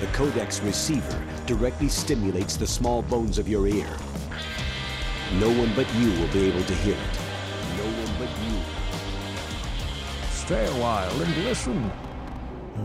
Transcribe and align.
The 0.00 0.06
codex 0.12 0.62
receiver 0.62 1.22
directly 1.46 1.88
stimulates 1.88 2.56
the 2.56 2.68
small 2.68 3.02
bones 3.02 3.36
of 3.36 3.48
your 3.48 3.66
ear. 3.66 3.90
No 5.40 5.50
one 5.50 5.72
but 5.74 5.92
you 5.98 6.10
will 6.12 6.32
be 6.32 6.46
able 6.46 6.62
to 6.62 6.74
hear 6.86 6.94
it. 6.94 7.18
No 7.76 7.84
one 7.84 8.12
but 8.20 8.30
you. 8.46 8.54
Stay 10.30 10.66
a 10.66 10.76
while 10.78 11.22
and 11.22 11.44
listen. 11.44 11.90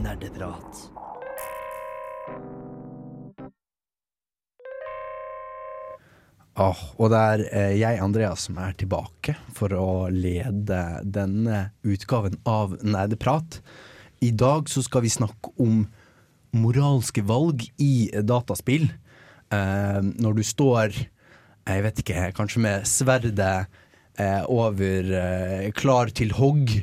Nerdeprat. 0.01 0.89
Oh, 6.57 6.77
og 6.97 7.09
det 7.13 7.19
er 7.21 7.47
eh, 7.53 7.79
jeg, 7.79 8.01
Andreas, 8.01 8.49
som 8.49 8.57
er 8.57 8.73
tilbake 8.73 9.37
for 9.53 9.69
å 9.77 10.09
lede 10.09 10.81
denne 11.05 11.67
utgaven 11.85 12.41
av 12.49 12.79
Nerdeprat. 12.81 13.61
I 14.25 14.31
dag 14.33 14.65
så 14.69 14.81
skal 14.81 15.05
vi 15.05 15.13
snakke 15.13 15.53
om 15.61 15.85
moralske 16.53 17.23
valg 17.25 17.65
i 17.81 18.09
dataspill. 18.25 18.89
Eh, 19.53 19.99
når 20.01 20.37
du 20.37 20.43
står, 20.45 20.95
jeg 21.67 21.85
vet 21.85 22.03
ikke, 22.03 22.29
kanskje 22.37 22.63
med 22.63 22.87
sverdet 22.89 23.67
eh, 24.19 24.43
over 24.51 25.13
eh, 25.19 25.69
klar 25.75 26.11
til 26.15 26.33
hogg, 26.37 26.73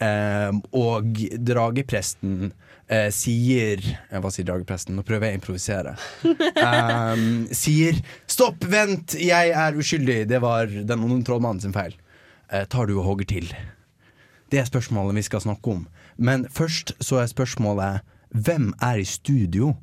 eh, 0.00 0.50
og 0.76 1.22
dragepresten 1.38 2.52
eh, 2.90 3.08
sier 3.14 3.82
Hva 4.10 4.30
sier 4.32 4.48
dragepresten? 4.48 4.96
Nå 4.98 5.04
prøver 5.06 5.28
jeg 5.28 5.38
å 5.38 5.40
improvisere. 5.40 5.96
Eh, 6.60 7.20
sier 7.56 7.96
'stopp, 8.28 8.64
vent, 8.68 9.14
jeg 9.16 9.52
er 9.56 9.76
uskyldig', 9.78 10.26
det 10.28 10.40
var 10.42 10.68
den 10.68 11.04
onde 11.06 11.24
trollmannen 11.26 11.62
sin 11.62 11.74
feil. 11.74 11.94
Eh, 12.52 12.66
tar 12.68 12.86
du 12.86 12.98
og 12.98 13.06
hogger 13.06 13.28
til? 13.30 13.48
Det 14.50 14.60
er 14.60 14.68
spørsmålet 14.68 15.16
vi 15.16 15.24
skal 15.24 15.42
snakke 15.44 15.72
om. 15.72 15.84
Men 16.18 16.44
først 16.52 16.92
så 17.00 17.22
er 17.22 17.30
spørsmålet 17.30 18.04
hvem 18.30 18.72
er 18.82 19.00
i 19.02 19.06
studio? 19.08 19.74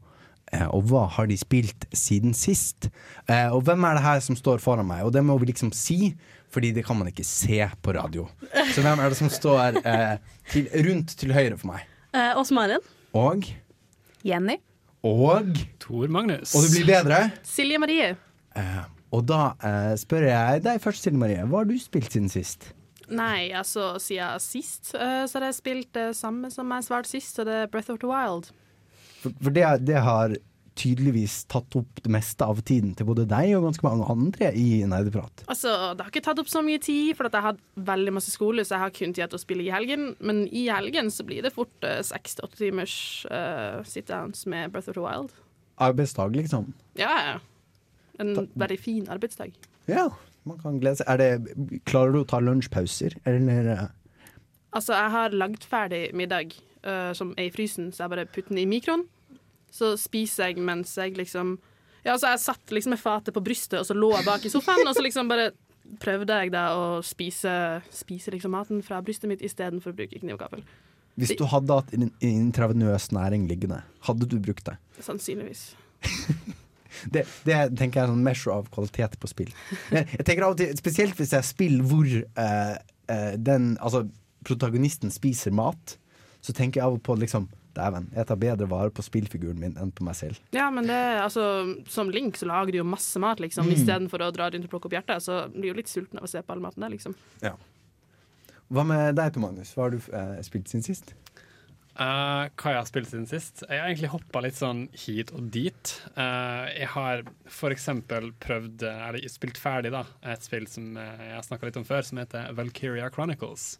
Eh, 0.53 0.67
og 0.71 0.85
hva 0.87 1.03
har 1.17 1.27
de 1.27 1.35
spilt 1.39 1.87
siden 1.95 2.35
sist? 2.37 2.89
Eh, 3.27 3.49
og 3.51 3.65
hvem 3.67 3.83
er 3.83 3.97
det 3.97 4.05
her 4.05 4.21
som 4.23 4.37
står 4.39 4.61
foran 4.63 4.87
meg? 4.87 5.03
Og 5.03 5.11
det 5.15 5.23
må 5.27 5.35
vi 5.41 5.49
liksom 5.49 5.73
si, 5.75 6.13
fordi 6.53 6.71
det 6.75 6.85
kan 6.87 6.95
man 6.99 7.09
ikke 7.11 7.25
se 7.27 7.59
på 7.83 7.95
radio. 7.97 8.27
Så 8.71 8.83
hvem 8.85 9.03
er 9.03 9.11
det 9.11 9.19
som 9.19 9.31
står 9.31 9.81
eh, 9.83 10.13
til, 10.53 10.69
rundt 10.87 11.17
til 11.19 11.35
høyre 11.35 11.57
for 11.59 11.73
meg? 11.73 11.83
Eh, 12.15 12.31
Åse 12.39 12.55
Maren. 12.55 12.85
Og 13.17 13.43
Jenny. 14.27 14.57
Og 15.07 15.51
Tor 15.83 16.07
Magnus. 16.11 16.55
Og 16.55 16.63
det 16.63 16.71
blir 16.77 16.87
bedre. 16.89 17.19
Silje 17.47 17.79
Marie. 17.83 18.13
Eh, 18.57 18.79
og 19.11 19.27
da 19.27 19.51
eh, 19.63 19.93
spør 19.99 20.29
jeg 20.31 20.63
deg 20.65 20.81
først, 20.83 21.03
Silje 21.03 21.19
Marie. 21.19 21.43
Hva 21.47 21.61
har 21.63 21.69
du 21.69 21.75
spilt 21.79 22.15
siden 22.15 22.31
sist? 22.31 22.71
Nei, 23.07 23.53
altså 23.55 23.93
siden 24.03 24.41
sist 24.43 24.91
uh, 24.95 25.23
så 25.27 25.39
har 25.39 25.47
jeg 25.49 25.59
spilt 25.61 25.93
det 25.95 26.09
samme 26.17 26.51
som 26.53 26.71
jeg 26.75 26.87
svarte 26.87 27.11
sist, 27.11 27.39
og 27.39 27.47
det 27.47 27.61
er 27.63 27.71
Breath 27.71 27.93
of 27.93 28.01
the 28.03 28.09
Wild. 28.09 28.51
For, 29.21 29.31
for 29.41 29.55
det, 29.55 29.65
det 29.87 30.03
har 30.03 30.35
tydeligvis 30.77 31.39
tatt 31.49 31.75
opp 31.79 32.01
det 32.03 32.11
meste 32.13 32.45
av 32.45 32.59
tiden 32.65 32.93
til 32.97 33.07
både 33.09 33.25
deg 33.29 33.55
og 33.57 33.65
ganske 33.67 33.85
mange 33.85 34.07
andre 34.11 34.51
i 34.57 34.83
Nerdeprat. 34.89 35.43
Altså, 35.49 35.71
Det 35.97 36.05
har 36.05 36.11
ikke 36.13 36.25
tatt 36.27 36.41
opp 36.43 36.51
så 36.51 36.61
mye 36.65 36.81
tid, 36.83 37.15
for 37.17 37.27
jeg 37.27 37.35
har 37.37 37.55
hatt 37.55 37.63
veldig 37.89 38.13
masse 38.19 38.33
skole, 38.33 38.65
så 38.65 38.75
jeg 38.75 38.83
har 38.85 38.95
kun 38.95 39.15
tid 39.15 39.31
til 39.31 39.39
å 39.39 39.41
spille 39.41 39.65
i 39.65 39.73
helgen. 39.73 40.11
Men 40.19 40.45
i 40.47 40.67
helgen 40.69 41.11
så 41.13 41.25
blir 41.27 41.45
det 41.45 41.53
fort 41.55 41.87
eh, 41.87 42.03
seks 42.05 42.37
til 42.37 42.47
åtte 42.47 42.61
timers 42.61 42.97
uh, 43.31 43.81
sit-downs 43.87 44.45
med 44.49 44.73
Breath 44.73 44.91
of 44.91 44.97
the 44.99 45.03
Wild. 45.03 45.33
Arbeidsdag, 45.81 46.37
liksom. 46.37 46.71
Ja, 46.97 47.13
ja. 47.31 47.37
En 48.21 48.47
veldig 48.57 48.79
fin 48.81 49.09
arbeidsdag. 49.13 49.53
Ja, 49.89 50.09
man 50.47 50.59
kan 50.61 50.79
glede 50.81 51.01
seg. 51.01 51.21
Det, 51.21 51.79
klarer 51.89 52.15
du 52.15 52.21
å 52.21 52.27
ta 52.29 52.39
lunsjpauser, 52.43 53.19
eller? 53.29 53.71
eh, 53.75 53.85
Altså, 54.75 54.93
jeg 54.93 55.13
har 55.13 55.35
lagd 55.35 55.63
ferdig 55.65 56.01
middag 56.17 56.51
uh, 56.85 57.13
som 57.17 57.31
er 57.39 57.47
i 57.47 57.53
frysen, 57.53 57.91
så 57.95 58.03
jeg 58.03 58.13
bare 58.13 58.27
putter 58.27 58.53
den 58.53 58.65
i 58.65 58.67
mikroen. 58.69 59.05
Så 59.73 59.93
spiser 59.99 60.51
jeg 60.51 60.63
mens 60.63 60.93
jeg 60.97 61.17
liksom 61.17 61.57
Ja, 62.03 62.13
altså, 62.13 62.29
jeg 62.31 62.43
satt 62.43 62.71
liksom 62.75 62.93
med 62.95 63.01
fatet 63.01 63.35
på 63.35 63.43
brystet, 63.43 63.79
og 63.81 63.87
så 63.87 63.95
lå 63.97 64.11
jeg 64.15 64.27
bak 64.27 64.45
i 64.45 64.51
sofaen, 64.51 64.85
og 64.87 64.95
så 64.95 65.03
liksom 65.03 65.31
bare 65.31 65.49
prøvde 66.03 66.35
jeg 66.35 66.51
da 66.51 66.65
å 66.75 66.85
spise, 67.03 67.51
spise 67.95 68.31
liksom 68.31 68.53
maten 68.55 68.83
fra 68.83 68.99
brystet 69.03 69.31
mitt 69.31 69.43
istedenfor 69.43 69.93
å 69.93 69.97
bruke 69.97 70.19
kniv 70.19 70.35
og 70.35 70.43
gaffel. 70.43 70.63
Hvis 71.17 71.33
du 71.39 71.47
hadde 71.49 71.73
hatt 71.73 71.93
en 71.95 72.05
en 72.05 72.13
intravenøs 72.21 73.09
næring 73.15 73.47
liggende, 73.49 73.81
hadde 74.05 74.27
du 74.29 74.37
brukt 74.39 74.67
det? 74.67 74.77
Sannsynligvis. 75.01 75.71
Det, 77.05 77.25
det 77.47 77.59
tenker 77.79 78.01
jeg 78.01 78.07
er 78.07 78.13
en 78.13 78.25
measure 78.25 78.55
av 78.57 78.71
kvalitet 78.73 79.17
på 79.21 79.29
spill. 79.31 79.53
Jeg, 79.93 80.07
jeg 80.17 80.25
tenker 80.25 80.47
av 80.47 80.55
og 80.55 80.61
til, 80.61 80.73
Spesielt 80.79 81.19
hvis 81.19 81.33
det 81.33 81.39
er 81.41 81.47
spill 81.47 81.79
hvor 81.87 82.07
eh, 82.07 82.75
eh, 83.13 83.33
den, 83.37 83.75
altså, 83.77 84.05
protagonisten 84.47 85.13
spiser 85.13 85.55
mat, 85.55 85.97
så 86.41 86.55
tenker 86.55 86.81
jeg 86.81 86.87
av 86.87 86.99
og 86.99 87.03
på 87.05 87.17
liksom 87.19 87.49
Dæven, 87.77 88.07
jeg 88.15 88.25
tar 88.25 88.39
bedre 88.41 88.67
vare 88.71 88.89
på 88.93 89.03
spillfiguren 89.05 89.59
min 89.61 89.75
enn 89.77 89.91
på 89.93 90.05
meg 90.07 90.17
selv. 90.17 90.39
Ja, 90.55 90.65
men 90.73 90.87
det, 90.89 90.97
altså, 91.21 91.43
som 91.91 92.09
Link 92.13 92.39
så 92.39 92.47
lager 92.49 92.73
du 92.73 92.79
jo 92.79 92.87
masse 92.87 93.21
mat, 93.21 93.41
liksom. 93.43 93.67
Mm. 93.69 93.75
Istedenfor 93.75 94.23
å 94.25 94.31
dra 94.33 94.49
rundt 94.49 94.65
og 94.65 94.71
plukke 94.71 94.89
opp 94.89 94.95
hjertet. 94.97 95.21
Så 95.27 95.43
blir 95.53 95.75
du 95.75 95.81
litt 95.81 95.91
sulten 95.91 96.17
av 96.17 96.25
å 96.25 96.31
se 96.31 96.41
på 96.41 96.55
all 96.55 96.63
maten 96.63 96.81
der, 96.81 96.95
liksom. 96.95 97.13
Hva 98.73 98.83
med 98.87 99.13
deg, 99.19 99.29
Tom 99.35 99.45
Magnus? 99.45 99.75
Hva 99.75 99.85
har 99.85 99.93
du 99.93 99.99
eh, 100.01 100.39
spilt 100.47 100.71
siden 100.71 100.87
sist? 100.87 101.13
Eh, 101.97 102.49
hva 102.53 102.71
jeg 102.73 102.77
har 102.77 102.85
spilt 102.85 103.09
siden 103.09 103.25
sist? 103.25 103.63
Jeg 103.65 103.81
har 103.81 103.89
egentlig 103.89 104.11
hoppa 104.13 104.43
litt 104.45 104.57
sånn 104.59 104.83
hit 104.93 105.31
og 105.33 105.47
dit. 105.53 105.93
Uh, 106.13 106.69
jeg 106.69 106.91
har 106.93 107.23
eksempel 107.73 108.29
prøvd, 108.43 108.85
eller 108.85 109.25
spilt 109.33 109.57
ferdig, 109.57 109.91
da, 109.95 110.03
et 110.29 110.45
spill 110.45 110.67
som 110.69 110.93
eh, 111.01 111.25
jeg 111.31 111.35
har 111.39 111.47
snakka 111.47 111.69
litt 111.69 111.81
om 111.81 111.87
før, 111.87 112.05
som 112.05 112.21
heter 112.21 112.53
Valkyria 112.57 113.09
Chronicles. 113.13 113.79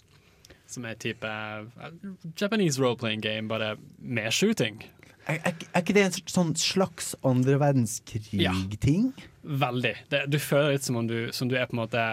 Som 0.68 0.88
er 0.90 0.98
type 1.00 1.30
Japanese 2.40 2.82
role-playing 2.82 3.22
game, 3.22 3.46
bare 3.52 3.76
med 4.02 4.34
shooting. 4.34 4.82
Er, 5.28 5.38
er, 5.44 5.54
er 5.76 5.84
ikke 5.84 5.96
det 5.96 6.06
en 6.08 6.18
sånn 6.32 6.54
slags 6.58 7.14
andre 7.28 7.60
verdenskrig-ting? 7.62 9.12
Veldig. 9.44 9.94
Det, 10.10 10.26
du 10.32 10.40
føler 10.42 10.74
litt 10.74 10.88
som 10.88 10.98
om 11.04 11.08
du, 11.08 11.18
som 11.36 11.52
du 11.52 11.58
er 11.60 11.70
på 11.70 11.78
en 11.78 11.84
måte 11.84 12.04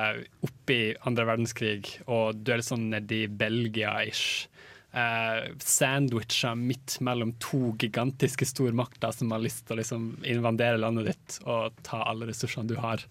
oppe 0.45 0.75
i 0.75 0.83
andre 1.09 1.27
verdenskrig, 1.33 1.97
og 2.05 2.43
du 2.43 2.53
er 2.53 2.61
litt 2.61 2.69
sånn 2.69 2.91
nedi 2.93 3.25
Belgia-ish. 3.31 4.51
Uh, 4.95 5.51
Sandwicha 5.59 6.53
midt 6.55 7.01
mellom 7.03 7.33
to 7.43 7.73
gigantiske 7.83 8.47
stormakter 8.47 9.11
som 9.11 9.33
har 9.35 9.43
lyst 9.43 9.65
til 9.67 9.75
å 9.75 9.81
liksom 9.81 10.05
invadere 10.23 10.79
landet 10.79 11.11
ditt 11.11 11.41
og 11.43 11.75
ta 11.83 12.05
alle 12.07 12.31
ressursene 12.31 12.71
du 12.71 12.77
har. 12.79 13.03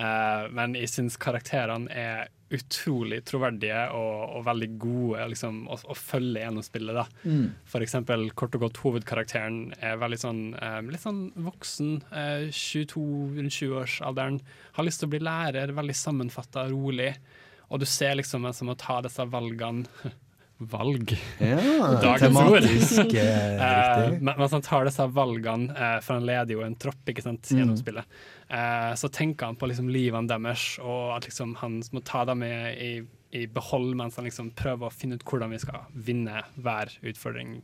Eh, 0.00 0.44
men 0.54 0.76
jeg 0.78 0.90
syns 0.90 1.18
karakterene 1.20 1.90
er 1.92 2.28
utrolig 2.50 3.20
troverdige 3.28 3.82
og, 3.94 4.36
og 4.38 4.44
veldig 4.48 4.68
gode 4.82 5.26
liksom, 5.32 5.60
å, 5.70 5.76
å 5.92 5.96
følge 5.98 6.42
gjennom 6.42 6.64
spillet. 6.66 6.96
Da. 6.96 7.04
Mm. 7.22 7.44
For 7.70 7.84
eksempel, 7.84 8.26
kort 8.38 8.56
og 8.58 8.64
godt, 8.64 8.80
hovedkarakteren 8.84 9.60
er 9.78 10.00
veldig 10.00 10.20
sånn, 10.22 10.40
eh, 10.58 10.80
litt 10.88 11.04
sånn 11.04 11.22
voksen, 11.46 11.92
eh, 12.10 12.48
22, 12.48 13.04
rundt 13.36 13.58
20-årsalderen. 13.58 14.40
Har 14.78 14.88
lyst 14.88 15.02
til 15.02 15.10
å 15.10 15.14
bli 15.14 15.22
lærer, 15.26 15.76
veldig 15.76 15.98
sammenfatta, 15.98 16.66
rolig. 16.72 17.12
Og 17.70 17.82
du 17.82 17.86
ser 17.86 18.16
liksom 18.18 18.48
en 18.48 18.56
som 18.56 18.70
må 18.70 18.78
ta 18.78 18.98
disse 19.04 19.26
valgene 19.30 19.86
Valg. 20.60 21.14
Ja, 21.40 21.56
Dagens 22.04 22.20
tematisk 22.26 23.14
eh, 23.16 23.30
Eh, 23.60 24.00
riktig. 24.02 24.22
men 24.22 24.36
mens 24.42 24.52
han 24.52 24.62
tar 24.66 24.84
disse 24.84 25.06
valgene, 25.16 25.70
eh, 25.72 25.94
for 26.04 26.18
han 26.18 26.26
leder 26.28 26.52
jo 26.56 26.64
en 26.66 26.76
tropp 26.76 27.08
ikke 27.08 27.24
sant, 27.24 27.48
gjennom 27.48 27.76
Mm. 27.78 27.80
spillet, 27.80 28.18
så 28.98 29.08
tenker 29.14 29.46
han 29.46 29.56
på 29.56 29.68
liksom 29.70 29.88
livene 29.94 30.26
deres, 30.28 30.64
og 30.82 31.12
at 31.16 31.24
liksom 31.28 31.52
han 31.60 31.76
må 31.94 32.00
ta 32.04 32.24
dem 32.26 32.40
med 32.42 32.80
i, 32.82 32.90
i 33.38 33.44
behold 33.46 33.94
mens 33.96 34.16
han 34.18 34.26
liksom 34.26 34.50
prøver 34.58 34.88
å 34.88 34.92
finne 34.92 35.14
ut 35.20 35.24
hvordan 35.24 35.52
vi 35.54 35.60
skal 35.62 35.84
vinne 35.94 36.42
hver 36.58 36.90
utfordring 37.06 37.60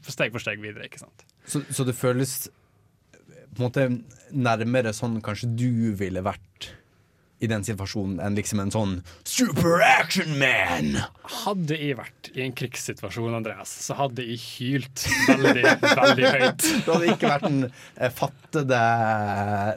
for 0.00 0.14
steg 0.14 0.30
for 0.32 0.38
steg 0.40 0.62
videre. 0.62 0.86
ikke 0.86 1.02
sant? 1.02 1.24
Så, 1.44 1.64
så 1.74 1.84
det 1.84 1.96
føles 1.98 2.46
på 3.50 3.58
en 3.58 3.64
måte 3.66 3.88
nærmere 4.30 4.92
sånn 4.94 5.18
kanskje 5.20 5.50
du 5.58 5.92
ville 5.98 6.22
vært 6.22 6.70
i 7.40 7.48
den 7.48 7.64
situasjonen, 7.64 8.18
enn 8.20 8.36
liksom 8.36 8.60
en 8.60 8.72
sånn 8.72 8.96
super 9.28 9.80
action 9.84 10.34
man! 10.40 10.98
Hadde 11.40 11.78
jeg 11.80 11.96
vært 11.96 12.30
i 12.34 12.44
en 12.44 12.52
krigssituasjon, 12.56 13.36
Andreas, 13.38 13.72
så 13.86 13.96
hadde 13.98 14.26
jeg 14.26 14.40
hylt 14.44 15.06
veldig, 15.28 15.64
veldig 15.84 16.34
høyt. 16.34 16.66
Du 16.84 16.90
hadde 16.92 17.14
ikke 17.14 17.30
vært 17.30 17.46
den 17.46 17.62
eh, 17.70 18.10
fattede 18.12 18.82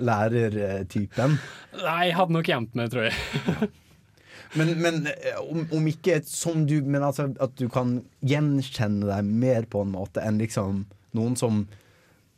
lærertypen. 0.04 1.38
Nei, 1.80 2.02
jeg 2.10 2.18
hadde 2.20 2.36
nok 2.36 2.52
gjemt 2.52 2.76
meg, 2.78 2.92
tror 2.94 3.08
jeg. 3.10 3.72
Men, 4.54 4.76
men 4.78 5.08
eh, 5.10 5.40
om, 5.42 5.64
om 5.74 5.86
ikke 5.90 6.20
som 6.30 6.68
du 6.70 6.76
Men 6.86 7.02
altså 7.02 7.24
at 7.42 7.56
du 7.58 7.64
kan 7.74 7.96
gjenkjenne 8.22 9.08
deg 9.08 9.26
mer 9.42 9.66
på 9.66 9.82
en 9.82 9.94
måte 9.96 10.22
enn 10.22 10.38
liksom 10.38 10.84
noen 11.18 11.34
som 11.40 11.64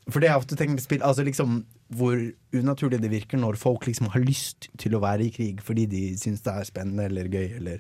For 0.08 0.24
det 0.24 0.30
jeg 0.30 0.40
ofte 0.40 0.56
tenker 0.56 0.80
på 0.80 0.86
spill, 0.86 1.04
altså 1.04 1.26
liksom 1.28 1.66
hvor 1.96 2.20
unaturlig 2.56 3.00
det 3.04 3.12
virker 3.12 3.40
når 3.42 3.58
folk 3.60 3.86
liksom 3.90 4.10
har 4.14 4.24
lyst 4.26 4.70
til 4.82 4.96
å 4.98 5.02
være 5.04 5.26
i 5.28 5.32
krig 5.36 5.62
fordi 5.66 5.86
de 5.92 6.02
syns 6.22 6.42
det 6.46 6.54
er 6.54 6.68
spennende 6.68 7.06
eller 7.10 7.30
gøy, 7.32 7.56
eller 7.62 7.80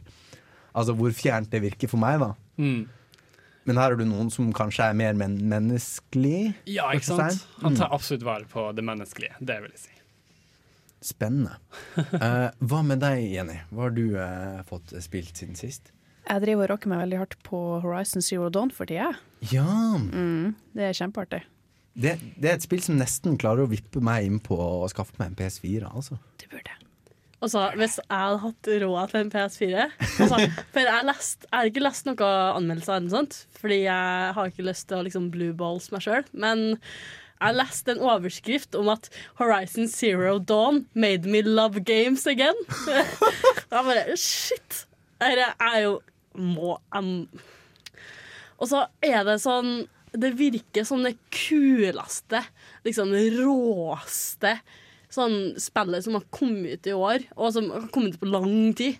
Altså 0.75 0.91
hvor 0.91 1.13
fjernt 1.15 1.47
det 1.53 1.61
virker 1.63 1.87
for 1.87 2.01
meg, 2.01 2.17
da. 2.19 2.33
Mm. 2.59 2.81
Men 3.65 3.77
her 3.79 3.93
er 3.93 3.95
du 4.01 4.03
noen 4.09 4.27
som 4.29 4.49
kanskje 4.53 4.83
er 4.89 4.97
mer 4.99 5.13
men 5.15 5.37
menneskelig. 5.47 6.51
Ja, 6.67 6.89
ikke 6.91 7.13
sant? 7.15 7.45
Han 7.63 7.77
tar 7.79 7.87
Mm. 7.87 7.95
absolutt 7.95 8.25
vare 8.27 8.43
på 8.51 8.65
det 8.75 8.83
menneskelige, 8.83 9.37
det 9.39 9.55
vil 9.63 9.71
jeg 9.71 9.79
si. 9.85 9.93
Spennende. 11.05 11.55
Uh, 11.95 12.49
hva 12.67 12.81
med 12.83 12.99
deg, 13.03 13.23
Jenny? 13.37 13.55
Hva 13.71 13.87
har 13.87 13.95
du 13.95 14.03
uh, 14.17 14.61
fått 14.67 14.91
spilt 15.05 15.37
siden 15.37 15.55
sist? 15.55 15.91
Jeg 16.27 16.41
driver 16.41 16.65
og 16.65 16.69
rocker 16.73 16.89
meg 16.91 17.03
veldig 17.05 17.19
hardt 17.21 17.35
på 17.45 17.59
Horizon 17.83 18.21
Zero 18.25 18.49
Dawn 18.49 18.71
for 18.73 18.89
tida. 18.89 19.11
Ja, 19.51 19.65
Mm, 20.01 20.55
det 20.73 20.89
er 20.89 20.97
kjempeartig. 20.97 21.43
Det, 21.95 22.17
det 22.35 22.49
er 22.49 22.57
et 22.57 22.65
spill 22.65 22.81
som 22.83 22.97
nesten 22.99 23.37
klarer 23.39 23.63
å 23.63 23.71
vippe 23.71 24.01
meg 24.03 24.27
inn 24.27 24.41
på 24.43 24.57
å 24.59 24.87
skaffe 24.91 25.15
meg 25.19 25.31
en 25.31 25.37
PS4. 25.39 25.87
Altså. 25.87 26.19
Du 26.41 26.49
burde. 26.51 26.75
Og 27.43 27.51
så 27.51 27.65
hvis 27.77 27.97
jeg 27.99 28.09
hadde 28.09 28.41
hatt 28.41 28.69
råd 28.81 29.11
til 29.11 29.19
en 29.19 29.29
PS4 29.33 29.81
altså, 30.23 30.37
For 30.71 30.81
jeg, 30.81 31.05
lest, 31.05 31.43
jeg 31.45 31.53
har 31.53 31.69
ikke 31.69 31.83
lest 31.83 32.07
noen 32.07 32.23
anmeldelser, 32.55 33.05
sånt, 33.11 33.37
fordi 33.59 33.83
jeg 33.83 34.31
har 34.37 34.49
ikke 34.49 34.65
lyst 34.65 34.87
til 34.89 34.99
å 34.99 35.05
liksom 35.05 35.29
blue 35.33 35.53
balls 35.57 35.91
meg 35.93 36.03
sjøl. 36.05 36.25
Men 36.33 36.71
jeg 37.35 37.57
leste 37.59 37.93
en 37.93 38.03
overskrift 38.07 38.77
om 38.79 38.89
at 38.93 39.09
Horizon 39.39 39.89
Zero 39.91 40.37
Dawn 40.39 40.85
made 40.95 41.29
me 41.29 41.43
love 41.45 41.83
games 41.85 42.25
again. 42.27 42.57
jeg 42.89 43.71
bare 43.71 44.05
Shit! 44.17 44.85
Dette 45.21 45.51
er 45.63 45.77
jo 45.85 45.91
Må 46.35 46.73
jeg 46.91 47.43
Og 48.59 48.67
så 48.67 48.81
er 49.05 49.21
det 49.27 49.37
sånn 49.43 49.85
Det 50.21 50.31
virker 50.39 50.85
som 50.87 51.03
det 51.03 51.17
kuleste, 51.33 52.41
liksom 52.87 53.13
råeste 53.13 54.55
sånn 55.15 55.35
spillet 55.61 56.05
som 56.05 56.17
har 56.17 56.25
kommet 56.33 56.79
ut 56.79 56.89
i 56.89 56.95
år, 56.95 57.27
og 57.37 57.53
som 57.55 57.69
har 57.73 57.87
kommet 57.93 58.15
ut 58.15 58.23
på 58.23 58.29
lang 58.29 58.73
tid. 58.77 58.99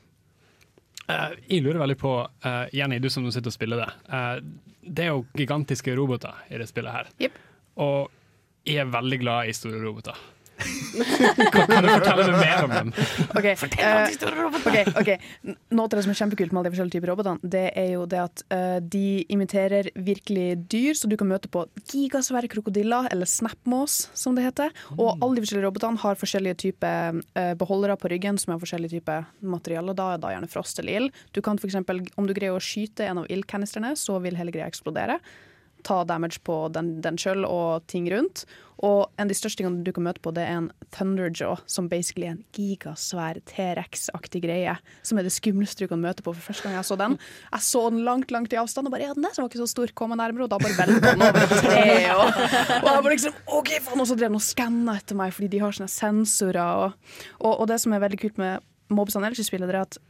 Uh, 1.06 1.36
jeg 1.46 1.62
lurer 1.62 1.82
veldig 1.84 1.98
på, 2.02 2.14
uh, 2.46 2.66
Jenny, 2.74 2.98
du 3.02 3.12
som 3.14 3.26
sitter 3.30 3.52
og 3.52 3.56
spiller 3.56 3.84
det. 3.84 3.90
Uh, 4.10 4.38
det 4.86 5.06
er 5.06 5.12
jo 5.14 5.26
gigantiske 5.38 5.94
roboter 5.98 6.46
i 6.50 6.62
det 6.62 6.70
spillet 6.70 6.96
her. 6.96 7.12
Yep. 7.22 7.42
Og 7.84 8.66
jeg 8.66 8.82
er 8.82 8.94
veldig 8.94 9.20
glad 9.22 9.50
i 9.50 9.54
store 9.58 9.82
roboter. 9.84 10.18
Kan, 10.56 11.68
kan 11.68 11.84
du 11.84 11.90
fortelle 11.92 12.25
meg 12.30 12.40
mer 12.40 12.63
om 12.66 12.74
dem? 12.74 12.92
OK. 13.38 13.48
eh, 13.48 14.16
ok, 14.56 14.92
ok. 15.02 15.12
N- 15.50 15.57
Noe 15.75 15.88
av 15.90 15.96
det 15.98 16.04
som 16.06 16.13
er 16.13 16.19
kjempekult 16.22 16.54
med 16.56 16.62
alle 16.62 16.69
de 16.69 16.74
forskjellige 16.75 16.96
typer 16.98 17.12
robotene, 17.12 17.52
det 17.56 17.66
er 17.78 17.90
jo 17.96 18.06
det 18.10 18.22
at 18.24 18.44
uh, 18.56 18.78
de 18.80 19.04
imiterer 19.36 19.90
virkelig 20.07 20.48
dyr, 20.72 20.96
så 20.96 21.10
du 21.12 21.18
kan 21.19 21.30
møte 21.30 21.52
på 21.52 21.66
gigasvære 21.92 22.50
krokodiller, 22.54 23.10
eller 23.12 23.30
snapmås, 23.30 23.98
som 24.16 24.38
det 24.38 24.46
heter. 24.48 24.72
Og 24.96 25.18
alle 25.19 25.36
de 25.38 25.44
forskjellige 25.46 25.68
robotene 25.68 26.02
har 26.06 26.19
forskjellige 26.22 26.60
typer 26.68 27.19
uh, 27.19 27.54
beholdere 27.60 27.98
på 28.00 28.12
ryggen 28.16 28.40
som 28.42 28.56
er 28.56 28.62
forskjellige 28.63 28.96
typer 28.98 29.28
materialer. 29.44 29.98
Da 29.98 30.13
er 30.16 30.24
da 30.24 30.31
gjerne 30.36 30.51
frost 30.51 30.80
eller 30.81 31.01
ild. 31.01 31.24
Du 31.36 31.42
kan 31.46 31.60
eksempel, 31.66 32.04
om 32.16 32.28
du 32.30 32.34
greier 32.38 32.56
å 32.56 32.63
skyte 32.63 33.08
en 33.10 33.24
av 33.24 33.30
ildkanistrene, 33.31 33.96
så 34.00 34.19
vil 34.24 34.38
hele 34.40 34.54
greia 34.54 34.69
eksplodere 34.69 35.19
ta 35.86 36.00
damage 36.08 36.40
på 36.46 36.56
den, 36.74 36.96
den 37.06 37.18
sjøl 37.22 37.46
og 37.46 37.84
ting 37.92 38.08
rundt. 38.10 38.46
Og 38.83 39.07
en 39.16 39.25
av 39.25 39.31
de 39.31 39.38
største 39.38 39.62
tingene 39.62 39.86
du 39.86 39.92
kan 39.95 40.04
møte 40.04 40.22
på, 40.24 40.33
det 40.36 40.44
er 40.44 40.57
en 40.60 40.69
Thunderjaw, 40.95 41.62
som 41.69 41.88
basically 41.92 42.27
er 42.27 42.36
en 42.36 42.44
gigasvær 42.56 43.39
T-rex-aktig 43.48 44.42
greie. 44.44 44.75
Som 45.06 45.19
er 45.19 45.27
det 45.27 45.33
skumleste 45.36 45.86
du 45.86 45.92
kan 45.92 46.01
møte 46.04 46.25
på 46.25 46.33
for 46.36 46.51
første 46.51 46.68
gang 46.68 46.75
jeg 46.77 46.89
så 46.89 46.98
den. 47.00 47.18
Jeg 47.54 47.68
så 47.69 47.83
den 47.94 48.04
langt, 48.07 48.33
langt 48.36 48.56
i 48.56 48.60
avstand 48.60 48.89
og 48.89 48.95
bare 48.95 49.07
ja, 49.07 49.16
den 49.16 49.27
der 49.27 49.39
var 49.39 49.50
ikke 49.50 49.63
så 49.63 49.69
stor, 49.72 49.94
kom 49.95 50.16
jeg 50.16 50.22
nærmere, 50.24 50.48
og 50.48 50.51
da 50.51 50.60
bare 50.62 50.80
velta 50.80 51.13
den 51.13 51.25
over 51.25 51.42
et. 51.45 51.56
Og, 52.16 52.27
og 52.81 52.89
jeg 52.89 53.04
bare 53.06 53.16
liksom 53.16 53.39
OK, 53.60 53.72
faen! 53.86 54.01
Og 54.04 54.10
så 54.10 54.18
drev 54.18 54.30
den 54.30 54.39
og 54.39 54.45
skanna 54.45 54.98
etter 55.00 55.19
meg, 55.19 55.36
fordi 55.36 55.51
de 55.56 55.62
har 55.63 55.75
sånne 55.75 55.92
sensorer. 55.92 56.62
Og, 56.86 57.13
og, 57.39 57.54
og 57.54 57.69
det 57.72 57.80
som 57.83 57.95
er 57.95 58.04
veldig 58.04 58.22
kult 58.22 58.42
med 58.42 58.66
mobsene 58.94 59.30
ellers 59.30 59.42
i 59.42 59.48
spillet, 59.48 59.72
det 59.72 59.80
er 59.80 59.88
at 59.88 60.01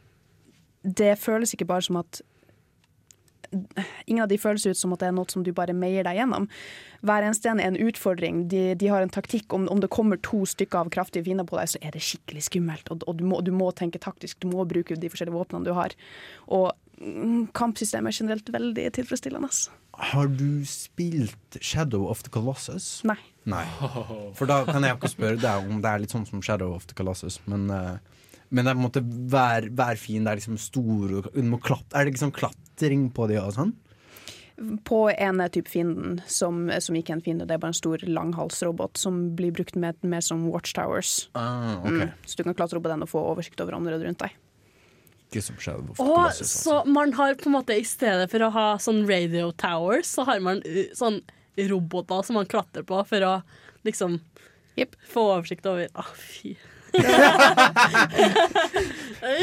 det 0.86 1.14
føles 1.18 1.54
ikke 1.54 1.68
bare 1.68 1.82
som 1.86 1.98
at 2.02 2.20
Ingen 4.06 4.22
av 4.24 4.30
de 4.30 4.38
føles 4.40 4.66
ut 4.66 4.78
som 4.78 4.94
at 4.94 5.02
det 5.02 5.10
er 5.10 5.16
noe 5.16 5.28
som 5.30 5.44
du 5.46 5.52
bare 5.56 5.74
meier 5.76 6.06
deg 6.06 6.18
gjennom. 6.20 6.48
Hver 7.06 7.26
eneste 7.26 7.50
en 7.50 7.60
er 7.62 7.70
en 7.70 7.78
utfordring. 7.88 8.46
De, 8.52 8.62
de 8.78 8.90
har 8.92 9.04
en 9.04 9.12
taktikk. 9.12 9.48
Om, 9.54 9.68
om 9.72 9.82
det 9.82 9.92
kommer 9.92 10.20
to 10.24 10.44
stykker 10.48 10.84
av 10.84 10.92
kraftige 10.94 11.26
fiender 11.26 11.46
på 11.48 11.58
deg, 11.60 11.70
så 11.72 11.82
er 11.82 11.94
det 11.94 12.04
skikkelig 12.04 12.46
skummelt. 12.48 12.90
Og, 12.92 13.06
og 13.06 13.20
du, 13.20 13.26
må, 13.28 13.40
du 13.46 13.52
må 13.54 13.70
tenke 13.76 14.02
taktisk. 14.02 14.40
Du 14.42 14.50
må 14.52 14.66
bruke 14.68 14.98
de 14.98 15.12
forskjellige 15.12 15.36
våpnene 15.36 15.68
du 15.68 15.74
har. 15.76 15.94
Og 16.46 16.70
mm, 16.98 17.52
kampsystemet 17.56 18.12
er 18.12 18.20
generelt 18.22 18.52
veldig 18.56 18.90
tilfredsstillende. 18.98 19.52
Har 20.12 20.28
du 20.28 20.64
spilt 20.68 21.60
Shadow 21.60 22.10
of 22.10 22.26
the 22.26 22.32
Colossus? 22.32 23.00
Nei. 23.08 23.18
Nei. 23.48 23.64
For 24.36 24.48
da 24.50 24.64
kan 24.68 24.84
jeg 24.84 24.98
ikke 24.98 25.14
spørre 25.14 25.40
deg 25.40 25.70
om 25.70 25.80
det 25.80 25.92
er 25.92 26.02
litt 26.02 26.12
sånn 26.12 26.26
som 26.28 26.42
Shadow 26.44 26.74
of 26.76 26.88
the 26.90 26.98
Colossus, 26.98 27.40
men 27.48 27.70
eh, 27.72 27.96
men 28.48 28.62
det 28.62 28.70
er 28.70 28.76
på 28.76 28.78
en 28.78 28.86
måte 28.86 29.02
hver, 29.02 29.68
hver 29.74 29.98
fiende 29.98 30.30
er 30.30 30.40
liksom 30.40 30.58
stor, 30.60 31.14
og 31.18 31.28
du 31.34 31.48
må 31.50 31.58
klatre. 31.62 31.98
Er 31.98 32.06
det 32.06 32.14
liksom 32.14 32.34
klatring 32.76 33.10
på 33.10 33.26
de 33.28 33.40
og 33.40 33.54
sånn? 33.54 33.74
På 34.88 35.10
ene 35.12 35.50
type 35.52 35.68
fienden, 35.68 36.22
som, 36.26 36.70
som 36.80 36.96
ikke 36.96 37.12
er 37.12 37.18
en 37.18 37.24
fiende, 37.24 37.46
det 37.46 37.54
er 37.54 37.60
bare 37.60 37.74
en 37.74 37.76
stor 37.76 37.98
langhalsrobot 38.06 38.96
som 38.96 39.36
blir 39.36 39.52
brukt 39.52 39.76
mer, 39.76 39.94
mer 40.00 40.20
som 40.24 40.48
watchtowers. 40.48 41.28
Ah, 41.34 41.82
okay. 41.82 42.08
Mm. 42.08 42.12
Så 42.24 42.38
du 42.38 42.44
kan 42.44 42.56
klatre 42.56 42.78
opp 42.78 42.86
på 42.86 42.92
den 42.92 43.04
og 43.04 43.10
få 43.10 43.20
oversikt 43.20 43.60
over 43.60 43.76
andre 43.76 43.98
rundt 44.00 44.22
deg. 44.22 44.32
Ikke 45.26 45.42
som 45.42 45.58
Shadow 45.58 45.98
Og 45.98 46.32
så 46.32 46.84
man 46.86 47.12
har 47.18 47.34
på 47.34 47.50
en 47.50 47.56
måte 47.56 47.76
i 47.76 47.84
stedet 47.84 48.30
for 48.30 48.46
å 48.46 48.52
ha 48.54 48.66
sånn 48.80 49.04
radio 49.08 49.50
towers, 49.58 50.08
så 50.08 50.24
har 50.24 50.40
man 50.40 50.62
uh, 50.64 50.86
sånn 50.96 51.20
roboter 51.56 52.24
som 52.24 52.38
man 52.38 52.48
klatrer 52.48 52.86
på 52.86 53.02
for 53.08 53.26
å 53.26 53.34
liksom 53.84 54.20
yep. 54.78 54.96
få 55.10 55.28
oversikt 55.34 55.68
over 55.68 55.90
Å, 55.92 56.06
fy. 56.16 56.54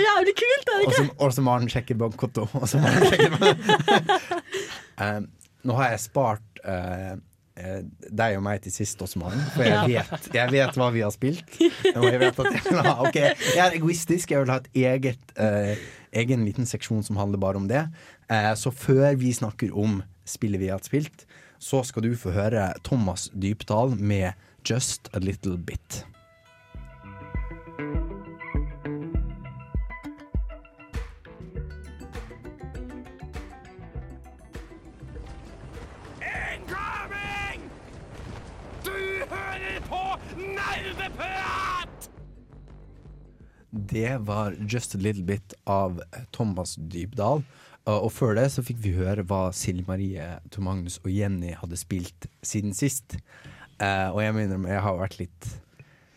Jævlig 0.03 0.33
kult, 0.39 0.65
er 0.67 0.75
det 0.79 0.85
ikke? 0.87 1.03
Og 1.17 1.27
Og 1.27 1.43
må 1.43 1.51
han 1.57 1.69
sjekke 1.69 1.95
bankkonto. 1.99 2.47
Um, 5.01 5.27
Nå 5.67 5.77
har 5.79 5.93
jeg 5.93 6.01
spart 6.03 6.59
eh, 6.67 7.13
eh, 7.55 7.81
deg 8.11 8.35
og 8.35 8.43
meg 8.43 8.63
til 8.65 8.73
sist 8.75 8.99
også, 9.03 9.19
Maren. 9.21 9.39
For 9.55 9.63
jeg 9.63 9.79
vet, 9.93 10.29
jeg 10.35 10.51
vet 10.51 10.79
hva 10.79 10.89
vi 10.91 11.03
har 11.05 11.13
spilt. 11.15 11.55
Og 11.93 12.07
jeg 12.09 12.19
vet 12.19 12.41
at 12.43 12.49
jeg, 12.49 12.63
vil 12.67 12.81
ha, 12.83 12.95
ok, 13.07 13.19
jeg 13.21 13.63
er 13.63 13.77
egoistisk. 13.79 14.33
Jeg 14.35 14.43
vil 14.43 14.51
ha 14.51 14.59
et 14.59 14.71
eget 14.83 15.35
uh, 15.39 15.71
egen 16.19 16.43
liten 16.43 16.67
seksjon 16.67 17.03
som 17.07 17.19
handler 17.21 17.39
bare 17.39 17.61
om 17.61 17.69
det. 17.71 17.85
Uh, 18.27 18.51
så 18.59 18.75
før 18.75 19.15
vi 19.19 19.31
snakker 19.35 19.71
om 19.71 20.01
spillet 20.27 20.59
vi 20.59 20.71
har 20.71 20.83
spilt, 20.83 21.23
så 21.63 21.79
skal 21.87 22.03
du 22.03 22.11
få 22.19 22.35
høre 22.35 22.73
Thomas 22.83 23.29
Dypdal 23.31 23.95
med 23.95 24.33
'Just 24.67 25.07
a 25.15 25.19
Little 25.19 25.57
Bit'. 25.57 26.03
Det 43.73 44.17
var 44.27 44.55
Just 44.69 44.95
a 44.95 44.99
Little 45.01 45.23
Bit 45.25 45.53
av 45.65 46.01
Thomas 46.31 46.75
Dybdahl. 46.77 47.41
Uh, 47.87 47.97
Og 48.05 48.11
før 48.15 48.35
det 48.37 48.45
så 48.53 48.63
fikk 48.63 48.77
vi 48.83 48.93
høre 48.95 49.25
hva 49.27 49.47
Silje 49.55 49.83
Marie, 49.87 50.27
Tor 50.53 50.63
Magnus 50.63 50.99
og 51.03 51.09
Jenny 51.11 51.55
hadde 51.57 51.79
spilt 51.79 52.29
siden 52.45 52.73
sist. 52.77 53.17
Eh, 53.81 54.09
og 54.13 54.21
jeg 54.21 54.35
mener 54.37 54.69
jeg 54.69 54.83
har 54.85 54.99
vært 54.99 55.17
litt, 55.19 55.47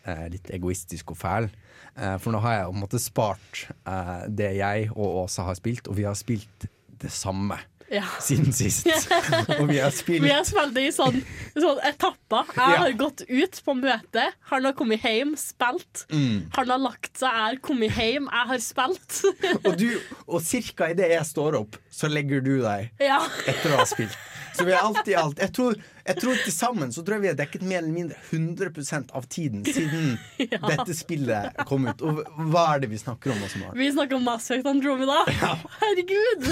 eh, 0.04 0.26
litt 0.30 0.50
egoistisk 0.54 1.10
og 1.10 1.18
fæl. 1.18 1.48
Eh, 1.96 2.18
for 2.22 2.30
nå 2.30 2.38
har 2.44 2.52
jeg 2.58 2.68
på 2.68 2.74
en 2.76 2.82
måte 2.84 3.00
spart 3.02 3.62
eh, 3.88 4.26
det 4.28 4.52
jeg 4.58 4.90
og 4.92 5.24
Åsa 5.24 5.48
har 5.48 5.56
spilt, 5.58 5.88
og 5.88 5.96
vi 5.96 6.04
har 6.06 6.14
spilt 6.14 6.68
det 7.00 7.10
samme 7.10 7.58
Ja. 7.92 8.02
siden 8.20 8.50
sist. 8.52 8.86
og 9.60 9.68
vi 9.70 9.76
har 9.78 9.92
spilt 9.94 10.24
Vi 10.24 10.30
har 10.32 10.42
spilt 10.48 10.78
i 10.82 10.88
sånn, 10.94 11.20
sånn 11.54 11.78
etapper. 11.86 12.48
Jeg 12.56 12.74
Ja. 12.74 12.80
har 12.82 12.96
gått 12.98 13.22
ut 13.28 13.60
på 13.64 13.76
møte, 13.78 14.24
han 14.50 14.64
har 14.66 14.72
kommet 14.74 15.04
hjem, 15.06 15.36
spilt. 15.38 16.06
Mm. 16.10 16.48
Han 16.56 16.72
har 16.74 16.82
lagt 16.82 17.12
seg, 17.20 17.30
jeg 17.30 17.44
har 17.46 17.60
kommet 17.62 17.94
hjem, 17.94 18.26
jeg 18.32 18.50
har 18.52 18.64
spilt. 18.64 19.20
Og, 19.66 19.76
du, 19.78 19.88
og 20.26 20.42
cirka 20.42 20.90
idet 20.90 21.12
jeg 21.14 21.26
står 21.30 21.60
opp, 21.60 21.76
så 21.90 22.10
legger 22.10 22.42
du 22.42 22.56
deg. 22.64 22.90
ja. 23.00 23.20
etter 23.46 23.74
å 23.76 23.82
ha 23.82 23.86
spilt. 23.86 24.16
Så 24.56 24.64
vi 24.64 24.72
har 24.72 24.86
alt 24.88 25.04
i 25.04 25.12
alt 25.20 25.36
Jeg 25.42 25.52
tror, 25.52 25.74
jeg 26.06 26.16
tror 26.16 26.38
til 26.40 26.52
sammen 26.54 26.88
så 26.94 27.02
tror 27.04 27.18
jeg 27.18 27.22
vi 27.26 27.28
har 27.28 27.36
dekket 27.36 27.64
mer 27.68 27.82
eller 27.82 27.92
mindre 27.92 28.16
100% 28.32 29.10
av 29.12 29.26
tiden 29.28 29.66
siden 29.68 30.14
dette 30.70 30.96
spillet 30.96 31.52
kom 31.68 31.84
ut. 31.90 32.00
Og 32.00 32.22
hva 32.54 32.62
er 32.74 32.80
det 32.86 32.88
vi 32.94 32.96
snakker 33.02 33.34
om? 33.34 33.42
Også, 33.44 33.60
Maren? 33.60 33.76
Vi 33.76 33.90
snakker 33.92 34.16
om 34.16 34.24
Mass 34.24 34.48
Effect 34.48 34.70
Andromeda. 34.72 35.18
Herregud! 35.28 36.48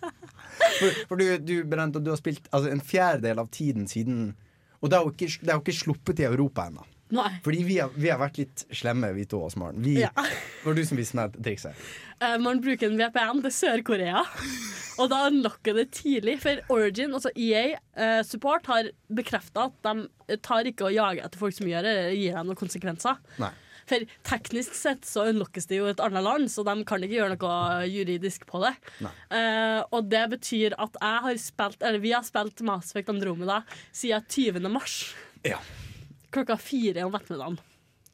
For, 0.00 1.02
for 1.08 1.20
du, 1.20 1.26
du, 1.40 1.54
Brent, 1.68 1.96
du 1.96 2.10
har 2.12 2.18
spilt 2.20 2.46
altså, 2.50 2.70
en 2.70 2.82
fjerdedel 2.84 3.40
av 3.40 3.48
tiden 3.54 3.86
siden 3.90 4.34
Og 4.80 4.90
det 4.90 4.98
er 4.98 5.06
jo 5.06 5.12
ikke, 5.14 5.28
det 5.40 5.50
er 5.50 5.56
jo 5.56 5.62
ikke 5.64 5.76
sluppet 5.76 6.22
i 6.22 6.26
Europa 6.28 6.66
ennå. 6.68 6.84
Fordi 7.44 7.62
vi 7.66 7.78
har, 7.80 7.90
vi 7.94 8.10
har 8.10 8.20
vært 8.20 8.38
litt 8.38 8.64
slemme, 8.76 9.10
vi 9.16 9.26
to 9.28 9.40
også, 9.42 9.58
Maren. 9.60 9.80
Vi, 9.82 9.96
Ja. 10.00 10.12
Det 10.14 10.68
var 10.68 10.76
du 10.76 10.82
som 10.86 11.00
viste 11.00 11.18
meg 11.18 11.34
trikset. 11.42 11.78
Uh, 12.22 12.36
man 12.42 12.60
bruker 12.62 12.90
en 12.90 12.98
VPN 13.00 13.42
til 13.46 13.54
Sør-Korea, 13.56 14.22
og 15.00 15.10
da 15.10 15.22
unlocker 15.30 15.78
det 15.80 15.88
tidlig. 15.96 16.36
For 16.44 16.60
Origin, 16.72 17.14
altså 17.16 17.32
EA 17.34 17.80
uh, 17.98 18.20
Support, 18.26 18.68
har 18.70 18.92
bekrefta 19.08 19.70
at 19.70 19.88
de 19.88 20.38
tar 20.44 20.68
ikke 20.70 20.86
å 20.86 20.94
jage 20.94 21.24
etter 21.24 21.40
folk 21.40 21.56
som 21.56 21.68
gjør 21.70 21.88
det, 21.88 21.96
eller 21.96 22.18
gir 22.18 22.38
dem 22.38 22.52
noen 22.52 22.60
konsekvenser. 22.60 23.18
Nei. 23.42 23.52
For 23.90 24.06
teknisk 24.26 24.76
sett 24.78 25.06
så 25.08 25.26
unnlokkes 25.30 25.66
det 25.70 25.80
jo 25.80 25.88
et 25.90 26.02
annet 26.04 26.22
land, 26.26 26.50
så 26.52 26.62
de 26.66 26.76
kan 26.86 27.02
ikke 27.02 27.18
gjøre 27.18 27.34
noe 27.34 27.88
juridisk 27.90 28.46
på 28.50 28.62
det. 28.62 28.74
Eh, 29.34 29.80
og 29.90 30.10
det 30.12 30.22
betyr 30.36 30.76
at 30.78 30.98
jeg 31.00 31.24
har 31.26 31.40
spilt, 31.42 31.82
eller 31.82 32.02
vi 32.02 32.14
har 32.14 32.26
spilt 32.26 32.62
Mass 32.66 32.92
Effect 32.92 33.10
Andromeda 33.12 33.62
siden 33.90 34.26
20. 34.30 34.70
mars. 34.70 35.00
Ja. 35.46 35.58
Klokka 36.30 36.58
fire 36.60 37.08
om 37.08 37.18
ettermiddagen. 37.18 37.58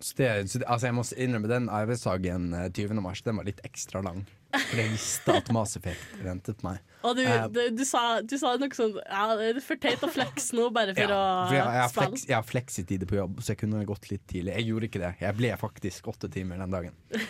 Så 0.00 0.16
det, 0.16 0.50
så 0.50 0.60
det, 0.60 0.66
altså 0.68 0.90
jeg 0.90 0.96
må 0.96 1.04
innrømme 1.16 1.48
den 1.50 1.68
arbeidsdagen 1.72 2.50
eh, 2.54 2.68
20. 2.68 3.00
mars 3.00 3.22
Den 3.24 3.38
var 3.40 3.48
litt 3.48 3.62
ekstra 3.64 4.02
lang. 4.04 4.26
For 4.54 4.78
jeg 4.78 4.92
visste 4.92 5.34
at 5.40 5.48
Mass 5.52 5.76
Effect 5.78 6.20
ventet 6.22 6.62
meg. 6.64 6.78
Og 7.06 7.16
du, 7.18 7.22
Eh, 7.26 7.44
du, 7.52 7.60
du, 7.76 7.82
sa, 7.86 8.20
du 8.22 8.34
sa 8.40 8.54
noe 8.58 8.72
sånn 8.74 8.94
ja, 8.98 9.26
Det 9.38 9.50
er 9.52 9.58
for 9.62 9.78
teit 9.82 10.02
å 10.02 10.08
flex 10.10 10.48
nå, 10.56 10.68
bare 10.74 10.94
for 10.96 11.12
for 11.12 11.54
jeg, 11.54 11.60
jeg, 11.60 11.84
å 11.84 11.90
spille. 11.90 12.06
flex, 12.08 12.24
jeg 12.30 12.36
har 12.36 12.46
flexitider 12.46 13.10
på 13.10 13.18
jobb, 13.18 13.42
så 13.42 13.52
jeg 13.52 13.60
kunne 13.62 13.84
gått 13.88 14.08
litt 14.10 14.24
tidlig. 14.30 14.54
Jeg 14.56 14.68
gjorde 14.70 14.88
ikke 14.90 15.02
det. 15.02 15.12
Jeg 15.22 15.38
ble 15.38 15.52
faktisk 15.60 16.10
åtte 16.14 16.30
timer 16.32 16.62
den 16.64 16.76
dagen. 16.78 16.98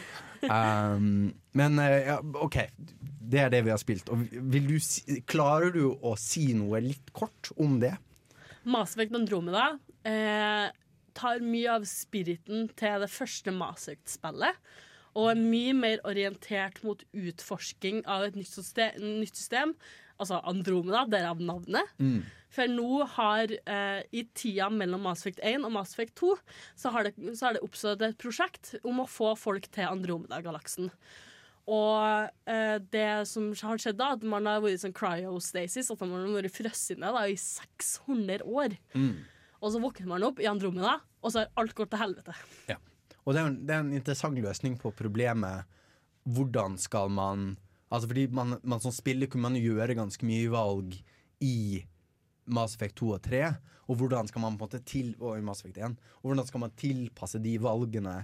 Um, 0.46 1.32
men 1.56 1.78
eh, 1.82 2.04
ja, 2.06 2.18
OK, 2.44 2.58
det 3.32 3.40
er 3.40 3.48
det 3.50 3.62
vi 3.66 3.72
har 3.72 3.80
spilt. 3.80 4.06
Du 4.06 5.14
klarer 5.26 5.72
du 5.74 5.80
å 6.04 6.12
si 6.20 6.50
noe 6.54 6.78
litt 6.84 7.08
kort 7.16 7.50
om 7.56 7.80
det? 7.82 7.94
Mass 8.68 8.94
Effect 8.94 9.16
Andromeda 9.16 9.70
eh, 10.06 10.68
tar 11.16 11.42
mye 11.42 11.78
av 11.80 11.86
spiriten 11.88 12.68
til 12.78 13.02
det 13.02 13.10
første 13.10 13.54
Mass 13.56 13.88
Effect-spillet. 13.88 14.60
Og 15.16 15.30
er 15.32 15.38
mye 15.40 15.72
mer 15.76 16.02
orientert 16.04 16.82
mot 16.84 17.00
utforsking 17.16 18.02
av 18.04 18.26
et 18.26 18.36
nytt 18.36 18.52
system, 18.52 18.98
nytt 19.22 19.38
system 19.38 19.72
altså 20.22 20.40
Andromeda, 20.48 21.04
derav 21.10 21.40
navnet. 21.44 21.92
For 22.56 22.70
nå 22.72 23.04
har, 23.16 23.52
eh, 23.66 24.02
i 24.12 24.22
tida 24.34 24.70
mellom 24.72 25.02
Mass 25.04 25.20
Effect 25.24 25.40
1 25.44 25.64
og 25.64 25.72
Mass 25.72 25.92
Effect 25.92 26.14
2, 26.16 26.38
så 26.76 26.92
har 26.94 27.04
det, 27.04 27.14
så 27.36 27.46
har 27.46 27.52
det 27.56 27.62
oppstått 27.66 28.02
et 28.02 28.18
prosjekt 28.18 28.74
om 28.84 29.02
å 29.02 29.08
få 29.08 29.34
folk 29.36 29.68
til 29.70 29.84
Andromeda-galaksen. 29.84 30.90
Og 31.66 32.30
eh, 32.46 32.78
det 32.78 33.26
som 33.28 33.50
har 33.52 33.78
skjedd 33.82 33.98
da, 33.98 34.12
at 34.14 34.22
man 34.22 34.46
har 34.46 34.62
vært 34.62 34.78
i 34.78 34.82
sånn 34.86 34.96
cryostasis, 34.96 35.90
at 35.90 36.00
man 36.00 36.22
har 36.22 36.42
vært 36.42 36.54
frosset 36.54 37.00
ned 37.02 37.18
i 37.26 37.36
600 37.36 38.40
år. 38.46 38.76
Og 39.60 39.72
så 39.72 39.80
våkner 39.82 40.06
man 40.06 40.22
opp 40.28 40.40
i 40.40 40.46
Andromeda, 40.48 41.00
og 41.22 41.32
så 41.32 41.42
har 41.42 41.52
alt 41.58 41.74
gått 41.74 41.90
til 41.90 42.00
helvete. 42.04 42.36
Og 43.26 43.34
det 43.34 43.42
er, 43.42 43.46
en, 43.50 43.58
det 43.66 43.74
er 43.74 43.82
en 43.84 43.94
interessant 43.96 44.38
løsning 44.38 44.76
på 44.80 44.94
problemet 44.96 45.66
hvordan 46.26 46.78
skal 46.80 47.10
man 47.12 47.54
Altså 47.86 48.08
fordi 48.10 48.24
man, 48.34 48.56
man 48.66 48.80
som 48.82 48.90
spiller 48.90 49.28
kunne 49.30 49.46
man 49.46 49.58
gjøre 49.60 49.94
ganske 49.94 50.26
mye 50.26 50.48
valg 50.50 50.96
i 51.46 51.84
Mass 52.50 52.74
Effect 52.74 52.96
2 52.98 53.10
og 53.14 53.20
3, 53.22 53.42
og 53.86 54.00
hvordan 54.00 54.26
skal 54.26 54.42
man 54.42 54.56
på 54.56 54.66
en 54.66 54.70
måte 54.70 54.80
til 54.86 55.12
Og 55.20 55.38
i 55.38 55.44
Mass 55.46 55.62
Effect 55.62 55.78
1 55.78 55.94
Og 56.22 56.26
hvordan 56.26 56.48
skal 56.48 56.64
man 56.64 56.74
tilpasse 56.78 57.38
de 57.42 57.54
valgene 57.62 58.16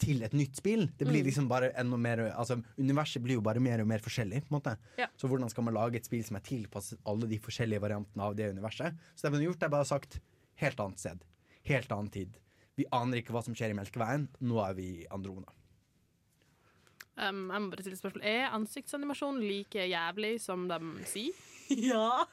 til 0.00 0.24
et 0.24 0.32
nytt 0.32 0.56
spill? 0.56 0.86
Det 0.96 1.04
blir 1.08 1.26
liksom 1.26 1.48
bare 1.48 1.74
enda 1.80 1.98
mer 2.00 2.22
Altså 2.30 2.56
Universet 2.78 3.20
blir 3.24 3.36
jo 3.36 3.44
bare 3.44 3.60
mer 3.60 3.82
og 3.84 3.88
mer 3.90 4.00
forskjellig. 4.00 4.46
på 4.46 4.54
en 4.54 4.58
måte 4.58 4.76
Ja. 4.96 5.10
Så 5.16 5.28
hvordan 5.28 5.52
skal 5.52 5.64
man 5.68 5.76
lage 5.76 6.00
et 6.00 6.08
spill 6.08 6.24
som 6.24 6.36
er 6.40 6.46
tilpasset 6.46 7.00
alle 7.04 7.28
de 7.28 7.38
forskjellige 7.38 7.84
variantene 7.84 8.24
av 8.24 8.36
det 8.36 8.48
universet? 8.52 8.96
Så 9.14 9.26
det 9.26 9.32
man 9.32 9.42
har 9.42 9.50
gjort, 9.50 9.62
er 9.62 9.76
bare 9.76 9.84
sagt 9.92 10.20
helt 10.56 10.80
annet 10.80 10.98
sted. 10.98 11.24
Helt 11.68 11.92
annen 11.92 12.08
tid. 12.08 12.40
Vi 12.80 12.88
aner 12.96 13.20
ikke 13.20 13.34
hva 13.36 13.44
som 13.44 13.56
skjer 13.56 13.74
i 13.74 13.76
Melkeveien. 13.76 14.28
Nå 14.46 14.60
er 14.64 14.76
vi 14.78 14.90
i 15.02 15.08
Andromeda. 15.12 15.52
Um, 17.20 17.50
jeg 17.52 17.60
må 17.60 17.68
bare 17.68 17.84
stille 17.84 17.98
spørsmål. 18.00 18.24
Er 18.24 18.54
ansiktsanimasjon 18.56 19.40
like 19.44 19.84
jævlig 19.90 20.38
som 20.40 20.68
de 20.70 20.80
sier? 21.10 21.40
Ja! 21.70 22.24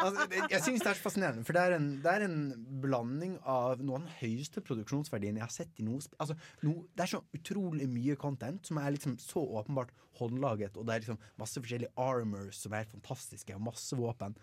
Altså, 0.00 0.24
jeg 0.48 0.60
syns 0.64 0.80
det 0.80 0.88
er 0.88 0.96
så 0.96 1.02
fascinerende, 1.04 1.44
for 1.44 1.52
det 1.52 1.64
er, 1.66 1.74
en, 1.76 1.88
det 2.00 2.08
er 2.08 2.24
en 2.24 2.38
blanding 2.80 3.34
av 3.44 3.82
noe 3.84 3.98
av 3.98 4.06
den 4.06 4.14
høyeste 4.22 4.62
produksjonsverdien 4.64 5.36
jeg 5.36 5.44
har 5.44 5.52
sett 5.52 5.82
i 5.82 5.84
noe 5.84 6.00
altså, 6.16 6.38
no, 6.64 6.86
Det 6.96 7.04
er 7.04 7.12
så 7.12 7.20
utrolig 7.36 7.90
mye 7.92 8.16
content 8.16 8.64
som 8.64 8.80
er 8.80 8.94
liksom 8.96 9.18
så 9.20 9.44
åpenbart 9.60 9.92
håndlaget, 10.16 10.80
og 10.80 10.88
det 10.88 10.94
er 10.94 11.04
liksom 11.04 11.20
masse 11.42 11.60
forskjellige 11.60 11.92
armors 12.00 12.62
som 12.64 12.72
er 12.72 12.86
helt 12.86 12.96
fantastiske, 12.96 13.58
og 13.58 13.66
masse 13.68 14.00
våpen. 14.00 14.38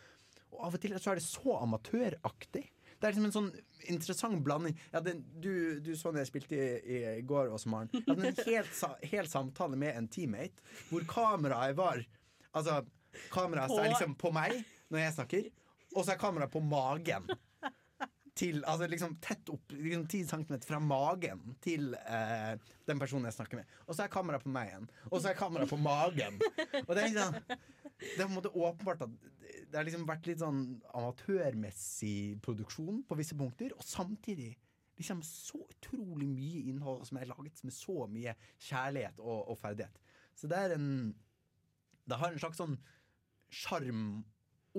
Og 0.53 0.67
av 0.67 0.77
og 0.77 0.85
til 0.85 0.93
så 1.01 1.15
er 1.15 1.19
det 1.19 1.25
så 1.25 1.57
amatøraktig. 1.63 2.67
Det 2.99 3.07
er 3.07 3.13
liksom 3.15 3.25
en 3.29 3.35
sånn 3.35 3.49
interessant 3.93 4.41
blanding. 4.43 4.75
Ja, 4.91 4.99
den, 5.05 5.21
du, 5.39 5.79
du 5.79 5.93
så 5.95 6.11
når 6.11 6.25
jeg 6.25 6.29
spilte 6.33 6.57
i, 6.59 6.97
i 7.19 7.21
går, 7.27 7.47
Åse-Maren. 7.55 7.89
Jeg 7.95 8.03
hadde 8.09 8.27
en 8.33 8.41
helt, 8.49 8.81
hel 9.13 9.29
samtale 9.31 9.79
med 9.79 9.95
en 9.95 10.09
teammate 10.11 10.65
hvor 10.89 11.05
kameraet 11.07 11.77
var 11.79 12.03
Altså, 12.51 12.79
kameraet 13.31 13.69
På- 13.71 13.77
er 13.83 13.91
liksom 13.93 14.15
på 14.19 14.31
meg 14.33 14.55
når 14.89 14.99
jeg 15.03 15.13
snakker, 15.19 15.47
og 15.95 16.01
så 16.05 16.15
er 16.15 16.19
kameraet 16.21 16.51
på 16.53 16.61
magen. 16.65 17.27
Til, 18.39 18.61
altså 18.63 18.87
liksom 18.87 19.17
tett 19.21 19.49
opp, 19.51 19.73
liksom 19.75 20.05
10 20.07 20.21
cm 20.29 20.53
fra 20.63 20.77
magen 20.79 21.41
til 21.61 21.89
eh, 21.99 22.53
den 22.87 23.01
personen 23.01 23.27
jeg 23.27 23.35
snakker 23.35 23.59
med. 23.59 23.73
Og 23.85 23.97
så 23.97 24.05
er 24.05 24.11
kameraet 24.13 24.45
på 24.45 24.53
meg 24.55 24.69
igjen. 24.71 24.85
Og 25.09 25.17
så 25.19 25.33
er 25.33 25.37
kameraet 25.39 25.69
på 25.73 25.79
magen. 25.83 26.37
Og 26.85 26.93
det 26.95 27.01
er 27.03 27.09
liksom 27.09 27.35
Det 27.99 28.15
er 28.15 28.23
på 28.23 28.29
en 28.29 28.37
måte 28.37 28.53
åpenbart 28.55 29.01
at 29.03 29.38
det 29.69 29.77
har 29.77 29.85
liksom 29.85 30.07
vært 30.09 30.27
litt 30.29 30.41
sånn 30.41 30.63
amatørmessig 30.97 32.39
produksjon 32.45 33.03
på 33.07 33.17
visse 33.19 33.37
punkter, 33.37 33.75
og 33.77 33.85
samtidig 33.85 34.55
liksom 34.99 35.21
så 35.23 35.61
utrolig 35.63 36.27
mye 36.27 36.63
innhold 36.71 37.05
som 37.07 37.19
er 37.19 37.29
laget 37.29 37.61
med 37.63 37.75
så 37.75 38.03
mye 38.11 38.33
kjærlighet 38.65 39.21
og, 39.21 39.51
og 39.53 39.59
ferdighet. 39.61 40.01
Så 40.35 40.49
det 40.51 40.59
er 40.59 40.75
en 40.75 40.89
Det 42.09 42.17
har 42.17 42.33
en 42.33 42.41
slags 42.41 42.57
sånn 42.57 42.79
sjarm 43.53 44.23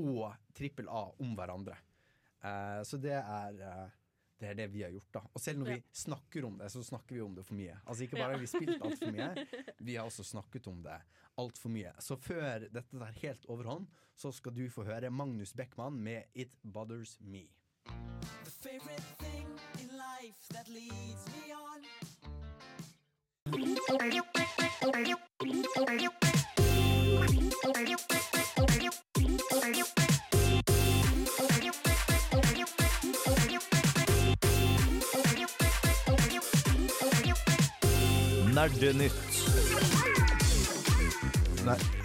og 0.01 0.33
trippel 0.55 0.89
A 0.91 1.05
om 1.23 1.37
hverandre. 1.39 1.77
Uh, 2.43 2.83
så 2.87 2.99
det 2.99 3.15
er 3.15 3.61
eh, 3.63 4.00
det 4.41 4.49
er 4.51 4.57
det 4.57 4.67
vi 4.73 4.83
har 4.83 4.93
gjort, 4.95 5.09
da. 5.15 5.23
Og 5.35 5.43
selv 5.43 5.61
når 5.61 5.71
vi 5.75 5.79
snakker 5.93 6.45
om 6.49 6.59
det, 6.59 6.71
så 6.73 6.83
snakker 6.85 7.15
vi 7.15 7.21
om 7.21 7.35
det 7.37 7.45
for 7.47 7.59
mye. 7.59 7.77
Altså 7.85 8.05
Ikke 8.07 8.17
bare 8.17 8.33
har 8.33 8.41
vi 8.41 8.49
spilt 8.51 8.77
altfor 8.81 9.13
mye, 9.13 9.47
vi 9.79 9.97
har 9.97 10.09
også 10.09 10.25
snakket 10.25 10.69
om 10.71 10.83
det 10.85 10.97
altfor 11.41 11.73
mye. 11.73 11.93
Så 12.01 12.17
før 12.17 12.67
dette 12.67 12.99
tar 12.99 13.21
helt 13.23 13.47
overhånd, 13.53 13.89
så 14.17 14.33
skal 14.33 14.57
du 14.57 14.65
få 14.73 14.85
høre 14.89 15.11
Magnus 15.11 15.53
Beckmann 15.57 16.01
med 16.01 16.23
It 16.35 16.57
Bothers 16.65 17.19
Me. 17.21 17.47
Nerdenytt. 38.61 39.15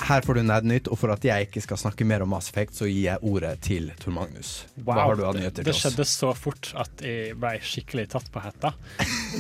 Her 0.06 0.22
får 0.22 0.38
du 0.38 0.42
Nerdnytt, 0.46 0.88
og 0.92 1.00
for 1.02 1.12
at 1.12 1.24
jeg 1.26 1.48
ikke 1.50 1.62
skal 1.66 1.80
snakke 1.82 2.06
mer 2.08 2.24
om 2.24 2.30
Mass 2.32 2.48
Effect, 2.52 2.78
så 2.78 2.88
gir 2.88 3.10
jeg 3.10 3.20
ordet 3.28 3.52
til 3.66 3.90
Tor 4.00 4.14
Magnus. 4.16 4.52
Hva 4.88 4.96
har 5.02 5.18
du 5.20 5.24
av 5.28 5.36
nyheter 5.36 5.66
til 5.66 5.72
oss? 5.74 5.82
Det 5.82 5.90
skjedde 5.90 6.06
så 6.08 6.30
fort 6.38 6.70
at 6.80 7.04
jeg 7.04 7.36
ble 7.42 7.52
skikkelig 7.66 8.06
tatt 8.14 8.30
på 8.32 8.44
hetta. 8.46 8.72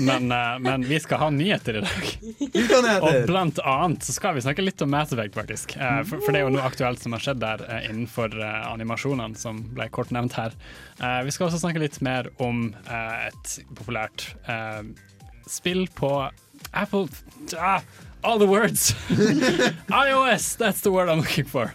Men, 0.03 0.27
eh, 0.33 0.57
men 0.65 0.83
vi 0.89 0.99
skal 0.99 1.21
ha 1.23 1.29
nyheter 1.31 1.79
i 1.79 1.85
dag. 1.85 2.11
Og 2.99 3.19
blant 3.29 3.61
annet 3.63 4.03
så 4.09 4.15
skal 4.17 4.35
vi 4.35 4.43
snakke 4.43 4.65
litt 4.65 4.83
om 4.83 4.91
Mass 4.91 5.13
Effect, 5.15 5.37
faktisk. 5.39 5.77
Eh, 5.79 6.01
For, 6.09 6.19
for 6.19 6.35
det 6.35 6.41
er 6.41 6.47
jo 6.49 6.53
noe 6.57 6.67
aktuelt 6.67 6.99
som 7.05 7.15
har 7.15 7.23
skjedd 7.29 7.39
der 7.45 7.63
eh, 7.69 7.87
innenfor 7.93 8.35
animasjonene, 8.43 9.39
som 9.39 9.63
ble 9.77 9.87
kort 9.87 10.11
nevnt 10.11 10.35
her. 10.35 10.57
Eh, 10.99 11.21
Vi 11.29 11.31
skal 11.37 11.47
også 11.47 11.63
snakke 11.63 11.79
litt 11.85 12.01
mer 12.03 12.27
om 12.43 12.73
et 12.91 13.59
populært 13.71 14.33
eh, 14.51 14.81
spill 15.47 15.85
på 15.95 16.11
Apple 16.73 17.09
ah, 17.57 17.83
All 18.25 18.39
the 18.39 18.47
words! 18.47 18.95
iOS, 19.89 20.57
that's 20.57 20.81
the 20.81 20.91
word 20.91 21.09
I'm 21.09 21.19
looking 21.19 21.45
for. 21.45 21.73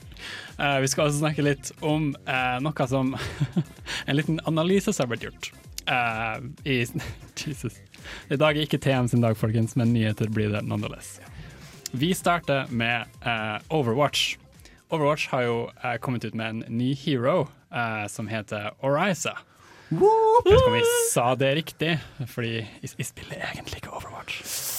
Uh, 0.59 0.81
vi 0.81 0.89
skal 0.89 1.07
også 1.07 1.23
snakke 1.23 1.45
litt 1.47 1.71
om 1.81 2.11
uh, 2.29 2.57
noe 2.61 2.87
som 2.91 3.15
En 4.09 4.17
liten 4.19 4.41
analyse 4.51 4.93
som 4.93 5.07
har 5.07 5.13
blitt 5.13 5.29
gjort. 5.29 5.53
Uh, 5.87 6.43
i, 6.67 6.83
Jesus. 7.47 7.79
I 8.29 8.37
dag 8.37 8.59
er 8.59 8.67
ikke 8.67 8.81
TM 8.83 9.09
sin 9.09 9.23
dag, 9.23 9.39
folkens, 9.39 9.77
men 9.79 9.95
nyheter 9.95 10.29
blir 10.29 10.51
det 10.51 10.65
nonetheless. 10.67 11.21
Vi 11.93 12.11
starter 12.15 12.67
med 12.71 13.07
Overwatch. 13.71 14.37
Overwatch 14.91 15.31
har 15.31 15.47
jo 15.47 15.57
kommet 16.03 16.25
ut 16.25 16.35
med 16.39 16.51
en 16.51 16.79
ny 16.79 16.93
hero 16.95 17.49
som 18.11 18.31
heter 18.31 18.71
Oriza. 18.87 19.35
Jeg 19.91 19.99
vet 19.99 20.53
ikke 20.53 20.69
om 20.69 20.77
vi 20.77 20.85
sa 21.11 21.33
det 21.35 21.55
riktig, 21.59 21.97
fordi 22.31 22.61
vi 22.63 22.93
jeg 22.95 23.11
spiller 23.11 23.43
egentlig 23.51 23.83
ikke 23.83 23.97
Overwatch. 23.99 24.79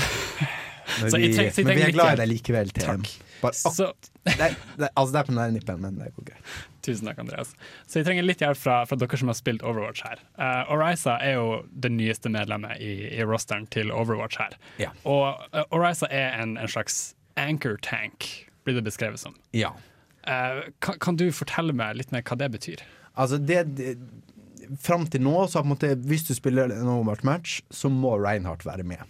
Men 1.02 1.10
Så 1.10 1.18
vi, 1.18 1.32
treng- 1.34 1.64
men 1.66 1.76
vi 1.76 1.82
er 1.82 1.92
glad 1.92 2.14
i 2.14 2.20
deg 2.22 2.28
likevel, 2.30 2.70
TM. 2.72 3.02
Bare 3.42 3.56
Så 3.58 3.88
det, 4.22 4.52
det, 4.78 4.88
altså 4.94 5.12
det 5.12 5.18
er 5.20 5.26
på 5.28 5.34
nærnippen, 5.36 5.80
men 5.82 5.98
det 6.00 6.12
går 6.16 6.28
greit. 6.30 6.52
Tusen 6.86 7.08
takk, 7.10 7.18
Andreas. 7.22 7.50
Så 7.90 8.00
jeg 8.00 8.06
trenger 8.06 8.26
litt 8.26 8.42
hjelp 8.42 8.58
fra, 8.58 8.76
fra 8.88 8.98
dere 8.98 9.18
som 9.18 9.30
har 9.30 9.36
spilt 9.38 9.64
Overwatch 9.66 10.04
her. 10.06 10.22
Uh, 10.38 10.70
Oriza 10.72 11.16
er 11.22 11.36
jo 11.36 11.48
det 11.74 11.90
nyeste 11.94 12.30
medlemmet 12.32 12.78
i, 12.82 12.92
i 13.18 13.26
rosteren 13.26 13.66
til 13.74 13.90
Overwatch 13.94 14.38
her. 14.40 14.54
Ja. 14.82 14.92
Og 15.04 15.42
uh, 15.50 15.64
Oriza 15.74 16.08
er 16.14 16.38
en, 16.40 16.54
en 16.62 16.70
slags 16.70 17.16
anchor 17.36 17.80
tank, 17.84 18.28
blir 18.64 18.78
det 18.78 18.86
beskrevet 18.86 19.20
som. 19.20 19.34
Ja. 19.56 19.74
Uh, 20.26 20.62
kan, 20.82 21.00
kan 21.02 21.18
du 21.18 21.28
fortelle 21.34 21.74
meg 21.76 21.98
litt 21.98 22.14
mer 22.14 22.24
hva 22.26 22.38
det 22.38 22.52
betyr? 22.54 22.86
Altså 23.16 23.42
det, 23.42 23.64
det 23.78 23.96
Fram 24.82 25.04
til 25.06 25.22
nå, 25.22 25.44
så 25.46 25.60
har 25.60 25.62
på 25.62 25.68
en 25.68 25.74
måte 25.76 25.92
hvis 26.10 26.24
du 26.26 26.32
spiller 26.34 26.72
en 26.74 26.88
Overwatch-match, 26.90 27.60
så 27.70 27.90
må 27.92 28.16
Reinhardt 28.18 28.64
være 28.66 28.82
med. 28.86 29.04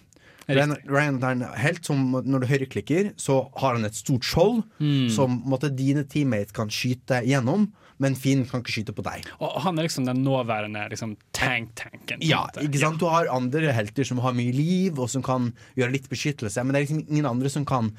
Ryan, 0.49 0.77
Ryan 0.87 1.17
er 1.25 1.33
en 1.35 1.43
helt 1.59 1.85
som 1.85 2.13
Når 2.23 2.45
du 2.45 2.47
høyreklikker, 2.47 3.13
så 3.19 3.49
har 3.59 3.75
han 3.75 3.85
et 3.85 3.97
stort 3.99 4.23
skjold 4.23 4.63
Mm. 4.79 5.11
som 5.11 5.43
måtte, 5.45 5.75
dine 5.75 6.05
teammates 6.05 6.53
kan 6.55 6.69
skyte 6.69 7.23
gjennom, 7.27 7.73
men 7.99 8.15
Finn 8.15 8.45
kan 8.47 8.61
ikke 8.63 8.75
skyte 8.77 8.93
på 8.95 9.03
deg. 9.03 9.25
Og 9.41 9.61
han 9.65 9.79
er 9.79 9.87
liksom 9.89 10.05
den 10.07 10.23
nåværende 10.23 10.89
liksom, 10.93 11.17
tank-tanken. 11.33 12.21
Ja, 12.21 12.45
ikke 12.61 12.79
sant? 12.79 13.01
Du 13.01 13.07
har 13.11 13.27
andre 13.33 13.73
helter 13.73 14.05
som 14.05 14.19
har 14.19 14.37
mye 14.37 14.53
liv, 14.53 14.99
og 15.01 15.09
som 15.11 15.23
kan 15.25 15.53
gjøre 15.77 15.93
litt 15.97 16.09
beskyttelse, 16.13 16.63
men 16.63 16.75
det 16.75 16.83
er 16.83 16.87
liksom 16.87 17.07
ingen 17.09 17.27
andre 17.27 17.49
som 17.51 17.65
kan 17.65 17.91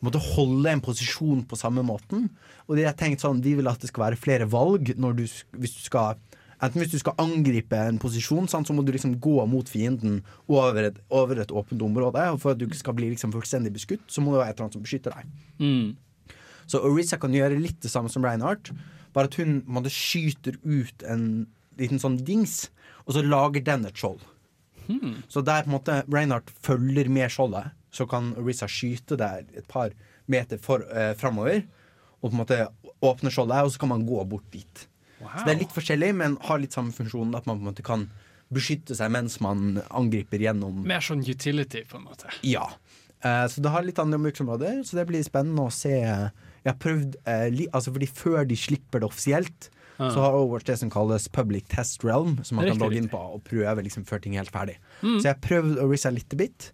måtte 0.00 0.22
holde 0.22 0.70
en 0.70 0.80
posisjon 0.80 1.42
på 1.44 1.58
samme 1.60 1.82
måten. 1.84 2.30
Og 2.68 2.76
de 2.78 2.86
har 2.86 2.94
tenkt 2.96 3.20
sånn, 3.20 3.42
de 3.44 3.56
vil 3.58 3.68
at 3.68 3.82
det 3.82 3.90
skal 3.90 4.06
være 4.06 4.16
flere 4.20 4.46
valg 4.48 4.94
når 4.96 5.16
du, 5.18 5.24
hvis 5.58 5.74
du 5.76 5.82
skal 5.84 6.16
Enten 6.60 6.82
hvis 6.82 6.92
du 6.92 7.00
skal 7.00 7.16
angripe 7.22 7.78
en 7.88 7.98
posisjon, 8.00 8.48
sant, 8.50 8.68
så 8.68 8.74
må 8.76 8.84
du 8.84 8.92
liksom 8.92 9.14
gå 9.22 9.38
mot 9.48 9.68
fienden 9.68 10.20
over 10.50 10.90
et, 10.90 10.98
over 11.08 11.40
et 11.40 11.52
åpent 11.56 11.82
område. 11.86 12.26
Og 12.34 12.40
for 12.42 12.52
at 12.52 12.60
du 12.60 12.66
ikke 12.66 12.82
skal 12.82 12.96
bli 12.98 13.08
liksom 13.14 13.32
fullstendig 13.32 13.72
beskutt, 13.76 14.04
så 14.12 14.20
må 14.20 14.34
det 14.34 14.42
være 14.42 14.52
et 14.52 14.58
eller 14.58 14.66
annet 14.68 14.76
som 14.76 14.84
beskytter 14.84 15.16
deg. 15.16 15.30
Mm. 15.62 16.34
Så 16.70 16.82
Orisa 16.86 17.18
kan 17.18 17.34
gjøre 17.34 17.58
litt 17.58 17.80
det 17.82 17.90
samme 17.90 18.12
som 18.12 18.26
Reinhardt, 18.26 18.70
bare 19.16 19.30
at 19.30 19.38
hun 19.40 19.62
måtte, 19.66 19.90
skyter 19.90 20.60
ut 20.62 21.02
en 21.08 21.24
liten 21.80 22.02
sånn 22.02 22.20
dings, 22.26 22.68
og 23.06 23.16
så 23.16 23.24
lager 23.24 23.64
den 23.66 23.88
et 23.88 23.96
skjold. 23.98 24.20
Hmm. 24.86 25.20
Så 25.30 25.42
der 25.46 25.64
på 25.64 25.70
en 25.70 25.76
måte 25.78 25.96
Reinhardt 26.10 26.52
følger 26.62 27.08
med 27.10 27.32
skjoldet, 27.32 27.72
så 27.90 28.06
kan 28.10 28.34
Orisa 28.38 28.68
skyte 28.70 29.18
der 29.18 29.48
et 29.56 29.66
par 29.70 29.96
meter 30.30 30.60
for, 30.62 30.84
eh, 30.92 31.14
framover, 31.18 31.64
og 32.20 32.30
på 32.30 32.34
en 32.36 32.42
måte 32.44 32.60
åpne 33.02 33.32
skjoldet, 33.32 33.64
og 33.64 33.72
så 33.72 33.80
kan 33.80 33.88
man 33.96 34.06
gå 34.06 34.22
bort 34.28 34.46
dit. 34.52 34.86
Så 35.20 35.44
det 35.46 35.54
er 35.54 35.60
litt 35.60 35.74
forskjellig, 35.76 36.14
men 36.16 36.36
har 36.48 36.58
litt 36.62 36.72
samme 36.76 36.92
funksjon, 36.96 37.34
at 37.36 37.46
man 37.46 37.58
på 37.60 37.66
en 37.66 37.70
måte 37.72 37.84
kan 37.86 38.06
beskytte 38.50 38.96
seg 38.98 39.12
mens 39.14 39.36
man 39.44 39.82
angriper 39.94 40.42
gjennom 40.42 40.80
Mer 40.88 41.04
sånn 41.04 41.20
utility, 41.22 41.84
på 41.86 42.00
en 42.00 42.08
måte. 42.08 42.32
ja. 42.42 42.66
Eh, 43.22 43.44
så 43.52 43.60
det 43.60 43.68
har 43.68 43.82
litt 43.84 43.98
andre 44.00 44.16
bruksområder, 44.18 44.78
så 44.82 44.96
det 44.96 45.04
blir 45.10 45.20
spennende 45.22 45.66
å 45.68 45.70
se. 45.70 45.90
Jeg 45.92 46.70
har 46.72 46.78
prøvd 46.80 47.18
eh, 47.28 47.50
li 47.52 47.66
altså 47.68 47.92
fordi 47.92 48.08
Før 48.08 48.46
de 48.48 48.56
slipper 48.56 49.00
det 49.02 49.10
offisielt, 49.10 49.68
Ah. 50.00 50.08
så 50.14 50.22
har 50.24 50.32
Overwatch 50.32 50.64
det 50.64 50.78
som 50.80 50.88
kalles 50.88 51.28
public 51.28 51.66
test 51.68 52.02
realm, 52.08 52.38
som 52.42 52.56
man 52.56 52.64
kan 52.70 52.78
logge 52.80 52.96
inn 52.96 53.08
på 53.12 53.18
og 53.20 53.42
prøve 53.44 53.82
liksom 53.84 54.06
før 54.08 54.22
ting 54.24 54.32
er 54.32 54.40
helt 54.40 54.50
ferdig. 54.54 54.78
Mm. 55.02 55.18
Så 55.20 55.26
jeg 55.28 55.34
har 55.34 55.42
prøvd 55.44 55.76
å 55.76 55.84
Orisa 55.90 56.08
litt 56.08 56.32
bit. 56.40 56.70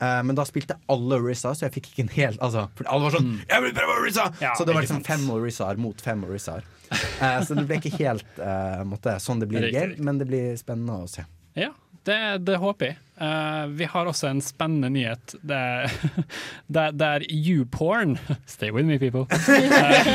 Eh, 0.00 0.20
men 0.26 0.38
da 0.38 0.46
spilte 0.48 0.78
alle 0.90 1.20
Orisa, 1.20 1.54
så 1.54 1.66
jeg 1.66 1.76
fikk 1.78 1.90
ikke 1.92 2.06
en 2.06 2.14
hel 2.14 2.38
altså, 2.40 2.66
For 2.78 2.88
alle 2.90 3.08
var 3.08 3.16
sånn 3.18 3.30
'Jeg 3.44 3.66
vil 3.66 3.74
prøve 3.76 3.98
Orisa!' 4.00 4.28
Mm. 4.30 4.40
Ja, 4.42 4.54
så 4.54 4.66
det 4.66 4.74
var 4.74 4.86
liksom 4.86 5.04
fem 5.04 5.28
Orisaer 5.30 5.76
mot 5.76 6.00
fem 6.00 6.24
Orisaer. 6.24 6.64
Uh, 6.90 7.38
så 7.46 7.54
det 7.54 7.68
ble 7.68 7.78
ikke 7.78 7.98
helt 8.00 8.26
uh, 8.42 8.82
måtte, 8.84 9.14
sånn 9.22 9.38
det 9.38 9.46
blir 9.48 9.68
i 9.68 9.70
game, 9.70 9.94
men 9.98 10.18
det 10.18 10.26
blir 10.26 10.56
spennende 10.58 11.04
å 11.04 11.06
se. 11.10 11.22
Ja, 11.54 11.70
det, 12.06 12.38
det 12.46 12.56
håper 12.56 12.86
jeg. 12.86 12.96
Eh, 13.20 13.66
vi 13.76 13.84
har 13.84 14.08
også 14.08 14.30
en 14.30 14.38
spennende 14.40 14.88
nyhet 14.88 15.34
Det, 15.44 15.90
det, 16.72 16.84
det 16.96 17.08
er 17.16 17.24
YouPorn 17.28 18.14
Stay 18.48 18.70
with 18.72 18.88
me, 18.88 18.96
people. 18.98 19.26
eh, 19.28 20.06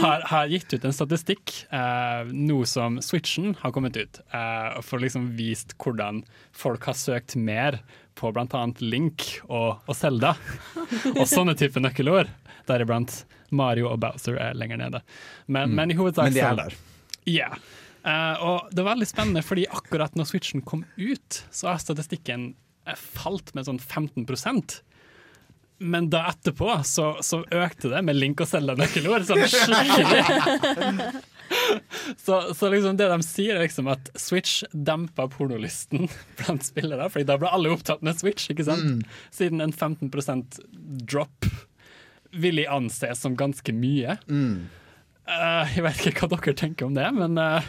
har, 0.00 0.24
har 0.30 0.48
gitt 0.48 0.72
ut 0.72 0.86
en 0.88 0.96
statistikk 0.96 1.52
eh, 1.68 2.30
nå 2.32 2.62
som 2.68 2.96
Switchen 3.04 3.52
har 3.60 3.74
kommet 3.76 3.98
ut, 4.00 4.22
eh, 4.32 4.80
for 4.80 5.04
liksom 5.04 5.34
vist 5.36 5.76
hvordan 5.84 6.22
folk 6.56 6.88
har 6.88 6.96
søkt 6.96 7.36
mer 7.36 7.82
på 8.14 8.30
bl.a. 8.34 8.64
Link 8.80 9.24
og, 9.48 9.80
og 9.90 9.96
Zelda, 9.98 10.34
og 11.14 11.24
sånne 11.28 11.54
type 11.58 11.80
nøkkelord. 11.82 12.30
Deriblant 12.68 13.24
Mario 13.54 13.90
og 13.92 13.98
Bowser 14.02 14.38
er 14.40 14.54
lenger 14.58 14.80
nede. 14.80 15.00
Men, 15.46 15.70
Mm. 15.70 15.74
men 15.76 15.90
i 15.90 15.98
hovedsak 15.98 16.30
Men 16.30 16.34
de 16.36 16.40
er 16.40 16.56
der. 16.62 16.76
Ja. 17.28 17.50
Eh, 18.04 18.34
og 18.44 18.70
det 18.72 18.82
var 18.84 18.94
veldig 18.94 19.08
spennende, 19.10 19.42
fordi 19.44 19.66
akkurat 19.68 20.14
når 20.16 20.28
Switchen 20.30 20.62
kom 20.64 20.84
ut, 20.96 21.42
så 21.50 21.70
har 21.72 21.78
statistikken 21.82 22.54
eh, 22.86 22.94
falt 22.96 23.54
med 23.54 23.64
sånn 23.68 23.80
15% 23.80 24.80
men 25.84 26.06
da 26.08 26.20
etterpå 26.30 26.68
så, 26.86 27.16
så 27.20 27.40
økte 27.50 27.90
det 27.90 27.98
med 28.06 28.14
Link 28.16 28.38
og 28.40 28.46
Zelda-nøkkelord 28.48 29.24
sånn 29.26 29.42
skikkelig. 29.50 30.22
Så, 32.16 32.54
så 32.54 32.70
liksom 32.72 32.96
det 32.98 33.08
de 33.10 33.18
sier, 33.26 33.56
er 33.56 33.64
liksom 33.66 33.88
at 33.92 34.10
Switch 34.20 34.62
demper 34.72 35.28
pornolysten 35.32 36.08
blant 36.40 36.66
spillere, 36.66 37.08
Fordi 37.12 37.28
da 37.28 37.38
ble 37.40 37.52
alle 37.52 37.72
opptatt 37.74 38.04
med 38.06 38.18
Switch, 38.18 38.48
ikke 38.52 38.66
sant? 38.68 39.04
Siden 39.34 39.64
en 39.64 39.74
15% 39.74 40.60
drop 41.04 41.50
vil 42.34 42.58
jeg 42.58 42.70
anse 42.72 43.12
som 43.14 43.36
ganske 43.38 43.74
mye. 43.76 44.16
Eh, 45.24 45.74
jeg 45.76 45.84
vet 45.86 46.06
ikke 46.10 46.26
hva 46.26 46.36
dere 46.36 46.56
tenker 46.58 46.88
om 46.88 46.96
det, 46.96 47.06
men, 47.14 47.38
uh, 47.38 47.62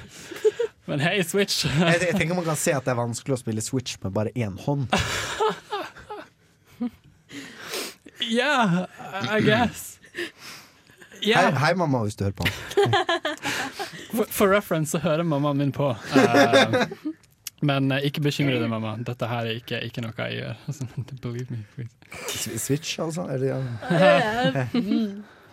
men 0.89 1.03
hei, 1.05 1.19
Switch. 1.23 1.67
Jeg, 1.85 2.01
jeg 2.01 2.17
tenker 2.17 2.37
man 2.37 2.47
kan 2.47 2.57
se 2.59 2.73
at 2.75 2.87
det 2.87 2.95
er 2.95 2.99
vanskelig 2.99 3.37
å 3.37 3.41
spille 3.43 3.63
Switch 3.63 3.99
med 4.03 4.15
bare 4.15 4.33
én 4.35 4.57
hånd. 4.65 4.89
Yeah, 8.25 8.87
I 9.29 9.39
guess. 9.39 9.99
Ja. 11.25 11.37
Hei, 11.37 11.51
hei, 11.51 11.73
mamma, 11.75 12.03
hvis 12.05 12.15
du 12.15 12.23
hører 12.23 12.35
på. 12.37 12.45
For, 14.15 14.25
for 14.31 14.51
reference 14.53 14.91
så 14.93 15.01
hører 15.03 15.23
mammaen 15.23 15.57
min 15.57 15.71
på. 15.75 15.89
Uh, 16.15 16.75
men 17.65 17.91
uh, 17.91 17.97
ikke 18.05 18.21
bekymre 18.23 18.59
deg, 18.61 18.69
mamma. 18.71 18.95
Dette 19.07 19.29
her 19.29 19.49
er 19.49 19.59
ikke, 19.59 19.81
ikke 19.87 20.03
noe 20.05 20.13
jeg 20.19 20.41
gjør. 20.41 20.59
Altså, 20.69 20.87
Believe 21.23 21.47
me, 21.49 21.63
please. 21.75 22.59
Switch, 22.61 22.99
altså? 23.01 23.25
Er 23.31 23.41
det, 23.41 23.49
ja. 23.49 23.59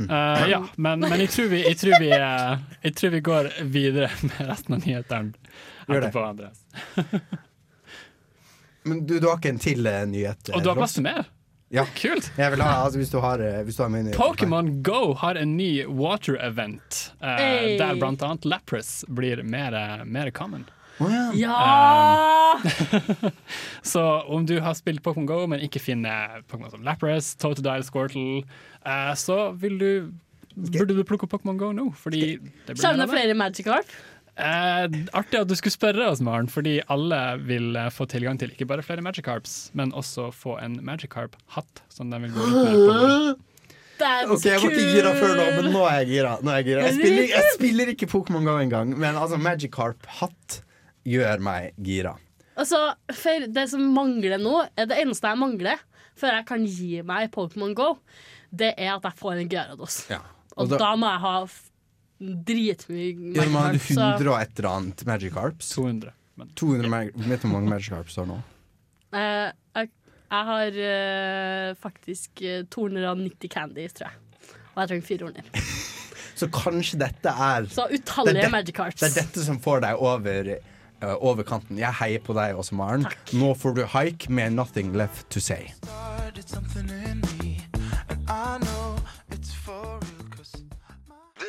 Uh, 0.02 0.44
ja, 0.50 0.58
men, 0.76 1.04
men 1.04 1.20
jeg, 1.20 1.30
tror 1.30 1.50
vi, 1.52 1.62
jeg, 1.66 1.76
tror 1.78 1.98
vi, 2.00 2.08
jeg 2.12 2.94
tror 2.98 3.10
vi 3.12 3.20
går 3.20 3.50
videre 3.70 4.08
med 4.28 4.48
resten 4.48 4.76
av 4.76 4.86
nyhetene 4.86 5.32
etterpå, 5.88 6.24
Andreas. 6.26 6.62
Men 8.88 9.04
du, 9.06 9.18
du 9.20 9.28
har 9.28 9.38
ikke 9.38 9.52
en 9.52 9.62
til 9.62 9.86
nyhet? 10.10 10.50
Og 10.56 10.64
du 10.64 10.72
har 10.72 10.78
plass 10.80 10.96
til 10.98 11.06
mer? 11.06 11.28
Ja. 11.72 11.86
Kult. 11.96 12.28
Jeg 12.36 12.52
vil 12.52 12.60
ha, 12.60 12.82
altså, 12.84 13.00
hvis 13.00 13.10
du 13.12 13.18
har, 13.24 13.40
eh, 13.40 13.62
hvis 13.64 13.78
du 13.78 13.82
har 13.82 13.88
med. 13.92 14.12
Pokémon 14.14 14.82
Go 14.84 15.14
har 15.16 15.40
en 15.40 15.56
ny 15.56 15.86
water 15.88 16.36
event, 16.36 17.12
uh, 17.22 17.36
Hey. 17.40 17.78
der 17.80 17.96
blant 17.96 18.22
annet 18.22 18.44
Lapras 18.44 19.04
blir 19.08 19.42
mer, 19.42 20.04
mer 20.04 20.30
common. 20.30 20.66
Ja! 21.34 22.60
Så 23.82 24.02
om 24.28 24.44
du 24.46 24.60
har 24.60 24.74
spilt 24.74 25.02
Pokémon 25.02 25.26
Go, 25.26 25.46
men 25.46 25.64
ikke 25.64 25.80
finner 25.80 26.42
Pokémon 26.50 26.70
som 26.70 26.84
Lapras, 26.84 27.32
Totodile, 27.40 27.82
Squirtle, 27.86 28.44
uh, 28.86 29.14
så 29.16 29.52
vil 29.56 29.78
du 29.80 30.12
Burde 30.52 30.92
du 30.92 31.00
plukke 31.08 31.24
opp 31.24 31.32
Pokémon 31.32 31.56
Go 31.56 31.70
nå? 31.72 31.86
Fordi 31.96 32.36
det. 32.68 32.76
flere 32.76 33.32
Magikarp? 33.32 33.88
Eh, 34.38 34.86
artig 35.12 35.40
at 35.42 35.48
du 35.50 35.54
skulle 35.58 35.74
spørre 35.74 36.06
oss, 36.08 36.22
Maren, 36.24 36.46
fordi 36.48 36.78
alle 36.90 37.18
vil 37.44 37.76
eh, 37.76 37.90
få 37.92 38.06
tilgang 38.08 38.38
til 38.40 38.52
ikke 38.54 38.64
bare 38.70 38.82
flere 38.86 39.04
Magikarps, 39.04 39.70
men 39.76 39.92
også 39.92 40.30
få 40.32 40.56
en 40.62 40.78
Magikarp-hatt 40.86 41.82
som 41.92 42.08
de 42.10 42.20
vil 42.24 42.32
gå 42.32 42.46
rundt 42.48 42.68
med. 42.72 43.34
på. 43.36 43.48
Ok, 44.02 44.42
Jeg 44.48 44.58
var 44.58 44.72
ikke 44.72 44.86
gira 44.96 45.10
før 45.14 45.36
nå, 45.38 45.42
men 45.60 45.66
nå 45.70 45.82
er 45.86 46.00
jeg 46.00 46.06
gira. 46.08 46.30
Nå 46.42 46.50
er 46.50 46.56
jeg, 46.58 46.64
gira. 46.72 46.86
Jeg, 46.88 46.94
spiller, 46.96 47.26
jeg 47.30 47.50
spiller 47.54 47.90
ikke 47.92 48.08
Pokémon 48.10 48.48
Go 48.48 48.56
engang, 48.58 48.96
men 48.98 49.14
altså 49.20 49.36
Magikarp-hatt 49.38 50.56
gjør 51.06 51.38
meg 51.44 51.68
gira. 51.86 52.16
Altså, 52.58 52.80
for 53.14 53.46
det 53.46 53.66
som 53.70 53.84
mangler 53.94 54.42
nå, 54.42 54.56
er 54.74 54.88
det 54.90 54.98
eneste 55.04 55.30
jeg 55.30 55.38
mangler 55.38 55.84
før 56.18 56.34
jeg 56.40 56.46
kan 56.50 56.64
gi 56.66 56.88
meg 57.06 57.30
Pokémon 57.36 57.76
Go, 57.78 57.92
det 58.50 58.72
er 58.74 58.96
at 58.96 59.06
jeg 59.06 59.18
får 59.22 59.38
en 59.44 59.52
Gyarados. 59.54 60.00
Og, 60.10 60.64
Og 60.64 60.72
da- 60.74 60.80
da, 60.82 60.90
må 60.98 61.12
jeg 61.12 61.22
ha 61.28 61.36
dritmye 62.46 63.34
Ja, 63.36 63.42
men 63.46 63.52
Magikarp, 63.52 63.86
så- 63.96 64.10
100 64.18 64.32
og 64.32 64.40
et 64.42 64.58
eller 64.58 64.70
annet 64.76 65.04
Magikarps? 65.06 65.70
200. 65.74 66.12
200 66.56 66.88
mag 66.90 67.10
Vet 67.14 67.42
du 67.42 67.48
hvor 67.48 67.54
mange 67.60 67.70
Magikarps 67.70 68.14
du 68.16 68.20
har 68.22 68.28
nå? 68.30 68.38
Eh, 69.12 69.52
jeg, 69.76 69.90
jeg 70.32 70.44
har 70.48 70.78
eh, 70.88 71.74
faktisk 71.82 72.42
eh, 72.42 72.62
290 72.72 73.48
candies, 73.52 73.92
tror 73.92 74.08
jeg. 74.08 74.18
Og 74.74 74.80
jeg 74.82 74.88
trenger 74.88 75.06
400. 75.06 75.42
Så 76.42 76.48
kanskje 76.50 76.98
dette 76.98 77.28
er 77.30 77.66
Så 77.70 77.84
det 77.90 78.00
utallige 78.00 78.38
er 78.40 78.46
det- 78.48 78.52
Magikarps. 78.54 79.00
Det 79.02 79.10
er 79.12 79.18
dette 79.22 79.44
som 79.44 79.60
får 79.60 79.82
deg 79.84 80.00
over, 80.00 80.48
eh, 80.56 81.14
over 81.20 81.44
kanten. 81.44 81.76
Jeg 81.78 81.92
heier 82.00 82.18
på 82.24 82.34
deg 82.34 82.56
også, 82.56 82.72
Maren. 82.74 83.04
Nå 83.36 83.52
får 83.54 83.74
du 83.76 83.84
hike 83.86 84.30
med 84.30 84.52
'Nothing 84.56 84.94
Left 84.96 85.28
To 85.30 85.38
Say'. 85.40 85.70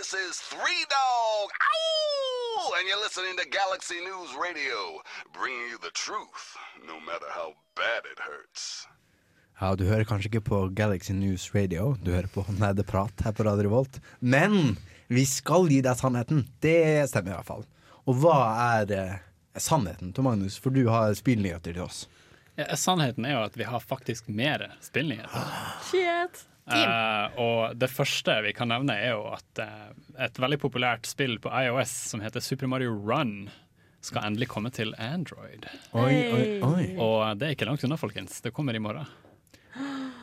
This 0.04 0.20
is 0.32 0.36
Three 0.52 0.84
Dog, 1.00 1.48
Ow! 1.64 2.74
and 2.78 2.84
you're 2.90 3.00
listening 3.08 3.36
to 3.40 3.46
Galaxy 3.60 4.00
News 4.04 4.32
Radio, 4.36 5.00
bringing 5.32 5.68
you 5.72 5.78
the 5.80 5.96
truth, 5.96 6.44
no 6.86 7.00
matter 7.00 7.30
how 7.32 7.54
bad 7.80 8.04
it 8.12 8.20
hurts. 8.20 8.84
Ja, 9.62 9.76
Du 9.80 9.86
hører 9.88 10.04
kanskje 10.04 10.28
ikke 10.28 10.42
på 10.50 10.60
Galaxy 10.76 11.14
News 11.16 11.46
Radio, 11.56 11.96
du 12.04 12.12
hører 12.12 12.28
på 12.28 12.44
Nerdeprat 12.60 13.24
her 13.24 13.32
på 13.32 13.46
Radio 13.48 13.64
Revolt. 13.70 14.02
Men 14.20 14.76
vi 15.08 15.24
skal 15.24 15.72
gi 15.72 15.80
deg 15.88 15.96
sannheten. 15.96 16.44
Det 16.60 17.08
stemmer 17.08 17.32
i 17.32 17.38
hvert 17.38 17.52
fall. 17.54 17.64
Og 18.04 18.20
hva 18.26 18.36
er 18.82 18.92
eh, 18.98 19.16
sannheten, 19.56 20.12
Tom 20.12 20.28
Magnus? 20.28 20.60
For 20.60 20.76
du 20.76 20.84
har 20.92 21.16
spillnyheter 21.16 21.78
til 21.80 21.88
oss. 21.88 22.10
Ja, 22.60 22.76
sannheten 22.78 23.26
er 23.26 23.38
jo 23.38 23.44
at 23.48 23.56
vi 23.58 23.66
har 23.66 23.82
faktisk 23.82 24.28
mer 24.30 24.68
spillnyheter. 24.84 25.54
Shit. 25.90 26.44
Uh, 26.64 27.34
og 27.44 27.76
det 27.76 27.90
første 27.92 28.38
vi 28.46 28.54
kan 28.56 28.70
nevne, 28.72 28.96
er 28.96 29.18
jo 29.18 29.26
at 29.34 29.60
uh, 29.60 29.90
et 30.24 30.38
veldig 30.40 30.62
populært 30.62 31.10
spill 31.10 31.36
på 31.44 31.52
iOS 31.52 31.92
som 32.14 32.24
heter 32.24 32.44
Super 32.46 32.70
Mario 32.72 32.94
Run, 32.94 33.50
skal 34.04 34.30
endelig 34.30 34.50
komme 34.52 34.72
til 34.76 34.94
Android. 35.00 35.66
Oi, 35.96 36.14
oi, 36.14 36.48
oi. 36.64 36.88
Og 37.00 37.40
det 37.40 37.50
er 37.50 37.58
ikke 37.58 37.68
langt 37.68 37.84
unna, 37.88 37.98
folkens. 38.00 38.42
Det 38.44 38.54
kommer 38.56 38.76
i 38.76 38.82
morgen. 38.84 39.08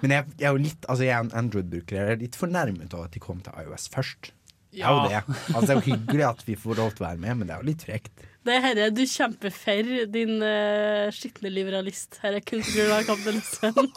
Men 0.00 0.14
jeg, 0.14 0.32
jeg 0.40 0.48
er 0.48 0.54
jo 0.54 0.62
litt 0.62 0.86
Altså 0.88 1.04
jeg 1.04 1.12
er 1.12 1.24
en 1.26 1.32
Android-bruker. 1.36 1.96
Jeg 1.96 2.14
er 2.14 2.20
litt 2.22 2.36
fornærmet 2.38 2.94
av 2.96 3.08
at 3.08 3.16
de 3.16 3.20
kom 3.20 3.40
til 3.44 3.56
iOS 3.64 3.88
først. 3.92 4.30
Det 4.70 4.82
er 4.86 4.94
jo 4.94 5.06
det. 5.10 5.20
Altså 5.50 5.62
Det 5.66 5.72
er 5.74 5.78
jo 5.80 5.86
hyggelig 5.88 6.26
at 6.28 6.42
vi 6.46 6.56
får 6.58 6.78
lov 6.78 6.92
til 6.94 7.04
å 7.04 7.08
være 7.08 7.22
med, 7.22 7.40
men 7.40 7.48
det 7.48 7.54
er 7.54 7.62
jo 7.62 7.70
litt 7.70 7.86
frekt. 7.86 8.26
Det 8.46 8.54
er 8.54 8.62
herre 8.64 8.90
du 8.94 9.02
kjemper 9.04 9.52
for, 9.52 9.88
din 10.14 10.38
uh, 10.40 11.10
skitne 11.12 11.50
liberalist. 11.52 12.20
Her 12.22 12.38
er 12.38 12.44
kun 12.44 12.62
på 12.64 12.76
grunn 12.76 12.94
av 12.96 13.08
kapitalismen. 13.08 13.90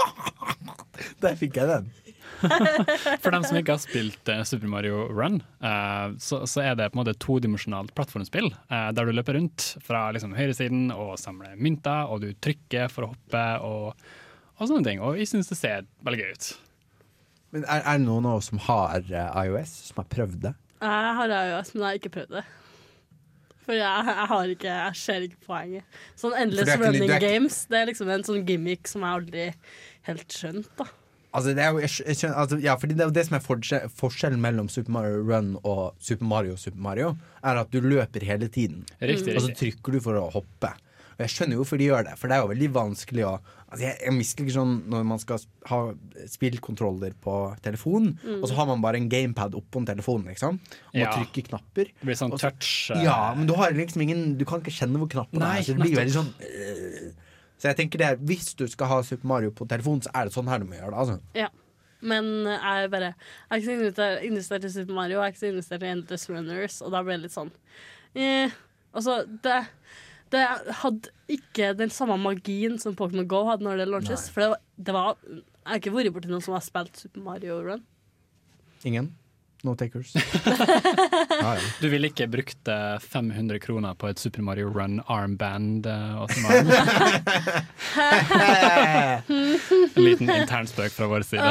Der 1.24 1.38
fikk 1.40 1.62
jeg 1.62 1.70
den. 1.70 1.92
For 3.24 3.32
dem 3.32 3.46
som 3.48 3.56
ikke 3.56 3.78
har 3.78 3.82
spilt 3.82 4.30
uh, 4.32 4.42
Super 4.48 4.68
Mario 4.68 5.06
Run, 5.08 5.40
uh, 5.64 6.12
så, 6.20 6.42
så 6.50 6.64
er 6.64 6.76
det 6.76 6.90
på 6.92 6.98
en 6.98 7.04
måte 7.04 7.16
todimensjonalt 7.24 7.94
plattformspill 7.96 8.52
Uh, 8.74 8.90
der 8.96 9.08
du 9.08 9.14
løper 9.14 9.38
rundt 9.38 9.66
fra 9.86 10.08
liksom, 10.16 10.34
høyresiden 10.36 10.88
og 10.92 11.16
samler 11.22 11.56
mynter, 11.56 12.10
og 12.10 12.24
du 12.24 12.34
trykker 12.44 12.90
for 12.92 13.06
å 13.06 13.12
hoppe 13.14 13.44
og, 13.64 14.08
og 14.58 14.66
sånne 14.66 14.88
ting. 14.88 15.02
Og 15.04 15.20
jeg 15.20 15.30
syns 15.30 15.52
det 15.52 15.60
ser 15.60 15.88
veldig 16.04 16.24
gøy 16.24 16.34
ut. 16.34 16.50
Men 17.54 17.68
er, 17.68 17.84
er 17.86 18.00
det 18.02 18.08
noen 18.08 18.28
av 18.28 18.42
oss 18.42 18.50
som 18.50 18.62
har 18.66 19.06
iOS, 19.08 19.76
som 19.92 20.02
har 20.02 20.10
prøvd 20.12 20.40
det? 20.48 20.54
Jeg 20.84 21.16
har 21.20 21.32
iOS, 21.38 21.74
men 21.74 21.82
jeg 21.84 21.88
har 21.90 22.00
ikke 22.02 22.14
prøvd 22.18 22.34
det. 22.40 22.44
For 23.64 23.78
jeg, 23.78 24.08
jeg 24.10 24.28
har 24.28 24.50
ikke 24.52 24.68
Jeg 24.74 24.96
ser 25.00 25.24
ikke 25.24 25.40
poenget. 25.48 25.84
Sånn 26.20 26.34
Endless 26.36 26.68
ikke- 26.74 26.82
running 26.84 27.06
ikke- 27.08 27.20
games, 27.24 27.62
det 27.72 27.78
er 27.80 27.86
liksom 27.94 28.10
en 28.12 28.24
sånn 28.28 28.44
gimmick 28.46 28.88
som 28.92 29.02
jeg 29.06 29.22
aldri 29.22 29.46
helt 30.10 30.28
skjønt, 30.28 30.68
da. 30.78 30.86
Altså, 31.34 31.56
det 31.56 31.64
er 31.64 31.72
jo, 31.72 31.80
jeg, 31.80 31.90
skjønner, 31.90 32.36
altså, 32.38 32.62
ja, 32.62 32.76
fordi 32.78 32.94
det 32.94 33.02
er 33.02 33.08
jo 33.10 33.16
det 33.16 33.26
som 33.26 33.36
er 33.40 33.42
forskjell, 33.42 33.88
forskjellen 33.90 34.40
mellom 34.44 34.68
Super 34.70 34.92
Mario 34.92 35.24
Run 35.24 35.56
og 35.64 35.96
Super 36.00 36.26
Mario 36.30 36.56
Super 36.56 36.78
Mario, 36.78 37.18
er 37.44 37.58
at 37.58 37.72
du 37.72 37.80
løper 37.82 38.22
hele 38.22 38.48
tiden. 38.50 38.84
Riktig, 39.02 39.34
Og 39.36 39.42
så 39.42 39.56
trykker 39.58 39.92
du 39.96 40.00
for 40.00 40.14
å 40.20 40.28
hoppe. 40.32 40.74
Og 41.14 41.20
jeg 41.26 41.30
skjønner 41.30 41.54
jo 41.58 41.64
hvorfor 41.64 41.78
de 41.78 41.88
gjør 41.90 42.04
det, 42.10 42.16
for 42.18 42.28
det 42.28 42.36
er 42.38 42.42
jo 42.44 42.52
veldig 42.54 42.70
vanskelig 42.74 43.26
å 43.30 43.34
altså 43.74 43.82
jeg, 43.88 43.98
jeg 44.06 44.14
misliker 44.14 44.54
sånn 44.54 44.74
når 44.90 45.06
man 45.10 45.20
skal 45.22 45.40
ha 45.66 45.78
spillkontroller 46.30 47.14
på 47.24 47.34
telefon, 47.66 48.12
Mm. 48.24 48.42
og 48.44 48.50
så 48.50 48.54
har 48.56 48.66
man 48.70 48.82
bare 48.82 48.98
en 49.02 49.10
gamepad 49.10 49.56
oppå 49.58 49.80
en 49.82 49.86
telefon, 49.86 50.24
liksom. 50.28 50.60
Og 50.94 51.00
Ja. 51.00 51.12
trykke 51.12 51.44
knapper. 51.50 51.86
Det 51.90 52.06
blir 52.06 52.16
sånn 52.16 52.32
så- 52.38 52.40
touch 52.52 52.92
eh, 52.92 53.04
Ja, 53.04 53.34
men 53.36 53.48
du 53.48 53.54
har 53.54 53.72
liksom 53.72 54.02
ingen 54.02 54.38
Du 54.38 54.46
kan 54.46 54.62
ikke 54.62 54.72
kjenne 54.72 54.98
hvor 54.98 55.10
knappen 55.10 55.40
Nei, 55.40 55.58
er. 55.60 55.62
Så 55.64 55.74
det 55.74 55.82
blir 55.82 55.96
veldig 55.96 56.14
sånn 56.14 56.34
øh. 56.40 57.14
Så 57.58 57.70
jeg 57.70 57.78
tenker 57.78 57.98
det 57.98 58.08
er, 58.08 58.16
Hvis 58.18 58.56
du 58.56 58.68
skal 58.68 58.88
ha 58.88 59.02
Super 59.02 59.28
Mario 59.28 59.50
på 59.52 59.68
telefon, 59.68 60.02
så 60.02 60.10
er 60.14 60.26
det 60.26 60.34
sånn 60.34 60.48
her 60.48 60.60
du 60.60 60.66
må 60.66 60.76
gjøre 60.76 60.92
det. 60.92 61.00
Altså. 61.00 61.20
Ja. 61.34 61.48
Men 62.02 62.44
jeg 62.44 62.84
er 62.84 62.88
bare 62.90 63.16
Jeg 63.52 63.52
er 63.52 63.58
ikke 63.58 63.96
så 63.96 64.24
investert 64.24 64.66
i 64.66 64.70
Super 64.70 64.94
Mario, 64.94 65.22
jeg 65.22 65.26
er 65.28 65.32
ikke 65.32 65.40
så 65.40 65.54
investert 65.54 65.84
i 65.84 65.86
Endless 65.88 66.30
Runners, 66.30 66.82
og 66.82 66.92
da 66.92 67.02
ble 67.04 67.14
det 67.18 67.22
litt 67.24 67.32
sånn 67.32 67.52
eh, 68.16 68.50
Altså, 68.94 69.26
det 69.42 69.66
det 70.34 70.44
hadde 70.82 71.12
ikke 71.32 71.72
den 71.78 71.92
samme 71.94 72.18
magien 72.22 72.78
som 72.82 72.96
Pokémon 72.98 73.28
GO 73.30 73.44
hadde 73.48 73.66
når 73.68 73.82
det 73.84 73.90
launches. 73.90 74.28
For 74.34 74.44
det 74.44 74.50
var, 74.54 74.62
det 74.78 74.96
var 74.98 75.18
Jeg 75.24 75.70
har 75.70 75.82
ikke 75.82 75.94
vært 75.96 76.16
borti 76.16 76.32
noen 76.32 76.44
som 76.44 76.58
har 76.58 76.64
spilt 76.66 76.98
Super 77.00 77.24
Mario 77.24 77.60
Run. 77.64 77.84
Ingen? 78.84 79.14
No 79.64 79.76
takers? 79.80 80.12
ah, 80.46 81.56
ja. 81.56 81.60
Du 81.80 81.88
ville 81.88 82.10
ikke 82.12 82.28
brukt 82.28 82.68
eh, 82.68 83.00
500 83.00 83.62
kroner 83.64 83.96
på 83.96 84.10
et 84.12 84.20
Super 84.20 84.44
Mario 84.44 84.68
Run 84.68 85.00
armband? 85.08 85.88
eh, 85.88 86.20
en 89.96 90.04
liten 90.04 90.30
internspøk 90.36 90.92
fra 90.92 91.08
vår 91.08 91.24
side. 91.30 91.48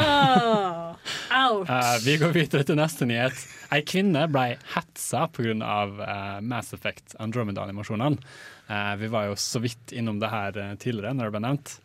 Oh. 1.33 1.65
Eh, 1.65 1.97
vi 2.05 2.19
går 2.21 2.37
videre 2.37 2.63
til 2.69 2.77
neste 2.77 3.09
nyhet. 3.09 3.33
Ei 3.73 3.81
kvinne 3.81 4.27
ble 4.29 4.59
hetsa 4.75 5.25
pga. 5.33 5.55
Uh, 5.57 6.37
Mass 6.45 6.73
Effect 6.77 7.15
Andromeda-animasjonene. 7.23 8.21
Uh, 8.69 8.93
vi 9.01 9.09
var 9.09 9.31
jo 9.31 9.35
så 9.41 9.59
vidt 9.63 9.91
innom 9.95 10.21
det 10.21 10.29
her 10.29 10.53
uh, 10.59 10.75
tidligere, 10.77 11.15
når 11.17 11.31
det 11.31 11.33
ble 11.33 11.45
nevnt. 11.47 11.79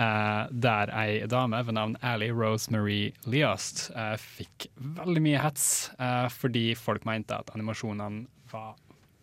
Eh, 0.00 0.44
der 0.50 0.88
ei 0.96 1.26
dame 1.28 1.58
ved 1.66 1.76
navn 1.76 1.98
Ally 2.00 2.30
Rosemarie 2.32 3.12
Leost 3.28 3.90
uh, 3.92 4.14
fikk 4.16 4.70
veldig 4.80 5.20
mye 5.20 5.42
hets 5.42 5.66
uh, 5.98 6.30
fordi 6.32 6.70
folk 6.80 7.04
mente 7.04 7.36
at 7.36 7.52
animasjonene 7.52 8.24
var 8.52 8.72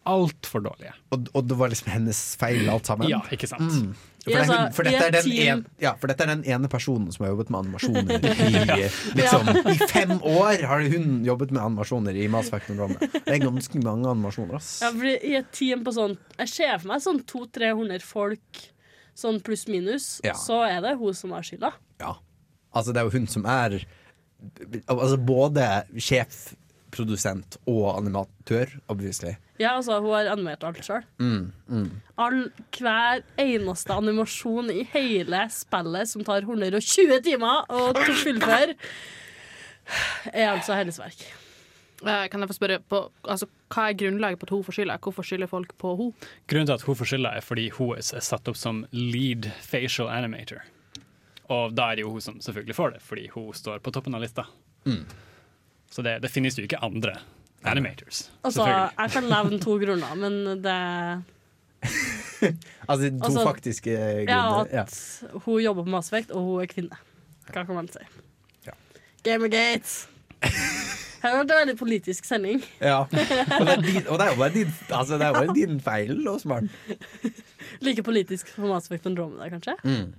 altfor 0.09 0.61
dårlige. 0.63 0.93
Og, 1.13 1.27
og 1.33 1.49
det 1.49 1.57
var 1.57 1.73
liksom 1.73 1.89
hennes 1.91 2.21
feil, 2.39 2.69
alt 2.71 2.87
sammen? 2.89 3.09
Ja, 3.11 3.19
ikke 3.33 3.49
sant? 3.49 3.65
Mm. 3.65 3.91
For, 4.23 4.31
det 4.31 4.39
altså, 4.43 4.57
for, 4.75 4.87
dette 4.87 5.09
den 5.15 5.35
en, 5.47 5.61
ja, 5.81 5.93
for 5.97 6.11
dette 6.11 6.25
er 6.25 6.31
den 6.33 6.41
ene 6.49 6.69
personen 6.71 7.09
som 7.13 7.23
har 7.23 7.31
jobbet 7.31 7.51
med 7.53 7.59
animasjoner 7.61 8.25
i 8.45 8.87
liksom, 9.19 9.51
I 9.63 9.75
fem 9.89 10.11
år 10.17 10.65
har 10.69 10.83
hun 10.91 11.21
jobbet 11.25 11.53
med 11.55 11.61
animasjoner 11.63 12.17
i 12.19 12.27
Mass 12.31 12.51
Effect 12.51 12.75
Det 12.75 13.23
er 13.25 13.39
ganske 13.41 13.81
mange 13.85 14.09
animasjoner, 14.11 14.57
ass. 14.59 14.73
Ja, 14.83 14.91
fordi 14.93 15.15
I 15.23 15.37
et 15.39 15.53
team 15.55 15.85
på 15.87 15.95
sånn 15.95 16.17
Jeg 16.35 16.51
ser 16.51 16.75
for 16.75 16.91
meg 16.91 17.05
sånn 17.05 17.23
200-300 17.31 18.05
folk, 18.05 18.61
sånn 19.19 19.41
pluss-minus, 19.43 20.19
Ja. 20.25 20.33
så 20.39 20.61
er 20.67 20.81
det 20.85 20.95
hun 20.99 21.13
som 21.17 21.31
har 21.35 21.43
skylda. 21.45 21.73
Ja. 22.01 22.15
Altså, 22.73 22.93
det 22.93 23.01
er 23.01 23.09
jo 23.09 23.17
hun 23.17 23.27
som 23.27 23.45
er 23.49 23.81
Altså 24.87 25.17
både 25.19 25.65
sjef, 25.99 26.53
produsent 26.95 27.57
og 27.67 27.89
animatør, 27.97 28.71
obviously. 28.87 29.33
Ja, 29.59 29.73
altså, 29.75 29.97
hun 29.99 30.13
har 30.15 30.29
animert 30.31 30.63
alt 30.63 30.79
sjøl. 30.85 31.03
Mm, 31.19 31.51
mm. 31.67 31.89
All, 32.23 32.37
hver 32.77 33.19
eneste 33.37 33.91
animasjon 33.99 34.71
i 34.71 34.85
hele 34.93 35.43
spillet 35.51 36.07
som 36.07 36.23
tar 36.23 36.47
120 36.47 37.19
timer 37.27 37.67
å 37.67 37.89
fullføre, 38.23 38.77
er 40.31 40.53
altså 40.53 40.77
hennes 40.79 40.97
verk. 41.01 41.27
Eh, 42.05 42.25
Kan 42.31 42.39
jeg 42.39 42.47
få 42.49 42.55
spørre 42.55 42.79
på, 42.79 42.99
altså, 43.27 43.47
Hva 43.69 43.89
er 43.89 43.97
grunnlaget 43.99 44.39
på 44.39 44.47
at 44.47 44.53
hun 44.55 44.63
får 44.63 44.77
skylda? 44.77 44.97
Hvorfor 45.03 45.25
skylder 45.27 45.49
folk 45.51 45.73
på 45.77 45.95
hun? 45.99 46.13
Grunnen 46.47 46.69
til 46.69 46.77
at 46.77 46.85
hun 46.87 46.95
får 46.95 47.11
skylda, 47.11 47.33
er 47.35 47.45
fordi 47.45 47.69
hun 47.75 47.95
er 47.97 48.01
satt 48.23 48.47
opp 48.47 48.57
som 48.57 48.85
lead 48.95 49.49
facial 49.61 50.09
animator. 50.09 50.63
Og 51.49 51.73
da 51.75 51.89
er 51.91 51.99
det 51.99 52.05
jo 52.05 52.13
hun 52.13 52.21
som 52.21 52.39
selvfølgelig 52.41 52.77
får 52.77 52.95
det, 52.95 53.01
fordi 53.01 53.27
hun 53.33 53.51
står 53.57 53.81
på 53.83 53.91
toppen 53.91 54.15
av 54.15 54.21
lista. 54.23 54.45
Mm. 54.85 55.03
Så 55.89 56.05
det, 56.05 56.19
det 56.21 56.29
finnes 56.31 56.57
jo 56.57 56.63
ikke 56.63 56.79
andre 56.85 57.17
animators. 57.67 58.29
Altså, 58.45 58.65
jeg 58.69 59.11
kan 59.11 59.27
nevne 59.27 59.59
to 59.59 59.75
grunner, 59.81 60.15
men 60.15 60.61
det 60.63 60.77
Altså 62.89 63.09
to 63.09 63.25
Altså, 63.25 63.43
faktiske 63.43 63.95
grunner. 64.29 64.67
Ja. 64.71 64.85
at 64.85 65.23
hun 65.45 65.61
jobber 65.63 65.83
på 65.83 65.89
Mass 65.89 66.13
og 66.13 66.41
hun 66.41 66.61
er 66.63 66.71
kvinne. 66.71 67.01
Hva 67.49 67.65
kan 67.65 67.75
man 67.75 67.89
si? 67.91 68.05
Ja. 68.67 68.77
Gamergate! 69.25 70.07
Her 71.19 71.35
har 71.35 71.43
det 71.43 71.51
vært 71.51 71.51
en 71.55 71.61
veldig 71.65 71.77
politisk 71.79 72.27
sending. 72.27 72.63
Ja. 72.79 73.01
Og, 73.03 73.65
det 73.67 73.73
er 73.73 73.83
din, 73.83 74.01
og 74.07 74.19
det 74.19 74.25
er 74.25 74.31
jo 74.31 74.39
bare 74.39 74.53
din, 74.55 74.73
altså, 74.87 75.19
det 75.19 75.27
er 75.27 75.35
bare 75.35 75.55
din 75.57 75.79
feil, 75.83 76.15
Åsmaren. 76.31 76.71
Like 77.85 78.03
politisk 78.07 78.51
som 78.53 78.69
Mass 78.71 78.87
Effect 78.89 79.09
Andromeda, 79.09 79.49
kanskje? 79.51 79.75
Mm. 79.83 80.09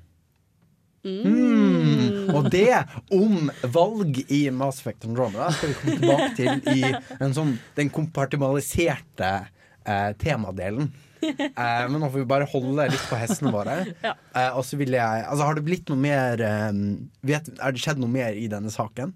Mm. 1.00 2.28
Og 2.36 2.50
det 2.52 2.76
om 3.16 3.48
valg 3.72 4.18
i 4.28 4.42
Mass 4.52 4.82
Effect 4.82 5.06
Andromeda 5.08 5.48
skal 5.56 5.72
vi 5.72 5.78
komme 5.78 6.00
tilbake 6.02 6.32
til 6.36 6.74
i 6.74 7.22
en 7.24 7.36
sånn, 7.36 7.54
den 7.78 7.92
kompartimaliserte 7.94 9.30
eh, 9.40 10.10
temadelen. 10.20 10.90
Eh, 11.20 11.86
men 11.88 11.98
nå 12.00 12.08
får 12.08 12.22
vi 12.22 12.28
bare 12.28 12.48
holde 12.48 12.86
litt 12.92 13.08
på 13.08 13.18
hestene 13.20 13.52
våre. 13.52 13.80
Ja. 14.04 14.14
Eh, 14.36 14.52
og 14.56 14.64
så 14.64 14.78
vil 14.80 14.94
jeg 14.96 15.24
Altså, 15.26 15.44
har 15.44 15.56
det 15.58 15.64
blitt 15.66 15.90
noe 15.92 16.00
mer 16.00 16.40
eh, 16.40 16.70
vet, 17.26 17.50
Er 17.58 17.74
det 17.74 17.82
skjedd 17.82 18.00
noe 18.00 18.12
mer 18.12 18.36
i 18.36 18.46
denne 18.52 18.72
saken? 18.72 19.12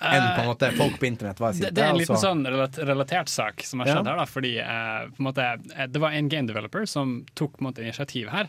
Enn 0.00 0.26
på 0.36 0.42
en 0.42 0.48
måte 0.50 0.72
folk 0.76 0.98
på 1.00 1.06
internett 1.08 1.38
det, 1.38 1.70
det 1.74 1.82
er 1.82 1.90
en 1.94 1.96
liten 1.98 2.14
altså. 2.16 2.34
sånn 2.34 2.44
relatert 2.86 3.28
sak 3.32 3.62
som 3.64 3.80
har 3.80 3.86
Ja. 3.88 3.94
skjedd 3.96 4.06
her. 4.10 4.16
da, 4.16 4.24
fordi 4.26 4.58
eh, 4.60 5.08
måte, 5.18 5.46
eh, 5.74 5.86
Det 5.86 5.98
var 6.00 6.10
en 6.12 6.28
game 6.28 6.46
developer 6.46 6.84
som 6.86 7.24
tok 7.34 7.60
måte, 7.60 7.80
initiativ 7.82 8.28
her. 8.28 8.48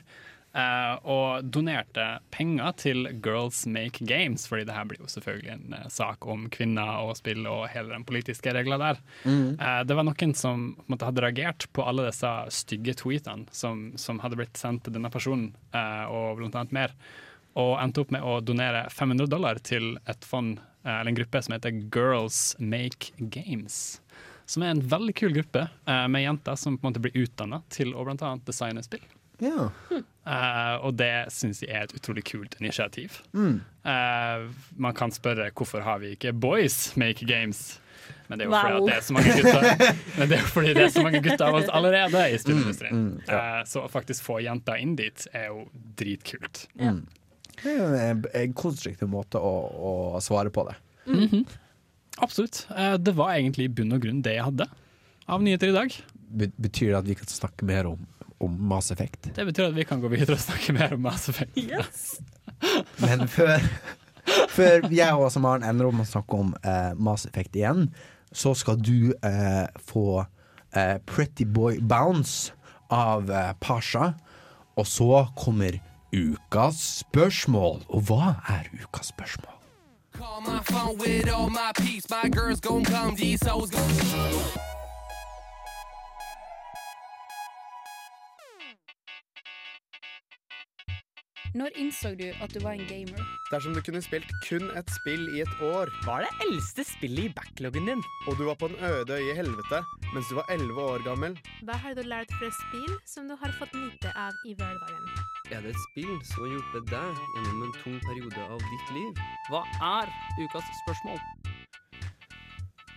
eh, 0.58 0.98
og 1.06 1.44
donerte 1.52 2.20
penger 2.32 2.72
til 2.78 3.22
Girls 3.24 3.66
Make 3.68 4.00
Games, 4.06 4.48
fordi 4.48 4.66
det 4.66 4.74
her 4.74 4.86
blir 4.86 4.98
jo 5.00 5.06
selvfølgelig 5.06 5.52
en 5.54 5.74
eh, 5.74 5.88
sak 5.88 6.26
om 6.26 6.50
kvinner 6.50 7.04
og 7.06 7.16
spill 7.18 7.46
og 7.46 7.68
hele 7.70 7.90
den 7.90 8.04
politiske 8.04 8.52
regla 8.54 8.78
der. 8.78 8.98
Mm. 9.24 9.60
Eh, 9.60 9.84
det 9.84 9.96
var 9.96 10.04
noen 10.04 10.34
som 10.36 10.76
måte, 10.90 11.06
hadde 11.06 11.22
reagert 11.22 11.68
på 11.74 11.86
alle 11.88 12.08
disse 12.10 12.26
stygge 12.50 12.96
tweetene 12.96 13.46
som, 13.52 13.94
som 13.98 14.20
hadde 14.20 14.36
blitt 14.36 14.58
sendt 14.58 14.84
til 14.84 14.94
denne 14.94 15.12
personen, 15.12 15.54
eh, 15.74 16.06
og 16.10 16.38
blant 16.38 16.56
annet 16.56 16.72
mer. 16.74 16.92
Og 17.56 17.78
endte 17.82 18.02
opp 18.02 18.12
med 18.12 18.22
å 18.22 18.40
donere 18.42 18.90
500 18.90 19.28
dollar 19.30 19.56
til 19.60 19.98
et 20.08 20.24
fond, 20.26 20.60
eh, 20.60 20.64
eller 20.90 21.12
en 21.12 21.20
gruppe 21.20 21.42
som 21.44 21.56
heter 21.56 21.78
Girls 21.96 22.56
Make 22.60 23.14
Games. 23.18 24.02
Som 24.48 24.64
er 24.64 24.72
en 24.72 24.84
veldig 24.88 25.16
kul 25.20 25.34
gruppe 25.36 25.68
eh, 25.68 26.08
med 26.08 26.24
jenter 26.24 26.56
som 26.56 26.78
på 26.78 26.88
en 26.88 26.94
måte 26.94 27.04
blir 27.04 27.18
utdanna 27.26 27.62
til 27.74 27.92
å 27.96 28.06
annet 28.08 28.46
designe 28.48 28.84
spill. 28.86 29.04
Ja. 29.44 29.70
Uh, 30.28 30.76
og 30.82 30.96
det 31.00 31.30
syns 31.32 31.62
jeg 31.62 31.72
er 31.72 31.86
et 31.86 31.94
utrolig 31.96 32.24
kult 32.28 32.58
initiativ. 32.60 33.20
Mm. 33.38 33.60
Uh, 33.86 34.48
man 34.76 34.96
kan 34.98 35.14
spørre 35.14 35.52
hvorfor 35.56 35.86
har 35.86 36.02
vi 36.04 36.16
ikke 36.18 36.34
Boys 36.34 36.96
Make 36.98 37.28
Games? 37.30 37.80
Men 38.28 38.40
det 38.40 38.46
er 38.46 38.50
jo 38.50 38.56
Wow. 38.56 38.64
fordi 38.64 38.88
det 38.88 38.96
er 38.96 39.04
så 39.04 39.14
mange 39.14 39.36
gutter 39.38 39.94
Men 40.18 40.30
det 40.30 40.38
er 40.38 40.42
jo 40.42 40.52
fordi 40.52 40.74
det 40.74 40.84
er 40.84 40.90
så 40.92 41.04
mange 41.04 41.22
gutter 41.24 41.46
av 41.46 41.60
oss 41.62 41.70
allerede 41.80 42.24
i 42.32 42.40
spillindustrien. 42.42 42.96
Mm, 42.96 43.14
mm, 43.14 43.22
uh, 43.30 43.62
så 43.68 43.84
å 43.86 43.92
faktisk 43.92 44.26
få 44.26 44.40
jenter 44.44 44.82
inn 44.84 44.98
dit 45.00 45.28
er 45.32 45.48
jo 45.52 45.68
dritkult. 46.00 46.66
Mm. 47.64 47.94
Det 47.94 48.02
er 48.02 48.12
en, 48.12 48.26
en 48.42 48.58
konstruktiv 48.58 49.10
måte 49.12 49.42
å, 49.42 49.54
å 49.90 49.94
svare 50.24 50.54
på 50.54 50.68
det. 50.70 50.78
Mhm. 51.08 51.46
Absolutt. 52.18 52.64
Eh, 52.74 52.96
det 52.98 53.14
var 53.14 53.36
egentlig 53.36 53.68
i 53.68 53.74
bunn 53.78 53.94
og 53.94 54.02
grunn 54.02 54.24
det 54.26 54.38
jeg 54.40 54.46
hadde 54.48 54.66
av 55.30 55.44
nyheter 55.44 55.70
i 55.70 55.76
dag. 55.76 55.98
Betyr 56.58 56.92
det 56.92 57.00
at 57.02 57.10
vi 57.10 57.18
kan 57.20 57.30
snakke 57.30 57.68
mer 57.70 57.90
om, 57.92 58.08
om 58.44 58.56
Mass 58.72 58.90
Effect. 58.92 59.30
Det 59.36 59.46
betyr 59.46 59.70
at 59.70 59.78
vi 59.78 59.86
kan 59.88 60.02
gå 60.02 60.10
videre 60.12 60.38
og 60.38 60.42
snakke 60.42 60.74
mer 60.78 60.96
om 60.98 61.04
Mass 61.06 61.28
Effect. 61.30 61.60
Men 63.04 63.28
før, 63.30 63.62
før 64.50 64.90
jeg 64.90 65.14
og 65.14 65.42
Maren 65.44 65.68
ender 65.68 65.92
om 65.92 66.02
å 66.02 66.08
snakke 66.10 66.42
om 66.42 66.56
eh, 66.64 66.94
Mass 66.98 67.28
Effect 67.30 67.58
igjen, 67.60 67.92
så 68.34 68.56
skal 68.58 68.82
du 68.82 69.14
eh, 69.22 69.66
få 69.88 70.24
eh, 70.74 70.98
Pretty 71.06 71.46
Boy 71.46 71.78
Bounce 71.80 72.56
av 72.94 73.30
eh, 73.32 73.54
Pasha. 73.62 74.16
Og 74.78 74.90
så 74.90 75.28
kommer 75.38 75.80
ukas 76.14 76.80
spørsmål. 77.04 77.84
Og 77.90 78.02
hva 78.08 78.36
er 78.48 78.70
ukas 78.84 79.12
spørsmål? 79.12 79.54
Når 91.58 91.74
innså 91.76 92.10
du 92.20 92.28
at 92.44 92.54
du 92.54 92.60
var 92.62 92.72
en 92.72 92.86
gamer? 92.88 93.22
Dersom 93.52 93.74
du 93.74 93.82
kunne 93.82 94.02
spilt 94.02 94.30
kun 94.50 94.68
et 94.78 94.92
spill 94.94 95.24
i 95.34 95.42
et 95.42 95.62
år 95.64 95.90
Hva 96.04 96.20
er 96.20 96.28
det 96.28 96.48
eldste 96.48 96.86
spillet 96.86 97.30
i 97.30 97.34
backloggen 97.34 97.90
din? 97.90 98.04
Og 98.28 98.38
du 98.38 98.46
var 98.46 98.60
på 98.60 98.70
en 98.70 98.78
øde 98.78 99.18
øye 99.18 99.32
i 99.32 99.38
helvete 99.38 99.82
mens 100.14 100.30
du 100.30 100.36
var 100.38 100.46
11 100.54 100.82
år 100.82 101.04
gammel 101.08 101.40
Hva 101.66 101.80
har 101.82 101.98
du 101.98 102.04
lært 102.06 102.32
fra 102.38 102.52
spill 102.62 102.94
som 103.10 103.32
du 103.32 103.36
har 103.42 103.58
fått 103.58 103.74
nyte 103.74 104.14
av 104.14 104.38
i 104.46 104.54
hverdagen? 104.54 105.37
Er 105.48 105.62
det 105.64 105.70
et 105.72 105.80
spill 105.80 106.16
som 106.28 106.42
har 106.44 106.50
hjulpet 106.52 106.88
deg 106.92 107.20
gjennom 107.38 107.60
en 107.64 107.76
tung 107.80 107.94
periode 108.04 108.48
av 108.52 108.60
ditt 108.60 108.90
liv? 108.92 109.20
Hva 109.48 109.62
er 109.80 110.10
ukas 110.42 110.66
spørsmål? 110.82 111.22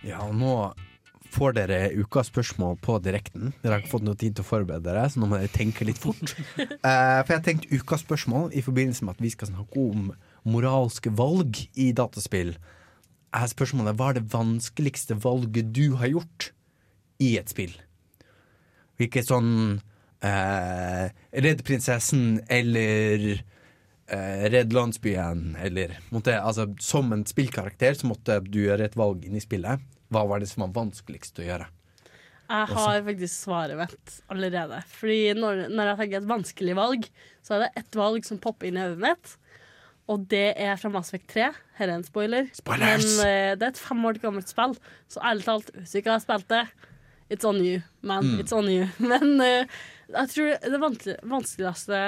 Ja, 0.03 0.17
og 0.25 0.33
nå 0.35 0.55
får 1.31 1.55
dere 1.55 1.77
ukas 1.95 2.27
spørsmål 2.27 2.75
på 2.83 2.97
direkten. 3.05 3.53
Dere 3.61 3.77
har 3.77 3.85
ikke 3.85 3.93
fått 3.93 4.03
noe 4.03 4.19
tid 4.19 4.35
til 4.35 4.43
å 4.43 4.49
forberede 4.49 4.83
dere, 4.83 5.05
så 5.07 5.21
nå 5.21 5.29
må 5.31 5.39
dere 5.39 5.53
tenke 5.53 5.87
litt 5.87 6.01
fort. 6.01 6.33
Uh, 6.59 7.21
for 7.23 7.31
jeg 7.31 7.37
har 7.37 7.45
tenkt 7.45 7.71
ukas 7.71 8.03
spørsmål 8.03 8.51
i 8.51 8.63
forbindelse 8.65 9.07
med 9.07 9.15
at 9.15 9.23
vi 9.23 9.31
skal 9.31 9.53
snakke 9.53 9.85
om 9.85 10.09
moralske 10.43 11.13
valg 11.15 11.61
i 11.79 11.93
dataspill. 11.95 12.57
Er 13.31 13.47
spørsmålet 13.47 13.95
hva 13.95 14.09
er 14.11 14.19
det 14.19 14.27
vanskeligste 14.33 15.15
valget 15.23 15.71
du 15.71 15.95
har 16.01 16.11
gjort 16.17 16.49
i 17.23 17.37
et 17.39 17.55
spill? 17.55 17.77
Hvilke 18.99 19.23
sånn 19.23 19.79
eh, 20.25 21.07
Redd 21.45 21.63
prinsessen 21.67 22.41
eller 22.51 23.25
eh, 23.35 24.45
Redd 24.53 24.73
landsbyen, 24.75 25.55
eller 25.61 25.97
måtte, 26.09 26.37
altså, 26.39 26.69
Som 26.79 27.13
en 27.15 27.25
spillkarakter 27.27 27.97
så 27.97 28.09
måtte 28.11 28.39
du 28.47 28.63
gjøre 28.63 28.89
et 28.89 28.97
valg 28.99 29.25
inn 29.27 29.37
i 29.39 29.43
spillet. 29.43 29.83
Hva 30.11 30.25
var 30.27 30.41
det 30.41 30.49
som 30.51 30.65
var 30.65 30.75
vanskeligst 30.81 31.39
å 31.39 31.47
gjøre? 31.47 31.69
Jeg 32.51 32.67
har 32.75 33.03
faktisk 33.05 33.31
svaret 33.31 33.79
mitt 33.79 34.17
allerede. 34.31 34.81
Fordi 34.91 35.19
når, 35.37 35.69
når 35.71 35.93
jeg 35.93 35.99
tenker 36.01 36.19
et 36.19 36.31
vanskelig 36.31 36.73
valg, 36.75 37.05
så 37.45 37.55
er 37.55 37.63
det 37.63 37.69
ett 37.79 37.95
valg 37.95 38.27
som 38.27 38.41
popper 38.43 38.67
inn 38.67 38.79
i 38.79 38.83
hodet 38.83 38.99
mitt. 39.05 39.35
Og 40.11 40.25
det 40.31 40.49
er 40.59 40.75
fra 40.79 40.91
Mass 40.91 41.11
Effect 41.11 41.29
3. 41.31 41.47
Her 41.77 41.87
er 41.87 41.95
en 41.95 42.03
spoiler. 42.03 42.49
Spoilers! 42.57 43.07
Men 43.21 43.23
uh, 43.23 43.51
det 43.55 43.67
er 43.67 43.71
et 43.71 43.79
fem 43.79 44.07
år 44.09 44.19
gammelt 44.19 44.51
spill, 44.51 44.75
så 45.11 45.23
ærlig 45.23 45.47
talt, 45.47 45.71
hvis 45.77 45.93
du 45.93 46.01
ikke 46.01 46.15
har 46.17 46.23
spilt 46.23 46.49
det, 46.51 46.65
it's 47.31 47.47
on 47.47 47.61
you, 47.63 47.79
man. 48.03 48.33
Mm. 48.33 48.41
It's 48.43 48.55
on 48.55 48.67
you. 48.67 48.89
Men 49.11 49.39
eh, 49.45 49.79
jeg 50.13 50.31
tror 50.33 50.51
det 50.73 50.79
vanskelig- 50.81 51.19
vanskeligste 51.31 51.99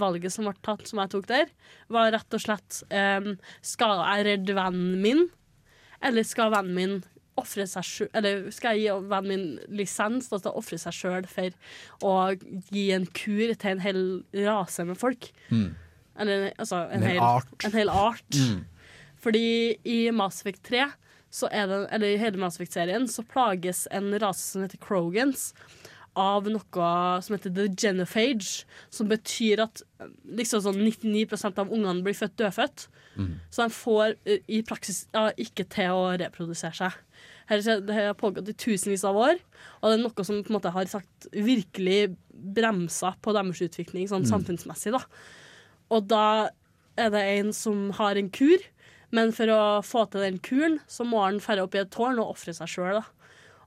valget 0.00 0.32
som 0.34 0.46
ble 0.48 0.54
tatt, 0.66 0.86
som 0.88 1.00
jeg 1.02 1.12
tok 1.14 1.28
der, 1.30 1.50
var 1.92 2.12
rett 2.14 2.36
og 2.36 2.42
slett 2.42 2.82
um, 2.90 3.32
Skal 3.62 4.02
jeg 4.02 4.26
redde 4.28 4.56
vennen 4.58 5.00
min, 5.02 5.26
eller 6.02 6.26
skal 6.26 6.52
vennen 6.54 6.76
min 6.76 6.94
ofre 7.40 7.64
seg 7.68 7.86
sjøl 7.86 8.08
Eller 8.16 8.48
skal 8.52 8.76
jeg 8.76 8.86
gi 8.88 9.08
vennen 9.10 9.28
min 9.30 9.76
lisens 9.80 10.28
da, 10.28 10.38
til 10.40 10.50
å 10.52 10.60
ofre 10.60 10.78
seg 10.80 10.96
sjøl 10.96 11.28
for 11.30 11.54
å 12.06 12.14
gi 12.72 12.86
en 12.96 13.06
kur 13.06 13.54
til 13.54 13.70
en 13.74 13.84
hel 13.84 14.02
rase 14.46 14.84
med 14.88 14.98
folk? 15.00 15.30
Mm. 15.48 15.70
Eller 16.20 16.50
altså 16.56 16.82
en, 16.88 17.00
En 17.00 17.06
hel 17.06 17.16
hel 17.16 17.24
art. 17.24 17.54
En 17.64 17.76
hel 17.76 17.92
art. 17.92 18.36
Mm. 18.36 18.64
Fordi 19.20 19.46
i 19.88 20.00
Mass 20.16 20.40
Effect 20.42 20.62
3, 20.68 20.86
så 21.30 21.48
er 21.54 21.68
det, 21.70 21.78
eller 21.94 22.10
i 22.10 22.18
hele 22.20 22.40
Mass 22.42 22.56
Effect-serien, 22.58 23.06
så 23.08 23.22
plages 23.22 23.84
en 23.94 24.10
rase 24.18 24.42
som 24.42 24.64
heter 24.64 24.80
Krogans 24.82 25.50
av 26.20 26.48
noe 26.52 26.86
som 27.24 27.34
heter 27.36 27.52
the 27.56 27.66
genophage, 27.80 28.64
som 28.92 29.08
betyr 29.10 29.62
at 29.64 29.82
eh, 30.00 30.10
liksom 30.38 30.62
sånn 30.66 30.80
99% 30.84 31.60
av 31.62 31.72
ungene 31.72 32.04
blir 32.06 32.16
født 32.18 32.36
dødfødt. 32.40 32.86
Mm. 33.16 33.32
Så 33.50 33.64
de 33.64 33.74
får 33.76 34.16
eh, 34.28 34.42
i 34.48 34.60
praksis 34.68 35.06
ja, 35.16 35.28
ikke 35.40 35.66
til 35.72 35.96
å 35.96 36.10
reprodusere 36.20 36.76
seg. 36.76 36.98
Det 37.50 37.94
har 37.96 38.14
pågått 38.14 38.46
i 38.52 38.54
tusenvis 38.54 39.02
av 39.08 39.16
år, 39.18 39.40
og 39.80 39.90
det 39.90 39.96
er 39.96 40.02
noe 40.04 40.24
som 40.26 40.38
på 40.44 40.52
en 40.52 40.60
måte 40.60 40.70
har 40.70 40.86
sagt 40.86 41.26
virkelig 41.34 42.12
bremsa 42.30 43.16
på 43.24 43.34
deres 43.34 43.58
utvikling 43.66 44.06
sånn 44.06 44.22
Mm. 44.22 44.30
samfunnsmessig. 44.30 44.92
da. 44.94 45.02
Og 45.90 46.06
da 46.06 46.50
er 46.96 47.10
det 47.10 47.24
en 47.40 47.52
som 47.52 47.90
har 47.98 48.14
en 48.16 48.30
kur, 48.30 48.62
men 49.10 49.32
for 49.34 49.50
å 49.50 49.82
få 49.82 50.04
til 50.10 50.22
den 50.22 50.38
kuren, 50.38 50.78
så 50.86 51.02
må 51.04 51.24
han 51.24 51.40
ferde 51.42 51.64
opp 51.66 51.74
i 51.74 51.82
et 51.82 51.90
tårn 51.90 52.20
og 52.22 52.36
ofre 52.36 52.54
seg 52.54 52.70
sjøl. 52.70 53.02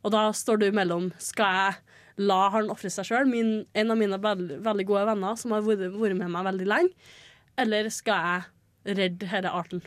Og 0.03 0.11
da 0.15 0.29
står 0.31 0.59
du 0.59 0.71
mellom 0.71 1.11
skal 1.19 1.57
jeg 1.59 1.75
la 2.21 2.39
han 2.53 2.71
ofre 2.73 2.91
seg 2.93 3.07
sjøl, 3.09 3.31
en 3.33 3.93
av 3.93 3.99
mine 3.99 4.19
veldig, 4.21 4.59
veldig 4.65 4.85
gode 4.89 5.05
venner 5.09 5.37
som 5.39 5.55
har 5.55 5.65
vært, 5.65 5.87
vært 5.95 6.19
med 6.19 6.33
meg 6.33 6.47
veldig 6.49 6.69
lenge, 6.69 7.11
eller 7.59 7.89
skal 7.93 8.27
jeg 8.27 8.97
redde 8.99 9.29
denne 9.29 9.53
arten? 9.53 9.83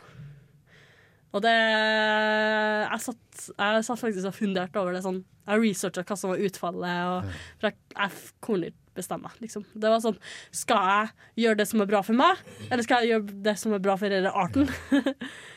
Og 1.34 1.42
det 1.44 1.52
Jeg 1.52 3.00
satt, 3.02 3.40
jeg 3.50 3.84
satt 3.84 4.00
faktisk 4.00 4.30
og 4.30 4.36
funderte 4.36 4.80
over 4.80 4.94
det 4.96 5.02
sånn. 5.04 5.18
Jeg 5.46 5.60
researcha 5.62 6.04
hva 6.06 6.16
som 6.16 6.32
var 6.32 6.42
utfallet, 6.42 7.10
og, 7.10 7.34
jeg, 7.62 7.76
jeg 7.92 8.14
kunne 8.46 8.70
ikke 8.70 8.96
bestemme. 8.96 9.30
Liksom. 9.42 9.66
Det 9.76 9.90
var 9.92 10.00
sånn 10.00 10.16
Skal 10.54 10.88
jeg 10.88 11.44
gjøre 11.44 11.60
det 11.60 11.68
som 11.68 11.82
er 11.84 11.90
bra 11.90 12.00
for 12.06 12.16
meg, 12.16 12.40
eller 12.70 12.86
skal 12.86 13.04
jeg 13.04 13.12
gjøre 13.12 13.36
det 13.50 13.56
som 13.60 13.76
er 13.76 13.84
bra 13.84 13.98
for 14.00 14.16
denne 14.16 14.32
arten? 14.32 14.70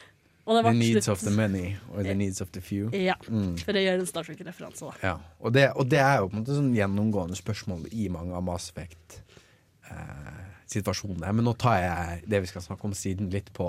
The 0.50 0.74
needs 0.74 1.06
slutt- 1.08 1.12
of 1.12 1.20
the 1.22 1.30
many 1.32 1.78
or 1.94 2.04
the 2.04 2.14
needs 2.16 2.42
of 2.42 2.52
the 2.52 2.62
few. 2.62 2.90
Ja, 2.92 3.14
Mm. 3.28 3.58
for 3.60 3.72
det 3.74 3.82
gjør 3.86 4.00
en 4.00 4.06
Star 4.06 4.24
Trek-referanse. 4.24 4.80
da. 4.80 4.92
Ja, 5.04 5.18
og 5.40 5.54
det, 5.54 5.72
og 5.76 5.90
det 5.90 6.00
er 6.00 6.18
jo 6.18 6.28
på 6.28 6.34
en 6.38 6.44
måte 6.44 6.56
sånn 6.58 6.74
gjennomgående 6.76 7.36
spørsmål 7.38 7.86
i 7.94 8.08
mange 8.10 8.34
av 8.34 8.44
Mass 8.44 8.72
Effect-situasjonene. 8.72 11.34
Men 11.36 11.46
nå 11.46 11.54
tar 11.58 11.80
jeg 11.82 12.24
det 12.30 12.42
vi 12.42 12.48
skal 12.52 12.62
snakke 12.66 12.86
om 12.86 12.94
siden 12.98 13.30
litt 13.34 13.52
på, 13.54 13.68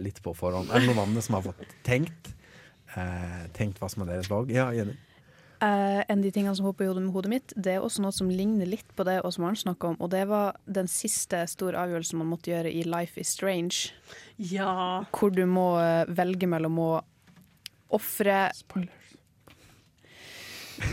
litt 0.00 0.20
på 0.22 0.34
forhånd. 0.36 0.70
Er 0.70 0.80
det 0.80 0.88
noen 0.88 0.98
andre 1.08 1.22
som 1.22 1.34
har 1.38 1.42
fått 1.42 1.66
tenkt? 1.84 2.32
eh, 2.94 3.46
tenkt 3.56 3.78
hva 3.80 3.88
som 3.88 4.02
er 4.02 4.06
deres 4.12 4.28
valg? 4.28 4.50
Ja, 4.52 4.70
Jenny? 4.70 4.92
Eh, 5.62 6.02
en 6.08 6.18
av 6.18 6.22
de 6.24 6.30
tingene 6.34 6.56
som 6.58 6.66
hopper 6.66 6.88
i 6.88 6.90
hodet, 6.90 7.30
mitt, 7.30 7.52
det 7.54 7.76
er 7.76 7.84
også 7.84 8.02
noe 8.02 8.14
som 8.14 8.30
ligner 8.32 8.66
litt 8.66 8.88
på 8.98 9.04
det 9.06 9.20
Maren 9.38 9.58
snakka 9.60 9.92
om, 9.92 10.00
og 10.02 10.08
det 10.10 10.24
var 10.26 10.56
den 10.66 10.88
siste 10.90 11.44
store 11.46 11.78
avgjørelsen 11.84 12.18
man 12.18 12.32
måtte 12.32 12.50
gjøre 12.50 12.72
i 12.72 12.82
Life 12.82 13.20
is 13.20 13.30
Strange. 13.30 13.92
Ja. 14.42 15.04
Hvor 15.14 15.30
du 15.30 15.44
må 15.46 15.76
eh, 15.78 16.10
velge 16.10 16.50
mellom 16.50 16.80
å 16.82 16.90
ofre 17.94 18.48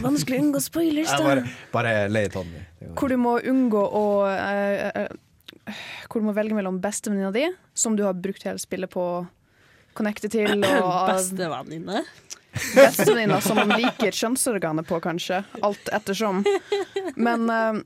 Vanskelig 0.03 0.38
å 0.38 0.43
unngå 0.43 0.62
spoilers, 0.62 1.10
da. 1.17 1.25
bare, 1.25 1.47
bare 1.73 1.93
lay 2.12 2.29
it 2.29 2.38
on 2.38 2.53
me. 2.53 2.62
Hvor 2.93 3.10
du 3.10 3.17
må 3.17 3.39
unngå 3.41 3.82
å 3.82 4.05
eh, 4.29 4.86
eh, 4.93 5.73
Hvor 6.05 6.21
du 6.21 6.29
må 6.29 6.38
velge 6.38 6.53
mellom 6.53 6.77
bestevenninna 6.84 7.34
di, 7.34 7.47
som 7.73 7.97
du 7.97 8.05
har 8.05 8.13
brukt 8.13 8.45
hele 8.45 8.62
spillet 8.62 8.93
på 8.93 9.01
å 9.01 9.19
connecte 9.97 10.29
til, 10.29 10.62
og 10.86 11.10
Bestevenninne? 11.10 12.05
Bestevenninna 12.75 13.39
som 13.41 13.59
man 13.59 13.73
liker 13.75 14.15
kjønnsorganet 14.15 14.88
på, 14.88 14.99
kanskje. 15.03 15.43
Alt 15.65 15.91
ettersom. 15.93 16.43
Men 17.15 17.49
eh, 17.49 17.81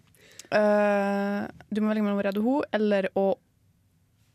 eh, 0.59 1.39
du 1.69 1.81
må 1.81 1.91
velge 1.91 2.05
mellom 2.05 2.21
å 2.21 2.27
redde 2.27 2.43
henne 2.43 2.69
eller 2.79 3.09
å 3.19 3.27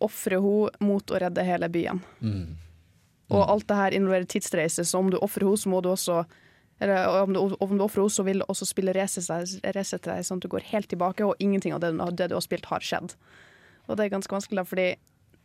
ofre 0.05 0.41
henne 0.41 0.89
mot 0.89 1.11
å 1.11 1.21
redde 1.21 1.47
hele 1.47 1.71
byen. 1.73 2.03
Mm. 2.21 2.59
Og 3.29 3.43
alt 3.45 3.67
det 3.69 3.77
her 3.77 3.97
involverer 3.97 4.29
tidsreise, 4.29 4.85
så 4.85 5.01
om 5.01 5.11
du 5.13 5.19
ofrer 5.21 5.49
henne, 5.49 5.61
så 5.61 5.73
må 5.73 5.83
du 5.85 5.91
også 5.93 6.23
eller 6.79 7.23
om 7.25 7.33
du, 7.35 7.41
om 7.41 7.73
du 7.75 7.83
ofrer 7.83 8.05
henne, 8.05 8.15
så 8.15 8.23
vil 8.23 8.45
også 8.47 8.69
spillet 8.69 8.95
resette 8.95 10.07
deg 10.07 10.27
sånn 10.27 10.39
at 10.39 10.45
du 10.47 10.53
går 10.53 10.69
helt 10.71 10.89
tilbake, 10.91 11.27
og 11.27 11.41
ingenting 11.43 11.75
av 11.75 11.83
det, 11.83 11.91
det 12.15 12.31
du 12.31 12.37
har 12.37 12.45
spilt, 12.45 12.69
har 12.71 12.85
skjedd. 12.85 13.17
Og 13.89 13.99
det 13.99 14.07
er 14.07 14.15
ganske 14.15 14.35
vanskelig, 14.35 14.61
da, 14.61 14.69
fordi 14.69 14.89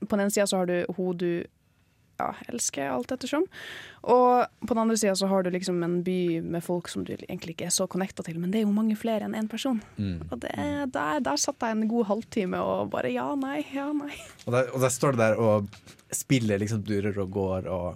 på 0.03 0.13
den 0.13 0.25
ene 0.25 0.35
sida 0.35 0.45
så 0.49 0.61
har 0.61 0.69
du 0.69 0.77
hun 0.97 1.17
du 1.17 1.31
ja, 2.23 2.31
elsker, 2.53 2.87
alt 2.95 3.11
ettersom. 3.13 3.43
Og 4.03 4.43
på 4.67 4.73
den 4.73 4.81
andre 4.83 4.97
sida 4.99 5.13
så 5.15 5.27
har 5.31 5.43
du 5.45 5.51
liksom 5.53 5.77
en 5.85 5.99
by 6.03 6.17
med 6.43 6.63
folk 6.65 6.89
som 6.91 7.05
du 7.07 7.13
egentlig 7.15 7.53
ikke 7.57 7.67
er 7.69 7.75
så 7.75 7.87
connecta 7.91 8.23
til, 8.25 8.39
men 8.39 8.51
det 8.51 8.61
er 8.61 8.65
jo 8.65 8.73
mange 8.75 8.97
flere 8.99 9.27
enn 9.27 9.35
én 9.39 9.47
person. 9.51 9.79
Mm. 9.99 10.23
Og 10.31 10.39
det, 10.43 10.53
der, 10.95 11.19
der 11.23 11.39
satt 11.39 11.63
jeg 11.63 11.77
en 11.77 11.87
god 11.91 12.07
halvtime 12.11 12.59
og 12.63 12.89
bare 12.95 13.11
ja, 13.13 13.29
nei, 13.39 13.61
ja, 13.75 13.89
nei. 13.95 14.11
Og 14.47 14.55
der, 14.57 14.71
og 14.73 14.81
der 14.83 14.91
står 14.95 15.15
du 15.15 15.21
der 15.23 15.39
og 15.39 15.69
spiller 16.13 16.59
liksom 16.61 16.83
durer 16.87 17.15
og 17.23 17.31
går 17.37 17.69
og 17.73 17.93